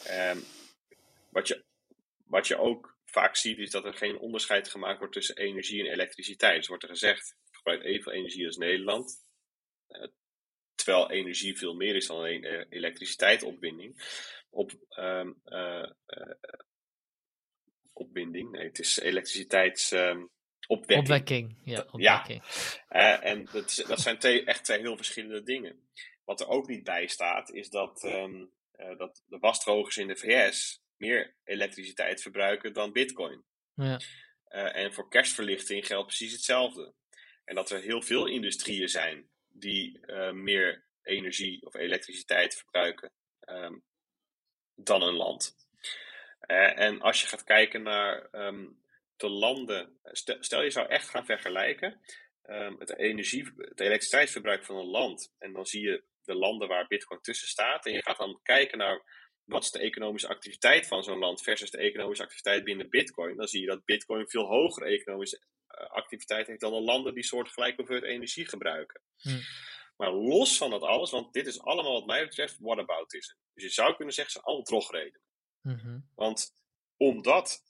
Um, 0.10 0.43
wat 1.30 1.47
je 1.47 1.64
wat 2.26 2.47
je 2.47 2.58
ook 2.58 2.97
vaak 3.06 3.36
ziet, 3.36 3.58
is 3.58 3.72
dat 3.72 3.86
er 3.86 3.93
geen 3.93 4.18
onderscheid 4.18 4.70
gemaakt 4.70 4.99
wordt 4.99 5.14
tussen 5.14 5.38
energie 5.38 5.80
en 5.80 5.91
elektriciteit. 5.91 6.58
Dus 6.58 6.68
wordt 6.68 6.84
er 6.84 6.89
gezegd, 6.89 7.36
gebruikt 7.64 7.84
evenveel 7.84 8.14
energie 8.14 8.45
als 8.45 8.57
Nederland. 8.57 9.26
Uh, 9.89 10.07
terwijl 10.76 11.11
energie 11.11 11.57
veel 11.57 11.74
meer 11.74 11.95
is 11.95 12.07
dan 12.07 12.18
alleen 12.18 12.43
uh, 12.43 12.66
elektriciteitsopwinding. 12.70 14.01
Op, 14.49 14.72
um, 14.99 15.41
uh, 15.45 15.89
opwinding, 17.93 18.51
nee, 18.51 18.66
het 18.66 18.80
is 18.80 18.99
elektriciteitsopwekking. 18.99 20.89
Um, 20.89 20.97
opwekking, 20.97 21.57
ja. 21.64 21.86
Opwekking. 21.91 22.43
ja. 22.89 23.22
en 23.22 23.45
dat, 23.51 23.84
dat 23.88 23.99
zijn 23.99 24.18
twee, 24.18 24.43
echt 24.43 24.64
twee 24.64 24.80
heel 24.80 24.95
verschillende 24.95 25.43
dingen. 25.43 25.88
Wat 26.24 26.41
er 26.41 26.47
ook 26.47 26.68
niet 26.68 26.84
bij 26.84 27.07
staat, 27.07 27.51
is 27.51 27.70
dat, 27.70 28.03
um, 28.03 28.51
dat 28.97 29.24
de 29.26 29.38
wasdrogers 29.39 29.97
in 29.97 30.07
de 30.07 30.16
VS 30.16 30.82
meer 30.97 31.36
elektriciteit 31.43 32.22
verbruiken 32.22 32.74
dan 32.74 32.91
Bitcoin. 32.91 33.43
Ja. 33.74 33.99
Uh, 34.49 34.76
en 34.76 34.93
voor 34.93 35.09
kerstverlichting 35.09 35.88
geldt 35.88 36.07
precies 36.07 36.32
hetzelfde. 36.32 36.93
En 37.46 37.56
dat 37.56 37.70
er 37.70 37.82
heel 37.82 38.02
veel 38.02 38.28
industrieën 38.28 38.89
zijn 38.89 39.30
die 39.48 40.00
uh, 40.06 40.32
meer 40.32 40.84
energie 41.04 41.66
of 41.66 41.74
elektriciteit 41.74 42.56
verbruiken 42.56 43.12
um, 43.50 43.84
dan 44.76 45.02
een 45.02 45.14
land. 45.14 45.56
Uh, 46.48 46.80
en 46.80 47.02
als 47.02 47.22
je 47.22 47.28
gaat 47.28 47.44
kijken 47.44 47.84
naar 47.84 48.28
um, 48.32 48.82
de 49.16 49.30
landen, 49.30 50.00
stel, 50.39 50.62
je 50.62 50.70
zou 50.70 50.88
echt 50.88 51.10
gaan 51.10 51.26
vergelijken 51.26 52.02
um, 52.46 52.76
het, 52.80 52.98
energie, 52.98 53.52
het 53.58 53.80
elektriciteitsverbruik 53.80 54.66
van 54.66 54.76
een 54.76 54.89
land. 54.89 55.34
En 55.39 55.54
dan 55.54 55.66
zie 55.66 55.82
je 55.82 56.04
de 56.24 56.36
landen 56.36 56.68
waar 56.68 56.88
Bitcoin 56.88 57.22
tussen 57.22 57.48
staat. 57.48 57.86
En 57.86 57.94
je 57.94 58.02
gaat 58.02 58.18
dan 58.18 58.39
kijken 58.44 58.78
naar 58.78 59.22
wat 59.46 59.64
is 59.64 59.72
de 59.72 59.80
economische 59.80 60.28
activiteit 60.28 60.88
van 60.88 61.04
zo'n 61.04 61.18
land 61.18 61.41
versus 61.41 61.72
de 61.72 61.78
economische 61.78 62.24
activiteit 62.24 62.64
binnen 62.64 62.89
Bitcoin, 62.89 63.38
dan 63.38 63.48
zie 63.48 63.62
je 63.62 63.68
dat 63.68 63.86
Bitcoin 63.86 64.30
veel 64.30 64.46
hogere 64.46 64.86
economische 64.86 65.41
eh, 65.68 65.89
activiteit 65.89 66.48
heeft 66.48 66.60
dan 66.60 66.72
de 66.72 66.82
landen 66.82 67.14
die 67.14 67.24
soortgelijke 67.24 67.76
hoeveelheid 67.76 68.12
energie 68.12 68.48
gebruiken. 68.48 69.02
Hm. 69.18 69.39
Maar 69.98 70.12
los 70.12 70.58
van 70.58 70.70
dat 70.70 70.82
alles, 70.82 71.12
want 71.12 71.34
dit 71.34 71.48
is 71.48 71.62
allemaal 71.62 71.94
wat 71.94 72.06
mij 72.06 72.24
betreft 72.24 72.58
whataboutism. 72.60 73.36
Dus 73.54 73.64
je 73.64 73.70
zou 73.70 73.96
kunnen 73.96 74.14
zeggen, 74.14 74.34
ze 74.34 74.41
allemaal 74.41 74.66
drogreden. 74.66 75.22
Mm 75.62 76.10
Want 76.16 76.54
omdat 76.98 77.64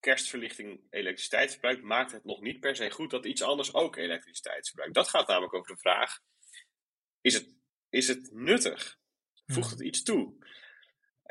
kerstverlichting 0.00 0.86
elektriciteit 0.90 1.50
verbruikt, 1.50 1.82
maakt 1.82 2.12
het 2.12 2.24
nog 2.24 2.40
niet 2.40 2.60
per 2.60 2.76
se 2.76 2.90
goed 2.90 3.10
dat 3.10 3.26
iets 3.26 3.42
anders 3.42 3.74
ook 3.74 3.96
elektriciteit 3.96 4.66
verbruikt. 4.66 4.94
Dat 4.94 5.08
gaat 5.08 5.28
namelijk 5.28 5.54
over 5.54 5.74
de 5.74 5.80
vraag, 5.80 6.20
is 7.20 7.34
het, 7.34 7.56
is 7.88 8.08
het 8.08 8.32
nuttig? 8.32 8.98
Voegt 9.46 9.70
hm. 9.70 9.76
het 9.76 9.82
iets 9.82 10.02
toe? 10.02 10.41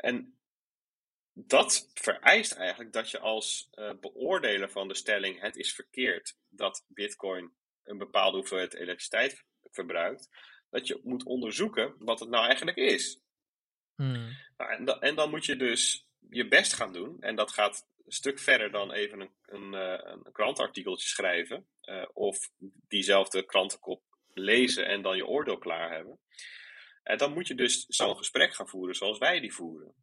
En 0.02 0.36
dat 1.32 1.90
vereist 1.94 2.52
eigenlijk 2.52 2.92
dat 2.92 3.10
je 3.10 3.18
als 3.18 3.68
uh, 3.74 3.92
beoordeler 4.00 4.70
van 4.70 4.88
de 4.88 4.94
stelling 4.94 5.40
het 5.40 5.56
is 5.56 5.74
verkeerd 5.74 6.36
dat 6.48 6.84
Bitcoin 6.88 7.52
een 7.82 7.98
bepaalde 7.98 8.36
hoeveelheid 8.36 8.74
elektriciteit 8.74 9.44
verbruikt, 9.70 10.28
dat 10.70 10.86
je 10.86 11.00
moet 11.02 11.24
onderzoeken 11.24 11.94
wat 11.98 12.20
het 12.20 12.28
nou 12.28 12.46
eigenlijk 12.46 12.76
is. 12.76 13.20
Hmm. 13.94 14.36
Nou, 14.56 14.70
en, 14.70 14.86
en, 15.00 15.14
dan 15.14 15.30
moet 15.30 15.44
je 15.44 15.56
dus 15.56 16.06
je 16.28 16.48
best 16.48 16.72
gaan 16.72 16.92
doen, 16.92 17.20
en 17.20 17.36
dat 17.36 17.52
gaat 17.52 17.86
een 18.04 18.12
stuk 18.12 18.38
verder 18.38 18.70
dan 18.70 18.92
even 18.92 19.20
een, 19.20 19.32
een, 19.46 19.72
uh, 19.74 19.98
een 20.02 20.32
krantartikeltje 20.32 21.08
schrijven, 21.08 21.66
uh, 21.82 22.06
of 22.12 22.50
diezelfde 22.88 23.44
krantenkop 23.44 24.02
lezen 24.34 24.86
en 24.86 25.02
dan 25.02 25.16
je 25.16 25.26
oordeel 25.26 25.58
klaar 25.58 25.92
hebben. 25.92 26.20
En 27.02 27.18
dan 27.18 27.32
moet 27.32 27.46
je 27.46 27.54
dus 27.54 27.84
zo'n 27.88 28.16
gesprek 28.16 28.54
gaan 28.54 28.68
voeren 28.68 28.94
zoals 28.94 29.18
wij 29.18 29.40
die 29.40 29.54
voeren. 29.54 29.94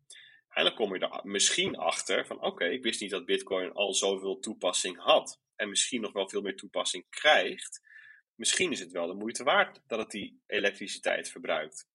En 0.50 0.64
dan 0.64 0.76
kom 0.76 0.96
je 0.96 1.00
er 1.00 1.20
misschien 1.24 1.76
achter 1.76 2.26
van 2.26 2.42
oké, 2.42 2.66
ik 2.66 2.84
wist 2.84 3.02
niet 3.02 3.12
dat 3.12 3.26
Bitcoin 3.26 3.74
al 3.74 3.94
zoveel 3.94 4.40
toepassing 4.40 4.98
had. 4.98 5.42
En 5.56 5.70
misschien 5.70 6.02
nog 6.02 6.12
wel 6.12 6.30
veel 6.30 6.42
meer 6.42 6.56
toepassing 6.56 7.06
krijgt. 7.10 7.82
Misschien 8.36 8.72
is 8.72 8.80
het 8.80 8.92
wel 8.92 9.08
de 9.08 9.14
moeite 9.14 9.44
waard 9.44 9.82
dat 9.88 10.00
het 10.00 10.12
die 10.12 10.42
elektriciteit 10.48 11.30
verbruikt. 11.30 11.88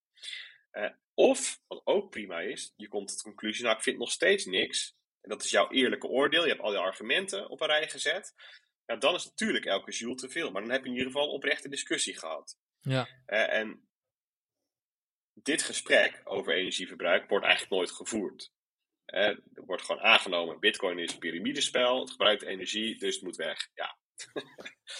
Uh, 0.72 0.90
of, 1.14 1.60
wat 1.66 1.80
ook 1.84 2.10
prima 2.10 2.40
is, 2.40 2.72
je 2.76 2.88
komt 2.88 3.08
tot 3.08 3.16
de 3.16 3.22
conclusie, 3.22 3.64
nou 3.64 3.76
ik 3.76 3.82
vind 3.82 3.98
nog 3.98 4.10
steeds 4.10 4.44
niks. 4.44 4.96
En 5.20 5.30
dat 5.30 5.44
is 5.44 5.50
jouw 5.50 5.70
eerlijke 5.70 6.06
oordeel. 6.06 6.42
Je 6.42 6.48
hebt 6.48 6.60
al 6.60 6.72
je 6.72 6.78
argumenten 6.78 7.48
op 7.48 7.60
een 7.60 7.66
rij 7.66 7.88
gezet. 7.88 8.34
Ja, 8.86 8.96
dan 8.96 9.14
is 9.14 9.24
natuurlijk 9.24 9.64
elke 9.64 9.90
joule 9.90 10.16
te 10.16 10.28
veel. 10.28 10.50
Maar 10.50 10.62
dan 10.62 10.70
heb 10.70 10.82
je 10.82 10.88
in 10.88 10.96
ieder 10.96 11.12
geval 11.12 11.26
een 11.26 11.34
oprechte 11.34 11.68
discussie 11.68 12.18
gehad. 12.18 12.58
Ja. 12.80 13.08
Uh, 13.26 13.52
en 13.52 13.83
dit 15.34 15.62
gesprek 15.62 16.20
over 16.24 16.54
energieverbruik 16.54 17.28
wordt 17.28 17.44
eigenlijk 17.44 17.74
nooit 17.74 17.90
gevoerd. 17.90 18.52
er 19.04 19.40
wordt 19.54 19.82
gewoon 19.82 20.02
aangenomen, 20.02 20.60
bitcoin 20.60 20.98
is 20.98 21.12
een 21.12 21.18
piramidespel, 21.18 22.00
het 22.00 22.10
gebruikt 22.10 22.42
energie, 22.42 22.98
dus 22.98 23.14
het 23.14 23.24
moet 23.24 23.36
weg. 23.36 23.68
Ja, 23.74 23.96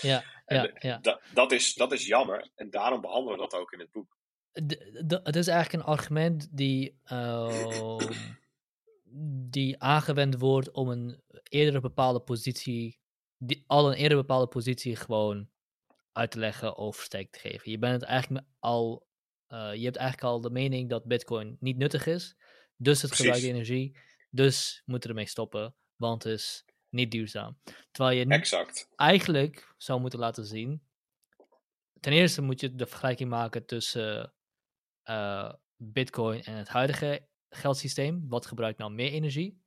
ja, 0.01 0.25
ja, 0.47 0.71
ja. 0.79 1.21
dat, 1.33 1.53
is, 1.53 1.75
dat 1.75 1.93
is 1.93 2.07
jammer 2.07 2.51
en 2.55 2.71
daarom 2.71 3.01
behandelen 3.01 3.39
we 3.39 3.49
dat 3.49 3.61
ook 3.61 3.73
in 3.73 3.79
het 3.79 3.91
boek. 3.91 4.17
het 5.23 5.37
is 5.37 5.47
eigenlijk 5.47 5.73
een 5.73 5.93
argument 5.95 6.49
die, 6.57 7.01
uh, 7.13 7.99
die 9.51 9.83
aangewend 9.83 10.39
wordt 10.39 10.71
om 10.71 10.89
een 10.89 11.23
eerder 11.43 11.81
bepaalde 11.81 12.21
positie, 12.21 13.01
die, 13.39 13.65
al 13.67 13.91
een 13.91 13.97
eerder 13.97 14.19
bepaalde 14.19 14.47
positie 14.49 14.97
gewoon 14.97 15.49
uit 16.13 16.31
te 16.31 16.39
leggen 16.39 16.77
of 16.77 17.01
steek 17.01 17.33
te 17.33 17.39
geven. 17.39 17.71
Je 17.71 17.79
bent 17.79 18.01
het 18.01 18.11
eigenlijk 18.11 18.47
al 18.59 19.07
uh, 19.55 19.75
je 19.75 19.85
hebt 19.85 19.97
eigenlijk 19.97 20.33
al 20.33 20.41
de 20.41 20.51
mening 20.51 20.89
dat 20.89 21.05
Bitcoin 21.05 21.57
niet 21.61 21.77
nuttig 21.77 22.07
is. 22.07 22.37
Dus 22.77 23.03
het 23.03 23.15
gebruikt 23.15 23.43
energie. 23.43 23.97
Dus 24.31 24.83
moeten 24.85 25.11
ermee 25.11 25.29
stoppen. 25.29 25.75
Want 25.97 26.23
het 26.23 26.33
is 26.33 26.65
niet 26.89 27.11
duurzaam. 27.11 27.59
Terwijl 27.91 28.19
je 28.19 28.27
exact. 28.27 28.89
eigenlijk 28.97 29.75
zou 29.77 30.01
moeten 30.01 30.19
laten 30.19 30.45
zien. 30.45 30.83
Ten 32.01 32.13
eerste 32.13 32.43
moet 32.43 32.61
je 32.61 32.75
de 32.75 32.87
vergelijking 32.87 33.31
maken 33.31 33.67
tussen 33.67 34.35
uh, 35.05 35.53
Bitcoin 35.77 36.43
en 36.43 36.55
het 36.55 36.69
huidige 36.69 37.29
geldsysteem. 37.49 38.29
Wat 38.29 38.47
gebruikt 38.47 38.79
nou 38.79 38.93
meer 38.93 39.11
energie? 39.11 39.63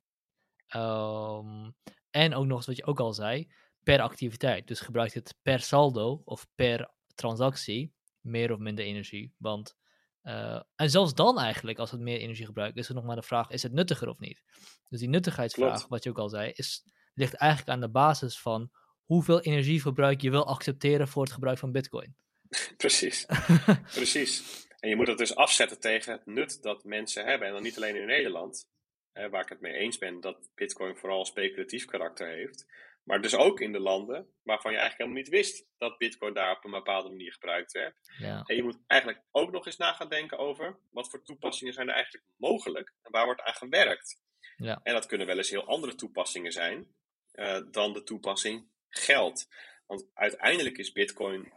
Um, 0.76 1.76
en 2.10 2.34
ook 2.34 2.46
nog 2.46 2.56
eens 2.56 2.66
wat 2.66 2.76
je 2.76 2.86
ook 2.86 3.00
al 3.00 3.12
zei, 3.12 3.52
per 3.82 4.00
activiteit. 4.00 4.66
Dus 4.66 4.80
gebruikt 4.80 5.14
het 5.14 5.34
per 5.42 5.60
saldo 5.60 6.22
of 6.24 6.48
per 6.54 6.90
transactie 7.14 7.96
meer 8.28 8.52
of 8.52 8.58
minder 8.58 8.84
energie. 8.84 9.34
Want 9.36 9.76
Uh, 10.22 10.60
en 10.76 10.90
zelfs 10.90 11.14
dan 11.14 11.38
eigenlijk, 11.38 11.78
als 11.78 11.90
het 11.90 12.00
meer 12.00 12.18
energie 12.18 12.46
gebruikt, 12.46 12.76
is 12.76 12.88
er 12.88 12.94
nog 12.94 13.04
maar 13.04 13.16
de 13.16 13.22
vraag, 13.22 13.50
is 13.50 13.62
het 13.62 13.72
nuttiger 13.72 14.08
of 14.08 14.18
niet? 14.18 14.42
Dus 14.88 15.00
die 15.00 15.08
nuttigheidsvraag, 15.08 15.74
Klopt. 15.74 15.88
wat 15.88 16.04
je 16.04 16.10
ook 16.10 16.18
al 16.18 16.28
zei, 16.28 16.52
is, 16.54 16.84
ligt 17.14 17.34
eigenlijk 17.34 17.70
aan 17.70 17.80
de 17.80 17.88
basis 17.88 18.40
van 18.40 18.70
hoeveel 19.04 19.40
energieverbruik 19.40 20.20
je 20.20 20.30
wil 20.30 20.46
accepteren 20.46 21.08
voor 21.08 21.22
het 21.22 21.32
gebruik 21.32 21.58
van 21.58 21.72
bitcoin. 21.72 22.16
Precies, 22.76 23.26
precies. 23.94 24.66
En 24.78 24.88
je 24.88 24.96
moet 24.96 25.06
dat 25.06 25.18
dus 25.18 25.34
afzetten 25.34 25.80
tegen 25.80 26.12
het 26.12 26.26
nut 26.26 26.62
dat 26.62 26.84
mensen 26.84 27.24
hebben. 27.24 27.46
En 27.46 27.52
dan 27.52 27.62
niet 27.62 27.76
alleen 27.76 27.96
in 27.96 28.06
Nederland, 28.06 28.68
hè, 29.12 29.28
waar 29.28 29.42
ik 29.42 29.48
het 29.48 29.60
mee 29.60 29.74
eens 29.74 29.98
ben 29.98 30.20
dat 30.20 30.50
bitcoin 30.54 30.96
vooral 30.96 31.24
speculatief 31.24 31.84
karakter 31.84 32.28
heeft. 32.28 32.66
Maar 33.08 33.22
dus 33.22 33.34
ook 33.34 33.60
in 33.60 33.72
de 33.72 33.80
landen 33.80 34.32
waarvan 34.42 34.72
je 34.72 34.78
eigenlijk 34.78 35.08
helemaal 35.08 35.30
niet 35.30 35.46
wist 35.46 35.66
dat 35.78 35.98
bitcoin 35.98 36.34
daar 36.34 36.56
op 36.56 36.64
een 36.64 36.70
bepaalde 36.70 37.08
manier 37.08 37.32
gebruikt 37.32 37.72
werd. 37.72 37.96
Ja. 38.18 38.42
En 38.46 38.56
je 38.56 38.62
moet 38.62 38.78
eigenlijk 38.86 39.22
ook 39.30 39.50
nog 39.50 39.66
eens 39.66 39.76
na 39.76 39.92
gaan 39.92 40.08
denken 40.08 40.38
over 40.38 40.78
wat 40.90 41.10
voor 41.10 41.22
toepassingen 41.22 41.72
zijn 41.72 41.88
er 41.88 41.94
eigenlijk 41.94 42.24
mogelijk 42.36 42.92
en 43.02 43.10
waar 43.10 43.24
wordt 43.24 43.40
aan 43.40 43.54
gewerkt. 43.54 44.20
Ja. 44.56 44.80
En 44.82 44.92
dat 44.92 45.06
kunnen 45.06 45.26
wel 45.26 45.36
eens 45.36 45.50
heel 45.50 45.66
andere 45.66 45.94
toepassingen 45.94 46.52
zijn 46.52 46.94
uh, 47.34 47.60
dan 47.70 47.92
de 47.92 48.02
toepassing 48.02 48.68
geld. 48.88 49.48
Want 49.86 50.06
uiteindelijk 50.14 50.78
is 50.78 50.92
bitcoin 50.92 51.52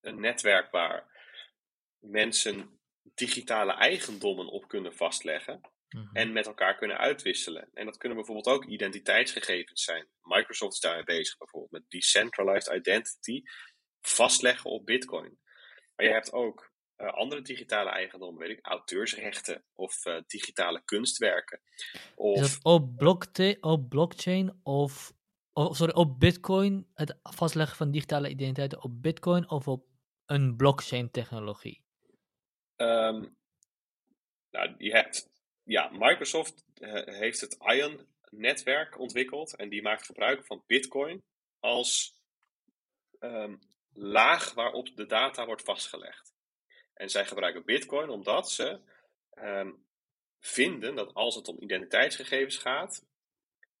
een 0.00 0.20
netwerk 0.20 0.70
waar 0.70 1.04
mensen 1.98 2.78
digitale 3.14 3.72
eigendommen 3.72 4.46
op 4.46 4.68
kunnen 4.68 4.94
vastleggen 4.94 5.60
Mhm. 5.96 6.16
en 6.16 6.32
met 6.32 6.46
elkaar 6.46 6.76
kunnen 6.76 6.98
uitwisselen. 6.98 7.68
En 7.74 7.84
dat 7.84 7.96
kunnen 7.96 8.16
bijvoorbeeld 8.16 8.56
ook 8.56 8.64
identiteitsgegevens 8.64 9.84
zijn. 9.84 10.08
Microsoft 10.22 10.72
is 10.72 10.80
daarmee 10.80 11.04
bezig 11.04 11.36
bijvoorbeeld 11.36 11.72
met 11.72 11.90
decentralized 11.90 12.74
identity 12.74 13.42
vastleggen 14.00 14.70
op 14.70 14.86
Bitcoin. 14.86 15.38
Maar 15.94 16.06
je 16.06 16.12
hebt 16.12 16.32
ook 16.32 16.72
uh, 16.96 17.12
andere 17.12 17.42
digitale 17.42 17.90
eigendommen, 17.90 18.40
weet 18.40 18.58
ik, 18.58 18.66
auteursrechten 18.66 19.64
of 19.74 20.06
uh, 20.06 20.20
digitale 20.26 20.84
kunstwerken. 20.84 21.60
Of, 22.14 22.40
Is 22.40 22.52
dat 22.52 22.64
op, 22.64 22.96
blokte- 22.96 23.56
op 23.60 23.88
blockchain 23.88 24.60
of, 24.62 25.12
oh, 25.52 25.72
sorry, 25.72 25.92
op 25.92 26.20
Bitcoin, 26.20 26.90
het 26.94 27.18
vastleggen 27.22 27.76
van 27.76 27.90
digitale 27.90 28.28
identiteiten 28.28 28.82
op 28.82 29.02
Bitcoin 29.02 29.50
of 29.50 29.68
op 29.68 29.86
een 30.26 30.56
blockchain 30.56 31.10
technologie? 31.10 31.84
Um, 32.76 33.36
nou, 34.50 34.74
je 34.78 34.90
hebt, 34.90 35.30
ja, 35.66 35.90
Microsoft 35.92 36.64
uh, 36.78 37.02
heeft 37.04 37.40
het 37.40 37.56
Ion-netwerk 37.60 38.98
ontwikkeld 38.98 39.56
en 39.56 39.68
die 39.68 39.82
maakt 39.82 40.06
gebruik 40.06 40.46
van 40.46 40.62
Bitcoin 40.66 41.24
als 41.60 42.20
um, 43.20 43.58
laag 43.92 44.54
waarop 44.54 44.96
de 44.96 45.06
data 45.06 45.46
wordt 45.46 45.62
vastgelegd. 45.62 46.34
En 46.94 47.10
zij 47.10 47.26
gebruiken 47.26 47.64
Bitcoin 47.64 48.08
omdat 48.08 48.50
ze 48.50 48.80
um, 49.34 49.86
vinden 50.40 50.94
dat 50.94 51.14
als 51.14 51.34
het 51.34 51.48
om 51.48 51.60
identiteitsgegevens 51.60 52.56
gaat, 52.56 53.06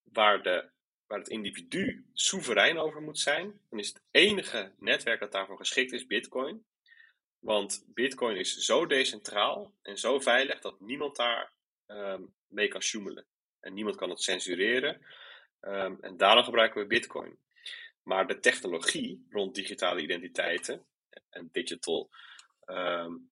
waar, 0.02 0.42
de, 0.42 0.70
waar 1.06 1.18
het 1.18 1.28
individu 1.28 2.06
soeverein 2.12 2.78
over 2.78 3.02
moet 3.02 3.18
zijn, 3.18 3.60
dan 3.70 3.78
is 3.78 3.88
het 3.88 4.02
enige 4.10 4.74
netwerk 4.78 5.20
dat 5.20 5.32
daarvoor 5.32 5.56
geschikt 5.56 5.92
is 5.92 6.06
Bitcoin. 6.06 6.66
Want 7.38 7.84
Bitcoin 7.86 8.36
is 8.36 8.56
zo 8.56 8.86
decentraal 8.86 9.74
en 9.82 9.98
zo 9.98 10.20
veilig 10.20 10.60
dat 10.60 10.80
niemand 10.80 11.16
daar 11.16 11.55
um, 11.86 12.34
mee 12.46 12.68
kan. 12.68 13.24
En 13.60 13.74
niemand 13.74 13.96
kan 13.96 14.10
het 14.10 14.22
censureren. 14.22 15.06
Um, 15.60 15.98
en 16.00 16.16
daarom 16.16 16.44
gebruiken 16.44 16.80
we 16.80 16.86
Bitcoin. 16.86 17.38
Maar 18.02 18.26
de 18.26 18.38
technologie 18.38 19.26
rond 19.30 19.54
digitale 19.54 20.00
identiteiten 20.00 20.86
en 21.30 21.48
digital 21.52 22.10
um, 22.66 23.30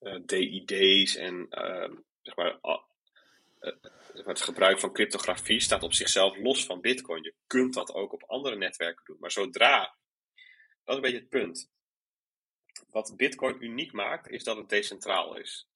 uh, 0.00 0.18
DID's 0.26 1.16
en 1.16 1.46
zeg 2.22 2.36
maar, 2.36 2.58
uh, 2.62 2.78
het 4.26 4.40
gebruik 4.40 4.80
van 4.80 4.92
cryptografie 4.92 5.60
staat 5.60 5.82
op 5.82 5.92
zichzelf 5.92 6.36
los 6.36 6.66
van 6.66 6.80
Bitcoin. 6.80 7.22
Je 7.22 7.34
kunt 7.46 7.74
dat 7.74 7.94
ook 7.94 8.12
op 8.12 8.24
andere 8.24 8.56
netwerken 8.56 9.04
doen. 9.04 9.16
Maar 9.20 9.30
zodra, 9.30 9.96
dat 10.84 10.88
is 10.88 10.94
een 10.94 11.00
beetje 11.00 11.18
het 11.18 11.28
punt 11.28 11.70
wat 12.90 13.16
Bitcoin 13.16 13.64
uniek 13.64 13.92
maakt, 13.92 14.28
is 14.28 14.44
dat 14.44 14.56
het 14.56 14.68
decentraal 14.68 15.36
is. 15.36 15.68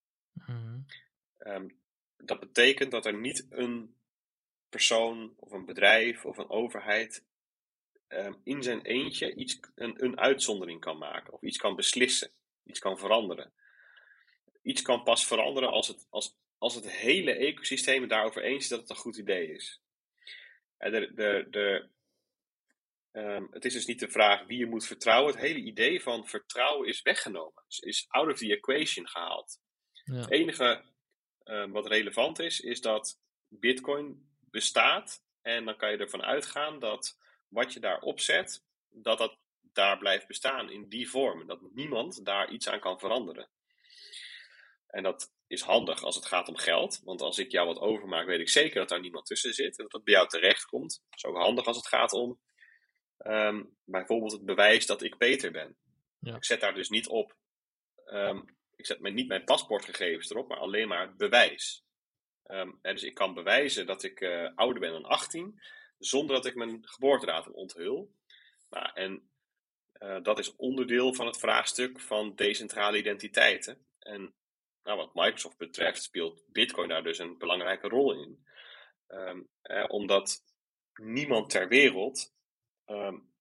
Um, 1.39 1.81
dat 2.25 2.41
betekent 2.41 2.91
dat 2.91 3.07
er 3.07 3.15
niet 3.15 3.47
een 3.51 3.97
persoon 4.69 5.35
of 5.37 5.53
een 5.53 5.65
bedrijf 5.65 6.25
of 6.25 6.39
een 6.39 6.51
overheid 6.51 7.25
um, 8.09 8.41
in 8.45 8.63
zijn 8.63 8.83
eentje 8.83 9.35
iets, 9.35 9.61
een, 9.75 10.05
een 10.05 10.19
uitzondering 10.19 10.81
kan 10.81 10.99
maken 10.99 11.33
of 11.33 11.43
iets 11.43 11.59
kan 11.59 11.77
beslissen, 11.77 12.31
iets 12.65 12.79
kan 12.79 12.99
veranderen. 12.99 13.53
Iets 14.63 14.83
kan 14.83 15.03
pas 15.03 15.27
veranderen 15.27 15.71
als 15.71 15.89
het, 15.89 16.07
als, 16.11 16.37
als 16.59 16.75
het 16.75 16.91
hele 16.91 17.33
ecosysteem 17.33 18.01
het 18.01 18.11
daarover 18.11 18.43
eens 18.43 18.63
is 18.63 18.69
dat 18.69 18.81
het 18.81 18.91
een 18.91 18.97
goed 18.97 19.17
idee 19.17 19.53
is. 19.53 19.81
De, 20.79 21.13
de, 21.15 21.47
de, 21.51 21.91
Um, 23.15 23.49
het 23.51 23.65
is 23.65 23.73
dus 23.73 23.87
niet 23.87 24.01
de 24.01 24.09
vraag 24.09 24.47
wie 24.47 24.59
je 24.59 24.67
moet 24.67 24.87
vertrouwen. 24.87 25.33
Het 25.33 25.43
hele 25.43 25.59
idee 25.59 26.03
van 26.03 26.27
vertrouwen 26.27 26.89
is 26.89 27.03
weggenomen. 27.03 27.63
Is, 27.69 27.79
is 27.79 28.07
out 28.09 28.31
of 28.31 28.39
the 28.39 28.53
equation 28.53 29.09
gehaald. 29.09 29.61
Ja. 30.05 30.15
Het 30.15 30.31
enige 30.31 30.85
um, 31.45 31.73
wat 31.73 31.87
relevant 31.87 32.39
is, 32.39 32.61
is 32.61 32.81
dat 32.81 33.21
Bitcoin 33.49 34.31
bestaat. 34.41 35.23
En 35.43 35.65
dan 35.65 35.77
kan 35.77 35.91
je 35.91 35.97
ervan 35.97 36.23
uitgaan 36.23 36.79
dat 36.79 37.19
wat 37.49 37.73
je 37.73 37.81
daar 37.81 38.01
opzet, 38.01 38.65
dat 38.89 39.19
dat 39.19 39.39
daar 39.61 39.99
blijft 39.99 40.27
bestaan 40.27 40.71
in 40.71 40.89
die 40.89 41.11
vorm. 41.11 41.47
Dat 41.47 41.61
niemand 41.75 42.25
daar 42.25 42.51
iets 42.51 42.69
aan 42.69 42.81
kan 42.81 42.99
veranderen. 42.99 43.49
En 44.87 45.03
dat 45.03 45.33
is 45.47 45.63
handig 45.63 46.03
als 46.03 46.15
het 46.15 46.27
gaat 46.27 46.49
om 46.49 46.57
geld. 46.57 47.01
Want 47.05 47.21
als 47.21 47.39
ik 47.39 47.51
jou 47.51 47.67
wat 47.67 47.79
overmaak, 47.79 48.27
weet 48.27 48.41
ik 48.41 48.49
zeker 48.49 48.81
dat 48.81 48.89
daar 48.89 49.01
niemand 49.01 49.27
tussen 49.27 49.55
zit. 49.55 49.79
En 49.79 49.85
dat 49.85 49.93
het 49.93 50.05
bij 50.05 50.15
jou 50.15 50.29
terecht 50.29 50.65
komt. 50.65 51.03
Dat 51.09 51.19
is 51.19 51.25
ook 51.25 51.37
handig 51.37 51.67
als 51.67 51.77
het 51.77 51.87
gaat 51.87 52.13
om 52.13 52.41
Um, 53.27 53.77
bijvoorbeeld 53.85 54.33
het 54.33 54.45
bewijs 54.45 54.87
dat 54.87 55.03
ik 55.03 55.17
Peter 55.17 55.51
ben. 55.51 55.77
Ja. 56.19 56.37
Ik 56.37 56.45
zet 56.45 56.61
daar 56.61 56.75
dus 56.75 56.89
niet 56.89 57.09
op, 57.09 57.37
um, 58.07 58.57
ik 58.83 58.89
zet 58.89 59.13
niet 59.13 59.29
mijn 59.29 59.45
paspoortgegevens 59.45 60.31
erop, 60.31 60.49
maar 60.49 60.59
alleen 60.59 60.89
maar 60.89 61.01
het 61.01 61.17
bewijs. 61.17 61.85
Um, 62.47 62.79
en 62.83 62.95
dus 62.95 63.03
ik 63.03 63.15
kan 63.15 63.35
bewijzen 63.35 63.87
dat 63.87 64.03
ik 64.03 64.21
uh, 64.21 64.49
ouder 64.55 64.81
ben 64.81 64.93
dan 64.93 65.05
18, 65.05 65.63
zonder 65.99 66.37
dat 66.37 66.47
ik 66.47 66.55
mijn 66.55 66.79
geboortedatum 66.81 67.53
onthul. 67.53 68.15
Nou, 68.71 68.91
en 68.95 69.31
uh, 69.99 70.23
dat 70.23 70.39
is 70.39 70.57
onderdeel 70.57 71.15
van 71.15 71.27
het 71.27 71.39
vraagstuk 71.39 72.01
van 72.01 72.35
decentrale 72.35 72.99
identiteiten. 72.99 73.87
En 73.99 74.35
nou, 74.83 74.97
wat 74.97 75.15
Microsoft 75.15 75.57
betreft 75.57 76.03
speelt 76.03 76.45
Bitcoin 76.47 76.89
daar 76.89 77.03
dus 77.03 77.19
een 77.19 77.39
belangrijke 77.39 77.89
rol 77.89 78.13
in. 78.13 78.47
Eh, 79.63 79.85
omdat 79.89 80.45
niemand 80.95 81.51
ter 81.51 81.69
wereld 81.69 82.33
Um, 82.87 83.33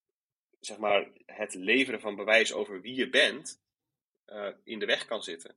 zeg 0.60 0.78
maar, 0.78 1.12
het 1.26 1.54
leveren 1.54 2.02
van 2.02 2.16
bewijs 2.16 2.54
over 2.54 2.82
wie 2.82 2.96
je 2.96 3.10
bent 3.10 3.61
uh, 4.28 4.48
in 4.64 4.80
de 4.80 4.86
weg 4.86 5.06
kan 5.06 5.24
zitten. 5.24 5.56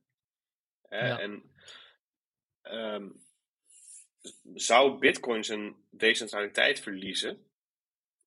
Hè? 0.87 1.07
Ja. 1.07 1.19
En 1.19 1.51
um, 2.63 3.23
zou 4.53 4.99
Bitcoin 4.99 5.43
zijn 5.43 5.75
decentraliteit 5.89 6.79
verliezen, 6.79 7.45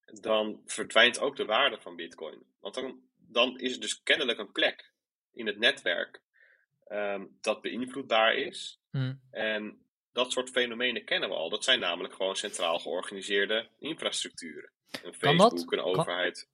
dan 0.04 0.62
verdwijnt 0.66 1.20
ook 1.20 1.36
de 1.36 1.44
waarde 1.44 1.80
van 1.80 1.96
Bitcoin. 1.96 2.42
Want 2.60 2.74
dan, 2.74 3.00
dan 3.16 3.58
is 3.58 3.74
er 3.74 3.80
dus 3.80 4.02
kennelijk 4.02 4.38
een 4.38 4.52
plek 4.52 4.92
in 5.32 5.46
het 5.46 5.58
netwerk 5.58 6.22
um, 6.88 7.38
dat 7.40 7.60
beïnvloedbaar 7.60 8.34
is. 8.34 8.80
Mm. 8.90 9.20
En 9.30 9.86
dat 10.12 10.32
soort 10.32 10.50
fenomenen 10.50 11.04
kennen 11.04 11.28
we 11.28 11.34
al. 11.34 11.50
Dat 11.50 11.64
zijn 11.64 11.80
namelijk 11.80 12.14
gewoon 12.14 12.36
centraal 12.36 12.78
georganiseerde 12.78 13.68
infrastructuren. 13.78 14.70
Een 14.90 15.00
Kan 15.00 15.14
Facebook, 15.14 15.50
dat? 15.50 15.60
een 15.60 15.66
Kan- 15.66 15.78
overheid. 15.78 16.48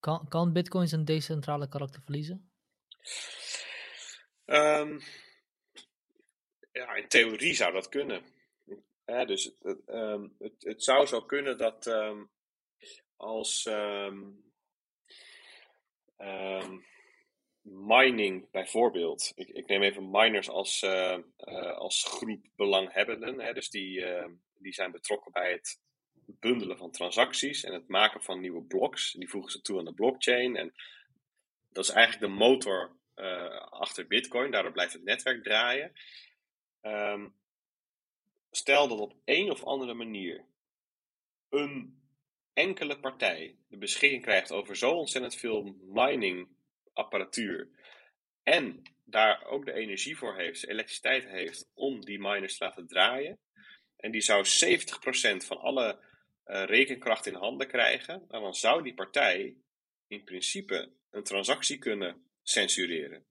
Kan, 0.00 0.28
kan 0.28 0.52
Bitcoin 0.52 0.88
zijn 0.88 1.04
decentrale 1.04 1.68
karakter 1.68 2.02
verliezen? 2.02 2.49
Ehm, 4.44 5.00
ja, 6.72 6.94
in 6.94 7.08
theorie 7.08 7.54
zou 7.54 7.72
dat 7.72 7.88
kunnen. 7.88 8.24
Dus 9.04 9.44
het, 9.44 9.56
het, 9.62 9.80
ehm, 9.86 10.28
het, 10.38 10.54
het 10.58 10.84
zou 10.84 11.06
zo 11.06 11.22
kunnen 11.22 11.58
dat 11.58 11.86
ehm, 11.86 12.24
als 13.16 13.66
mining 17.62 18.50
bijvoorbeeld, 18.50 19.32
ik, 19.34 19.48
ik 19.48 19.66
neem 19.66 19.82
even 19.82 20.10
miners 20.10 20.48
als, 20.48 20.82
eh, 20.82 21.18
eh, 21.36 21.76
als 21.76 22.04
groep 22.04 22.46
belanghebbenden, 22.56 23.40
hè, 23.40 23.52
dus 23.52 23.70
die, 23.70 24.04
die 24.58 24.72
zijn 24.72 24.92
betrokken 24.92 25.32
bij 25.32 25.52
het 25.52 25.80
bundelen 26.26 26.78
van 26.78 26.90
transacties 26.90 27.64
en 27.64 27.72
het 27.72 27.88
maken 27.88 28.22
van 28.22 28.40
nieuwe 28.40 28.62
blocks. 28.62 29.12
Die 29.12 29.28
voegen 29.28 29.52
ze 29.52 29.60
toe 29.60 29.78
aan 29.78 29.84
de 29.84 29.94
blockchain 29.94 30.56
en 30.56 30.72
dat 31.72 31.84
is 31.84 31.90
eigenlijk 31.90 32.32
de 32.32 32.38
motor 32.38 32.96
eh, 33.14 33.56
achter 33.56 34.06
Bitcoin. 34.06 34.50
Daardoor 34.50 34.72
blijft 34.72 34.92
het 34.92 35.04
netwerk 35.04 35.42
draaien. 35.42 35.92
Ehm, 36.80 37.28
stel 38.50 38.88
dat 38.88 38.98
op 38.98 39.14
een 39.24 39.50
of 39.50 39.64
andere 39.64 39.94
manier 39.94 40.44
een 41.48 42.02
enkele 42.52 42.98
partij 42.98 43.56
de 43.68 43.76
beschikking 43.76 44.22
krijgt 44.22 44.52
over 44.52 44.76
zo 44.76 44.90
ontzettend 44.90 45.34
veel 45.34 45.76
mining 45.80 46.48
apparatuur 46.92 47.68
en 48.42 48.82
daar 49.04 49.44
ook 49.44 49.64
de 49.64 49.72
energie 49.72 50.16
voor 50.16 50.36
heeft, 50.36 50.66
elektriciteit 50.66 51.24
heeft 51.24 51.70
om 51.74 52.04
die 52.04 52.18
miners 52.20 52.56
te 52.56 52.64
laten 52.64 52.86
draaien. 52.86 53.38
En 53.96 54.10
die 54.10 54.20
zou 54.20 54.44
70% 54.44 55.46
van 55.46 55.58
alle 55.58 55.98
uh, 56.46 56.64
rekenkracht 56.64 57.26
in 57.26 57.34
handen 57.34 57.68
krijgen. 57.68 58.24
Nou, 58.28 58.42
dan 58.42 58.54
zou 58.54 58.82
die 58.82 58.94
partij 58.94 59.56
in 60.06 60.24
principe 60.24 60.90
een 61.10 61.22
transactie 61.22 61.78
kunnen 61.78 62.24
censureren. 62.42 63.24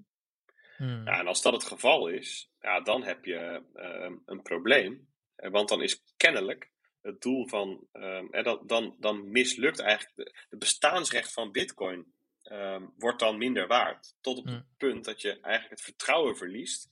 Hmm. 0.78 1.06
Ja, 1.06 1.20
en 1.20 1.28
als 1.28 1.42
dat 1.42 1.54
het 1.54 1.64
geval 1.64 2.08
is, 2.08 2.52
ja, 2.60 2.82
dan 2.82 3.04
heb 3.04 3.26
je 3.26 3.64
uh, 3.76 4.18
een 4.26 4.42
probleem. 4.42 5.08
Eh, 5.36 5.52
want 5.52 5.70
dan 5.70 5.82
is 5.82 6.04
kennelijk 6.18 6.72
het 7.02 7.22
doel 7.22 7.48
van. 7.48 7.88
Uh, 7.94 8.44
dan, 8.44 8.64
dan, 8.66 8.96
dan 9.00 9.32
mislukt 9.32 9.80
eigenlijk. 9.80 10.46
het 10.50 10.60
bestaansrecht 10.60 11.34
van 11.34 11.52
Bitcoin 11.52 12.14
ehm, 12.42 12.86
wordt 12.98 13.20
dan 13.20 13.38
minder 13.38 13.68
waard. 13.68 14.16
Tot 14.22 14.38
op 14.38 14.46
het 14.46 14.54
hmm. 14.54 14.68
punt 14.78 15.06
dat 15.06 15.22
je 15.22 15.30
eigenlijk 15.30 15.70
het 15.70 15.82
vertrouwen 15.82 16.38
verliest. 16.38 16.90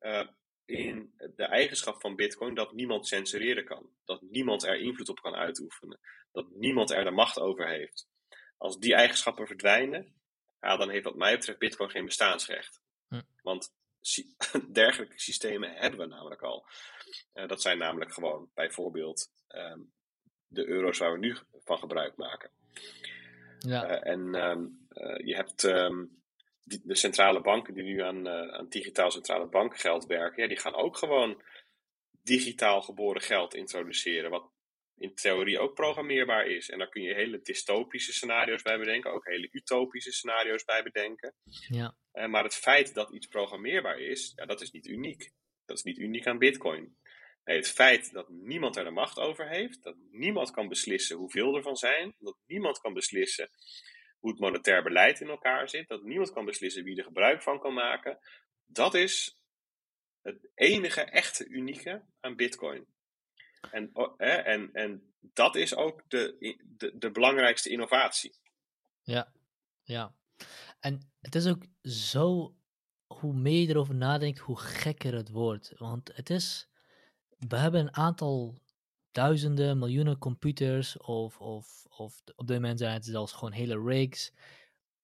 Uh, 0.00 0.26
in 0.64 1.14
de 1.36 1.44
eigenschap 1.44 2.00
van 2.00 2.16
Bitcoin 2.16 2.54
dat 2.54 2.72
niemand 2.72 3.06
censureren 3.06 3.64
kan. 3.64 3.90
Dat 4.04 4.22
niemand 4.22 4.64
er 4.64 4.80
invloed 4.80 5.08
op 5.08 5.20
kan 5.20 5.34
uitoefenen. 5.34 6.00
Dat 6.32 6.50
niemand 6.50 6.90
er 6.90 7.04
de 7.04 7.10
macht 7.10 7.38
over 7.38 7.68
heeft. 7.68 8.08
Als 8.56 8.78
die 8.78 8.94
eigenschappen 8.94 9.46
verdwijnen, 9.46 10.14
ja, 10.66 10.76
dan 10.76 10.90
heeft 10.90 11.04
wat 11.04 11.16
mij 11.16 11.36
betreft 11.36 11.58
Bitcoin 11.58 11.90
geen 11.90 12.04
bestaansrecht. 12.04 12.80
Hm. 13.08 13.20
Want 13.42 13.72
dergelijke 14.72 15.20
systemen 15.20 15.72
hebben 15.72 16.00
we 16.00 16.06
namelijk 16.06 16.42
al. 16.42 16.66
Uh, 17.34 17.48
dat 17.48 17.62
zijn 17.62 17.78
namelijk 17.78 18.12
gewoon 18.12 18.50
bijvoorbeeld 18.54 19.30
um, 19.48 19.92
de 20.46 20.66
euro's 20.66 20.98
waar 20.98 21.12
we 21.12 21.18
nu 21.18 21.36
van 21.64 21.78
gebruik 21.78 22.16
maken. 22.16 22.50
Ja. 23.58 23.90
Uh, 23.90 24.12
en 24.12 24.34
um, 24.34 24.86
uh, 24.92 25.26
je 25.26 25.34
hebt 25.34 25.62
um, 25.62 26.22
die, 26.62 26.80
de 26.84 26.94
centrale 26.94 27.40
banken 27.40 27.74
die 27.74 27.82
nu 27.82 28.02
aan, 28.02 28.28
aan 28.28 28.68
digitaal 28.68 29.10
centrale 29.10 29.46
bankgeld 29.46 30.06
werken, 30.06 30.42
ja, 30.42 30.48
die 30.48 30.58
gaan 30.58 30.74
ook 30.74 30.96
gewoon 30.96 31.42
digitaal 32.22 32.82
geboren 32.82 33.22
geld 33.22 33.54
introduceren. 33.54 34.30
Wat 34.30 34.50
in 34.98 35.14
theorie 35.14 35.58
ook 35.58 35.74
programmeerbaar 35.74 36.46
is. 36.46 36.70
En 36.70 36.78
daar 36.78 36.88
kun 36.88 37.02
je 37.02 37.14
hele 37.14 37.40
dystopische 37.40 38.12
scenario's 38.12 38.62
bij 38.62 38.78
bedenken, 38.78 39.12
ook 39.12 39.26
hele 39.26 39.48
utopische 39.52 40.12
scenario's 40.12 40.64
bij 40.64 40.82
bedenken. 40.82 41.34
Ja. 41.68 41.96
Uh, 42.12 42.26
maar 42.26 42.44
het 42.44 42.54
feit 42.54 42.94
dat 42.94 43.12
iets 43.12 43.26
programmeerbaar 43.26 44.00
is, 44.00 44.32
ja, 44.36 44.46
dat 44.46 44.60
is 44.60 44.70
niet 44.70 44.86
uniek. 44.86 45.32
Dat 45.64 45.76
is 45.76 45.82
niet 45.82 45.98
uniek 45.98 46.26
aan 46.26 46.38
Bitcoin. 46.38 46.96
Nee, 47.44 47.56
het 47.56 47.68
feit 47.68 48.12
dat 48.12 48.28
niemand 48.28 48.76
er 48.76 48.84
de 48.84 48.90
macht 48.90 49.18
over 49.18 49.48
heeft, 49.48 49.82
dat 49.82 49.96
niemand 50.10 50.50
kan 50.50 50.68
beslissen 50.68 51.16
hoeveel 51.16 51.56
er 51.56 51.62
van 51.62 51.76
zijn, 51.76 52.14
dat 52.18 52.36
niemand 52.46 52.78
kan 52.78 52.94
beslissen 52.94 53.50
hoe 54.18 54.30
het 54.30 54.40
monetair 54.40 54.82
beleid 54.82 55.20
in 55.20 55.28
elkaar 55.28 55.68
zit, 55.68 55.88
dat 55.88 56.02
niemand 56.02 56.32
kan 56.32 56.44
beslissen 56.44 56.84
wie 56.84 56.96
er 56.96 57.04
gebruik 57.04 57.42
van 57.42 57.60
kan 57.60 57.74
maken, 57.74 58.18
dat 58.64 58.94
is 58.94 59.40
het 60.22 60.50
enige 60.54 61.00
echte 61.00 61.46
unieke 61.46 62.04
aan 62.20 62.36
Bitcoin. 62.36 62.86
En, 63.70 63.92
en, 64.44 64.72
en 64.72 65.14
dat 65.20 65.54
is 65.54 65.74
ook 65.74 66.02
de, 66.08 66.56
de, 66.76 66.98
de 66.98 67.10
belangrijkste 67.10 67.70
innovatie. 67.70 68.34
Ja, 69.02 69.32
ja. 69.82 70.14
En 70.80 71.12
het 71.20 71.34
is 71.34 71.46
ook 71.46 71.66
zo, 71.82 72.56
hoe 73.06 73.34
meer 73.34 73.60
je 73.60 73.68
erover 73.68 73.94
nadenkt, 73.94 74.38
hoe 74.38 74.58
gekker 74.58 75.14
het 75.14 75.30
wordt. 75.30 75.72
Want 75.76 76.16
het 76.16 76.30
is, 76.30 76.68
we 77.38 77.56
hebben 77.56 77.80
een 77.80 77.96
aantal 77.96 78.58
duizenden, 79.10 79.78
miljoenen 79.78 80.18
computers, 80.18 80.96
of, 80.96 81.40
of, 81.40 81.84
of 81.88 82.22
op 82.34 82.46
dit 82.46 82.56
moment 82.56 82.78
zijn 82.78 82.92
het 82.92 83.04
zelfs 83.04 83.32
gewoon 83.32 83.52
hele 83.52 83.82
rigs, 83.82 84.32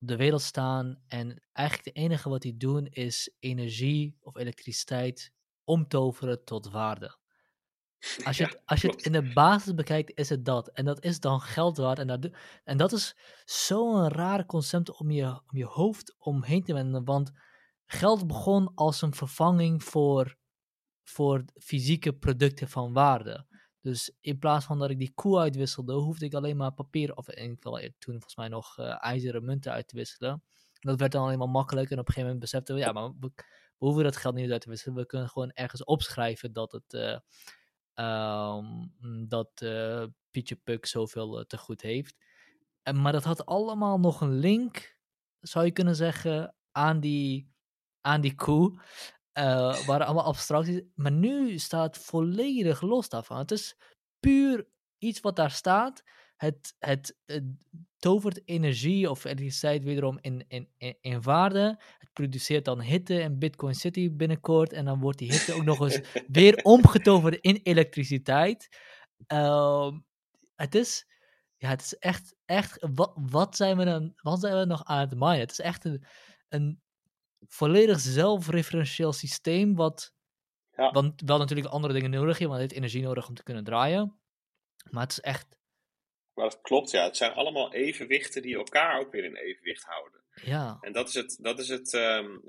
op 0.01 0.09
de 0.09 0.17
wereld 0.17 0.43
staan. 0.43 1.03
En 1.07 1.43
eigenlijk 1.53 1.89
het 1.89 2.05
enige 2.05 2.29
wat 2.29 2.43
die 2.43 2.57
doen 2.57 2.87
is 2.87 3.35
energie 3.39 4.17
of 4.21 4.37
elektriciteit 4.37 5.33
omtoveren 5.65 6.45
tot 6.45 6.71
waarde. 6.71 7.21
Als 8.25 8.37
je, 8.37 8.45
het, 8.45 8.63
als 8.65 8.81
je 8.81 8.89
het 8.89 9.03
in 9.03 9.13
de 9.13 9.33
basis 9.33 9.75
bekijkt, 9.75 10.19
is 10.19 10.29
het 10.29 10.45
dat. 10.45 10.69
En 10.69 10.85
dat 10.85 11.05
is 11.05 11.21
dan 11.21 11.41
geld 11.41 11.77
waard. 11.77 11.99
En 11.99 12.07
dat, 12.07 12.31
en 12.65 12.77
dat 12.77 12.93
is 12.93 13.17
zo'n 13.45 14.09
raar 14.09 14.47
concept 14.47 14.99
om 14.99 15.11
je, 15.11 15.27
om 15.27 15.59
je 15.59 15.65
hoofd 15.65 16.15
omheen 16.19 16.63
te 16.63 16.73
wenden. 16.73 17.05
Want 17.05 17.33
geld 17.87 18.27
begon 18.27 18.75
als 18.75 19.03
een 19.03 19.15
vervanging 19.15 19.85
voor, 19.85 20.37
voor 21.03 21.45
fysieke 21.59 22.13
producten 22.13 22.69
van 22.69 22.93
waarde. 22.93 23.47
Dus 23.81 24.17
in 24.21 24.39
plaats 24.39 24.65
van 24.65 24.79
dat 24.79 24.91
ik 24.91 24.99
die 24.99 25.13
koe 25.15 25.39
uitwisselde, 25.39 25.93
hoefde 25.93 26.25
ik 26.25 26.35
alleen 26.35 26.57
maar 26.57 26.73
papier, 26.73 27.15
of 27.15 27.29
in 27.29 27.57
geval 27.57 27.79
toen 27.81 28.15
volgens 28.15 28.37
mij 28.37 28.49
nog 28.49 28.79
uh, 28.79 29.05
ijzeren 29.05 29.45
munten 29.45 29.73
uit 29.73 29.89
te 29.89 29.97
wisselen. 29.97 30.43
Dat 30.81 30.99
werd 30.99 31.13
dan 31.13 31.25
alleen 31.25 31.39
maar 31.39 31.49
makkelijk. 31.49 31.91
En 31.91 31.99
op 31.99 32.07
een 32.09 32.15
gegeven 32.15 32.23
moment 32.23 32.41
beseften 32.41 32.75
we, 32.75 32.81
ja, 32.81 32.93
maar 32.93 33.13
we, 33.21 33.33
hoeven 33.77 34.05
dat 34.05 34.17
geld 34.17 34.35
niet 34.35 34.51
uit 34.51 34.61
te 34.61 34.69
wisselen. 34.69 34.97
We 34.97 35.07
kunnen 35.07 35.29
gewoon 35.29 35.51
ergens 35.51 35.85
opschrijven 35.85 36.53
dat 36.53 36.73
het. 36.73 36.93
Uh, 36.93 37.19
Um, 37.95 38.95
dat 39.29 39.61
uh, 39.63 40.05
Pietje 40.31 40.57
Puk 40.57 40.87
zoveel 40.87 41.39
uh, 41.39 41.45
te 41.45 41.59
goed 41.59 41.81
heeft. 41.81 42.17
En, 42.83 43.01
maar 43.01 43.13
dat 43.13 43.25
had 43.25 43.47
allemaal 43.47 44.01
nog 44.01 44.21
een 44.21 44.39
link, 44.39 44.97
zou 45.41 45.65
je 45.65 45.73
kunnen 45.73 45.97
zeggen, 45.97 46.55
aan 46.71 47.01
die, 47.01 47.53
aan 48.01 48.21
die 48.21 48.35
koe. 48.35 48.81
Uh, 49.39 49.87
waren 49.87 50.07
allemaal 50.07 50.25
abstracties. 50.25 50.83
Maar 50.95 51.13
nu 51.13 51.59
staat 51.59 51.99
volledig 51.99 52.81
los 52.81 53.09
daarvan. 53.09 53.39
Het 53.39 53.51
is 53.51 53.77
puur 54.21 54.69
iets 54.99 55.21
wat 55.21 55.37
daar 55.37 55.51
staat. 55.51 56.03
Het, 56.43 56.75
het, 56.79 57.17
het 57.25 57.45
tovert 57.99 58.41
energie 58.45 59.11
of 59.11 59.25
elektriciteit 59.25 59.85
wederom 59.85 60.19
in, 60.21 60.45
in, 60.49 60.69
in, 60.79 60.97
in, 61.01 61.23
waarde. 61.23 61.81
Het 61.99 62.13
produceert 62.13 62.65
dan 62.65 62.81
hitte 62.81 63.21
in 63.21 63.39
Bitcoin 63.39 63.75
City 63.75 64.11
binnenkort. 64.13 64.73
En 64.73 64.85
dan 64.85 65.01
wordt 65.01 65.19
die 65.19 65.33
hitte 65.33 65.55
ook 65.55 65.65
nog 65.65 65.81
eens 65.81 66.01
weer 66.39 66.57
omgetoverd 66.63 67.35
in 67.35 67.61
elektriciteit. 67.63 68.69
Uh, 69.33 69.93
het 70.55 70.75
is, 70.75 71.07
ja, 71.57 71.69
het 71.69 71.81
is 71.81 71.99
echt, 71.99 72.37
echt 72.45 72.87
wat, 72.95 73.13
wat, 73.15 73.57
zijn 73.57 73.77
we 73.77 73.85
dan, 73.85 74.13
wat 74.17 74.41
zijn 74.41 74.59
we 74.59 74.65
nog 74.65 74.85
aan 74.85 75.01
het 75.01 75.15
maaien? 75.15 75.41
Het 75.41 75.51
is 75.51 75.61
echt 75.61 75.85
een, 75.85 76.05
een 76.49 76.83
volledig 77.41 78.01
zelfreferentieel 78.01 79.13
systeem, 79.13 79.75
wat, 79.75 80.15
ja. 80.77 80.91
want 80.91 81.21
wel 81.25 81.39
natuurlijk 81.39 81.69
andere 81.69 81.93
dingen 81.93 82.11
nodig 82.11 82.39
heeft, 82.39 82.51
want 82.51 82.63
het 82.63 82.71
heeft 82.71 82.83
energie 82.83 83.03
nodig 83.03 83.29
om 83.29 83.35
te 83.35 83.43
kunnen 83.43 83.65
draaien. 83.65 84.21
Maar 84.91 85.03
het 85.03 85.13
is 85.13 85.21
echt 85.21 85.61
maar 86.35 86.45
dat 86.45 86.61
klopt, 86.61 86.91
ja. 86.91 87.05
Het 87.05 87.17
zijn 87.17 87.33
allemaal 87.33 87.73
evenwichten 87.73 88.43
die 88.43 88.57
elkaar 88.57 89.01
ook 89.01 89.13
weer 89.13 89.25
in 89.25 89.37
evenwicht 89.37 89.85
houden. 89.85 90.25
Ja. 90.35 90.79
En 90.81 90.93
dat 90.93 91.09
is 91.09 91.15
het. 91.15 91.39
Dat 91.41 91.59
is 91.59 91.69
het 91.69 91.93
um, 91.93 92.43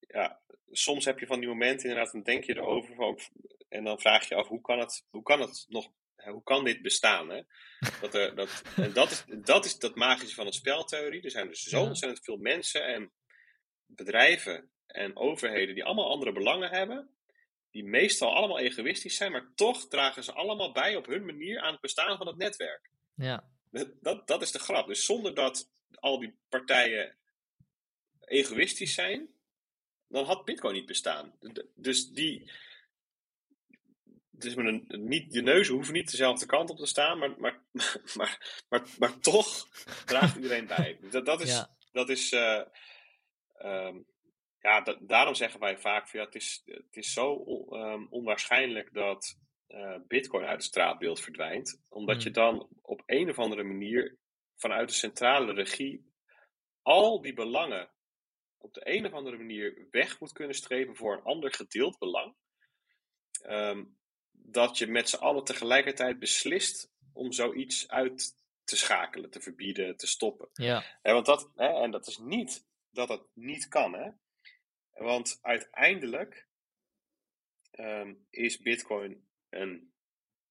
ja, 0.00 0.40
soms 0.70 1.04
heb 1.04 1.18
je 1.18 1.26
van 1.26 1.40
die 1.40 1.48
momenten 1.48 1.88
inderdaad, 1.88 2.12
dan 2.12 2.22
denk 2.22 2.44
je 2.44 2.56
erover 2.56 3.28
en 3.68 3.84
dan 3.84 4.00
vraag 4.00 4.28
je 4.28 4.34
af 4.34 4.48
hoe 4.48 4.60
kan 4.60 4.78
het, 4.78 5.06
hoe 5.10 5.22
kan 5.22 5.40
het 5.40 5.64
nog, 5.68 5.90
hoe 6.14 6.42
kan 6.42 6.64
dit 6.64 6.82
bestaan? 6.82 7.28
Hè? 7.28 7.42
Dat 8.00 8.14
er, 8.14 8.34
dat, 8.34 8.62
en 8.76 8.92
dat 8.92 9.10
is, 9.10 9.24
dat 9.26 9.64
is 9.64 9.78
dat 9.78 9.94
magische 9.94 10.34
van 10.34 10.46
een 10.46 10.52
speltheorie. 10.52 11.22
Er 11.22 11.30
zijn 11.30 11.48
dus 11.48 11.62
zo 11.62 11.82
ontzettend 11.82 12.24
veel 12.24 12.36
mensen 12.36 12.86
en 12.86 13.12
bedrijven 13.86 14.70
en 14.86 15.16
overheden 15.16 15.74
die 15.74 15.84
allemaal 15.84 16.10
andere 16.10 16.32
belangen 16.32 16.70
hebben. 16.70 17.16
Die 17.70 17.84
meestal 17.84 18.34
allemaal 18.34 18.58
egoïstisch 18.58 19.16
zijn, 19.16 19.32
maar 19.32 19.52
toch 19.54 19.88
dragen 19.88 20.24
ze 20.24 20.32
allemaal 20.32 20.72
bij 20.72 20.96
op 20.96 21.06
hun 21.06 21.24
manier 21.24 21.60
aan 21.60 21.72
het 21.72 21.80
bestaan 21.80 22.16
van 22.16 22.26
het 22.26 22.36
netwerk. 22.36 22.90
Ja. 23.14 23.50
Dat, 24.00 24.26
dat 24.26 24.42
is 24.42 24.52
de 24.52 24.58
grap. 24.58 24.86
Dus 24.86 25.04
zonder 25.04 25.34
dat 25.34 25.70
al 25.94 26.18
die 26.18 26.38
partijen 26.48 27.16
egoïstisch 28.20 28.94
zijn, 28.94 29.28
dan 30.08 30.24
had 30.24 30.44
Bitcoin 30.44 30.74
niet 30.74 30.86
bestaan. 30.86 31.34
Dus 31.74 32.08
die. 32.08 32.50
Dus 34.30 34.54
met 34.54 34.66
een, 34.66 35.08
niet, 35.08 35.32
de 35.32 35.42
neuzen 35.42 35.74
hoeven 35.74 35.94
niet 35.94 36.10
dezelfde 36.10 36.46
kant 36.46 36.70
op 36.70 36.76
te 36.76 36.86
staan, 36.86 37.18
maar, 37.18 37.38
maar, 37.38 37.60
maar, 38.16 38.64
maar, 38.68 38.82
maar, 38.98 39.18
toch 39.18 39.68
draagt 40.04 40.36
iedereen 40.36 40.66
bij. 40.66 40.98
Dat, 41.10 41.26
dat 41.26 41.40
is. 41.40 41.64
Dat 41.92 42.08
is 42.08 42.32
uh, 42.32 42.62
um, 43.62 44.06
ja, 44.60 44.96
daarom 45.00 45.34
zeggen 45.34 45.60
wij 45.60 45.78
vaak: 45.78 46.08
van, 46.08 46.20
ja, 46.20 46.26
het, 46.26 46.34
is, 46.34 46.62
het 46.64 46.96
is 46.96 47.12
zo 47.12 47.44
um, 47.70 48.06
onwaarschijnlijk 48.10 48.94
dat 48.94 49.38
uh, 49.68 49.96
Bitcoin 50.06 50.44
uit 50.44 50.56
het 50.56 50.64
straatbeeld 50.64 51.20
verdwijnt. 51.20 51.82
Omdat 51.88 52.22
je 52.22 52.30
hmm. 52.30 52.42
dan 52.42 52.68
op 52.82 53.02
een 53.06 53.30
of 53.30 53.38
andere 53.38 53.62
manier 53.62 54.18
vanuit 54.56 54.88
de 54.88 54.94
centrale 54.94 55.52
regie 55.52 56.12
al 56.82 57.20
die 57.20 57.34
belangen 57.34 57.92
op 58.58 58.74
de 58.74 58.80
een 58.84 59.06
of 59.06 59.12
andere 59.12 59.36
manier 59.36 59.86
weg 59.90 60.20
moet 60.20 60.32
kunnen 60.32 60.56
strepen 60.56 60.96
voor 60.96 61.16
een 61.16 61.22
ander 61.22 61.52
gedeeld 61.52 61.98
belang. 61.98 62.34
Ehm, 63.42 63.84
dat 64.30 64.78
je 64.78 64.86
met 64.86 65.08
z'n 65.08 65.16
allen 65.16 65.44
tegelijkertijd 65.44 66.18
beslist 66.18 66.92
om 67.12 67.32
zoiets 67.32 67.88
uit 67.88 68.36
te 68.64 68.76
schakelen, 68.76 69.30
te 69.30 69.40
verbieden, 69.40 69.96
te 69.96 70.06
stoppen. 70.06 70.48
Ja. 70.52 70.84
want 71.02 71.26
dat, 71.26 71.50
hè, 71.54 71.82
en 71.82 71.90
dat 71.90 72.06
is 72.06 72.18
niet 72.18 72.66
dat 72.90 73.08
het 73.08 73.22
niet 73.32 73.68
kan. 73.68 73.94
Hè? 73.94 74.10
Want 74.92 75.38
uiteindelijk 75.42 76.48
ehm, 77.70 78.14
is 78.30 78.58
Bitcoin 78.58 79.28
een 79.60 79.92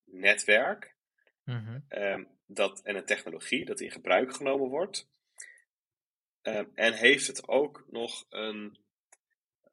netwerk 0.04 0.96
mhm. 1.44 1.80
ehm, 1.88 2.24
dat, 2.46 2.82
en 2.82 2.96
een 2.96 3.06
technologie 3.06 3.66
dat 3.66 3.80
in 3.80 3.92
gebruik 3.92 4.36
genomen 4.36 4.70
wordt. 4.70 5.10
Ehm, 6.42 6.66
en 6.76 6.94
heeft 6.94 7.28
het 7.28 7.48
ook 7.48 7.86
nog 7.90 8.26
een 8.30 8.78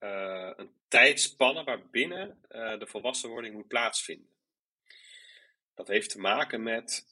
uh, 0.00 0.52
een 0.56 0.70
tijdspanne 0.88 1.64
waarbinnen 1.64 2.38
uh, 2.50 2.78
de 2.78 2.86
volwassenwording 2.86 3.54
moet 3.54 3.68
plaatsvinden. 3.68 4.28
Dat 5.74 5.88
heeft 5.88 6.10
te 6.10 6.18
maken 6.18 6.62
met 6.62 7.06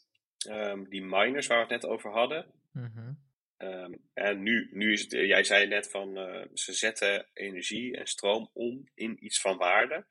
um, 0.49 0.89
die 0.89 1.03
miners 1.03 1.47
waar 1.47 1.67
we 1.67 1.73
het 1.73 1.83
net 1.83 1.91
over 1.91 2.11
hadden. 2.11 2.53
Mm 2.73 3.27
um, 3.59 4.09
en 4.15 4.43
nu, 4.43 4.69
nu 4.73 4.93
is 4.93 5.01
het, 5.01 5.11
jij 5.11 5.45
zei 5.45 5.67
net 5.67 5.91
van 5.91 6.19
uh, 6.19 6.45
ze 6.55 6.73
zetten 6.73 7.27
energie 7.33 7.97
en 7.97 8.07
stroom 8.07 8.51
om 8.53 8.89
in 8.95 9.25
iets 9.25 9.41
van 9.41 9.57
waarde. 9.57 10.07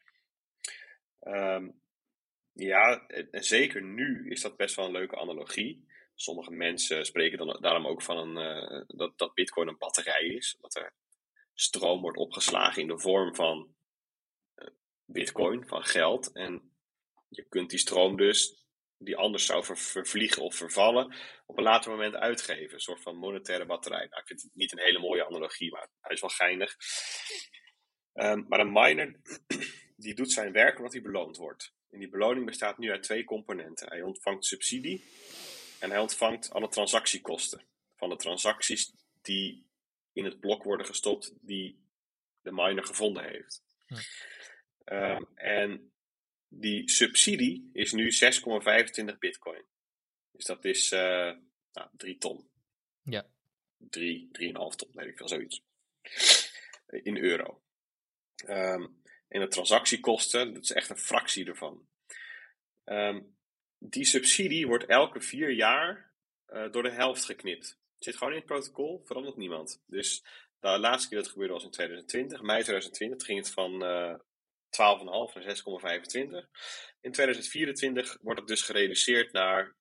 Um, 1.22 1.82
ja, 2.58 3.08
zeker 3.32 3.84
nu 3.84 4.30
is 4.30 4.42
dat 4.42 4.58
best 4.58 4.76
wel 4.76 4.86
een 4.86 4.92
leuke 4.92 5.18
analogie. 5.18 5.86
Sommige 6.16 6.52
mensen 6.52 7.06
spreken 7.06 7.38
dan 7.38 7.58
daarom 7.62 7.88
ook 7.88 8.02
van 8.02 8.38
een, 8.38 8.86
dat, 8.88 9.18
dat 9.18 9.34
Bitcoin 9.34 9.68
een 9.68 9.78
batterij 9.78 10.26
is. 10.26 10.58
Dat 10.60 10.76
er 10.76 10.94
stroom 11.60 12.02
wordt 12.02 12.18
opgeslagen 12.18 12.82
in 12.82 12.88
de 12.88 13.00
vorm 13.00 13.36
van 13.36 13.76
uh, 14.56 14.68
bitcoin, 15.06 15.68
van 15.68 15.84
geld. 15.84 16.32
En 16.32 16.72
je 17.30 17.46
kunt 17.50 17.70
die 17.70 17.80
stroom 17.80 18.18
dus, 18.18 18.66
die 18.98 19.18
anders 19.18 19.46
zou 19.46 19.66
ver 19.66 19.78
vervliegen 19.78 20.42
of 20.42 20.56
vervallen, 20.56 21.16
op 21.46 21.58
een 21.58 21.64
later 21.64 21.92
moment 21.92 22.16
uitgeven. 22.16 22.74
Een 22.74 22.80
soort 22.80 23.02
van 23.02 23.16
monetaire 23.16 23.66
batterij. 23.66 24.08
Nou, 24.08 24.22
ik 24.22 24.28
vind 24.28 24.42
het 24.42 24.52
niet 24.54 24.72
een 24.72 24.84
hele 24.84 25.00
mooie 25.00 25.26
analogie, 25.26 25.72
maar 25.72 25.88
hij 26.00 26.14
is 26.14 26.22
wel 26.22 26.30
geinig. 26.30 26.76
Um, 28.14 28.46
maar 28.48 28.60
een 28.60 28.72
miner, 28.72 29.22
die 29.96 30.16
doet 30.16 30.32
zijn 30.32 30.52
werk 30.52 30.78
omdat 30.78 30.94
hij 30.94 31.02
beloond 31.02 31.38
wordt. 31.38 31.76
En 31.90 32.00
die 32.00 32.10
beloning 32.10 32.46
bestaat 32.46 32.78
nu 32.78 32.92
uit 32.92 33.04
twee 33.04 33.24
componenten. 33.24 33.88
Hij 33.88 34.02
ontvangt 34.02 34.46
subsidie 34.46 35.04
en 35.80 35.90
hij 35.90 36.00
ontvangt 36.00 36.50
alle 36.52 36.68
transactiekosten 36.68 37.62
van 37.96 38.10
de 38.10 38.16
transacties 38.16 38.94
die 39.22 39.66
in 40.14 40.26
het 40.26 40.40
blok 40.40 40.64
worden 40.64 40.86
gestopt 40.86 41.34
die 41.42 41.80
de 42.42 42.52
miner 42.52 42.86
gevonden 42.86 43.24
heeft. 43.24 43.64
Hm. 43.88 43.96
Um, 44.86 45.28
en 45.36 45.92
die 46.48 46.90
subsidie 46.90 47.70
is 47.74 47.92
nu 47.92 48.12
6,25 48.12 49.18
bitcoin. 49.20 49.64
Dus 50.32 50.46
dat 50.46 50.66
is 50.66 50.92
uh, 50.92 51.34
nou, 51.74 51.90
3 51.98 52.18
ton. 52.18 52.50
Ja. 53.04 53.26
3, 53.78 54.30
3,5 54.32 54.52
ton, 54.54 54.90
weet 54.94 55.08
ik 55.08 55.18
veel, 55.18 55.28
zoiets. 55.28 55.64
In 56.88 57.18
euro. 57.18 57.62
Um, 58.48 58.97
en 59.28 59.40
de 59.40 59.48
transactiekosten, 59.48 60.54
dat 60.54 60.64
is 60.64 60.72
echt 60.72 60.90
een 60.90 60.98
fractie 60.98 61.46
ervan. 61.46 61.88
Um, 62.86 63.36
die 63.80 64.06
subsidie 64.06 64.68
wordt 64.68 64.86
elke 64.86 65.22
vier 65.22 65.52
jaar 65.52 66.12
uh, 66.50 66.72
door 66.72 66.84
de 66.84 66.92
helft 66.92 67.26
geknipt. 67.26 67.68
Het 67.96 68.04
zit 68.04 68.16
gewoon 68.16 68.34
in 68.34 68.40
het 68.40 68.48
protocol, 68.48 69.02
verandert 69.06 69.38
niemand. 69.38 69.82
Dus 69.86 70.24
de 70.60 70.80
laatste 70.80 71.08
keer 71.08 71.18
dat 71.18 71.26
het 71.26 71.34
gebeurde 71.34 71.54
was 71.54 71.64
in 71.64 71.72
2020, 71.72 72.42
mei 72.42 72.64
2020, 72.64 73.28
ging 73.28 73.40
het 73.40 73.52
van 73.52 73.84
uh, 73.84 74.14
12,5 74.14 75.34
naar 75.34 75.56
6,25. 75.56 76.50
In 77.02 77.12
2024 77.12 78.18
wordt 78.22 78.40
het 78.40 78.50
dus 78.50 78.62
gereduceerd 78.62 79.32
naar 79.32 79.76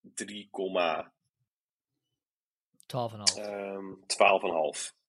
3, 0.00 0.48
12,5. 2.96 3.38
Um, 3.38 4.00
12,5. 4.00 4.99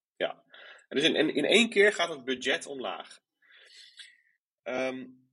En 0.92 0.98
dus 0.98 1.06
in, 1.06 1.16
in, 1.16 1.36
in 1.36 1.46
één 1.46 1.70
keer 1.70 1.94
gaat 1.94 2.10
het 2.10 2.24
budget 2.24 2.66
omlaag. 2.66 3.20
Um, 4.64 5.30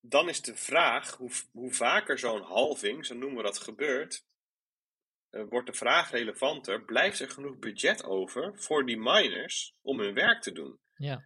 dan 0.00 0.28
is 0.28 0.42
de 0.42 0.56
vraag 0.56 1.16
hoe, 1.16 1.30
hoe 1.50 1.72
vaker 1.72 2.18
zo'n 2.18 2.42
halving, 2.42 3.06
zo 3.06 3.14
noemen 3.14 3.36
we 3.36 3.42
dat, 3.42 3.58
gebeurt, 3.58 4.24
uh, 5.30 5.44
wordt 5.48 5.66
de 5.66 5.72
vraag 5.72 6.10
relevanter, 6.10 6.84
blijft 6.84 7.20
er 7.20 7.30
genoeg 7.30 7.58
budget 7.58 8.04
over 8.04 8.58
voor 8.58 8.86
die 8.86 8.98
miners 8.98 9.74
om 9.82 10.00
hun 10.00 10.14
werk 10.14 10.42
te 10.42 10.52
doen? 10.52 10.78
Ja. 10.94 11.24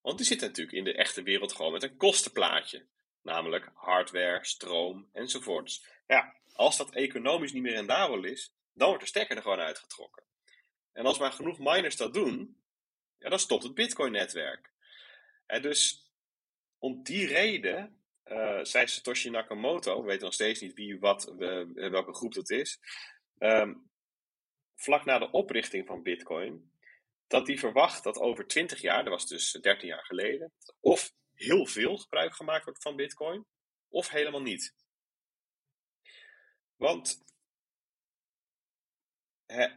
Want 0.00 0.18
die 0.18 0.26
zitten 0.26 0.48
natuurlijk 0.48 0.76
in 0.76 0.84
de 0.84 0.94
echte 0.94 1.22
wereld 1.22 1.52
gewoon 1.52 1.72
met 1.72 1.82
een 1.82 1.96
kostenplaatje. 1.96 2.86
Namelijk 3.22 3.70
hardware, 3.74 4.44
stroom 4.44 5.08
enzovoorts. 5.12 5.86
Ja, 6.06 6.36
als 6.52 6.76
dat 6.76 6.94
economisch 6.94 7.52
niet 7.52 7.62
meer 7.62 7.74
rendabel 7.74 8.24
is, 8.24 8.52
dan 8.72 8.88
wordt 8.88 9.02
de 9.02 9.08
stekker 9.08 9.36
er 9.36 9.42
gewoon 9.42 9.60
uitgetrokken. 9.60 10.26
En 10.98 11.06
als 11.06 11.18
maar 11.18 11.32
genoeg 11.32 11.58
miners 11.58 11.96
dat 11.96 12.14
doen, 12.14 12.62
ja, 13.18 13.28
dan 13.28 13.38
stopt 13.38 13.62
het 13.62 13.74
Bitcoin-netwerk. 13.74 14.72
En 15.46 15.62
dus 15.62 16.10
om 16.78 17.02
die 17.02 17.26
reden 17.26 18.02
uh, 18.24 18.64
zei 18.64 18.86
Satoshi 18.86 19.30
Nakamoto, 19.30 20.00
we 20.00 20.06
weten 20.06 20.24
nog 20.24 20.34
steeds 20.34 20.60
niet 20.60 20.74
wie, 20.74 20.98
wat, 20.98 21.34
uh, 21.38 21.90
welke 21.90 22.14
groep 22.14 22.34
dat 22.34 22.50
is, 22.50 22.80
um, 23.38 23.90
vlak 24.74 25.04
na 25.04 25.18
de 25.18 25.30
oprichting 25.30 25.86
van 25.86 26.02
Bitcoin, 26.02 26.72
dat 27.26 27.46
hij 27.46 27.58
verwacht 27.58 28.04
dat 28.04 28.18
over 28.18 28.46
20 28.46 28.80
jaar, 28.80 29.04
dat 29.04 29.12
was 29.12 29.26
dus 29.26 29.52
13 29.52 29.88
jaar 29.88 30.04
geleden, 30.04 30.52
of 30.80 31.12
heel 31.34 31.66
veel 31.66 31.96
gebruik 31.96 32.34
gemaakt 32.34 32.64
wordt 32.64 32.82
van 32.82 32.96
Bitcoin, 32.96 33.46
of 33.88 34.08
helemaal 34.08 34.42
niet. 34.42 34.74
Want 36.76 37.24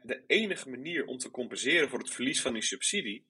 de 0.03 0.23
enige 0.27 0.69
manier 0.69 1.06
om 1.06 1.18
te 1.18 1.31
compenseren 1.31 1.89
voor 1.89 1.99
het 1.99 2.10
verlies 2.10 2.41
van 2.41 2.53
die 2.53 2.61
subsidie 2.61 3.27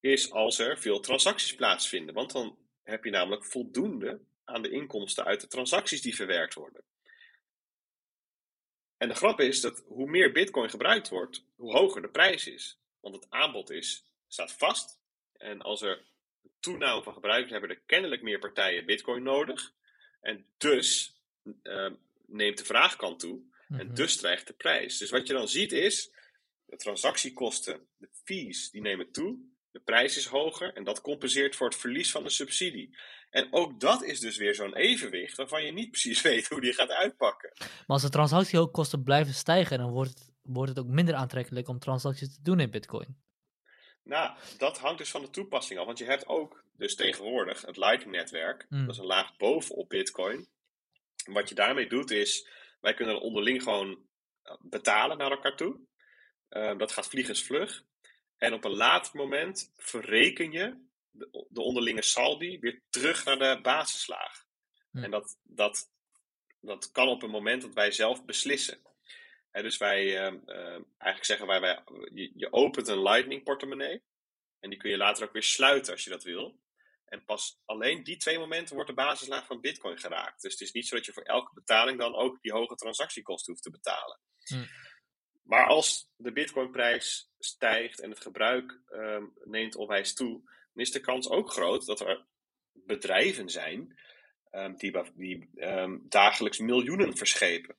is 0.00 0.30
als 0.30 0.58
er 0.58 0.78
veel 0.78 1.00
transacties 1.00 1.54
plaatsvinden. 1.54 2.14
Want 2.14 2.32
dan 2.32 2.58
heb 2.82 3.04
je 3.04 3.10
namelijk 3.10 3.44
voldoende 3.44 4.20
aan 4.44 4.62
de 4.62 4.70
inkomsten 4.70 5.24
uit 5.24 5.40
de 5.40 5.46
transacties 5.46 6.02
die 6.02 6.14
verwerkt 6.14 6.54
worden. 6.54 6.84
En 8.96 9.08
de 9.08 9.14
grap 9.14 9.40
is 9.40 9.60
dat 9.60 9.84
hoe 9.86 10.10
meer 10.10 10.32
Bitcoin 10.32 10.70
gebruikt 10.70 11.08
wordt, 11.08 11.44
hoe 11.54 11.72
hoger 11.72 12.02
de 12.02 12.08
prijs 12.08 12.46
is. 12.46 12.80
Want 13.00 13.14
het 13.14 13.26
aanbod 13.30 13.70
is, 13.70 14.10
staat 14.28 14.52
vast. 14.52 15.00
En 15.32 15.60
als 15.60 15.82
er 15.82 16.04
toename 16.60 17.02
van 17.02 17.12
gebruikers 17.12 17.52
hebben 17.52 17.70
er 17.70 17.82
kennelijk 17.86 18.22
meer 18.22 18.38
partijen 18.38 18.86
Bitcoin 18.86 19.22
nodig. 19.22 19.72
En 20.20 20.46
dus 20.56 21.16
uh, 21.62 21.90
neemt 22.26 22.58
de 22.58 22.64
vraagkant 22.64 23.20
toe. 23.20 23.42
En 23.68 23.86
mhm. 23.86 23.94
dus 23.94 24.12
stijgt 24.12 24.46
de 24.46 24.52
prijs. 24.52 24.98
Dus 24.98 25.10
wat 25.10 25.26
je 25.26 25.32
dan 25.32 25.48
ziet 25.48 25.72
is, 25.72 26.12
de 26.64 26.76
transactiekosten, 26.76 27.88
de 27.96 28.08
fees, 28.24 28.70
die 28.70 28.80
nemen 28.80 29.12
toe. 29.12 29.52
De 29.70 29.80
prijs 29.80 30.16
is 30.16 30.26
hoger 30.26 30.74
en 30.74 30.84
dat 30.84 31.00
compenseert 31.00 31.56
voor 31.56 31.68
het 31.68 31.76
verlies 31.76 32.10
van 32.10 32.22
de 32.22 32.30
subsidie. 32.30 32.96
En 33.30 33.52
ook 33.52 33.80
dat 33.80 34.02
is 34.02 34.20
dus 34.20 34.36
weer 34.36 34.54
zo'n 34.54 34.76
evenwicht 34.76 35.36
waarvan 35.36 35.64
je 35.64 35.72
niet 35.72 35.90
precies 35.96 36.22
weet 36.22 36.48
hoe 36.48 36.60
die 36.60 36.72
gaat 36.72 36.90
uitpakken. 36.90 37.52
Maar 37.58 37.82
als 37.86 38.02
de 38.02 38.08
transactiekosten 38.08 39.02
blijven 39.02 39.34
stijgen, 39.34 39.78
dan 39.78 39.90
wordt 39.90 40.10
het, 40.10 40.32
wordt 40.42 40.68
het 40.68 40.78
ook 40.78 40.92
minder 40.92 41.14
aantrekkelijk 41.14 41.68
om 41.68 41.78
transacties 41.78 42.34
te 42.34 42.42
doen 42.42 42.60
in 42.60 42.70
Bitcoin. 42.70 43.22
Nou, 44.02 44.36
dat 44.58 44.78
hangt 44.78 44.98
dus 44.98 45.10
van 45.10 45.22
de 45.22 45.30
toepassing 45.30 45.80
af. 45.80 45.86
Want 45.86 45.98
je 45.98 46.04
hebt 46.04 46.26
ook 46.26 46.64
dus 46.76 46.94
tegenwoordig 46.94 47.62
het 47.62 47.76
Lightning-netwerk. 47.76 48.66
Mm. 48.68 48.86
Dat 48.86 48.94
is 48.94 49.00
een 49.00 49.06
laag 49.06 49.36
bovenop 49.36 49.88
Bitcoin. 49.88 50.48
wat 51.24 51.48
je 51.48 51.54
daarmee 51.54 51.88
doet 51.88 52.10
is, 52.10 52.48
wij 52.84 52.94
kunnen 52.94 53.20
onderling 53.20 53.62
gewoon 53.62 54.06
eh, 54.42 54.54
betalen 54.60 55.18
naar 55.18 55.30
elkaar 55.30 55.56
toe. 55.56 55.80
Uh, 56.50 56.78
dat 56.78 56.92
gaat 56.92 57.08
vliegensvlug. 57.08 57.84
En 58.36 58.52
op 58.52 58.64
een 58.64 58.76
later 58.76 59.16
moment 59.16 59.72
verreken 59.76 60.52
je 60.52 60.86
de, 61.10 61.46
de 61.48 61.60
onderlinge 61.60 62.02
saldi 62.02 62.58
weer 62.58 62.82
terug 62.90 63.24
naar 63.24 63.38
de 63.38 63.58
basislaag. 63.62 64.44
En 64.92 65.10
dat, 65.10 65.38
dat, 65.42 65.90
dat 66.60 66.90
kan 66.90 67.08
op 67.08 67.22
een 67.22 67.30
moment 67.30 67.62
dat 67.62 67.74
wij 67.74 67.90
zelf 67.90 68.24
beslissen. 68.24 68.78
dus 69.50 69.76
wij, 69.76 70.04
uh, 70.04 70.40
uh, 70.46 70.80
eigenlijk 70.98 71.24
zeggen 71.24 71.46
wij, 71.46 71.60
wij 71.60 71.82
je, 72.14 72.32
je, 72.34 72.52
opent 72.52 72.88
een 72.88 73.02
Lightning 73.02 73.42
portemonnee. 73.42 74.02
En 74.60 74.70
die 74.70 74.78
kun 74.78 74.90
je 74.90 74.96
later 74.96 75.24
ook 75.24 75.32
weer 75.32 75.42
sluiten 75.42 75.92
als 75.92 76.04
je 76.04 76.10
dat 76.10 76.22
wil. 76.22 76.58
En 77.14 77.24
pas 77.24 77.60
alleen 77.64 78.02
die 78.02 78.16
twee 78.16 78.38
momenten 78.38 78.74
wordt 78.74 78.90
de 78.90 78.96
basislaag 78.96 79.46
van 79.46 79.60
Bitcoin 79.60 79.98
geraakt. 79.98 80.42
Dus 80.42 80.52
het 80.52 80.60
is 80.60 80.72
niet 80.72 80.86
zo 80.86 80.96
dat 80.96 81.06
je 81.06 81.12
voor 81.12 81.22
elke 81.22 81.54
betaling 81.54 81.98
dan 81.98 82.14
ook 82.14 82.42
die 82.42 82.52
hoge 82.52 82.74
transactiekosten 82.74 83.52
hoeft 83.52 83.64
te 83.64 83.70
betalen. 83.70 84.20
Hm. 84.44 84.64
Maar 85.42 85.66
als 85.66 86.10
de 86.16 86.32
Bitcoinprijs 86.32 87.30
stijgt 87.38 88.00
en 88.00 88.10
het 88.10 88.20
gebruik 88.20 88.80
um, 88.88 89.32
neemt 89.44 89.76
onwijs 89.76 90.14
toe, 90.14 90.42
dan 90.72 90.84
is 90.84 90.90
de 90.90 91.00
kans 91.00 91.28
ook 91.28 91.50
groot 91.50 91.86
dat 91.86 92.00
er 92.00 92.26
bedrijven 92.72 93.48
zijn 93.48 93.98
um, 94.50 94.76
die, 94.76 95.12
die 95.14 95.50
um, 95.54 96.04
dagelijks 96.08 96.58
miljoenen 96.58 97.16
verschepen. 97.16 97.76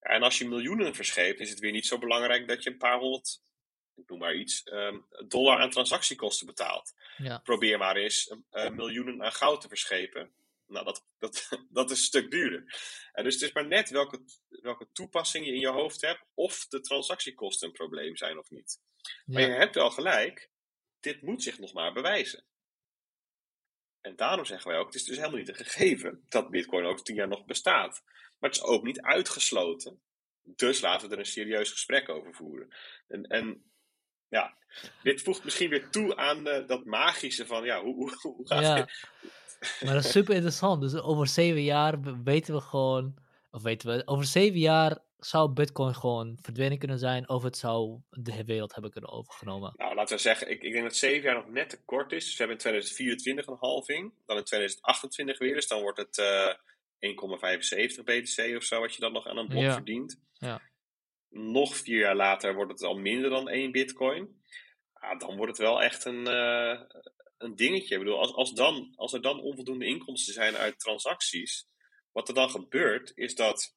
En 0.00 0.22
als 0.22 0.38
je 0.38 0.48
miljoenen 0.48 0.94
verscheept, 0.94 1.40
is 1.40 1.50
het 1.50 1.58
weer 1.58 1.72
niet 1.72 1.86
zo 1.86 1.98
belangrijk 1.98 2.48
dat 2.48 2.62
je 2.62 2.70
een 2.70 2.78
paar 2.78 2.98
honderd, 2.98 3.42
ik 4.00 4.08
noem 4.08 4.18
maar 4.18 4.34
iets, 4.34 4.62
um, 4.72 5.06
dollar 5.28 5.58
aan 5.58 5.70
transactiekosten 5.70 6.46
betaalt. 6.46 6.94
Ja. 7.16 7.38
Probeer 7.38 7.78
maar 7.78 7.96
eens 7.96 8.34
uh, 8.52 8.70
miljoenen 8.70 9.22
aan 9.22 9.32
goud 9.32 9.60
te 9.60 9.68
verschepen. 9.68 10.30
Nou, 10.66 10.84
dat, 10.84 11.06
dat, 11.18 11.48
dat 11.70 11.90
is 11.90 11.98
een 11.98 12.04
stuk 12.04 12.30
duurder. 12.30 12.64
En 13.12 13.24
dus 13.24 13.34
het 13.34 13.42
is 13.42 13.52
maar 13.52 13.66
net 13.66 13.90
welke, 13.90 14.24
welke 14.48 14.88
toepassing 14.92 15.46
je 15.46 15.52
in 15.52 15.60
je 15.60 15.68
hoofd 15.68 16.00
hebt, 16.00 16.24
of 16.34 16.66
de 16.66 16.80
transactiekosten 16.80 17.68
een 17.68 17.74
probleem 17.74 18.16
zijn 18.16 18.38
of 18.38 18.50
niet. 18.50 18.80
Ja. 19.02 19.22
Maar 19.26 19.42
je 19.42 19.48
hebt 19.48 19.74
wel 19.74 19.90
gelijk, 19.90 20.50
dit 21.00 21.22
moet 21.22 21.42
zich 21.42 21.58
nog 21.58 21.72
maar 21.72 21.92
bewijzen. 21.92 22.44
En 24.00 24.16
daarom 24.16 24.44
zeggen 24.44 24.70
wij 24.70 24.78
ook, 24.78 24.86
het 24.86 24.94
is 24.94 25.04
dus 25.04 25.16
helemaal 25.16 25.38
niet 25.38 25.48
een 25.48 25.54
gegeven 25.54 26.24
dat 26.28 26.50
Bitcoin 26.50 26.84
over 26.84 27.04
tien 27.04 27.14
jaar 27.14 27.28
nog 27.28 27.44
bestaat. 27.44 28.02
Maar 28.38 28.50
het 28.50 28.58
is 28.58 28.66
ook 28.66 28.82
niet 28.82 29.00
uitgesloten. 29.00 30.02
Dus 30.42 30.80
laten 30.80 31.08
we 31.08 31.14
er 31.14 31.20
een 31.20 31.26
serieus 31.26 31.70
gesprek 31.70 32.08
over 32.08 32.34
voeren. 32.34 32.74
En, 33.08 33.22
en 33.22 33.69
ja, 34.30 34.54
dit 35.02 35.22
voegt 35.22 35.44
misschien 35.44 35.70
weer 35.70 35.90
toe 35.90 36.16
aan 36.16 36.48
uh, 36.48 36.66
dat 36.66 36.84
magische 36.84 37.46
van, 37.46 37.64
ja, 37.64 37.80
hoe, 37.82 37.94
hoe, 37.94 38.16
hoe 38.20 38.46
gaat 38.48 38.62
Ja. 38.62 38.74
het? 38.76 39.08
Maar 39.84 39.94
dat 39.94 40.04
is 40.04 40.10
super 40.10 40.34
interessant. 40.34 40.80
Dus 40.80 40.94
over 40.94 41.26
zeven 41.26 41.62
jaar 41.62 42.22
weten 42.24 42.54
we 42.54 42.60
gewoon, 42.60 43.14
of 43.50 43.62
weten 43.62 43.88
we, 43.96 44.02
over 44.06 44.24
zeven 44.24 44.58
jaar 44.58 44.98
zou 45.18 45.50
Bitcoin 45.52 45.94
gewoon 45.94 46.38
verdwenen 46.42 46.78
kunnen 46.78 46.98
zijn, 46.98 47.28
of 47.28 47.42
het 47.42 47.56
zou 47.56 48.00
de 48.10 48.44
wereld 48.44 48.72
hebben 48.72 48.90
kunnen 48.90 49.10
overgenomen. 49.10 49.72
Nou, 49.76 49.94
laten 49.94 50.16
we 50.16 50.22
zeggen, 50.22 50.50
ik, 50.50 50.62
ik 50.62 50.72
denk 50.72 50.84
dat 50.84 50.96
zeven 50.96 51.22
jaar 51.22 51.34
nog 51.34 51.48
net 51.48 51.68
te 51.68 51.78
kort 51.84 52.12
is. 52.12 52.24
Dus 52.24 52.30
we 52.36 52.38
hebben 52.38 52.56
in 52.56 52.62
2024 52.62 53.46
een 53.46 53.56
halving, 53.60 54.12
dan 54.26 54.36
in 54.36 54.44
2028 54.44 55.38
weer, 55.38 55.54
dus 55.54 55.68
dan 55.68 55.80
wordt 55.80 55.98
het 55.98 56.18
eh 56.18 56.54
1,75 57.00 58.04
BTC 58.04 58.56
of 58.56 58.62
zo, 58.64 58.80
wat 58.80 58.94
je 58.94 59.00
dan 59.00 59.12
nog 59.12 59.26
aan 59.26 59.36
een 59.36 59.48
blok 59.48 59.62
Ja. 59.62 59.72
verdient. 59.72 60.20
Ja. 60.32 60.60
Nog 61.30 61.76
vier 61.76 61.98
jaar 61.98 62.16
later 62.16 62.54
wordt 62.54 62.72
het 62.72 62.82
al 62.82 62.98
minder 62.98 63.30
dan 63.30 63.48
één 63.48 63.72
bitcoin. 63.72 64.42
Ja, 65.00 65.14
dan 65.14 65.36
wordt 65.36 65.52
het 65.52 65.66
wel 65.66 65.82
echt 65.82 66.04
een, 66.04 66.26
eh, 66.26 66.80
een 67.38 67.56
dingetje. 67.56 67.94
Ik 67.94 68.00
bedoel, 68.00 68.18
als, 68.18 68.32
als, 68.32 68.52
dan, 68.52 68.92
als 68.96 69.12
er 69.12 69.22
dan 69.22 69.40
onvoldoende 69.40 69.86
inkomsten 69.86 70.34
zijn 70.34 70.56
uit 70.56 70.78
transacties, 70.78 71.66
wat 72.12 72.28
er 72.28 72.34
dan 72.34 72.50
gebeurt, 72.50 73.12
is 73.14 73.34
dat 73.34 73.74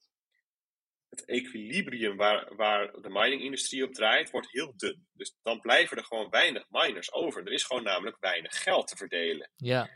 het 1.10 1.26
equilibrium 1.26 2.18
waar, 2.18 2.56
waar 2.56 3.02
de 3.02 3.10
miningindustrie 3.10 3.84
op 3.84 3.94
draait, 3.94 4.32
wordt 4.32 4.52
heel 4.52 4.74
dun. 4.78 5.08
Dus 5.14 5.38
dan 5.42 5.60
blijven 5.60 5.98
er 5.98 6.06
gewoon 6.06 6.30
weinig 6.30 6.66
miners 6.70 7.14
over. 7.14 7.46
Er 7.46 7.52
is 7.52 7.64
gewoon 7.64 7.84
namelijk 7.84 8.18
weinig 8.20 8.64
geld 8.64 8.88
te 8.88 8.96
verdelen. 8.96 9.52
Ja, 9.56 9.90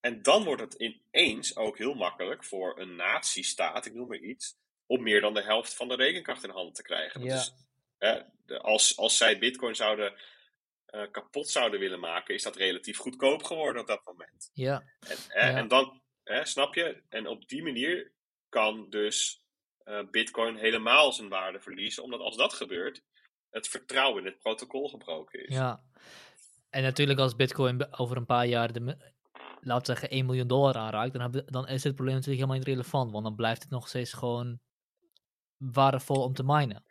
En 0.00 0.22
dan 0.22 0.44
wordt 0.44 0.62
het 0.62 0.74
ineens 0.74 1.56
ook 1.56 1.78
heel 1.78 1.94
makkelijk 1.94 2.44
voor 2.44 2.80
een 2.80 2.96
natiestaat, 2.96 3.86
ik 3.86 3.94
noem 3.94 4.08
maar 4.08 4.18
iets, 4.18 4.56
om 4.98 5.02
meer 5.02 5.20
dan 5.20 5.34
de 5.34 5.42
helft 5.42 5.74
van 5.74 5.88
de 5.88 5.94
rekenkracht 5.96 6.44
in 6.44 6.50
handen 6.50 6.74
te 6.74 6.82
krijgen. 6.82 7.20
Dat 7.20 7.28
Ja. 7.30 7.36
is, 7.36 7.52
hè, 7.98 8.20
de- 8.46 8.60
als, 8.60 8.96
als 8.96 9.16
zij 9.16 9.38
bitcoin 9.38 9.74
zouden 9.74 10.14
eh, 10.84 11.10
kapot 11.10 11.48
zouden 11.48 11.80
willen 11.80 12.00
maken, 12.00 12.34
is 12.34 12.42
dat 12.42 12.56
relatief 12.56 12.98
goedkoop 12.98 13.42
geworden 13.42 13.82
op 13.82 13.88
dat 13.88 14.04
moment. 14.04 14.50
ja, 14.52 14.82
En, 15.08 15.16
hè, 15.28 15.48
Ja. 15.50 15.56
en 15.56 15.68
dan, 15.68 16.02
hè, 16.24 16.44
snap 16.46 16.74
je? 16.74 17.02
En 17.08 17.26
op 17.26 17.48
die 17.48 17.62
manier 17.62 18.12
kan 18.48 18.86
dus 18.90 19.42
eh, 19.84 20.00
Bitcoin 20.10 20.56
helemaal 20.56 21.12
zijn 21.12 21.28
waarde 21.28 21.60
verliezen, 21.60 22.02
omdat 22.02 22.20
als 22.20 22.36
dat 22.36 22.52
gebeurt, 22.52 23.02
het 23.50 23.68
vertrouwen 23.68 24.18
in 24.24 24.26
het 24.30 24.38
protocol 24.38 24.88
gebroken 24.88 25.46
is. 25.46 25.54
ja. 25.54 25.82
En 26.70 26.82
natuurlijk 26.82 27.18
als 27.18 27.36
Bitcoin 27.36 27.92
over 27.98 28.16
een 28.16 28.26
paar 28.26 28.46
jaar 28.46 28.72
de, 28.72 28.80
laten 29.60 29.94
we 29.94 29.98
zeggen 30.00 30.10
1 30.10 30.26
miljoen 30.26 30.46
dollar 30.46 30.74
aanraakt, 30.74 31.12
dan, 31.12 31.20
hebben, 31.22 31.46
dan 31.46 31.68
is 31.68 31.84
het 31.84 31.94
probleem 31.94 32.14
natuurlijk 32.14 32.40
helemaal 32.42 32.64
niet 32.64 32.74
relevant, 32.74 33.10
want 33.12 33.24
dan 33.24 33.34
blijft 33.34 33.62
het 33.62 33.70
nog 33.70 33.88
steeds 33.88 34.12
gewoon 34.12 34.60
waardevol 35.58 36.22
om 36.22 36.34
te 36.34 36.42
minen. 36.44 36.84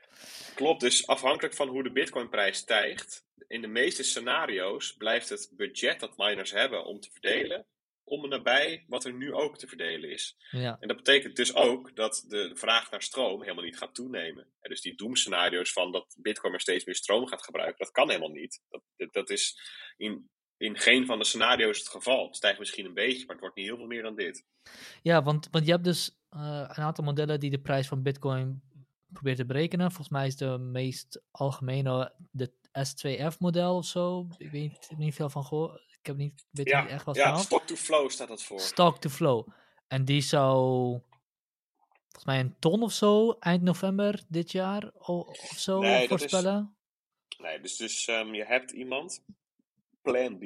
Klopt, 0.55 0.81
dus 0.81 1.07
afhankelijk 1.07 1.55
van 1.55 1.67
hoe 1.67 1.83
de 1.83 1.91
Bitcoinprijs 1.91 2.57
stijgt, 2.57 3.25
in 3.47 3.61
de 3.61 3.67
meeste 3.67 4.03
scenario's 4.03 4.93
blijft 4.97 5.29
het 5.29 5.51
budget 5.55 5.99
dat 5.99 6.17
miners 6.17 6.51
hebben 6.51 6.85
om 6.85 6.99
te 6.99 7.11
verdelen, 7.11 7.67
om 8.03 8.23
en 8.23 8.29
nabij 8.29 8.83
wat 8.87 9.05
er 9.05 9.13
nu 9.13 9.33
ook 9.33 9.57
te 9.57 9.67
verdelen 9.67 10.09
is. 10.09 10.37
Ja, 10.49 10.77
En 10.79 10.87
dat 10.87 10.97
betekent 10.97 11.35
dus 11.35 11.55
ook 11.55 11.95
dat 11.95 12.25
de 12.27 12.51
vraag 12.55 12.91
naar 12.91 13.01
stroom 13.01 13.41
helemaal 13.41 13.63
niet 13.63 13.77
gaat 13.77 13.95
toenemen. 13.95 14.43
En 14.59 14.69
dus 14.69 14.81
die 14.81 14.95
doemscenario's 14.95 15.73
van 15.73 15.91
dat 15.91 16.15
Bitcoin 16.19 16.51
maar 16.51 16.61
steeds 16.61 16.85
meer 16.85 16.95
stroom 16.95 17.27
gaat 17.27 17.43
gebruiken, 17.43 17.85
dat 17.85 17.91
kan 17.91 18.09
helemaal 18.09 18.29
niet. 18.29 18.61
Dat, 18.69 19.13
dat, 19.13 19.29
is 19.29 19.59
in, 19.97 20.29
in 20.57 20.77
geen 20.77 21.05
van 21.05 21.19
de 21.19 21.25
scenario's 21.25 21.77
het 21.77 21.87
geval. 21.87 22.25
Het 22.25 22.35
stijgt 22.35 22.59
misschien 22.59 22.85
een 22.85 22.93
beetje, 22.93 23.25
maar 23.25 23.35
het 23.35 23.39
wordt 23.39 23.55
niet 23.55 23.65
heel 23.65 23.77
veel 23.77 23.85
meer 23.85 24.03
dan 24.03 24.15
dit. 24.15 24.45
ja 25.01 25.23
want, 25.23 25.47
want 25.51 25.65
je 25.65 25.71
hebt 25.71 25.83
dus 25.83 26.17
een 26.37 26.83
aantal 26.83 27.03
modellen 27.03 27.39
die 27.39 27.49
de 27.49 27.59
prijs 27.59 27.87
van 27.87 28.01
Bitcoin 28.01 28.61
probeert 29.13 29.37
te 29.37 29.45
berekenen. 29.45 29.87
Volgens 29.87 30.09
mij 30.09 30.27
is 30.27 30.35
de 30.35 30.57
meest 30.57 31.21
algemene 31.31 32.13
de 32.31 32.51
S2F-model 32.87 33.75
of 33.75 33.85
zo. 33.85 34.27
Ik 34.37 34.51
weet 34.51 34.61
niet, 34.61 34.91
niet 34.97 35.15
veel 35.15 35.29
van 35.29 35.45
gehoord. 35.45 35.81
Ik 35.99 36.05
heb 36.05 36.15
niet, 36.17 36.45
weet 36.49 36.67
Ja, 36.69 36.81
niet 36.81 36.89
echt 36.89 37.05
wat 37.05 37.15
ja 37.15 37.23
vanaf. 37.23 37.41
stock 37.41 37.63
to 37.63 37.75
flow 37.75 38.09
staat 38.09 38.27
dat 38.27 38.43
voor. 38.43 38.59
Stock 38.59 38.97
to 38.99 39.09
flow. 39.09 39.47
En 39.87 40.05
die 40.05 40.21
zou 40.21 40.99
volgens 42.01 42.25
mij 42.25 42.39
een 42.39 42.55
ton 42.59 42.83
of 42.83 42.91
zo 42.91 43.31
eind 43.39 43.61
november 43.61 44.23
dit 44.27 44.51
jaar 44.51 44.91
of 44.93 45.37
zo 45.37 45.79
Nee, 45.79 45.91
dat 45.91 46.01
is- 46.01 46.07
voorspellen. 46.07 46.75
Nee, 47.37 47.59
dus, 47.61 47.75
dus 47.75 48.07
ehm, 48.07 48.33
je 48.33 48.45
hebt 48.45 48.71
iemand, 48.71 49.23
Plan 50.01 50.37
B, 50.37 50.41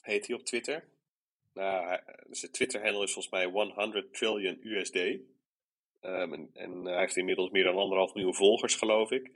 heet 0.00 0.26
hij 0.26 0.36
op 0.36 0.42
Twitter. 0.44 0.88
Nou, 1.58 2.00
de 2.30 2.50
Twitter-handle 2.50 3.02
is 3.02 3.12
volgens 3.12 3.34
mij 3.34 3.44
100 3.44 4.14
trillion 4.14 4.58
USD. 4.62 4.96
Ehm, 6.00 6.32
en, 6.32 6.50
en 6.52 6.84
hij 6.84 6.98
heeft 6.98 7.16
inmiddels 7.16 7.50
meer 7.50 7.64
dan 7.64 7.76
anderhalf 7.76 8.14
miljoen 8.14 8.34
volgers, 8.34 8.74
geloof 8.74 9.10
ik. 9.10 9.30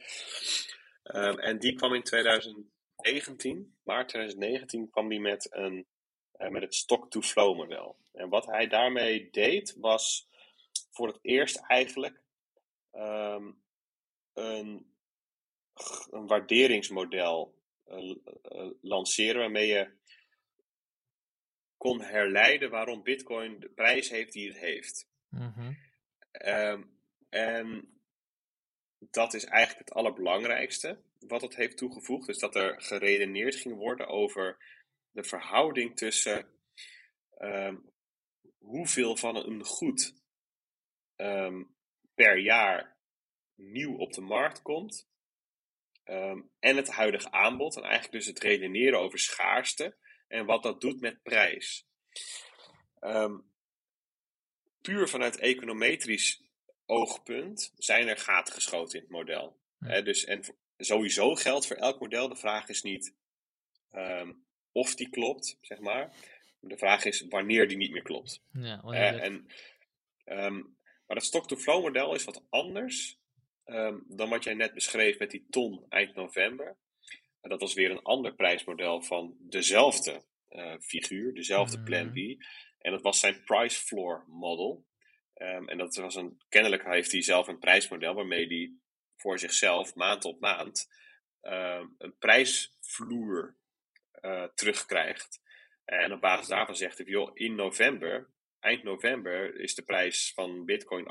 Ehm, 1.03 1.39
en 1.39 1.59
die 1.59 1.75
kwam 1.75 1.95
in 1.95 2.03
2019, 2.03 3.77
maart 3.83 4.09
2019, 4.09 4.91
kwam 4.91 5.09
die 5.09 5.21
met, 5.21 5.49
een, 5.51 5.87
eh, 6.33 6.49
met 6.49 6.63
het 6.63 6.75
stock-to-flow 6.75 7.57
model. 7.57 7.97
En 8.13 8.29
wat 8.29 8.47
hij 8.47 8.67
daarmee 8.67 9.31
deed, 9.31 9.77
was 9.79 10.29
voor 10.91 11.07
het 11.07 11.19
eerst 11.23 11.57
eigenlijk 11.57 12.23
ehm, 12.91 13.51
een 14.33 14.93
een 16.11 16.27
waarderingsmodel 16.27 17.55
eh, 17.85 18.11
eh, 18.43 18.71
lanceren 18.81 19.41
waarmee 19.41 19.67
je 19.67 19.91
kon 21.83 22.03
herleiden 22.03 22.71
waarom 22.71 23.03
Bitcoin 23.03 23.61
de 23.61 23.69
prijs 23.69 24.09
heeft 24.09 24.33
die 24.33 24.49
het 24.49 24.59
heeft. 24.59 25.09
Mhm. 25.29 25.73
Ehm, 26.31 26.83
en 27.29 27.99
dat 28.99 29.35
is 29.35 29.45
eigenlijk 29.45 29.89
het 29.89 29.97
allerbelangrijkste 29.97 31.03
wat 31.19 31.41
het 31.41 31.57
heeft 31.57 31.77
toegevoegd. 31.77 32.27
Dus 32.27 32.39
dat 32.39 32.55
er 32.55 32.83
geredeneerd 32.83 33.55
ging 33.55 33.75
worden 33.75 34.07
over 34.07 34.65
de 35.11 35.25
verhouding 35.25 35.97
tussen 35.97 36.47
ehm, 37.37 37.77
hoeveel 38.59 39.17
van 39.17 39.37
een 39.37 39.65
goed 39.65 40.15
ehm, 41.17 41.63
per 42.15 42.39
jaar 42.39 42.97
nieuw 43.55 43.97
op 43.97 44.13
de 44.13 44.21
markt 44.21 44.63
komt. 44.63 45.11
en 46.59 46.77
het 46.77 46.89
huidige 46.89 47.31
aanbod. 47.31 47.77
En 47.77 47.83
eigenlijk 47.83 48.13
dus 48.13 48.27
het 48.27 48.39
redeneren 48.39 49.01
over 49.01 49.19
schaarste. 49.19 49.97
En 50.33 50.47
wat 50.47 50.63
dat 50.63 50.81
doet 50.81 51.01
met 51.01 51.23
prijs. 51.23 51.87
Ehm, 53.01 53.39
puur 54.81 55.09
vanuit 55.09 55.37
econometrisch 55.37 56.43
oogpunt 56.87 57.73
zijn 57.77 58.09
er 58.09 58.17
gaten 58.17 58.55
geschoten 58.55 58.99
in 58.99 59.05
het 59.05 59.13
model. 59.13 59.61
Ja. 59.79 60.01
Dus, 60.01 60.25
en 60.25 60.45
sowieso 60.77 61.35
geldt 61.35 61.67
voor 61.67 61.77
elk 61.77 62.01
model. 62.01 62.29
De 62.29 62.37
vraag 62.37 62.69
is 62.69 62.83
niet 62.83 63.15
ehm, 63.91 64.33
of 64.73 64.95
die 64.95 65.09
klopt, 65.09 65.59
zeg 65.61 65.79
maar. 65.79 66.15
De 66.61 66.79
vraag 66.79 67.05
is 67.05 67.27
wanneer 67.29 67.69
die 67.69 67.77
niet 67.77 67.93
meer 67.93 68.03
klopt. 68.03 68.43
Ja, 68.53 68.81
wanneer 68.83 69.21
en, 69.21 69.47
ehm, 70.25 70.57
maar 71.07 71.17
het 71.17 71.25
stock-to-flow 71.25 71.83
model 71.83 72.15
is 72.15 72.25
wat 72.25 72.45
anders 72.49 73.19
dan 74.07 74.29
wat 74.29 74.45
jij 74.45 74.55
net 74.55 74.75
beschreef 74.75 75.19
met 75.19 75.31
die 75.31 75.47
ton 75.51 75.87
eind 75.89 76.15
november. 76.15 76.77
En 77.43 77.51
dat 77.51 77.61
was 77.61 77.75
weer 77.75 77.91
een 77.91 78.03
ander 78.03 78.35
prijsmodel 78.35 79.03
van 79.03 79.37
dezelfde 79.39 80.25
eh, 80.49 80.75
figuur, 80.81 81.35
dezelfde 81.35 81.83
Plan 81.83 82.13
B. 82.13 82.17
En 82.79 82.93
dat 82.93 83.03
was 83.03 83.21
zijn 83.21 83.45
price 83.45 83.85
floor 83.85 84.25
model. 84.29 84.87
Ehm, 85.35 85.69
en 85.69 85.79
dat 85.79 85.97
was 85.97 86.15
een, 86.15 86.43
kennelijk 86.49 86.85
heeft 86.85 87.13
hij 87.13 87.23
zelf 87.23 87.49
een 87.49 87.59
prijsmodel 87.59 88.15
waarmee 88.15 88.47
hij 88.47 88.73
voor 89.17 89.39
zichzelf 89.39 89.95
maand 89.95 90.25
op 90.25 90.41
maand 90.41 90.89
ehm, 91.41 91.87
een 91.99 92.17
prijsvloer 92.19 93.57
eh, 94.11 94.45
terugkrijgt. 94.55 95.41
En 95.85 96.13
op 96.13 96.21
basis 96.21 96.49
daarvan 96.49 96.77
zegt 96.77 96.99
hij, 96.99 97.07
joh, 97.07 97.31
in 97.35 97.55
november, 97.55 98.31
eind 98.61 98.83
november, 98.83 99.61
is 99.61 99.75
de 99.75 99.83
prijs 99.83 100.33
van 100.35 100.65
Bitcoin 100.65 101.07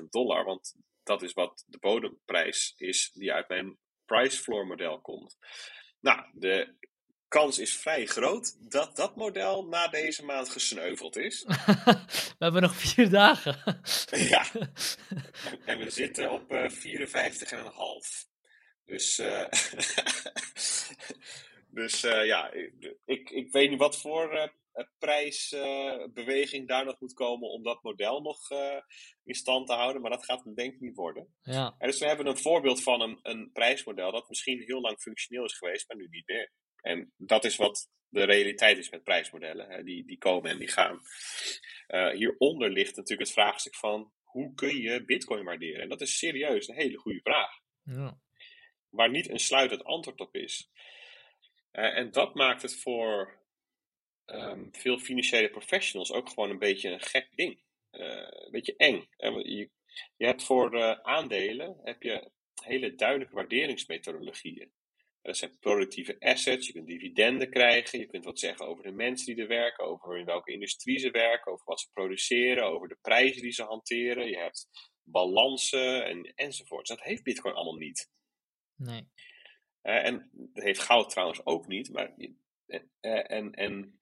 98.000 0.00 0.08
dollar. 0.10 0.44
Want 0.44 0.74
dat 1.02 1.22
is 1.22 1.32
wat 1.32 1.64
de 1.66 1.78
bodemprijs 1.78 2.74
is 2.76 3.10
die 3.12 3.32
uit 3.32 3.48
mijn 3.48 3.78
price 4.12 4.42
floor 4.42 4.66
model 4.66 5.00
komt. 5.00 5.38
Nou, 6.00 6.24
de 6.32 6.74
kans 7.28 7.58
is 7.58 7.76
vrij 7.76 8.06
groot 8.06 8.70
dat 8.70 8.96
dat 8.96 9.16
model 9.16 9.66
na 9.66 9.88
deze 9.88 10.24
maand 10.24 10.48
gesneuveld 10.48 11.16
is. 11.16 11.44
we 12.38 12.38
hebben 12.38 12.62
nog 12.62 12.76
vier 12.76 13.10
dagen. 13.10 13.80
ja, 14.10 14.46
en 15.66 15.78
we 15.78 15.90
zitten 15.90 16.30
op 16.30 16.50
eh 16.50 16.70
54,5. 16.70 16.76
Dus, 18.84 19.18
eh 19.18 19.48
dus 21.80 22.04
eh, 22.04 22.26
ja, 22.26 22.52
ik, 23.04 23.30
ik 23.30 23.52
weet 23.52 23.70
niet 23.70 23.78
wat 23.78 24.00
voor 24.00 24.32
eh, 24.32 24.48
prijsbeweging 24.98 26.68
daar 26.68 26.84
nog 26.84 27.00
moet 27.00 27.14
komen 27.14 27.48
om 27.48 27.62
dat 27.62 27.82
model 27.82 28.20
nog 28.20 28.50
eh, 28.50 28.80
in 29.24 29.34
stand 29.34 29.66
te 29.66 29.72
houden. 29.72 30.02
Maar 30.02 30.10
dat 30.10 30.24
gaat 30.24 30.44
het 30.44 30.56
denk 30.56 30.74
ik 30.74 30.80
niet 30.80 30.96
worden. 30.96 31.34
ja, 31.42 31.74
En 31.78 31.88
dus 31.88 31.98
we 31.98 32.06
hebben 32.06 32.26
een 32.26 32.38
voorbeeld 32.38 32.82
van 32.82 33.00
een, 33.00 33.18
een 33.22 33.50
prijsmodel 33.52 34.12
dat 34.12 34.28
misschien 34.28 34.62
heel 34.62 34.80
lang 34.80 35.00
functioneel 35.00 35.44
is 35.44 35.58
geweest, 35.58 35.88
maar 35.88 35.96
nu 35.96 36.08
niet 36.10 36.26
meer. 36.26 36.52
En 36.80 37.12
dat 37.16 37.44
is 37.44 37.56
wat 37.56 37.90
de 38.08 38.24
realiteit 38.24 38.78
is 38.78 38.90
met 38.90 39.02
prijsmodellen. 39.02 39.70
Hè. 39.70 39.82
Die, 39.82 40.06
die 40.06 40.18
komen 40.18 40.50
en 40.50 40.58
die 40.58 40.68
gaan. 40.68 41.00
Eh, 41.86 42.10
hieronder 42.10 42.70
ligt 42.70 42.96
natuurlijk 42.96 43.28
het 43.28 43.38
vraagstuk 43.38 43.76
van 43.76 44.12
hoe 44.22 44.54
kun 44.54 44.76
je 44.76 45.04
bitcoin 45.04 45.44
waarderen? 45.44 45.82
En 45.82 45.88
dat 45.88 46.00
is 46.00 46.18
serieus 46.18 46.68
een 46.68 46.74
hele 46.74 46.98
goede 46.98 47.20
vraag. 47.22 47.60
ja. 47.84 48.20
waar 48.88 49.10
niet 49.10 49.28
een 49.28 49.38
sluitend 49.38 49.84
antwoord 49.84 50.20
op 50.20 50.34
is. 50.34 50.70
Uh, 51.72 51.96
en 51.96 52.10
dat 52.10 52.34
maakt 52.34 52.62
het 52.62 52.80
voor 52.80 53.41
um, 54.32 54.68
veel 54.72 54.98
financiële 54.98 55.50
professionals 55.50 56.12
ook 56.12 56.28
gewoon 56.28 56.50
een 56.50 56.58
beetje 56.58 56.90
een 56.90 57.00
gek 57.00 57.28
ding. 57.34 57.62
Uh, 57.92 58.06
een 58.16 58.50
beetje 58.50 58.76
eng. 58.76 59.06
Je, 59.18 59.70
je 60.16 60.26
hebt 60.26 60.44
voor 60.44 60.74
uh, 60.74 60.90
aandelen 60.90 61.80
heb 61.82 62.02
je 62.02 62.30
hele 62.64 62.94
duidelijke 62.94 63.34
waarderingsmethodologieën. 63.34 64.72
Dat 65.22 65.36
zijn 65.36 65.58
productieve 65.58 66.16
assets, 66.20 66.66
je 66.66 66.72
kunt 66.72 66.86
dividenden 66.86 67.50
krijgen, 67.50 67.98
je 67.98 68.06
kunt 68.06 68.24
wat 68.24 68.38
zeggen 68.38 68.66
over 68.66 68.84
de 68.84 68.92
mensen 68.92 69.34
die 69.34 69.42
er 69.42 69.48
werken, 69.48 69.84
over 69.84 70.18
in 70.18 70.24
welke 70.24 70.52
industrie 70.52 70.98
ze 70.98 71.10
werken, 71.10 71.52
over 71.52 71.64
wat 71.64 71.80
ze 71.80 71.90
produceren, 71.92 72.64
over 72.64 72.88
de 72.88 72.98
prijzen 73.02 73.42
die 73.42 73.52
ze 73.52 73.62
hanteren. 73.62 74.28
Je 74.28 74.38
hebt 74.38 74.68
balansen 75.02 76.04
en, 76.04 76.32
enzovoort. 76.34 76.86
Dat 76.86 77.02
heeft 77.02 77.22
Bitcoin 77.22 77.54
allemaal 77.54 77.78
niet. 77.78 78.10
Nee. 78.76 79.08
Uh, 79.82 80.06
en 80.06 80.30
dat 80.32 80.64
heeft 80.64 80.80
goud 80.80 81.10
trouwens 81.10 81.46
ook 81.46 81.66
niet, 81.66 81.92
maar, 81.92 82.14
uh, 82.16 82.80
en, 83.30 83.52
en 83.52 84.00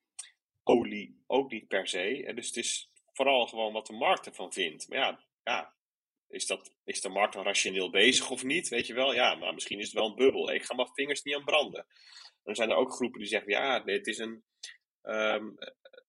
olie 0.71 1.23
ook 1.27 1.51
niet 1.51 1.69
per 1.69 1.89
se. 1.89 2.33
Dus 2.35 2.47
het 2.47 2.57
is 2.57 2.91
vooral 3.13 3.47
gewoon 3.47 3.73
wat 3.73 3.87
de 3.87 3.93
markt 3.93 4.27
ervan 4.27 4.53
vindt. 4.53 4.89
Maar 4.89 4.99
ja, 4.99 5.25
ja 5.43 5.75
is, 6.29 6.47
dat, 6.47 6.75
is 6.85 7.01
de 7.01 7.09
markt 7.09 7.35
dan 7.35 7.45
rationeel 7.45 7.91
bezig 7.91 8.31
of 8.31 8.45
niet? 8.45 8.69
Weet 8.69 8.87
je 8.87 8.95
wel, 8.95 9.15
ja, 9.15 9.35
maar 9.35 9.55
misschien 9.55 9.79
is 9.79 9.85
het 9.85 9.95
wel 9.95 10.07
een 10.07 10.17
bubbel. 10.17 10.53
Ik 10.53 10.65
ga 10.65 10.75
mijn 10.75 10.95
vingers 10.95 11.23
niet 11.23 11.35
aan 11.35 11.45
branden. 11.45 11.87
Dan 12.43 12.55
zijn 12.55 12.71
er 12.71 12.77
ook 12.77 12.93
groepen 12.93 13.21
die 13.21 13.29
zeggen, 13.29 13.51
ja, 13.51 13.83
het 13.85 14.07
is 14.07 14.19
een... 14.19 14.45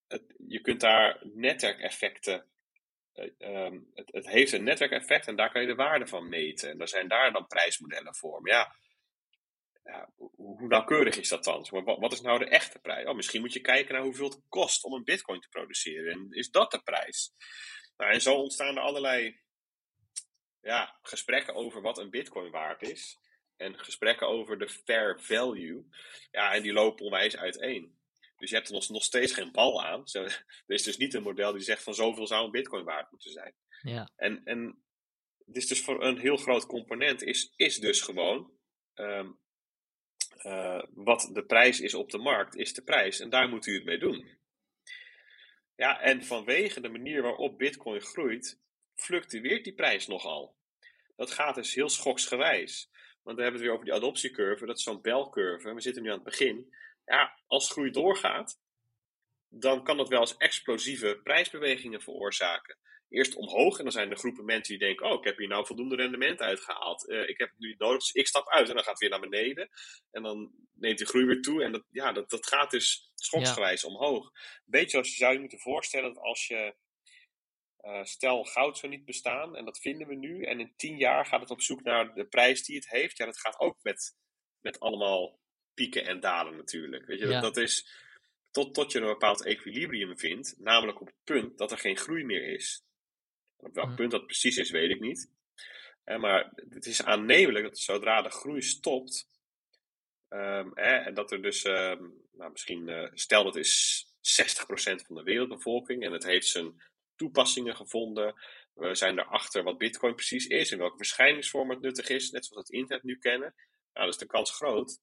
Het, 0.08 0.36
je 0.48 0.62
kunt 0.62 0.80
daar 0.80 1.22
netwerkeffecten 1.34 2.52
Um, 3.38 3.90
het, 3.94 4.12
het, 4.12 4.28
heeft 4.28 4.52
een 4.52 4.64
netwerkeffect 4.64 5.28
en 5.28 5.36
daar 5.36 5.52
kan 5.52 5.62
je 5.62 5.68
de 5.68 5.76
waarde 5.76 6.08
van 6.08 6.30
meten. 6.30 6.70
En 6.70 6.78
daar 6.78 6.88
zijn 6.88 7.08
daar 7.08 7.32
dan 7.32 7.48
prijsmodellen 7.48 8.16
voor. 8.16 8.42
Maar 8.42 8.52
ja, 8.52 8.76
ja 9.84 10.12
hoe, 10.16 10.68
nauwkeurig 10.68 11.18
is 11.18 11.30
dat 11.30 11.44
dan? 11.44 11.68
Wat, 11.70 12.00
wat, 12.00 12.12
is 12.12 12.22
nou 12.22 12.40
de 12.40 12.50
echte 12.50 12.80
prijs? 12.80 13.08
Oh, 13.08 13.16
misschien 13.16 13.42
moet 13.42 13.54
je 13.54 13.62
kijken 13.62 13.94
naar 13.94 14.04
hoeveel 14.04 14.30
het 14.30 14.42
kost 14.48 14.84
om 14.84 14.94
een 14.94 15.04
bitcoin 15.04 15.40
te 15.40 15.50
produceren. 15.50 16.12
En 16.12 16.28
is 16.30 16.50
dat 16.50 16.72
de 16.72 16.82
prijs? 16.84 17.34
Nou, 17.98 18.12
en 18.14 18.22
zo 18.22 18.36
ontstaan 18.36 18.76
er 18.76 18.84
allerlei 18.84 19.40
ja, 20.62 21.00
gesprekken 21.02 21.56
over 21.56 21.82
wat 21.82 21.98
een 21.98 22.10
bitcoin 22.10 22.52
waard 22.52 22.82
is. 22.82 23.18
En 23.56 23.80
gesprekken 23.80 24.28
over 24.28 24.60
de 24.60 24.70
fair 24.70 25.22
value. 25.22 25.86
Ja, 26.32 26.54
en 26.54 26.62
die 26.62 26.74
lopen 26.74 27.06
onwijs 27.06 27.38
uiteen. 27.38 28.00
Dus 28.38 28.50
je 28.50 28.56
hebt 28.56 28.70
er 28.70 28.86
nog, 28.90 29.04
steeds 29.04 29.34
geen 29.34 29.52
bal 29.52 29.84
aan. 29.84 30.04
er 30.14 30.46
is 30.66 30.84
dus 30.84 30.98
niet 30.98 31.14
een 31.14 31.24
model 31.24 31.52
die 31.52 31.62
zegt 31.62 31.84
van 31.84 31.94
zoveel 31.94 32.28
zou 32.28 32.46
een 32.46 32.52
bitcoin 32.52 32.84
waard 32.84 33.12
moeten 33.12 33.32
zijn. 33.32 33.56
Ja. 33.82 34.12
En, 34.16 34.42
en 34.44 34.84
is 35.52 35.68
dus 35.68 35.82
voor 35.82 36.04
een 36.04 36.18
heel 36.18 36.38
groot 36.38 36.66
component 36.66 37.22
is, 37.22 37.54
is 37.56 37.78
dus 37.78 38.02
gewoon 38.02 38.52
um, 38.96 39.40
uh, 40.38 40.84
wat 40.90 41.30
de 41.34 41.46
prijs 41.46 41.80
is 41.80 41.94
op 41.94 42.10
de 42.10 42.18
markt, 42.18 42.56
is 42.56 42.74
de 42.74 42.84
prijs. 42.84 43.20
En 43.20 43.30
daar 43.30 43.50
moet 43.50 43.66
u 43.66 43.74
het 43.74 43.86
mee 43.86 44.00
doen. 44.00 44.40
Ja, 45.76 46.02
en 46.02 46.24
vanwege 46.24 46.82
de 46.82 46.90
manier 46.90 47.22
waarop 47.22 47.58
bitcoin 47.58 48.02
groeit, 48.02 48.60
fluctueert 48.96 49.64
die 49.64 49.74
prijs 49.74 50.08
nogal. 50.08 50.56
Dat 51.16 51.32
gaat 51.32 51.56
dus 51.56 51.74
heel 51.74 51.90
schoksgewijs. 51.90 52.90
Want 53.24 53.38
we 53.38 53.44
hebben 53.44 53.62
het 53.62 53.62
weer 53.62 53.72
over 53.72 53.86
die 53.86 53.94
adoptiecurve, 53.94 54.66
dat 54.66 54.78
is 54.78 54.84
zo'n 54.84 55.02
belcurve. 55.02 55.74
We 55.74 55.82
zitten 55.82 56.04
nu 56.04 56.10
aan 56.10 56.16
het 56.16 56.24
begin. 56.24 56.74
Ja, 57.06 57.40
als 57.48 57.72
groei 57.72 57.92
doorgaat, 57.92 58.60
dan 59.48 59.84
kan 59.84 59.98
dat 59.98 60.10
wel 60.10 60.20
eens 60.20 60.38
explosieve 60.38 61.20
prijsbewegingen 61.24 62.02
veroorzaken. 62.02 62.78
Eerst 63.12 63.36
omhoog 63.36 63.78
en 63.78 63.84
dan 63.84 63.94
zijn 63.94 64.12
er 64.12 64.18
groepen 64.18 64.46
mensen 64.46 64.78
die 64.78 64.88
denken: 64.88 65.06
Oh, 65.06 65.20
ik 65.20 65.24
heb 65.24 65.38
hier 65.38 65.48
nou 65.48 65.66
voldoende 65.66 65.96
rendement 65.96 66.40
uitgehaald. 66.40 67.10
Uh, 67.10 67.30
ik 67.30 67.38
heb 67.38 67.50
het 67.50 67.60
nu 67.60 67.76
nodig, 67.78 68.00
dus 68.00 68.12
ik 68.12 68.28
stap 68.28 68.50
uit 68.50 68.70
en 68.70 68.76
dan 68.76 68.84
gaat 68.84 69.00
het 69.00 69.00
weer 69.00 69.10
naar 69.10 69.30
beneden. 69.30 69.70
En 70.12 70.24
dan 70.24 70.52
neemt 70.74 70.98
die 70.98 71.08
groei 71.08 71.26
weer 71.26 71.42
toe. 71.42 71.64
En 71.64 71.72
dat, 71.72 71.84
ja, 71.90 72.12
dat, 72.12 72.30
dat 72.30 72.48
gaat 72.48 72.72
dus 72.72 73.12
schoksgewijs 73.16 73.82
ja. 73.82 73.88
omhoog. 73.88 74.32
Beetje 74.66 74.98
als 74.98 75.10
je 75.10 75.16
zou 75.16 75.34
je 75.34 75.40
moeten 75.40 75.60
voorstellen 75.60 76.14
dat 76.14 76.24
als 76.24 76.48
je 76.48 76.76
uh, 77.82 78.04
stel, 78.04 78.44
goud 78.44 78.78
zou 78.78 78.92
niet 78.92 79.06
bestaan 79.06 79.56
en 79.56 79.66
dat 79.66 79.80
vinden 79.80 80.08
we 80.08 80.16
nu. 80.16 80.44
En 80.44 80.60
in 80.60 80.74
tien 80.76 80.98
jaar 80.98 81.26
gaat 81.26 81.42
het 81.42 81.50
op 81.50 81.62
zoek 81.62 81.84
naar 81.84 82.14
de 82.14 82.26
prijs 82.26 82.64
die 82.64 82.76
het 82.76 82.90
heeft. 82.90 83.18
Ja, 83.18 83.26
dat 83.26 83.40
gaat 83.40 83.60
ook 83.60 83.78
met, 83.82 84.16
met 84.60 84.80
allemaal 84.80 85.40
pieken 85.74 86.06
en 86.06 86.20
dalen 86.20 86.58
natuurlijk. 86.58 87.06
Weet 87.06 87.20
je, 87.20 87.28
ja. 87.28 87.32
dat, 87.32 87.54
dat, 87.54 87.64
is 87.64 87.88
tot, 88.52 88.74
tot 88.74 88.92
je 88.92 89.00
een 89.00 89.06
bepaald 89.06 89.46
equilibrium 89.46 90.18
vindt. 90.20 90.56
Namelijk 90.58 91.02
op 91.02 91.08
het 91.08 91.24
punt 91.24 91.58
dat 91.58 91.72
er 91.72 91.78
geen 91.78 91.98
groei 91.98 92.24
meer 92.24 92.54
is. 92.54 92.86
Op 93.62 93.74
welk 93.74 93.96
punt 93.96 94.12
dat 94.12 94.26
precies 94.26 94.58
is, 94.58 94.70
weet 94.70 94.92
ik 94.92 95.00
niet. 95.00 95.30
Eh, 96.04 96.20
maar 96.20 96.52
het 96.70 96.86
is 96.86 97.04
aannemelijk 97.04 97.66
dat 97.66 97.80
zodra 97.80 98.22
de 98.22 98.30
groei 98.30 98.62
stopt. 98.62 99.30
Um, 100.30 100.74
eh, 100.74 101.08
en 101.08 101.14
dat 101.14 101.32
er 101.32 101.42
dus, 101.42 101.66
um, 101.66 102.14
nou, 102.32 102.52
misschien, 102.52 102.88
uh, 102.88 103.08
stel 103.14 103.44
dat 103.44 103.56
is 103.56 104.06
60% 104.22 105.06
van 105.06 105.16
de 105.16 105.24
wereldbevolking 105.24 106.04
en 106.04 106.12
het 106.12 106.24
heeft 106.24 106.48
zijn 106.48 106.82
toepassingen 107.16 107.76
gevonden. 107.76 108.34
We 108.74 108.96
zijn 108.96 109.20
erachter 109.20 109.64
wat 109.64 109.78
Bitcoin 109.78 110.16
precies 110.16 110.48
is 110.48 110.72
en 110.72 110.78
welke 110.78 110.98
verschijningsvorm 110.98 111.70
het 111.70 111.82
nuttig 111.82 112.10
is, 112.10 112.32
net 112.32 112.46
zoals 112.46 112.70
we 112.70 112.76
het 112.76 112.82
internet 112.82 113.04
nu 113.04 113.18
kennen. 113.18 113.56
Nou, 113.94 114.08
dus 114.08 114.18
de 114.18 114.26
kans 114.26 114.52
groot 114.52 115.00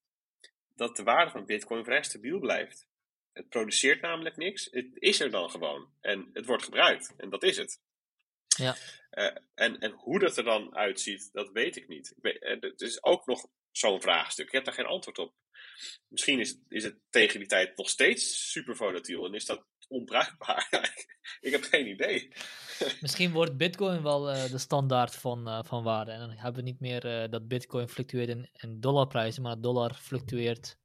dat 0.74 0.97
de 0.97 1.02
waarde 1.02 1.30
van 1.30 1.47
Bitcoin 1.47 1.85
vrij 1.85 2.02
stabiel 2.02 2.39
blijft. 2.39 2.86
Het 3.32 3.48
produceert 3.48 4.01
namelijk 4.01 4.36
niks, 4.36 4.68
het 4.70 4.89
is 4.94 5.20
er 5.20 5.30
dan 5.30 5.51
gewoon 5.51 5.93
en 6.01 6.30
het 6.32 6.47
wordt 6.47 6.64
gebruikt 6.64 7.14
en 7.16 7.30
dat 7.30 7.43
is 7.43 7.56
het. 7.56 7.80
Ja. 8.59 8.76
Uh, 9.10 9.36
en, 9.55 9.78
en 9.78 9.90
hoe 9.90 10.18
dat 10.18 10.36
er 10.36 10.44
dan 10.44 10.76
uitziet, 10.76 11.28
dat 11.32 11.51
weet 11.52 11.76
ik 11.76 11.89
niet. 11.89 12.12
Ik 12.16 12.22
weet, 12.22 12.43
uh, 12.43 12.60
het 12.60 12.80
is 12.80 13.02
ook 13.02 13.26
nog 13.26 13.47
zo'n 13.70 14.01
vraagstuk. 14.01 14.47
Ik 14.47 14.52
heb 14.52 14.64
daar 14.64 14.74
geen 14.74 14.86
antwoord 14.86 15.18
op. 15.18 15.35
Misschien 16.09 16.40
is, 16.40 16.59
is 16.68 16.85
het 16.85 16.97
tegen 17.10 17.39
die 17.39 17.48
tijd 17.48 17.76
nog 17.76 17.89
steeds 17.89 18.51
super 18.51 18.76
volatiel 18.76 19.26
en 19.26 19.35
is 19.35 19.44
dat 19.44 19.66
onbruikbaar. 19.89 20.68
ik 21.40 21.52
heb 21.52 21.62
geen 21.62 21.86
idee. 21.86 22.32
Misschien 23.01 23.32
wordt 23.32 23.56
Bitcoin 23.56 24.02
wel 24.02 24.35
uh, 24.35 24.51
de 24.51 24.59
standaard 24.59 25.14
van, 25.14 25.48
uh, 25.48 25.60
van 25.64 25.82
waarde. 25.82 26.10
En 26.10 26.18
dan 26.18 26.30
hebben 26.30 26.55
we 26.55 26.70
niet 26.70 26.80
meer 26.80 27.22
uh, 27.22 27.30
dat 27.30 27.48
Bitcoin 27.48 27.89
fluctueert 27.89 28.28
in, 28.28 28.51
in 28.52 28.80
dollarprijzen, 28.80 29.43
maar 29.43 29.60
dollar 29.60 29.94
fluctueert. 29.94 30.78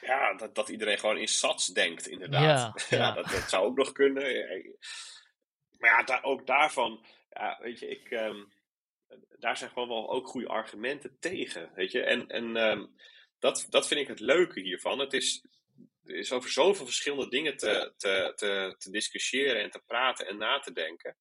Ja, 0.00 0.34
dat, 0.34 0.54
dat 0.54 0.68
iedereen 0.68 0.98
gewoon 0.98 1.18
in 1.18 1.28
sats 1.28 1.66
denkt, 1.66 2.06
inderdaad. 2.06 2.86
Ja, 2.88 2.98
ja. 2.98 3.06
ja 3.06 3.14
dat, 3.14 3.30
dat, 3.30 3.50
zou 3.50 3.66
ook 3.66 3.76
nog 3.76 3.92
kunnen. 3.92 4.24
Maar 5.80 5.90
ja, 5.90 6.02
daar, 6.02 6.22
ook 6.22 6.46
daarvan, 6.46 7.04
ja, 7.30 7.58
weet 7.62 7.78
je, 7.78 7.88
ik, 7.88 8.10
um, 8.10 8.52
daar 9.38 9.56
zijn 9.56 9.70
gewoon 9.70 9.88
wel 9.88 10.10
ook 10.10 10.28
goede 10.28 10.48
argumenten 10.48 11.16
tegen. 11.20 11.70
Weet 11.74 11.92
je, 11.92 12.02
en, 12.02 12.28
en 12.28 12.56
um, 12.56 12.94
dat, 13.38 13.66
dat 13.70 13.88
vind 13.88 14.00
ik 14.00 14.08
het 14.08 14.20
leuke 14.20 14.60
hiervan. 14.60 14.98
Het 14.98 15.12
is, 15.12 15.44
er 16.04 16.14
is 16.14 16.32
over 16.32 16.50
zoveel 16.50 16.84
verschillende 16.84 17.28
dingen 17.28 17.56
te, 17.56 17.92
te, 17.96 18.32
te, 18.36 18.74
te, 18.78 18.90
discussiëren 18.90 19.62
en 19.62 19.70
te 19.70 19.82
praten 19.86 20.26
en 20.26 20.36
na 20.36 20.58
te 20.58 20.72
denken. 20.72 21.16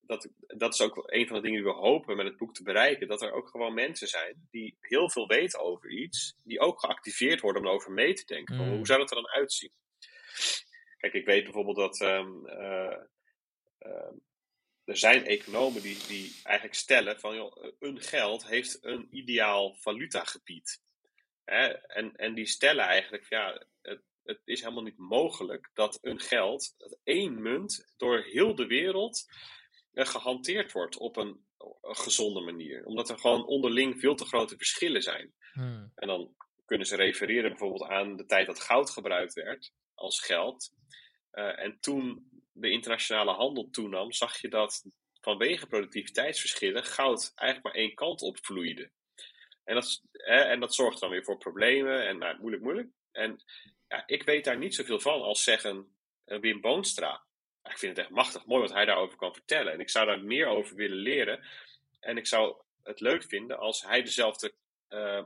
Dat, 0.00 0.28
dat 0.46 0.74
is 0.74 0.80
ook 0.80 1.02
een 1.06 1.26
van 1.26 1.36
de 1.36 1.42
dingen 1.42 1.62
die 1.62 1.72
we 1.72 1.78
hopen 1.78 2.16
met 2.16 2.26
het 2.26 2.36
boek 2.36 2.54
te 2.54 2.62
bereiken. 2.62 3.08
Dat 3.08 3.22
er 3.22 3.32
ook 3.32 3.48
gewoon 3.48 3.74
mensen 3.74 4.08
zijn 4.08 4.48
die 4.50 4.76
heel 4.80 5.10
veel 5.10 5.26
weten 5.26 5.60
over 5.60 5.90
iets. 5.90 6.34
Die 6.44 6.60
ook 6.60 6.80
geactiveerd 6.80 7.40
worden 7.40 7.62
om 7.62 7.68
erover 7.68 7.92
mee 7.92 8.14
te 8.14 8.24
denken. 8.26 8.54
Mm. 8.54 8.76
Hoe 8.76 8.86
zou 8.86 8.98
dat 8.98 9.10
er 9.10 9.16
dan 9.16 9.28
uitzien? 9.28 9.72
Kijk, 10.96 11.12
ik 11.12 11.24
weet 11.24 11.44
bijvoorbeeld 11.44 11.76
dat 11.76 12.00
um, 12.00 12.46
uh, 12.46 12.96
uh, 13.86 14.12
er 14.84 14.96
zijn 14.96 15.26
economen 15.26 15.82
die, 15.82 16.06
die 16.06 16.40
eigenlijk 16.42 16.76
stellen 16.76 17.20
van 17.20 17.34
joh, 17.34 17.64
een 17.78 18.00
geld 18.00 18.46
heeft 18.46 18.78
een 18.84 19.08
ideaal 19.10 19.74
valutagebied. 19.74 20.82
Hè? 21.44 21.66
En, 21.66 22.16
en 22.16 22.34
die 22.34 22.46
stellen 22.46 22.84
eigenlijk, 22.84 23.26
ja, 23.28 23.66
het, 23.82 24.02
het 24.22 24.40
is 24.44 24.60
helemaal 24.60 24.82
niet 24.82 24.98
mogelijk 24.98 25.70
dat 25.74 25.98
een 26.00 26.20
geld, 26.20 26.74
dat 26.78 26.98
één 27.04 27.42
munt, 27.42 27.92
door 27.96 28.22
heel 28.22 28.54
de 28.54 28.66
wereld 28.66 29.26
uh, 29.92 30.06
gehanteerd 30.06 30.72
wordt 30.72 30.96
op 30.96 31.16
een, 31.16 31.44
een, 31.58 31.96
gezonde 31.96 32.40
manier. 32.40 32.84
Omdat 32.84 33.10
er 33.10 33.18
gewoon 33.18 33.46
onderling 33.46 34.00
veel 34.00 34.14
te 34.14 34.24
grote 34.24 34.56
verschillen 34.56 35.02
zijn. 35.02 35.34
Hmm. 35.52 35.92
En 35.94 36.08
dan 36.08 36.34
kunnen 36.64 36.86
ze 36.86 36.96
refereren 36.96 37.50
bijvoorbeeld 37.50 37.90
aan 37.90 38.16
de 38.16 38.26
tijd 38.26 38.46
dat 38.46 38.60
goud 38.60 38.90
gebruikt 38.90 39.34
werd 39.34 39.72
als 39.94 40.20
geld. 40.20 40.72
Uh, 41.32 41.58
en 41.58 41.80
toen 41.80 42.30
de 42.60 42.70
internationale 42.70 43.32
handel 43.32 43.70
toenam, 43.70 44.12
zag 44.12 44.40
je 44.40 44.48
dat 44.48 44.84
vanwege 45.20 45.66
productiviteitsverschillen 45.66 46.84
goud 46.84 47.32
eigenlijk 47.34 47.74
maar 47.74 47.84
één 47.84 47.94
kant 47.94 48.22
op 48.22 48.38
vloeide. 48.44 48.90
En 49.64 49.74
dat, 49.74 50.02
eh, 50.12 50.50
en 50.50 50.60
dat 50.60 50.74
zorgt 50.74 51.00
dan 51.00 51.10
weer 51.10 51.24
voor 51.24 51.38
problemen 51.38 52.06
en 52.06 52.18
nou, 52.18 52.38
moeilijk, 52.38 52.62
moeilijk. 52.62 52.88
En 53.12 53.44
ja, 53.88 54.02
ik 54.06 54.22
weet 54.22 54.44
daar 54.44 54.58
niet 54.58 54.74
zoveel 54.74 55.00
van 55.00 55.22
als 55.22 55.42
zeggen 55.42 55.96
uh, 56.26 56.38
Wim 56.38 56.60
Boonstra. 56.60 57.24
Ik 57.62 57.78
vind 57.78 57.96
het 57.96 58.06
echt 58.06 58.14
machtig 58.14 58.46
mooi 58.46 58.60
wat 58.62 58.72
hij 58.72 58.84
daarover 58.84 59.16
kan 59.16 59.34
vertellen. 59.34 59.72
En 59.72 59.80
ik 59.80 59.90
zou 59.90 60.06
daar 60.06 60.22
meer 60.22 60.46
over 60.46 60.76
willen 60.76 60.96
leren. 60.96 61.44
En 62.00 62.16
ik 62.16 62.26
zou 62.26 62.56
het 62.82 63.00
leuk 63.00 63.24
vinden 63.24 63.58
als 63.58 63.82
hij 63.82 64.02
dezelfde 64.02 64.54
uh, 64.88 65.24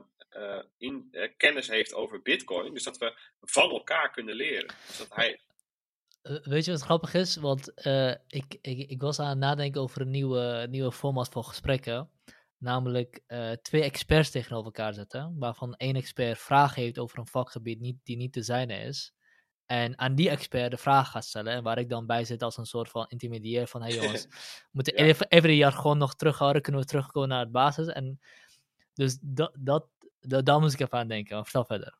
in, 0.77 1.15
kennis 1.37 1.67
heeft 1.67 1.93
over 1.93 2.21
Bitcoin. 2.21 2.73
Dus 2.73 2.83
dat 2.83 2.97
we 2.97 3.19
van 3.41 3.69
elkaar 3.69 4.11
kunnen 4.11 4.35
leren. 4.35 4.67
Dus 4.87 4.97
dat 4.97 5.15
hij 5.15 5.39
Weet 6.43 6.65
je 6.65 6.71
wat 6.71 6.81
grappig 6.81 7.13
is? 7.13 7.35
Want 7.35 7.85
uh, 7.87 8.09
ik, 8.27 8.57
ik, 8.61 8.89
ik 8.89 9.01
was 9.01 9.19
aan 9.19 9.29
het 9.29 9.37
nadenken 9.37 9.81
over 9.81 10.01
een 10.01 10.09
nieuwe, 10.09 10.67
nieuwe 10.69 10.91
format 10.91 11.29
voor 11.29 11.43
gesprekken. 11.43 12.09
Namelijk 12.57 13.21
eh, 13.27 13.51
twee 13.51 13.83
experts 13.83 14.29
tegenover 14.29 14.65
elkaar 14.65 14.93
zetten. 14.93 15.35
Waarvan 15.39 15.75
één 15.75 15.95
expert 15.95 16.37
vragen 16.39 16.81
heeft 16.81 16.99
over 16.99 17.19
een 17.19 17.27
vakgebied 17.27 17.79
niet, 17.79 17.97
die 18.03 18.17
niet 18.17 18.33
te 18.33 18.41
zijne 18.41 18.77
is. 18.77 19.13
En 19.65 19.99
aan 19.99 20.15
die 20.15 20.29
expert 20.29 20.71
de 20.71 20.77
vraag 20.77 21.11
gaat 21.11 21.25
stellen. 21.25 21.53
En 21.53 21.63
waar 21.63 21.77
ik 21.77 21.89
dan 21.89 22.05
bij 22.05 22.23
zit 22.25 22.41
als 22.41 22.57
een 22.57 22.65
soort 22.65 22.89
van 22.89 23.05
intermediair 23.07 23.67
van... 23.67 23.81
Hé 23.81 23.87
hey 23.87 23.97
jongens, 24.03 24.25
we 24.25 24.69
moeten 24.71 24.97
Ja. 24.97 25.03
even 25.03 25.27
every 25.29 25.57
jaar 25.57 25.71
gewoon 25.71 25.97
nog 25.97 26.15
terughouden. 26.15 26.61
Kunnen 26.61 26.81
we 26.81 26.87
terugkomen 26.87 27.29
naar 27.29 27.39
het 27.39 27.51
basis. 27.51 27.87
En 27.87 28.19
dus 28.93 29.17
dat, 29.21 29.55
dat, 29.59 29.87
dat, 30.19 30.45
daar 30.45 30.59
moest 30.59 30.73
ik 30.73 30.79
even 30.79 30.97
aan 30.97 31.07
denken. 31.07 31.43
Vertel 31.43 31.65
verder. 31.65 31.97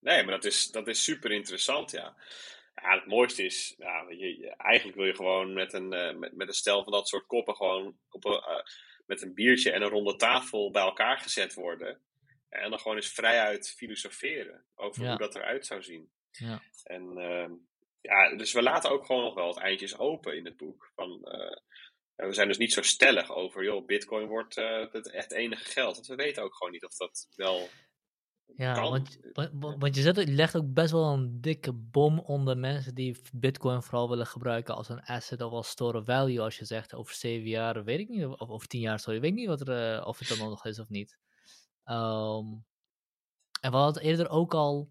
Nee, 0.00 0.24
maar 0.24 0.34
dat 0.34 0.44
is, 0.44 0.70
dat 0.70 0.88
is 0.88 1.04
super 1.04 1.30
interessant, 1.30 1.90
ja. 1.90 2.14
Ja, 2.82 2.94
het 2.94 3.06
mooiste 3.06 3.44
is, 3.44 3.74
ja, 3.78 4.06
je, 4.08 4.54
eigenlijk 4.56 4.96
wil 4.96 5.06
je 5.06 5.14
gewoon 5.14 5.52
met 5.52 5.72
een, 5.72 5.92
eh, 5.92 6.14
met, 6.16 6.36
met 6.36 6.48
een 6.48 6.54
stel 6.54 6.82
van 6.82 6.92
dat 6.92 7.08
soort 7.08 7.26
koppen 7.26 7.56
gewoon 7.56 7.98
op 8.10 8.24
een, 8.24 8.32
eh, 8.32 8.62
met 9.06 9.22
een 9.22 9.34
biertje 9.34 9.72
en 9.72 9.82
een 9.82 9.88
ronde 9.88 10.16
tafel 10.16 10.70
bij 10.70 10.82
elkaar 10.82 11.18
gezet 11.18 11.54
worden. 11.54 12.00
En 12.48 12.70
dan 12.70 12.78
gewoon 12.78 12.96
eens 12.96 13.12
vrijuit 13.12 13.74
filosoferen 13.76 14.64
over 14.74 15.02
Ja. 15.02 15.08
hoe 15.08 15.18
dat 15.18 15.34
eruit 15.34 15.66
zou 15.66 15.82
zien. 15.82 16.10
Ja. 16.30 16.62
En 16.84 17.18
ehm, 17.18 17.52
ja, 18.00 18.36
dus 18.36 18.52
we 18.52 18.62
laten 18.62 18.90
ook 18.90 19.06
gewoon 19.06 19.22
nog 19.22 19.34
wel 19.34 19.48
het 19.48 19.58
eindjes 19.58 19.98
open 19.98 20.36
in 20.36 20.44
het 20.44 20.56
boek. 20.56 20.90
Van, 20.94 21.24
eh, 21.24 21.56
we 22.16 22.32
zijn 22.32 22.48
dus 22.48 22.58
niet 22.58 22.72
zo 22.72 22.82
stellig 22.82 23.34
over, 23.34 23.64
joh, 23.64 23.86
bitcoin 23.86 24.26
wordt 24.26 24.54
het 24.92 25.10
echt 25.10 25.32
enige 25.32 25.64
geld. 25.64 25.94
Want 25.94 26.06
we 26.06 26.14
weten 26.14 26.42
ook 26.42 26.54
gewoon 26.56 26.72
niet 26.72 26.84
of 26.84 26.96
dat 26.96 27.28
wel 27.36 27.68
Ja, 28.56 28.72
kan. 28.74 28.90
want, 28.90 29.18
wa- 29.32 29.50
wa- 29.52 29.78
want 29.78 29.94
je, 29.94 30.02
zet, 30.02 30.16
je 30.16 30.26
legt 30.26 30.56
ook 30.56 30.72
best 30.72 30.90
wel 30.92 31.12
een 31.12 31.40
dikke 31.40 31.72
bom 31.72 32.18
onder 32.18 32.58
mensen 32.58 32.94
die 32.94 33.20
Bitcoin 33.32 33.82
vooral 33.82 34.08
willen 34.08 34.26
gebruiken 34.26 34.74
als 34.74 34.88
een 34.88 35.02
asset 35.02 35.42
of 35.42 35.52
als 35.52 35.68
store 35.68 35.98
of 35.98 36.04
value. 36.04 36.40
Als 36.40 36.58
je 36.58 36.64
zegt 36.64 36.94
over 36.94 37.14
zeven 37.14 37.48
jaar, 37.48 37.84
weet 37.84 37.98
ik 38.00 38.08
niet, 38.08 38.24
of 38.24 38.50
over 38.50 38.68
tien 38.68 38.80
jaar, 38.80 39.00
sorry, 39.00 39.20
weet 39.20 39.30
ik 39.30 39.36
niet 39.36 39.46
wat 39.46 39.60
er, 39.60 39.96
eh, 39.96 40.06
of 40.06 40.18
het 40.18 40.28
dan 40.28 40.38
nog 40.38 40.64
is 40.64 40.78
of 40.78 40.88
niet. 40.88 41.18
Ehm, 41.84 42.46
en 43.60 43.70
we 43.70 43.76
hadden 43.76 43.94
het 43.94 44.02
eerder 44.02 44.28
ook 44.28 44.54
al 44.54 44.90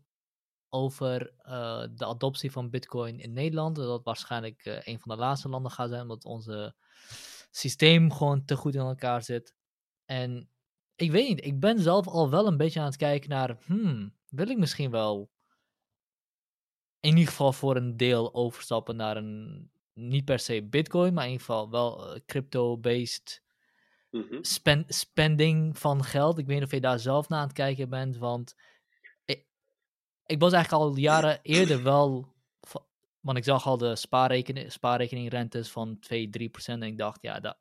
over 0.69 1.33
eh, 1.37 1.87
de 1.91 2.05
adoptie 2.05 2.51
van 2.51 2.69
Bitcoin 2.69 3.19
in 3.19 3.33
Nederland. 3.33 3.75
Dat 3.75 3.87
dat 3.87 4.03
waarschijnlijk 4.03 4.65
eh, 4.65 4.79
een 4.83 4.99
van 4.99 5.15
de 5.15 5.21
laatste 5.21 5.49
landen 5.49 5.71
gaat 5.71 5.89
zijn, 5.89 6.01
omdat 6.01 6.25
onze 6.25 6.75
systeem 7.51 8.11
gewoon 8.11 8.45
te 8.45 8.55
goed 8.55 8.75
in 8.75 8.81
elkaar 8.81 9.23
zit. 9.23 9.55
En 10.05 10.49
ik 11.01 11.11
weet 11.11 11.27
niet, 11.27 11.45
ik 11.45 11.59
ben 11.59 11.79
zelf 11.79 12.07
al 12.07 12.29
wel 12.29 12.47
een 12.47 12.57
beetje 12.57 12.79
aan 12.79 12.85
het 12.85 12.95
kijken 12.95 13.29
naar, 13.29 13.57
hmm, 13.65 14.13
wil 14.29 14.47
ik 14.49 14.57
misschien 14.57 14.91
wel 14.91 15.29
in 16.99 17.09
ieder 17.09 17.27
geval 17.27 17.53
voor 17.53 17.75
een 17.75 17.97
deel 17.97 18.33
overstappen 18.33 18.95
naar 18.95 19.17
een, 19.17 19.71
niet 19.93 20.25
per 20.25 20.39
se 20.39 20.63
Bitcoin, 20.63 21.13
maar 21.13 21.25
in 21.25 21.31
ieder 21.31 21.45
geval 21.45 21.69
wel 21.69 22.13
eh, 22.13 22.19
crypto-based 22.25 23.41
Mhm. 24.11 24.37
spen- 24.41 24.85
spending 24.87 25.77
van 25.77 26.03
geld. 26.03 26.37
Ik 26.37 26.45
weet 26.45 26.55
niet 26.55 26.65
of 26.65 26.71
je 26.71 26.81
daar 26.81 26.99
zelf 26.99 27.29
naar 27.29 27.39
aan 27.39 27.45
het 27.47 27.55
kijken 27.55 27.89
bent, 27.89 28.17
want 28.17 28.55
ik, 29.25 29.45
ik 30.25 30.39
was 30.39 30.53
eigenlijk 30.53 30.83
al 30.83 30.95
jaren 30.97 31.39
eerder 31.55 31.83
wel, 31.83 32.33
want 33.19 33.37
ik 33.37 33.43
zag 33.43 33.65
al 33.65 33.77
de 33.77 33.95
spaarrekening, 33.95 34.71
spaarrekeningrentes 34.71 35.71
van 35.71 35.99
2, 35.99 36.29
3 36.29 36.49
procent 36.49 36.81
en 36.81 36.87
ik 36.87 36.97
dacht, 36.97 37.21
ja, 37.21 37.39
dat, 37.39 37.57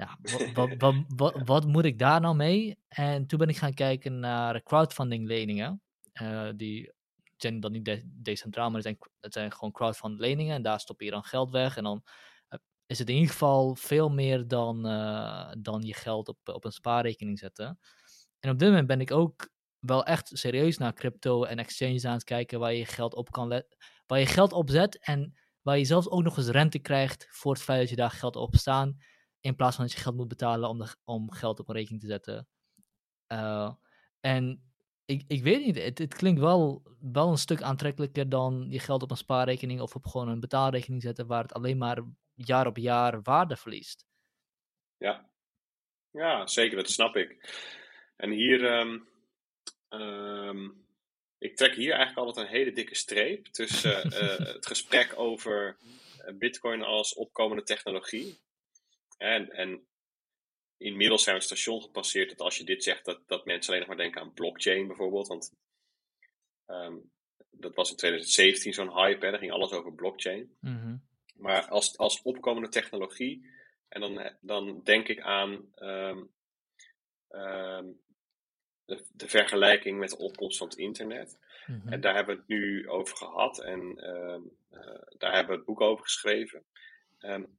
ja 0.00 0.18
wat, 0.22 0.52
wat, 0.78 0.94
wat, 1.16 1.42
wat, 1.44 1.66
moet 1.66 1.84
ik 1.84 1.98
daar 1.98 2.20
nou 2.20 2.36
mee? 2.36 2.78
En 2.88 3.26
toen 3.26 3.38
ben 3.38 3.48
ik 3.48 3.56
gaan 3.56 3.74
kijken 3.74 4.18
naar 4.18 4.62
crowdfunding 4.62 5.26
leningen, 5.26 5.82
eh, 6.12 6.48
die 6.56 6.92
zijn 7.36 7.60
dan 7.60 7.72
niet 7.72 7.84
de- 7.84 8.10
decentraal, 8.22 8.66
maar 8.66 8.74
het 8.74 8.84
zijn, 8.84 8.98
het 9.20 9.32
zijn 9.32 9.52
gewoon 9.52 9.72
crowdfunding 9.72 10.20
leningen 10.20 10.54
en 10.54 10.62
daar 10.62 10.80
stop 10.80 11.00
je 11.00 11.10
dan 11.10 11.24
geld 11.24 11.50
weg 11.50 11.76
en 11.76 11.84
dan 11.84 12.02
eh, 12.48 12.58
is 12.86 12.98
het 12.98 13.08
in 13.08 13.14
ieder 13.14 13.30
geval 13.30 13.74
veel 13.74 14.10
meer 14.10 14.48
dan, 14.48 14.86
eh, 14.86 15.52
dan 15.58 15.82
je 15.82 15.94
geld 15.94 16.28
op, 16.28 16.38
op 16.44 16.64
een 16.64 16.72
spaarrekening 16.72 17.38
zetten. 17.38 17.78
En 18.40 18.50
op 18.50 18.58
dit 18.58 18.68
moment 18.68 18.86
ben 18.86 19.00
ik 19.00 19.10
ook 19.10 19.50
wel 19.78 20.04
echt 20.04 20.30
serieus 20.32 20.78
naar 20.78 20.92
crypto 20.92 21.44
en 21.44 21.58
exchanges 21.58 22.04
aan 22.04 22.12
het 22.12 22.24
kijken 22.24 22.58
waar 22.58 22.74
je 22.74 22.86
geld 22.86 23.14
op 23.14 23.30
kan 23.30 23.62
waar 24.06 24.18
je 24.18 24.26
geld 24.26 24.52
op 24.52 24.70
zet 24.70 24.98
en 24.98 25.34
waar 25.62 25.78
je 25.78 25.84
zelfs 25.84 26.08
ook 26.08 26.22
nog 26.22 26.36
eens 26.36 26.48
rente 26.48 26.78
krijgt 26.78 27.26
voor 27.30 27.52
het 27.52 27.62
feit 27.62 27.80
dat 27.80 27.88
je 27.88 27.96
daar 27.96 28.10
geld 28.10 28.36
op 28.36 28.56
staan, 28.56 28.96
in 29.40 29.56
plaats 29.56 29.76
van 29.76 29.84
dat 29.84 29.94
je 29.94 30.00
geld 30.00 30.16
moet 30.16 30.28
betalen 30.28 30.68
om, 30.68 30.78
de, 30.78 30.96
om 31.04 31.32
geld 31.32 31.60
op 31.60 31.68
een 31.68 31.74
rekening 31.74 32.00
te 32.00 32.08
zetten. 32.08 32.48
Eh, 33.26 33.74
en 34.20 34.70
ik, 35.04 35.24
ik 35.26 35.42
weet 35.42 35.64
niet, 35.64 35.82
het, 35.82 35.98
het 35.98 36.14
klinkt 36.14 36.40
wel, 36.40 36.82
wel 37.12 37.30
een 37.30 37.38
stuk 37.38 37.62
aantrekkelijker 37.62 38.28
dan 38.28 38.66
je 38.70 38.78
geld 38.78 39.02
op 39.02 39.10
een 39.10 39.16
spaarrekening 39.16 39.80
of 39.80 39.94
op 39.94 40.06
gewoon 40.06 40.28
een 40.28 40.40
betaalrekening 40.40 41.02
zetten 41.02 41.26
waar 41.26 41.42
het 41.42 41.52
alleen 41.52 41.78
maar 41.78 42.02
jaar 42.34 42.66
op 42.66 42.76
jaar 42.76 43.22
waarde 43.22 43.56
verliest. 43.56 44.06
Ja. 44.96 45.30
ja, 46.10 46.46
zeker, 46.46 46.76
dat 46.76 46.90
snap 46.90 47.16
ik. 47.16 47.54
En 48.16 48.30
hier, 48.30 48.64
ehm, 48.64 48.98
ehm, 49.88 50.68
ik 51.38 51.56
trek 51.56 51.74
hier 51.74 51.92
eigenlijk 51.92 52.26
altijd 52.26 52.46
een 52.46 52.52
hele 52.52 52.72
dikke 52.72 52.94
streep 52.94 53.46
tussen 53.46 54.02
eh, 54.02 54.38
het 54.54 54.66
gesprek 54.66 55.12
over 55.16 55.76
eh, 56.18 56.34
Bitcoin 56.34 56.82
als 56.82 57.14
opkomende 57.14 57.62
technologie. 57.62 58.40
En, 59.20 59.50
en 59.50 59.86
inmiddels 60.76 61.22
zijn 61.22 61.34
we 61.36 61.40
het 61.42 61.50
station 61.50 61.82
gepasseerd 61.82 62.28
dat 62.28 62.40
als 62.40 62.56
je 62.56 62.64
dit 62.64 62.82
zegt, 62.82 63.04
dat, 63.04 63.20
dat 63.26 63.44
mensen 63.44 63.68
alleen 63.68 63.86
nog 63.86 63.96
maar 63.96 64.04
denken 64.04 64.20
aan 64.20 64.32
blockchain 64.32 64.86
bijvoorbeeld. 64.86 65.28
Want 65.28 65.54
ehm, 66.66 66.96
dat 67.50 67.74
was 67.74 67.90
in 67.90 67.96
2017 67.96 68.72
zo'n 68.72 68.94
hype, 68.94 69.24
hè, 69.24 69.30
daar 69.30 69.40
ging 69.40 69.52
alles 69.52 69.72
over 69.72 69.94
blockchain. 69.94 70.56
Mhm. 70.60 70.96
Maar 71.36 71.68
als, 71.68 71.96
als 71.96 72.22
opkomende 72.22 72.68
technologie, 72.68 73.50
en 73.88 74.00
dan, 74.00 74.32
dan 74.40 74.80
denk 74.84 75.08
ik 75.08 75.20
aan 75.20 75.72
ehm, 75.74 76.24
ehm, 77.28 77.86
de, 78.84 79.04
de 79.12 79.28
vergelijking 79.28 79.98
met 79.98 80.10
de 80.10 80.18
opkomst 80.18 80.58
van 80.58 80.68
het 80.68 80.76
internet. 80.76 81.38
Mhm. 81.66 81.92
En 81.92 82.00
daar 82.00 82.14
hebben 82.14 82.34
we 82.34 82.40
het 82.40 82.50
nu 82.50 82.88
over 82.88 83.16
gehad 83.16 83.62
en 83.62 83.96
eh, 83.96 84.40
daar 85.18 85.32
hebben 85.32 85.50
we 85.50 85.56
het 85.56 85.64
boek 85.64 85.80
over 85.80 86.04
geschreven. 86.04 86.64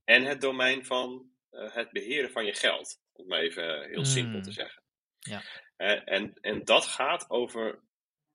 En 0.04 0.24
het 0.24 0.42
domein 0.42 0.86
van 0.86 1.31
het 1.52 1.92
beheren 1.92 2.32
van 2.32 2.46
je 2.46 2.54
geld, 2.54 3.00
om 3.12 3.34
even 3.34 3.90
heel 3.90 4.06
simpel 4.06 4.38
Mm. 4.38 4.44
te 4.44 4.52
zeggen. 4.52 4.84
Ja. 5.20 5.44
Eh, 5.76 6.02
en, 6.06 6.34
en 6.42 6.66
dat 6.66 6.86
gaat 6.86 7.30
over 7.30 7.80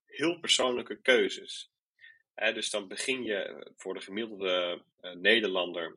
heel 0.06 0.40
persoonlijke 0.40 1.01
keuzes. 1.01 1.70
Dus 2.34 2.70
dan 2.70 2.88
begin 2.88 3.22
je 3.22 3.70
voor 3.76 3.94
de 3.94 4.01
gemiddelde 4.01 4.82
eh, 5.01 5.12
Nederlander 5.12 5.97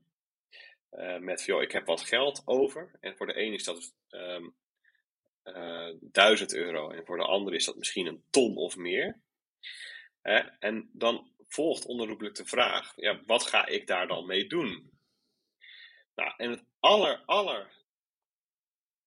eh, 0.89 1.17
met, 1.17 1.45
joh, 1.45 1.61
ik 1.61 1.71
heb 1.71 1.85
wat 1.85 2.01
geld 2.01 2.41
over. 2.45 2.91
En 2.99 3.17
voor 3.17 3.27
de 3.27 3.41
een 3.41 3.53
is 3.53 3.63
dat 3.63 3.93
ehm 4.09 4.47
eh, 5.43 5.89
1000 6.01 6.53
euro. 6.53 6.89
En 6.89 7.05
voor 7.05 7.17
de 7.17 7.23
ander 7.23 7.53
is 7.53 7.65
dat 7.65 7.77
misschien 7.77 8.05
een 8.05 8.23
ton 8.29 8.55
of 8.55 8.75
meer. 8.75 9.19
En 10.59 10.89
dan 10.93 11.31
volgt 11.47 11.85
onherroepelijk 11.85 12.35
de 12.35 12.45
vraag, 12.45 12.93
ja, 12.95 13.21
wat 13.25 13.43
ga 13.43 13.65
ik 13.65 13.87
daar 13.87 14.07
dan 14.07 14.25
mee 14.25 14.47
doen? 14.47 14.88
Nou, 16.19 16.33
en 16.37 16.49
het 16.49 16.63
aller, 16.79 17.23
aller, 17.25 17.71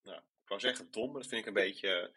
nou, 0.02 0.18
ik 0.18 0.48
wou 0.48 0.60
zeggen 0.60 0.90
dom, 0.90 1.12
maar 1.12 1.20
dat 1.20 1.30
vind 1.30 1.40
ik 1.40 1.46
een 1.46 1.52
beetje 1.52 2.10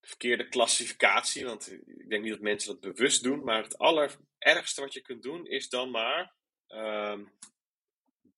de 0.00 0.06
verkeerde 0.06 0.48
klassificatie. 0.48 1.44
Want 1.44 1.72
ik 1.72 2.08
denk 2.08 2.22
niet 2.22 2.32
dat 2.32 2.40
mensen 2.40 2.80
dat 2.80 2.94
bewust 2.94 3.22
doen. 3.22 3.44
Maar 3.44 3.62
het 3.62 3.78
allerergste 3.78 4.80
wat 4.80 4.92
je 4.92 5.00
kunt 5.00 5.22
doen 5.22 5.46
is 5.46 5.68
dan 5.68 5.90
maar 5.90 6.32
ehm, 6.66 7.24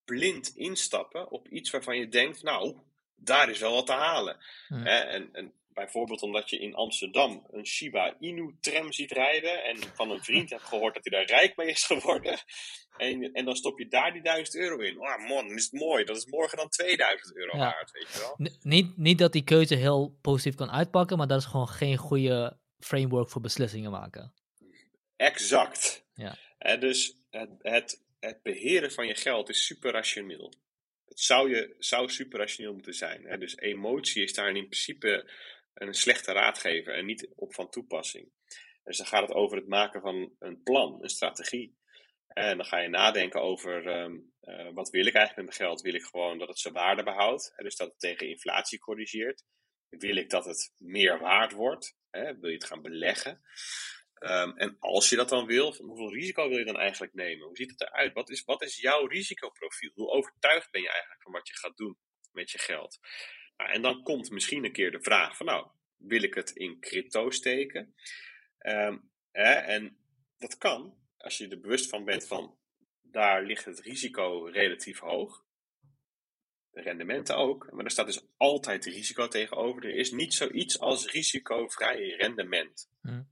blind 0.05 0.57
instappen 0.57 1.31
op 1.31 1.49
iets 1.49 1.71
waarvan 1.71 1.99
je 1.99 2.09
denkt, 2.09 2.43
nou, 2.43 2.77
daar 3.15 3.51
is 3.51 3.59
wel 3.59 3.75
wat 3.75 3.87
te 3.87 3.93
halen. 3.93 4.37
Hè, 4.69 4.99
en, 4.99 5.29
en 5.33 5.60
bijvoorbeeld 5.85 6.23
omdat 6.23 6.51
je 6.51 6.59
in 6.59 6.75
Amsterdam 6.75 7.47
een 7.51 7.67
Shiba 7.67 8.17
Inu 8.21 8.57
tram 8.61 8.93
ziet 8.93 9.11
rijden 9.11 9.65
en 9.65 9.77
van 9.95 10.11
een 10.11 10.25
vriend 10.25 10.51
hebt 10.51 10.63
gehoord 10.63 10.95
dat 10.95 11.05
hij 11.05 11.19
daar 11.19 11.39
rijk 11.39 11.57
mee 11.57 11.69
is 11.69 11.85
geworden. 11.85 12.39
En, 12.97 13.33
en 13.33 13.45
dan 13.45 13.57
stop 13.57 13.79
je 13.79 13.89
daar 13.89 14.13
die 14.13 14.23
1000 14.23 14.57
euro 14.57 14.77
in. 14.79 15.01
Oh 15.01 15.29
man, 15.29 15.51
is 15.51 15.65
het 15.65 15.73
mooi. 15.73 16.05
Dat 16.05 16.17
is 16.17 16.27
morgen 16.27 16.59
dan 16.59 16.69
2000 16.69 17.37
euro 17.37 17.57
Ja. 17.57 17.65
waard, 17.65 17.91
weet 17.91 18.13
je 18.13 18.19
wel. 18.19 18.35
N- 18.49 18.57
niet, 18.63 18.97
niet 18.97 19.19
dat 19.19 19.33
die 19.33 19.45
keuze 19.45 19.75
heel 19.75 20.19
positief 20.21 20.55
kan 20.55 20.71
uitpakken, 20.71 21.17
maar 21.19 21.27
dat 21.27 21.41
is 21.41 21.47
gewoon 21.47 21.69
geen 21.69 21.97
goede 21.97 22.59
framework 22.79 23.31
voor 23.31 23.41
beslissingen 23.41 23.91
maken. 23.91 24.35
Exact. 25.17 26.05
Ja. 26.15 26.37
Hè, 26.59 26.79
dus 26.79 27.17
het, 27.31 27.51
het, 27.59 28.03
het 28.21 28.43
beheren 28.43 28.93
van 28.93 29.07
je 29.07 29.15
geld 29.15 29.49
is 29.49 29.65
super 29.67 29.93
rationeel. 29.93 30.53
Het 31.05 31.21
zou, 31.21 31.51
je, 31.51 31.75
zou 31.79 32.09
super 32.09 32.39
rationeel 32.39 32.73
moeten 32.73 32.95
zijn. 32.95 33.25
Hè? 33.25 33.39
Dus 33.39 33.57
emotie 33.57 34.23
is 34.23 34.35
daar 34.35 34.49
in 34.49 34.69
principe 34.69 35.31
een 35.75 35.95
slechte 35.95 36.33
raadgever 36.33 36.95
en 36.95 37.07
niet 37.07 37.33
op 37.35 37.55
van 37.55 37.71
toepassing. 37.71 38.33
Dus 38.85 38.97
dan 38.97 39.07
gaat 39.07 39.29
het 39.29 39.37
over 39.37 39.57
het 39.57 39.69
maken 39.69 40.01
van 40.01 40.35
een 40.39 40.63
plan, 40.63 41.03
een 41.03 41.09
strategie. 41.09 41.79
En 42.27 42.57
dan 42.57 42.67
ga 42.67 42.79
je 42.79 42.89
nadenken 42.89 43.41
over 43.41 43.87
ehm, 43.87 44.19
eh, 44.41 44.73
wat 44.73 44.91
wil 44.91 45.07
ik 45.07 45.15
eigenlijk 45.15 45.37
met 45.37 45.59
mijn 45.59 45.69
geld? 45.69 45.81
Wil 45.81 45.95
ik 45.95 46.05
gewoon 46.05 46.39
dat 46.39 46.49
het 46.49 46.59
zijn 46.59 46.75
waarde 46.75 47.03
behoudt? 47.03 47.53
Hè? 47.57 47.65
Dus 47.65 47.77
dat 47.77 47.89
het 47.89 48.01
tegen 48.01 48.29
inflatie 48.29 48.79
corrigeert? 48.79 49.45
Wil 49.89 50.17
ik 50.17 50.31
dat 50.31 50.45
het 50.45 50.73
meer 50.77 51.19
waard 51.19 51.53
wordt? 51.53 51.97
Hè? 52.11 52.39
Wil 52.39 52.51
je 52.51 52.57
het 52.57 52.65
gaan 52.65 52.83
beleggen? 52.83 53.43
Ehm, 54.15 54.51
en 54.57 54.77
als 54.79 55.09
je 55.09 55.17
dat 55.17 55.29
dan 55.29 55.47
wil, 55.47 55.77
hoeveel 55.77 56.13
risico 56.13 56.49
wil 56.49 56.59
je 56.59 56.65
dan 56.65 56.79
eigenlijk 56.79 57.15
nemen? 57.15 57.47
Hoe 57.47 57.57
ziet 57.57 57.71
het 57.71 57.81
eruit? 57.81 58.13
Wat 58.13 58.31
is, 58.31 58.45
wat 58.45 58.63
is 58.63 58.77
jouw 58.77 59.07
risicoprofiel? 59.07 59.91
Hoe 59.95 60.11
overtuigd 60.11 60.71
ben 60.71 60.83
je 60.83 60.91
eigenlijk 60.91 61.23
van 61.23 61.33
wat 61.33 61.49
je 61.49 61.55
gaat 61.55 61.77
doen 61.77 61.99
met 62.33 62.51
je 62.51 62.59
geld? 62.59 62.99
Nou, 63.61 63.73
en 63.73 63.83
dan 63.83 64.03
komt 64.03 64.31
misschien 64.31 64.65
een 64.65 64.73
keer 64.73 64.91
de 64.91 65.03
vraag 65.03 65.37
van 65.37 65.47
nou, 65.47 65.67
wil 65.97 66.23
ik 66.23 66.35
het 66.35 66.51
in 66.51 66.81
crypto 66.81 67.31
steken? 67.31 67.95
Ehm, 68.59 68.99
en 69.33 69.97
dat 70.39 70.59
kan 70.59 70.99
als 71.17 71.39
je 71.39 71.49
er 71.49 71.61
bewust 71.61 71.89
van 71.89 72.05
bent 72.05 72.27
van 72.27 72.59
daar 73.03 73.43
ligt 73.43 73.65
het 73.65 73.81
risico 73.81 74.45
relatief 74.45 74.99
hoog. 74.99 75.45
De 76.71 76.81
rendementen 76.81 77.37
ook, 77.37 77.73
maar 77.73 77.85
er 77.85 77.91
staat 77.91 78.07
dus 78.07 78.27
altijd 78.37 78.85
risico 78.85 79.29
tegenover. 79.29 79.85
Er 79.85 79.95
is 79.95 80.11
niet 80.11 80.35
zoiets 80.35 80.79
als 80.79 81.11
risicovrij 81.11 82.09
rendement. 82.09 82.91
Hm. 83.01 83.23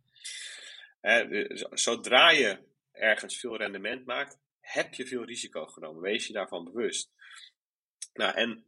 zodra 1.70 2.30
je 2.30 2.58
ergens 2.92 3.38
veel 3.38 3.56
rendement 3.56 4.06
maakt, 4.06 4.38
heb 4.60 4.94
je 4.94 5.06
veel 5.06 5.24
risico 5.24 5.66
genomen. 5.66 6.02
Wees 6.02 6.26
je 6.26 6.32
daarvan 6.32 6.64
bewust. 6.64 7.12
Nou, 8.12 8.34
en 8.34 8.66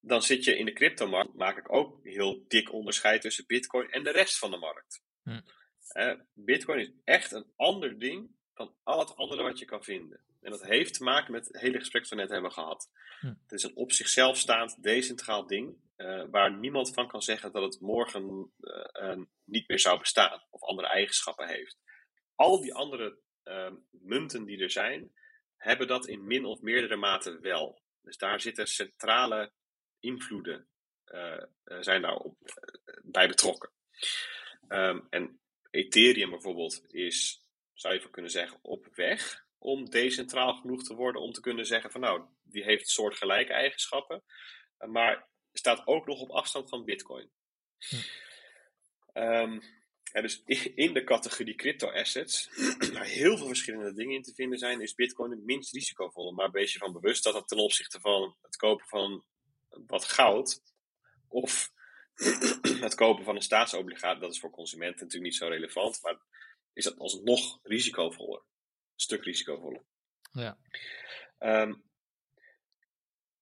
dan 0.00 0.22
zit 0.22 0.44
je 0.44 0.56
in 0.56 0.64
de 0.64 0.72
cryptomarkt, 0.72 1.34
maak 1.34 1.58
ik 1.58 1.72
ook 1.72 2.04
heel 2.04 2.44
dik 2.48 2.72
onderscheid 2.72 3.20
tussen 3.20 3.46
Bitcoin 3.46 3.90
en 3.90 4.02
de 4.02 4.10
rest 4.10 4.38
van 4.38 4.50
de 4.50 4.56
markt. 4.56 5.02
Hm. 5.22 5.40
Bitcoin 6.34 6.78
is 6.78 6.92
echt 7.04 7.32
een 7.32 7.52
ander 7.56 7.98
ding 7.98 8.30
dan 8.54 8.74
al 8.82 8.98
het 8.98 9.16
andere 9.16 9.42
wat 9.42 9.58
je 9.58 9.64
kan 9.64 9.84
vinden. 9.84 10.20
En 10.40 10.50
dat 10.50 10.62
heeft 10.62 10.94
te 10.94 11.02
maken 11.02 11.32
met 11.32 11.46
het 11.46 11.60
hele 11.60 11.78
gesprek 11.78 12.02
dat 12.02 12.10
we 12.10 12.16
net 12.16 12.30
hebben 12.30 12.52
gehad. 12.52 12.90
Hm. 13.20 13.26
Het 13.26 13.52
is 13.52 13.62
een 13.62 13.76
op 13.76 13.92
zichzelf 13.92 14.36
staand, 14.36 14.82
decentraal 14.82 15.46
ding, 15.46 15.76
uh, 15.96 16.24
waar 16.30 16.58
niemand 16.58 16.94
van 16.94 17.08
kan 17.08 17.22
zeggen 17.22 17.52
dat 17.52 17.62
het 17.62 17.80
morgen 17.80 18.52
uh, 18.92 19.16
niet 19.44 19.68
meer 19.68 19.78
zou 19.78 19.98
bestaan 19.98 20.42
of 20.50 20.62
andere 20.62 20.88
eigenschappen 20.88 21.48
heeft. 21.48 21.78
Al 22.34 22.60
die 22.60 22.74
andere 22.74 23.18
uh, 23.44 23.72
munten 23.90 24.44
die 24.44 24.58
er 24.58 24.70
zijn, 24.70 25.12
hebben 25.56 25.86
dat 25.86 26.06
in 26.06 26.26
min 26.26 26.44
of 26.44 26.60
meerdere 26.60 26.96
mate 26.96 27.38
wel. 27.40 27.82
Dus 28.02 28.16
daar 28.16 28.40
zitten 28.40 28.66
centrale 28.66 29.52
invloeden 30.00 30.68
uh, 31.06 31.42
zijn 31.80 32.02
daar 32.02 32.16
op, 32.16 32.36
bij 33.02 33.28
betrokken. 33.28 33.70
Um, 34.68 35.06
en 35.10 35.40
Ethereum 35.70 36.30
bijvoorbeeld 36.30 36.84
is, 36.88 37.46
zou 37.72 37.94
je 37.94 38.00
van 38.00 38.10
kunnen 38.10 38.30
zeggen, 38.30 38.58
op 38.62 38.88
weg 38.94 39.46
om 39.58 39.90
decentraal 39.90 40.54
genoeg 40.54 40.82
te 40.82 40.94
worden 40.94 41.22
om 41.22 41.32
te 41.32 41.40
kunnen 41.40 41.66
zeggen 41.66 41.90
van 41.90 42.00
nou, 42.00 42.22
die 42.42 42.64
heeft 42.64 42.88
soortgelijke 42.88 43.52
eigenschappen, 43.52 44.22
maar 44.78 45.28
staat 45.52 45.86
ook 45.86 46.06
nog 46.06 46.20
op 46.20 46.30
afstand 46.30 46.68
van 46.68 46.84
Bitcoin. 46.84 47.30
Hm. 47.78 47.96
Um, 49.14 49.60
dus 50.12 50.42
in 50.74 50.94
de 50.94 51.04
categorie 51.04 51.54
crypto-assets, 51.54 52.48
waar 52.92 53.04
heel 53.04 53.36
veel 53.36 53.46
verschillende 53.46 53.94
dingen 53.94 54.14
in 54.14 54.22
te 54.22 54.34
vinden 54.34 54.58
zijn, 54.58 54.80
is 54.80 54.94
Bitcoin 54.94 55.30
het 55.30 55.44
minst 55.44 55.72
risicovolle. 55.72 56.32
Maar 56.32 56.50
wees 56.50 56.72
je 56.72 56.78
van 56.78 56.92
bewust 56.92 57.24
dat 57.24 57.34
het 57.34 57.48
ten 57.48 57.58
opzichte 57.58 58.00
van 58.00 58.36
het 58.42 58.56
kopen 58.56 58.86
van 58.86 59.24
wat 59.86 60.04
goud 60.04 60.62
of 61.28 61.72
het 62.86 62.94
kopen 62.94 63.24
van 63.24 63.36
een 63.36 63.42
staatsobligatie, 63.42 64.20
dat 64.20 64.32
is 64.32 64.40
voor 64.40 64.50
consumenten 64.50 65.04
natuurlijk 65.04 65.32
niet 65.32 65.40
zo 65.40 65.48
relevant, 65.48 66.02
maar 66.02 66.18
is 66.72 66.84
dat 66.84 66.98
alsnog 66.98 67.58
risicovoller. 67.62 68.38
Een 68.38 69.00
stuk 69.00 69.24
risicovoller. 69.24 69.84
Ja. 70.32 70.58
Um, 71.38 71.90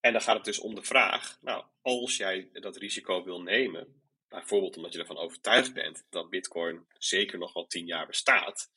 en 0.01 0.13
dan 0.13 0.23
gaat 0.23 0.37
het 0.37 0.45
dus 0.45 0.59
om 0.59 0.75
de 0.75 0.83
vraag, 0.83 1.39
nou, 1.41 1.65
als 1.83 2.17
jij 2.17 2.49
dat 2.53 2.77
risico 2.77 3.25
wil 3.25 3.43
nemen, 3.43 4.03
bijvoorbeeld 4.29 4.77
omdat 4.77 4.93
je 4.93 4.99
ervan 4.99 5.19
overtuigd 5.19 5.73
bent 5.73 6.07
dat 6.11 6.31
Bitcoin 6.31 6.87
zeker 6.99 7.39
nog 7.39 7.53
wel 7.53 7.67
tien 7.67 7.87
jaar 7.87 8.07
bestaat, 8.07 8.71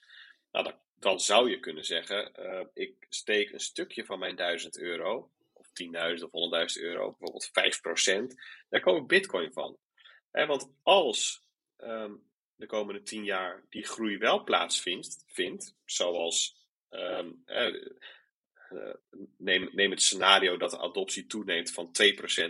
nou, 0.51 0.65
dan, 0.65 0.79
dan 0.95 1.19
zou 1.19 1.49
je 1.49 1.59
kunnen 1.59 1.85
zeggen: 1.85 2.31
uh, 2.39 2.65
ik 2.73 3.05
steek 3.09 3.51
een 3.51 3.59
stukje 3.59 4.05
van 4.05 4.19
mijn 4.19 4.35
1000 4.35 4.77
euro, 4.77 5.31
10.000 5.73 6.29
of 6.29 6.75
100.000 6.77 6.81
euro, 6.81 7.15
bijvoorbeeld 7.19 7.49
5%, 8.33 8.35
daar 8.69 8.81
ik 8.95 9.07
Bitcoin 9.07 9.53
van. 9.53 9.77
want 10.31 10.71
als 10.83 11.47
um, 11.77 12.29
de 12.55 12.65
komende 12.65 13.01
10 13.01 13.23
jaar 13.23 13.65
die 13.69 13.85
groei 13.85 14.17
wel 14.17 14.43
plaatsvindt, 14.43 15.23
vindt, 15.27 15.75
zoals 15.85 16.55
um, 16.89 17.43
uh, 17.45 17.75
neem, 19.37 19.69
neem 19.71 19.91
het 19.91 20.01
scenario 20.01 20.57
dat 20.57 20.71
de 20.71 20.79
adoptie 20.79 21.25
toeneemt 21.25 21.71
van 21.71 21.91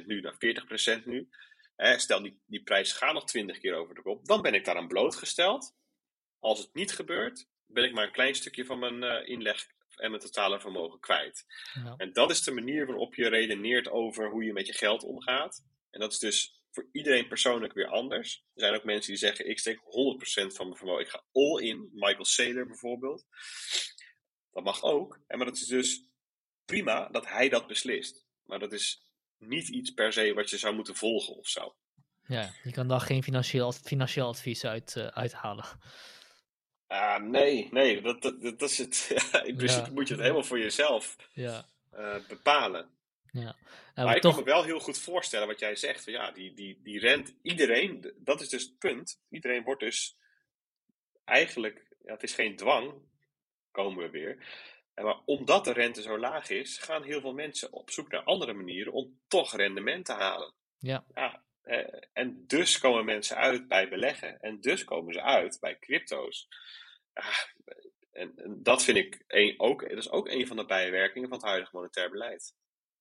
2% 0.02 0.06
nu 0.06 0.22
naar 0.22 0.36
40% 1.02 1.04
nu 1.06 1.30
stel 1.82 2.22
die, 2.22 2.42
die 2.46 2.64
prijs 2.64 2.92
gaat 2.92 3.14
nog 3.14 3.26
twintig 3.26 3.60
keer 3.60 3.74
over 3.74 3.96
de 3.96 4.02
kop, 4.02 4.26
dan 4.26 4.42
ben 4.42 4.54
ik 4.54 4.66
daaraan 4.66 4.88
blootgesteld. 4.88 5.76
Als 6.40 6.60
het 6.60 6.74
niet 6.74 6.92
gebeurt, 6.92 7.48
ben 7.66 7.84
ik 7.84 7.94
maar 7.94 8.06
een 8.06 8.12
klein 8.12 8.36
stukje 8.36 8.66
van 8.66 8.80
mijn 8.80 9.04
uh, 9.04 9.28
inleg 9.28 9.68
en 10.02 10.10
mijn 10.10 10.22
totale 10.22 10.60
vermogen 10.60 11.00
kwijt. 11.00 11.46
Ja. 11.84 11.94
En 11.98 12.14
dat 12.14 12.32
is 12.32 12.44
de 12.44 12.52
manier 12.52 12.86
waarop 12.86 13.16
je 13.16 13.28
redeneert 13.28 13.90
over 13.90 14.30
hoe 14.30 14.44
je 14.44 14.54
met 14.54 14.68
je 14.68 14.74
geld 14.74 15.04
omgaat. 15.04 15.64
En 15.90 16.00
dat 16.00 16.12
is 16.12 16.20
dus 16.20 16.62
voor 16.72 16.88
iedereen 16.92 17.28
persoonlijk 17.28 17.74
weer 17.74 17.88
anders. 17.88 18.46
Er 18.54 18.62
zijn 18.62 18.76
ook 18.76 18.84
mensen 18.84 19.12
die 19.12 19.20
zeggen: 19.20 19.50
ik 19.50 19.60
steek 19.60 19.78
100% 19.78 19.84
van 20.56 20.66
mijn 20.66 20.78
vermogen. 20.78 21.04
Ik 21.04 21.10
ga 21.10 21.24
all 21.32 21.62
in. 21.62 21.90
Michael 21.94 22.26
Saylor 22.26 22.68
bijvoorbeeld. 22.68 23.26
Dat 24.52 24.64
mag 24.64 24.84
ook. 24.84 25.20
En 25.28 25.38
maar 25.38 25.48
dat 25.48 25.56
is 25.56 25.68
dus 25.68 26.06
prima 26.66 27.10
dat 27.10 27.28
hij 27.28 27.50
dat 27.50 27.68
beslist. 27.68 28.26
Maar 28.44 28.60
dat 28.60 28.74
is 28.74 29.02
niet 29.38 29.68
iets 29.68 29.92
per 29.92 30.14
se 30.14 30.34
wat 30.34 30.50
je 30.50 30.58
zou 30.58 30.76
moeten 30.76 30.96
volgen 30.96 31.36
of 31.36 31.48
zo. 31.48 31.76
Ja, 32.28 32.54
je 32.64 32.72
kan 32.72 32.88
daar 32.88 33.02
geen 33.02 33.24
financieel, 33.24 33.72
financieel 33.72 34.28
advies 34.28 34.66
uit 34.66 34.96
uh, 34.96 35.08
uithalen. 35.08 35.66
Nee, 37.22 37.68
nee, 37.72 38.02
dat, 38.02 38.22
dat, 38.22 38.42
dat 38.42 38.62
is 38.62 38.78
het. 38.78 39.12
in 39.46 39.56
principe 39.56 39.92
moet 39.92 40.08
je 40.08 40.14
het 40.14 40.24
helemaal 40.24 40.44
voor 40.44 40.60
jezelf 40.60 41.16
ja. 41.34 41.66
uh, 41.94 42.16
bepalen. 42.28 42.90
Ja. 43.32 43.56
Nou, 43.96 44.08
maar 44.08 44.16
ik 44.16 44.22
toch... 44.22 44.36
kan 44.36 44.44
me 44.44 44.50
wel 44.50 44.64
heel 44.64 44.80
goed 44.80 44.98
voorstellen 44.98 45.48
wat 45.48 45.60
jij 45.60 45.76
zegt. 45.76 46.06
Ja, 46.06 46.32
die, 46.32 46.54
die, 46.54 46.80
die 46.84 47.00
rent, 47.00 47.34
iedereen, 47.42 48.14
dat 48.18 48.42
is 48.42 48.50
dus 48.50 48.64
het 48.64 48.78
punt. 48.78 49.22
Iedereen 49.30 49.64
wordt 49.64 49.82
dus 49.82 50.18
eigenlijk, 51.26 51.96
ja, 52.04 52.14
het 52.14 52.24
is 52.24 52.34
geen 52.34 52.56
dwang, 52.56 52.94
komen 53.72 54.04
we 54.04 54.10
weer. 54.10 54.38
Maar 54.96 55.20
omdat 55.26 55.66
de 55.66 55.74
rente 55.74 56.02
zo 56.02 56.20
laag 56.20 56.50
is, 56.50 56.78
gaan 56.78 57.04
heel 57.04 57.22
veel 57.22 57.34
mensen 57.34 57.74
op 57.74 57.92
zoek 57.92 58.12
naar 58.12 58.24
andere 58.24 58.54
manieren 58.54 58.94
om 58.94 59.20
toch 59.28 59.56
rendement 59.56 60.06
te 60.06 60.14
halen. 60.14 60.54
Ja. 60.78 61.06
ja 61.14 61.34
eh, 61.34 61.40
en 62.14 62.44
dus 62.48 62.80
komen 62.80 63.06
mensen 63.06 63.36
uit 63.36 63.68
bij 63.68 63.90
beleggen. 63.90 64.40
En 64.40 64.62
dus 64.62 64.84
komen 64.84 65.14
ze 65.14 65.22
uit 65.22 65.58
bij 65.60 65.80
crypto's. 65.80 66.48
En, 68.12 68.36
en, 68.36 68.64
dat 68.64 68.84
vind 68.84 68.98
ik 68.98 69.24
een, 69.28 69.60
ook, 69.60 69.90
dat 69.90 69.98
is 69.98 70.10
ook 70.10 70.28
een 70.28 70.48
van 70.48 70.58
de 70.58 70.66
bijwerkingen 70.66 71.30
van 71.30 71.38
het 71.38 71.48
huidige 71.48 71.76
monetair 71.76 72.10
beleid. 72.10 72.54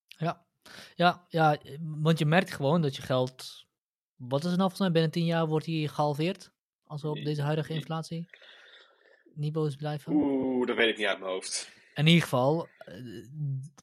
Ja. 0.07 0.47
Ja, 0.95 1.25
ja, 1.29 1.59
want 1.81 2.19
je 2.19 2.27
merkt 2.27 2.51
gewoon 2.51 2.83
dat 2.83 2.97
je 2.97 3.03
geld. 3.03 3.67
Wat 4.15 4.45
is 4.45 4.51
er 4.51 4.57
nou 4.57 4.71
volgens 4.71 4.81
mij? 4.81 4.91
Binnen 4.91 5.11
tien 5.11 5.25
jaar 5.25 5.47
wordt 5.47 5.65
die 5.65 5.89
gehalveerd? 5.89 6.53
Als 6.85 7.03
we 7.03 7.09
op 7.09 7.25
deze 7.25 7.43
huidige 7.43 7.73
inflatie 7.73 8.29
niveaus 9.35 9.77
blijven? 9.77 10.13
Oeh, 10.13 10.67
dat 10.67 10.77
weet 10.77 10.89
ik 10.89 10.97
niet 10.97 11.07
uit 11.07 11.19
mijn 11.19 11.31
hoofd 11.31 11.80
in 11.95 12.07
ieder 12.07 12.23
geval, 12.23 12.69
eh, 12.79 12.95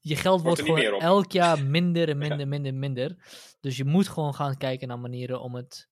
je 0.02 0.16
geld 0.16 0.42
wordt, 0.42 0.62
gewoon 0.62 1.00
elk 1.00 1.32
jaar 1.32 1.64
minder 1.78 2.10
en 2.10 2.18
minder, 2.18 2.48
minder, 2.48 2.74
minder. 2.74 3.16
Dus 3.60 3.78
je 3.78 3.86
moet 3.86 4.08
gewoon 4.08 4.34
gaan 4.34 4.58
kijken 4.58 4.88
naar 4.88 5.00
manieren 5.00 5.42
om 5.42 5.56
het 5.56 5.90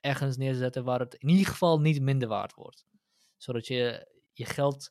ergens 0.00 0.36
neer 0.36 0.52
te 0.52 0.58
zetten 0.58 0.84
waar 0.84 1.00
het 1.00 1.14
in 1.14 1.28
ieder 1.28 1.46
geval 1.46 1.80
niet 1.80 2.02
minder 2.02 2.28
waard 2.28 2.54
wordt. 2.54 2.86
Zodat 3.36 3.66
je 3.66 4.06
je 4.32 4.44
geld 4.44 4.90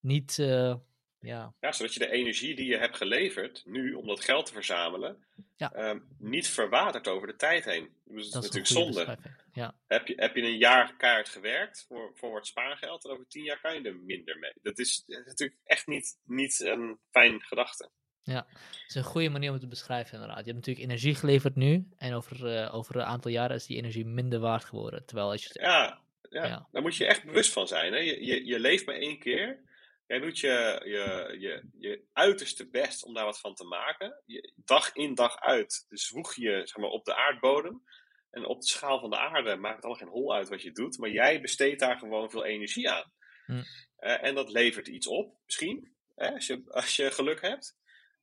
niet, 0.00 0.38
uh, 0.38 0.74
ja... 1.20 1.54
Ja, 1.60 1.72
zodat 1.72 1.94
je 1.94 1.98
de 1.98 2.10
energie 2.10 2.56
die 2.56 2.66
je 2.66 2.76
hebt 2.76 2.96
geleverd, 2.96 3.62
nu, 3.64 3.92
om 3.92 4.06
dat 4.06 4.24
geld 4.24 4.46
te 4.46 4.52
verzamelen, 4.52 5.26
ja. 5.56 5.90
um, 5.90 6.06
niet 6.18 6.48
verwatert 6.48 7.08
over 7.08 7.26
de 7.26 7.36
tijd 7.36 7.64
heen. 7.64 7.88
Dus 8.04 8.30
dat 8.30 8.44
is 8.44 8.50
natuurlijk 8.50 8.94
zonde. 8.94 9.18
Ja. 9.52 9.74
Heb, 9.86 10.06
je, 10.06 10.14
heb 10.16 10.36
je 10.36 10.42
een 10.42 10.58
jaar 10.58 10.96
kaart 10.96 11.28
gewerkt 11.28 11.84
voor, 11.88 12.12
voor 12.14 12.36
het 12.36 12.46
spaargeld 12.46 13.04
en 13.04 13.10
over 13.10 13.26
tien 13.28 13.44
jaar 13.44 13.60
kan 13.60 13.74
je 13.74 13.88
er 13.88 13.96
minder 13.96 14.38
mee. 14.38 14.52
Dat 14.62 14.78
is, 14.78 15.02
natuurlijk 15.06 15.60
echt 15.64 15.86
niet, 15.86 16.18
niet 16.24 16.60
een 16.60 16.98
fijn 17.10 17.42
gedachte. 17.42 17.90
Ja, 18.22 18.46
het 18.48 18.84
is 18.88 18.94
een 18.94 19.02
goede 19.02 19.28
manier 19.28 19.48
om 19.48 19.54
het 19.54 19.62
te 19.62 19.68
beschrijven 19.68 20.12
inderdaad. 20.12 20.44
Je 20.44 20.52
hebt 20.52 20.56
natuurlijk 20.56 20.86
energie 20.86 21.14
geleverd 21.14 21.54
nu 21.54 21.88
en 21.96 22.14
over, 22.14 22.54
uh, 22.54 22.74
over 22.74 22.96
een 22.96 23.02
aantal 23.02 23.30
jaren 23.30 23.56
is 23.56 23.66
die 23.66 23.76
energie 23.76 24.04
minder 24.04 24.38
waard 24.38 24.64
geworden. 24.64 25.06
Terwijl 25.06 25.30
als 25.30 25.44
je... 25.44 25.58
ja, 25.60 26.00
ja, 26.30 26.46
ja, 26.46 26.68
daar 26.72 26.82
moet 26.82 26.96
je 26.96 27.06
echt 27.06 27.24
bewust 27.24 27.52
van 27.52 27.68
zijn. 27.68 27.92
Hè? 27.92 27.98
Je, 27.98 28.24
je, 28.24 28.44
je 28.44 28.60
leeft 28.60 28.86
maar 28.86 28.94
één 28.94 29.18
keer. 29.18 29.58
Jij 30.06 30.18
doet 30.18 30.38
je, 30.38 30.80
je, 30.84 31.36
je, 31.38 31.68
je 31.78 32.04
uiterste 32.12 32.68
best 32.68 33.04
om 33.04 33.14
daar 33.14 33.24
wat 33.24 33.40
van 33.40 33.54
te 33.54 33.64
maken. 33.64 34.22
Je, 34.26 34.52
dag 34.56 34.92
in 34.92 35.14
dag 35.14 35.40
uit 35.40 35.86
zwoeg 35.88 36.34
je 36.34 36.60
zeg 36.64 36.76
maar, 36.76 36.90
op 36.90 37.04
de 37.04 37.16
aardbodem. 37.16 37.82
En 38.30 38.44
op 38.44 38.60
de 38.60 38.66
schaal 38.66 39.00
van 39.00 39.10
de 39.10 39.18
aarde 39.18 39.56
maakt 39.56 39.74
het 39.74 39.84
allemaal 39.84 40.02
geen 40.02 40.12
hol 40.12 40.34
uit 40.34 40.48
wat 40.48 40.62
je 40.62 40.72
doet. 40.72 40.98
Maar 40.98 41.10
jij 41.10 41.40
besteedt 41.40 41.80
daar 41.80 41.98
gewoon 41.98 42.30
veel 42.30 42.44
energie 42.44 42.90
aan. 42.90 43.12
Hm. 43.46 43.52
Uh, 43.52 44.24
en 44.24 44.34
dat 44.34 44.50
levert 44.50 44.88
iets 44.88 45.06
op, 45.06 45.38
misschien. 45.44 45.96
Hè, 46.14 46.32
als, 46.32 46.46
je, 46.46 46.62
als 46.66 46.96
je 46.96 47.10
geluk 47.10 47.40
hebt. 47.40 47.76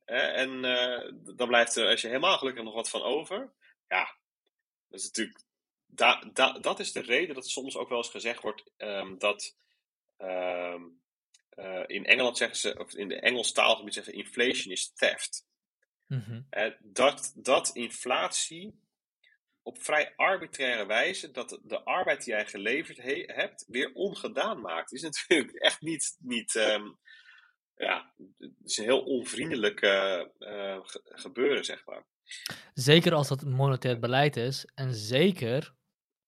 Uh, 0.06 0.36
en 0.36 0.64
uh, 0.64 1.36
dan 1.36 1.48
blijft 1.48 1.76
er, 1.76 1.88
als 1.88 2.00
je 2.00 2.06
helemaal 2.06 2.38
gelukkig 2.38 2.64
nog 2.64 2.74
wat 2.74 2.90
van 2.90 3.02
over. 3.02 3.52
Ja, 3.88 4.18
dat 4.88 5.00
is 5.00 5.06
natuurlijk. 5.06 5.44
Da, 5.86 6.30
da, 6.32 6.52
dat 6.52 6.80
is 6.80 6.92
de 6.92 7.00
reden 7.00 7.34
dat 7.34 7.48
soms 7.48 7.76
ook 7.76 7.88
wel 7.88 7.98
eens 7.98 8.10
gezegd 8.10 8.42
wordt 8.42 8.70
um, 8.76 9.18
dat. 9.18 9.56
Um, 10.18 11.02
in 11.86 12.06
Engeland 12.06 12.36
zeggen 12.36 12.58
ze, 12.58 12.78
of 12.78 12.94
in 12.94 13.08
de 13.08 13.20
Engels 13.20 13.52
taalgebied 13.52 13.94
zeggen 13.94 14.14
inflation 14.14 14.72
is 14.72 14.92
theft. 14.94 15.46
Mm 16.06 16.24
-hmm. 16.26 16.46
dat, 16.80 17.32
dat 17.36 17.70
inflatie 17.74 18.82
op 19.62 19.82
vrij 19.82 20.12
arbitraire 20.16 20.86
wijze 20.86 21.30
dat 21.30 21.60
de 21.62 21.84
arbeid 21.84 22.24
die 22.24 22.34
jij 22.34 22.46
geleverd 22.46 23.02
hebt 23.26 23.64
weer 23.68 23.92
ongedaan 23.92 24.60
maakt. 24.60 24.92
is 24.92 25.02
natuurlijk 25.02 25.52
echt 25.68 25.80
niet, 25.80 26.16
niet 26.18 26.56
ehm, 26.56 26.84
ja, 27.76 28.12
het 28.38 28.52
is 28.64 28.78
een 28.78 28.84
heel 28.84 29.02
onvriendelijk 29.02 29.82
uh, 29.82 30.80
gebeuren, 31.04 31.64
zeg 31.64 31.86
maar. 31.86 32.06
Zeker 32.74 33.14
als 33.14 33.28
dat 33.28 33.44
monetair 33.44 33.98
beleid 33.98 34.36
is 34.36 34.64
en 34.74 34.94
zeker 34.94 35.74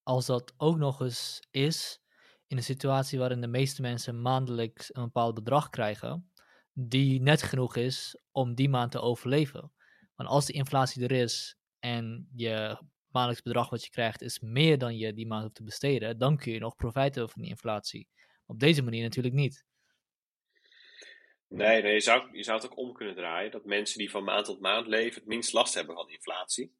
als 0.02 0.26
dat 0.26 0.54
ook 0.56 0.76
nog 0.76 1.00
eens 1.00 1.46
is 1.50 2.00
in 2.46 2.56
een 2.56 2.62
situatie 2.62 3.18
waarin 3.18 3.40
de 3.40 3.46
meeste 3.46 3.82
mensen 3.82 4.22
maandelijks 4.22 4.94
een 4.94 5.02
bepaald 5.02 5.34
bedrag 5.34 5.70
krijgen, 5.70 6.30
die 6.72 7.20
net 7.20 7.42
genoeg 7.42 7.76
is 7.76 8.18
om 8.32 8.54
die 8.54 8.68
maand 8.68 8.90
te 8.90 9.00
overleven. 9.00 9.72
Want 10.14 10.28
als 10.28 10.46
de 10.46 10.52
inflatie 10.52 11.02
er 11.02 11.12
is 11.12 11.56
en 11.78 12.28
je 12.34 12.78
maandelijks 13.08 13.42
bedrag 13.42 13.70
wat 13.70 13.84
je 13.84 13.90
krijgt 13.90 14.22
is 14.22 14.40
meer 14.40 14.78
dan 14.78 14.96
je 14.96 15.12
die 15.12 15.26
maand 15.26 15.42
hoeft 15.42 15.54
te 15.54 15.64
besteden, 15.64 16.18
dan 16.18 16.36
kun 16.36 16.52
je 16.52 16.58
nog 16.58 16.76
profijt 16.76 17.14
hebben 17.14 17.32
van 17.32 17.42
die 17.42 17.50
inflatie. 17.50 18.08
Op 18.46 18.58
deze 18.58 18.82
manier 18.82 19.02
natuurlijk 19.02 19.34
niet. 19.34 19.64
Nee, 21.48 21.82
nee 21.82 21.92
je, 21.92 22.00
zou, 22.00 22.36
je 22.36 22.42
zou 22.42 22.60
het 22.60 22.70
ook 22.70 22.78
om 22.78 22.92
kunnen 22.92 23.14
draaien. 23.14 23.50
Dat 23.50 23.64
mensen 23.64 23.98
die 23.98 24.10
van 24.10 24.24
maand 24.24 24.44
tot 24.44 24.60
maand 24.60 24.86
leven 24.86 25.20
het 25.20 25.28
minst 25.28 25.52
last 25.52 25.74
hebben 25.74 25.94
van 25.94 26.10
inflatie. 26.10 26.74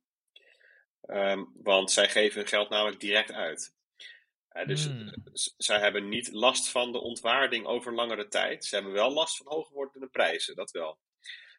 Ehm, 1.01 1.45
want 1.55 1.91
zij 1.91 2.09
geven 2.09 2.39
hun 2.39 2.49
geld 2.49 2.69
namelijk 2.69 3.01
direct 3.01 3.33
uit. 3.33 3.75
Dus 4.65 4.85
hmm. 4.85 5.13
zij 5.57 5.81
hebben 5.81 6.09
niet 6.09 6.33
last 6.33 6.69
van 6.69 6.93
de 6.93 7.01
ontwaarding 7.01 7.67
over 7.67 7.95
langere 7.95 8.29
tijd. 8.29 8.65
Ze 8.65 8.75
hebben 8.75 8.93
wel 8.93 9.13
last 9.13 9.37
van 9.37 9.47
hoger 9.47 9.75
wordende 9.75 10.09
prijzen, 10.09 10.55
dat 10.55 10.71
wel. 10.71 10.99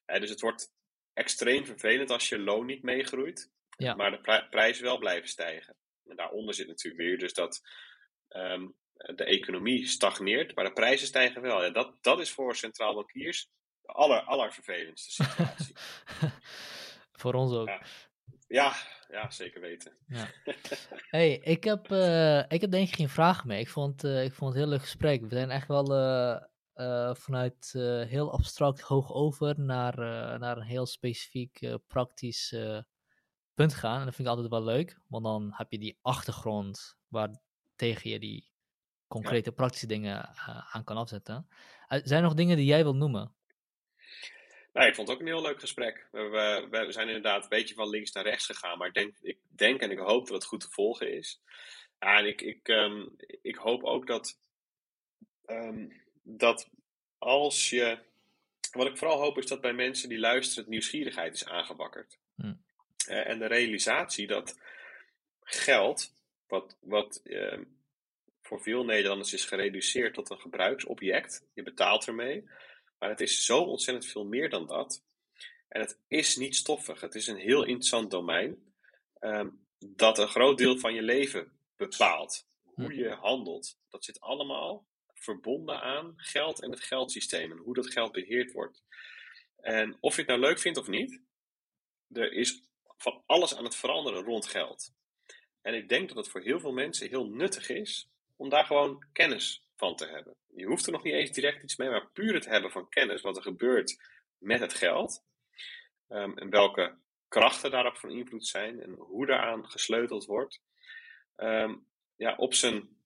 dus 0.05 0.29
het 0.29 0.41
wordt 0.41 0.71
extreem 1.13 1.65
vervelend 1.65 2.09
als 2.09 2.29
je 2.29 2.39
loon 2.39 2.65
niet 2.65 2.83
meegroeit. 2.83 3.51
Ja. 3.77 3.95
Maar 3.95 4.11
de 4.11 4.47
prijzen 4.49 4.83
wel 4.83 4.97
blijven 4.97 5.29
stijgen. 5.29 5.75
En 6.05 6.15
daaronder 6.15 6.53
zit 6.53 6.67
natuurlijk 6.67 7.03
weer 7.03 7.17
dus 7.17 7.33
dat 7.33 7.61
ehm, 8.27 8.67
de 8.93 9.23
economie 9.23 9.87
stagneert, 9.87 10.55
maar 10.55 10.65
de 10.65 10.73
prijzen 10.73 11.07
stijgen 11.07 11.41
wel. 11.41 11.63
Ja, 11.63 11.69
dat, 11.69 12.03
dat 12.03 12.19
is 12.19 12.31
voor 12.31 12.55
centraal 12.55 12.93
bankiers 12.93 13.49
de 13.81 13.93
aller, 13.93 14.21
allervervelendste 14.21 15.23
situatie. 15.23 15.75
voor 17.21 17.33
ons 17.33 17.53
ook. 17.53 17.67
Ja, 17.67 17.81
ja, 18.47 18.75
zeker 19.29 19.61
weten. 19.61 19.93
Ja. 20.07 20.27
hey, 21.09 21.37
ik 21.37 21.63
heb, 21.63 21.91
uh, 21.91 22.39
ik 22.39 22.61
heb 22.61 22.71
denk 22.71 22.87
ik 22.87 22.95
geen 22.95 23.09
vragen 23.09 23.47
meer. 23.47 23.59
Ik 23.59 23.69
vond, 23.69 24.03
uh, 24.03 24.23
ik 24.23 24.33
vond 24.33 24.53
het 24.53 24.59
een 24.59 24.63
heel 24.63 24.77
leuk 24.77 24.85
gesprek. 24.85 25.21
We 25.21 25.29
zijn 25.29 25.49
echt 25.49 25.67
wel 25.67 25.97
uh, 26.75 27.13
vanuit 27.13 27.71
heel 28.07 28.31
abstract 28.31 28.81
hoog 28.81 29.13
over 29.13 29.59
naar, 29.59 29.95
naar 30.39 30.57
een 30.57 30.63
heel 30.63 30.85
specifiek 30.85 31.77
praktisch 31.87 32.55
punt 33.53 33.73
gaan. 33.73 33.99
En 33.99 34.05
dat 34.05 34.15
vind 34.15 34.27
ik 34.27 34.33
altijd 34.33 34.51
wel 34.51 34.63
leuk, 34.63 34.99
want 35.07 35.23
dan 35.23 35.53
heb 35.53 35.71
je 35.71 35.79
die 35.79 35.97
achtergrond 36.01 36.97
waar 37.07 37.29
tegen 37.75 38.09
je 38.09 38.19
die 38.19 38.51
concrete 39.07 39.51
praktische 39.51 39.87
dingen 39.87 40.29
aan 40.71 40.83
kan 40.83 40.97
afzetten. 40.97 41.47
Zijn 41.87 42.21
er 42.21 42.21
nog 42.21 42.33
dingen 42.33 42.57
die 42.57 42.65
jij 42.65 42.83
wilt 42.83 42.95
noemen? 42.95 43.36
Nou, 44.77 44.89
ik 44.89 44.95
vond 44.95 45.07
het 45.07 45.17
ook 45.17 45.23
een 45.23 45.33
heel 45.33 45.41
leuk 45.41 45.59
gesprek. 45.59 46.07
We, 46.11 46.21
we, 46.21 46.67
we, 46.85 46.91
zijn 46.91 47.07
inderdaad 47.07 47.43
een 47.43 47.49
beetje 47.49 47.75
van 47.75 47.89
links 47.89 48.11
naar 48.11 48.23
rechts 48.23 48.45
gegaan, 48.45 48.77
maar 48.77 48.87
ik 48.87 48.93
denk, 48.93 49.15
ik 49.21 49.37
denk 49.55 49.81
en 49.81 49.91
ik 49.91 49.97
hoop 49.97 50.27
dat 50.27 50.35
het 50.35 50.45
goed 50.45 50.59
te 50.59 50.69
volgen 50.69 51.13
is. 51.13 51.41
en 51.99 52.25
ik, 52.25 52.41
ik, 52.41 52.67
um, 52.67 53.15
ik 53.41 53.55
hoop 53.55 53.83
ook 53.83 54.07
dat, 54.07 54.39
um, 55.47 56.01
dat 56.23 56.69
als 57.17 57.69
je. 57.69 57.97
Wat 58.71 58.87
ik 58.87 58.97
vooral 58.97 59.19
hoop 59.19 59.37
is 59.37 59.45
dat 59.45 59.61
bij 59.61 59.73
mensen 59.73 60.09
die 60.09 60.19
luisteren, 60.19 60.63
het 60.63 60.71
nieuwsgierigheid 60.71 61.33
is 61.33 61.45
aangewakkerd. 61.45 62.17
Hm. 62.35 62.53
Uh, 63.09 63.27
en 63.27 63.39
de 63.39 63.45
realisatie 63.45 64.27
dat 64.27 64.59
geld, 65.43 66.13
wat, 66.47 66.77
wat 66.81 67.21
uh, 67.23 67.59
voor 68.41 68.61
veel 68.61 68.85
Nederlanders 68.85 69.33
is 69.33 69.45
gereduceerd 69.45 70.13
tot 70.13 70.29
een 70.29 70.39
gebruiksobject, 70.39 71.45
je 71.53 71.63
betaalt 71.63 72.07
ermee, 72.07 72.47
maar 72.99 73.09
het 73.09 73.21
is 73.21 73.45
zo 73.45 73.59
ontzettend 73.61 74.11
veel 74.11 74.25
meer 74.25 74.49
dan 74.49 74.67
dat. 74.67 75.03
En 75.67 75.81
het 75.81 75.99
is 76.07 76.35
niet 76.35 76.55
stoffig. 76.55 77.01
Het 77.01 77.15
is 77.15 77.27
een 77.27 77.37
heel 77.37 77.63
interessant 77.63 78.11
domein 78.11 78.73
um, 79.19 79.65
dat 79.79 80.17
een 80.17 80.27
groot 80.27 80.57
deel 80.57 80.77
van 80.77 80.93
je 80.93 81.01
leven 81.01 81.51
bepaalt. 81.75 82.45
Hoe 82.63 82.85
hm. 82.85 82.99
je 82.99 83.09
handelt. 83.09 83.77
Dat 83.89 84.03
zit 84.03 84.19
allemaal 84.19 84.87
verbonden 85.13 85.81
aan 85.81 86.13
geld 86.15 86.61
en 86.61 86.71
het 86.71 86.81
geldsysteem 86.81 87.51
en 87.51 87.57
hoe 87.57 87.73
dat 87.73 87.91
geld 87.91 88.11
beheerd 88.11 88.51
wordt. 88.51 88.83
En 89.57 89.97
of 89.99 90.13
je 90.15 90.21
het 90.21 90.29
nou 90.29 90.39
leuk 90.39 90.59
vindt 90.59 90.77
of 90.77 90.87
niet, 90.87 91.21
er 92.13 92.33
is 92.33 92.61
van 92.97 93.23
alles 93.25 93.55
aan 93.55 93.63
het 93.63 93.75
veranderen 93.75 94.23
rond 94.23 94.47
geld. 94.47 94.93
En 95.61 95.73
ik 95.73 95.89
denk 95.89 96.07
dat 96.07 96.17
het 96.17 96.29
voor 96.29 96.41
heel 96.41 96.59
veel 96.59 96.71
mensen 96.71 97.09
heel 97.09 97.29
nuttig 97.29 97.69
is 97.69 98.09
om 98.35 98.49
daar 98.49 98.65
gewoon 98.65 99.05
kennis 99.13 99.66
van 99.77 99.95
te 99.95 100.05
hebben. 100.05 100.35
Je 100.47 100.65
hoeft 100.65 100.85
er 100.85 100.91
nog 100.91 101.03
niet 101.03 101.13
eens 101.13 101.31
direct 101.31 101.63
iets 101.63 101.75
mee, 101.75 101.89
maar 101.89 102.11
puur 102.11 102.33
het 102.33 102.45
hebben 102.45 102.71
van 102.71 102.89
kennis 102.89 103.21
wat 103.21 103.35
er 103.35 103.41
gebeurt 103.41 103.97
met 104.37 104.59
het 104.59 104.73
geld. 104.73 105.25
Um, 106.09 106.37
en 106.37 106.49
welke 106.49 106.97
krachten 107.27 107.71
daarop 107.71 107.97
van 107.97 108.09
invloed 108.09 108.47
zijn 108.47 108.81
en 108.81 108.93
hoe 108.93 109.25
daaraan 109.25 109.69
gesleuteld 109.69 110.25
wordt. 110.25 110.61
Um, 111.35 111.87
ja, 112.15 112.35
op 112.35 112.53
zijn, 112.53 112.97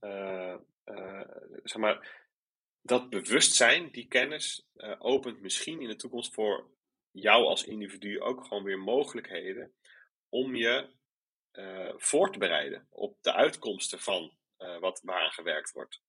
uh, 0.00 0.56
uh, 0.84 1.28
zeg 1.62 1.76
maar, 1.76 2.26
dat 2.82 3.10
bewustzijn, 3.10 3.90
die 3.90 4.08
kennis, 4.08 4.66
uh, 4.76 4.94
opent 4.98 5.40
misschien 5.40 5.80
in 5.80 5.88
de 5.88 5.96
toekomst 5.96 6.34
voor 6.34 6.70
jou 7.10 7.44
als 7.44 7.64
individu 7.64 8.20
ook 8.20 8.44
gewoon 8.44 8.64
weer 8.64 8.78
mogelijkheden 8.78 9.72
om 10.28 10.56
je 10.56 10.96
voor 11.96 12.32
te 12.32 12.38
bereiden 12.38 12.86
op 12.90 13.18
de 13.20 13.32
uitkomsten 13.32 14.00
van 14.00 14.36
wat 14.80 15.00
waaraan 15.04 15.30
gewerkt 15.30 15.72
wordt. 15.72 16.02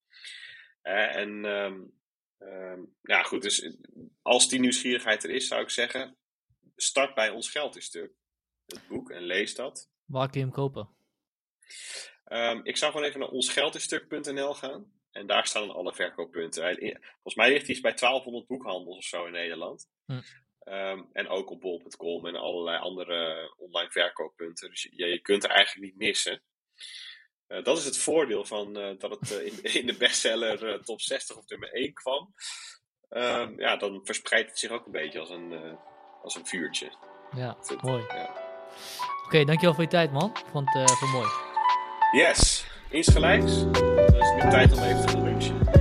Uh, 0.84 1.16
en 1.16 1.46
um, 1.46 1.94
um, 2.40 2.96
ja, 3.02 3.24
goed, 3.24 3.42
dus 3.42 3.76
als 4.22 4.50
die 4.50 4.60
nieuwsgierigheid 4.60 5.24
er 5.24 5.30
is, 5.30 5.48
zou 5.48 5.62
ik 5.62 5.70
zeggen, 5.70 6.18
start 6.76 7.16
bij 7.16 7.30
Ons 7.30 7.50
Geld 7.50 7.76
is 7.76 7.86
stuk, 7.86 8.12
het 8.66 8.88
boek, 8.88 9.10
en 9.10 9.24
lees 9.24 9.56
dat. 9.56 9.90
Waar 10.06 10.30
kun 10.30 10.40
je 10.40 10.46
hem 10.46 10.56
kopen? 10.56 10.90
Um, 12.26 12.60
ik 12.64 12.78
zou 12.78 12.92
gewoon 12.92 13.08
even 13.08 13.20
naar 13.20 13.30
onsgeldisstuk.nl 13.30 14.54
gaan. 14.54 14.98
En 15.12 15.28
daar 15.28 15.48
staan 15.48 15.68
dan 15.68 15.76
alle 15.76 15.94
verkooppunten. 15.94 16.78
Volgens 17.12 17.36
mij 17.36 17.50
ligt 17.50 17.68
hij 17.68 17.82
bij 17.82 17.94
1200 17.94 18.48
boekhandels 18.48 18.98
of 18.98 19.04
zo 19.04 19.26
in 19.26 19.32
Nederland. 19.32 19.90
Hm. 20.06 20.22
Um, 20.64 21.10
en 21.14 21.28
ook 21.28 21.50
op 21.50 21.62
bol.com 21.62 22.26
en 22.26 22.36
allerlei 22.36 22.78
andere 22.78 23.54
online 23.58 23.92
verkooppunten. 23.92 24.70
Dus 24.70 24.88
je, 24.92 25.06
je 25.06 25.20
kunt 25.20 25.44
er 25.44 25.50
eigenlijk 25.50 25.86
niet 25.86 26.08
missen. 26.08 26.42
Uh, 27.50 27.64
dat 27.64 27.78
is 27.78 27.86
het 27.86 27.98
voordeel 27.98 28.46
van 28.46 28.78
uh, 28.78 28.90
dat 28.98 29.10
het 29.20 29.32
uh, 29.32 29.46
in, 29.46 29.64
in, 29.80 29.86
de 29.86 29.94
bestseller 29.98 30.84
top 30.84 31.02
60 31.02 31.38
of 31.38 31.48
nummer 31.48 31.74
1 31.74 31.94
kwam. 31.94 32.34
Um, 33.10 33.60
ja, 33.60 33.76
dan 33.76 34.02
verspreidt 34.04 34.50
het 34.50 34.60
zich 34.60 34.72
ook 34.72 34.86
een 34.86 34.92
beetje 34.92 35.20
als 35.20 35.30
een, 35.30 35.78
als 36.24 36.36
een 36.36 36.46
vuurtje. 36.46 36.92
Ja, 37.36 37.58
mooi. 37.82 38.04
Ja. 38.08 38.24
Oké, 38.24 39.26
okay, 39.26 39.46
dankjewel 39.46 39.74
voor 39.74 39.84
je 39.84 39.90
tijd 39.90 40.12
man. 40.12 40.30
Ik 40.30 40.46
vond 40.52 40.74
het 40.74 41.12
mooi. 41.12 41.30
Yes, 42.12 42.66
insgelijks. 42.90 43.72
Dan 43.72 44.16
is 44.16 44.30
het 44.30 44.44
nu 44.44 44.50
tijd 44.50 44.74
om 44.74 44.84
even 44.84 45.06
te 45.06 45.22
lunchen. 45.22 45.79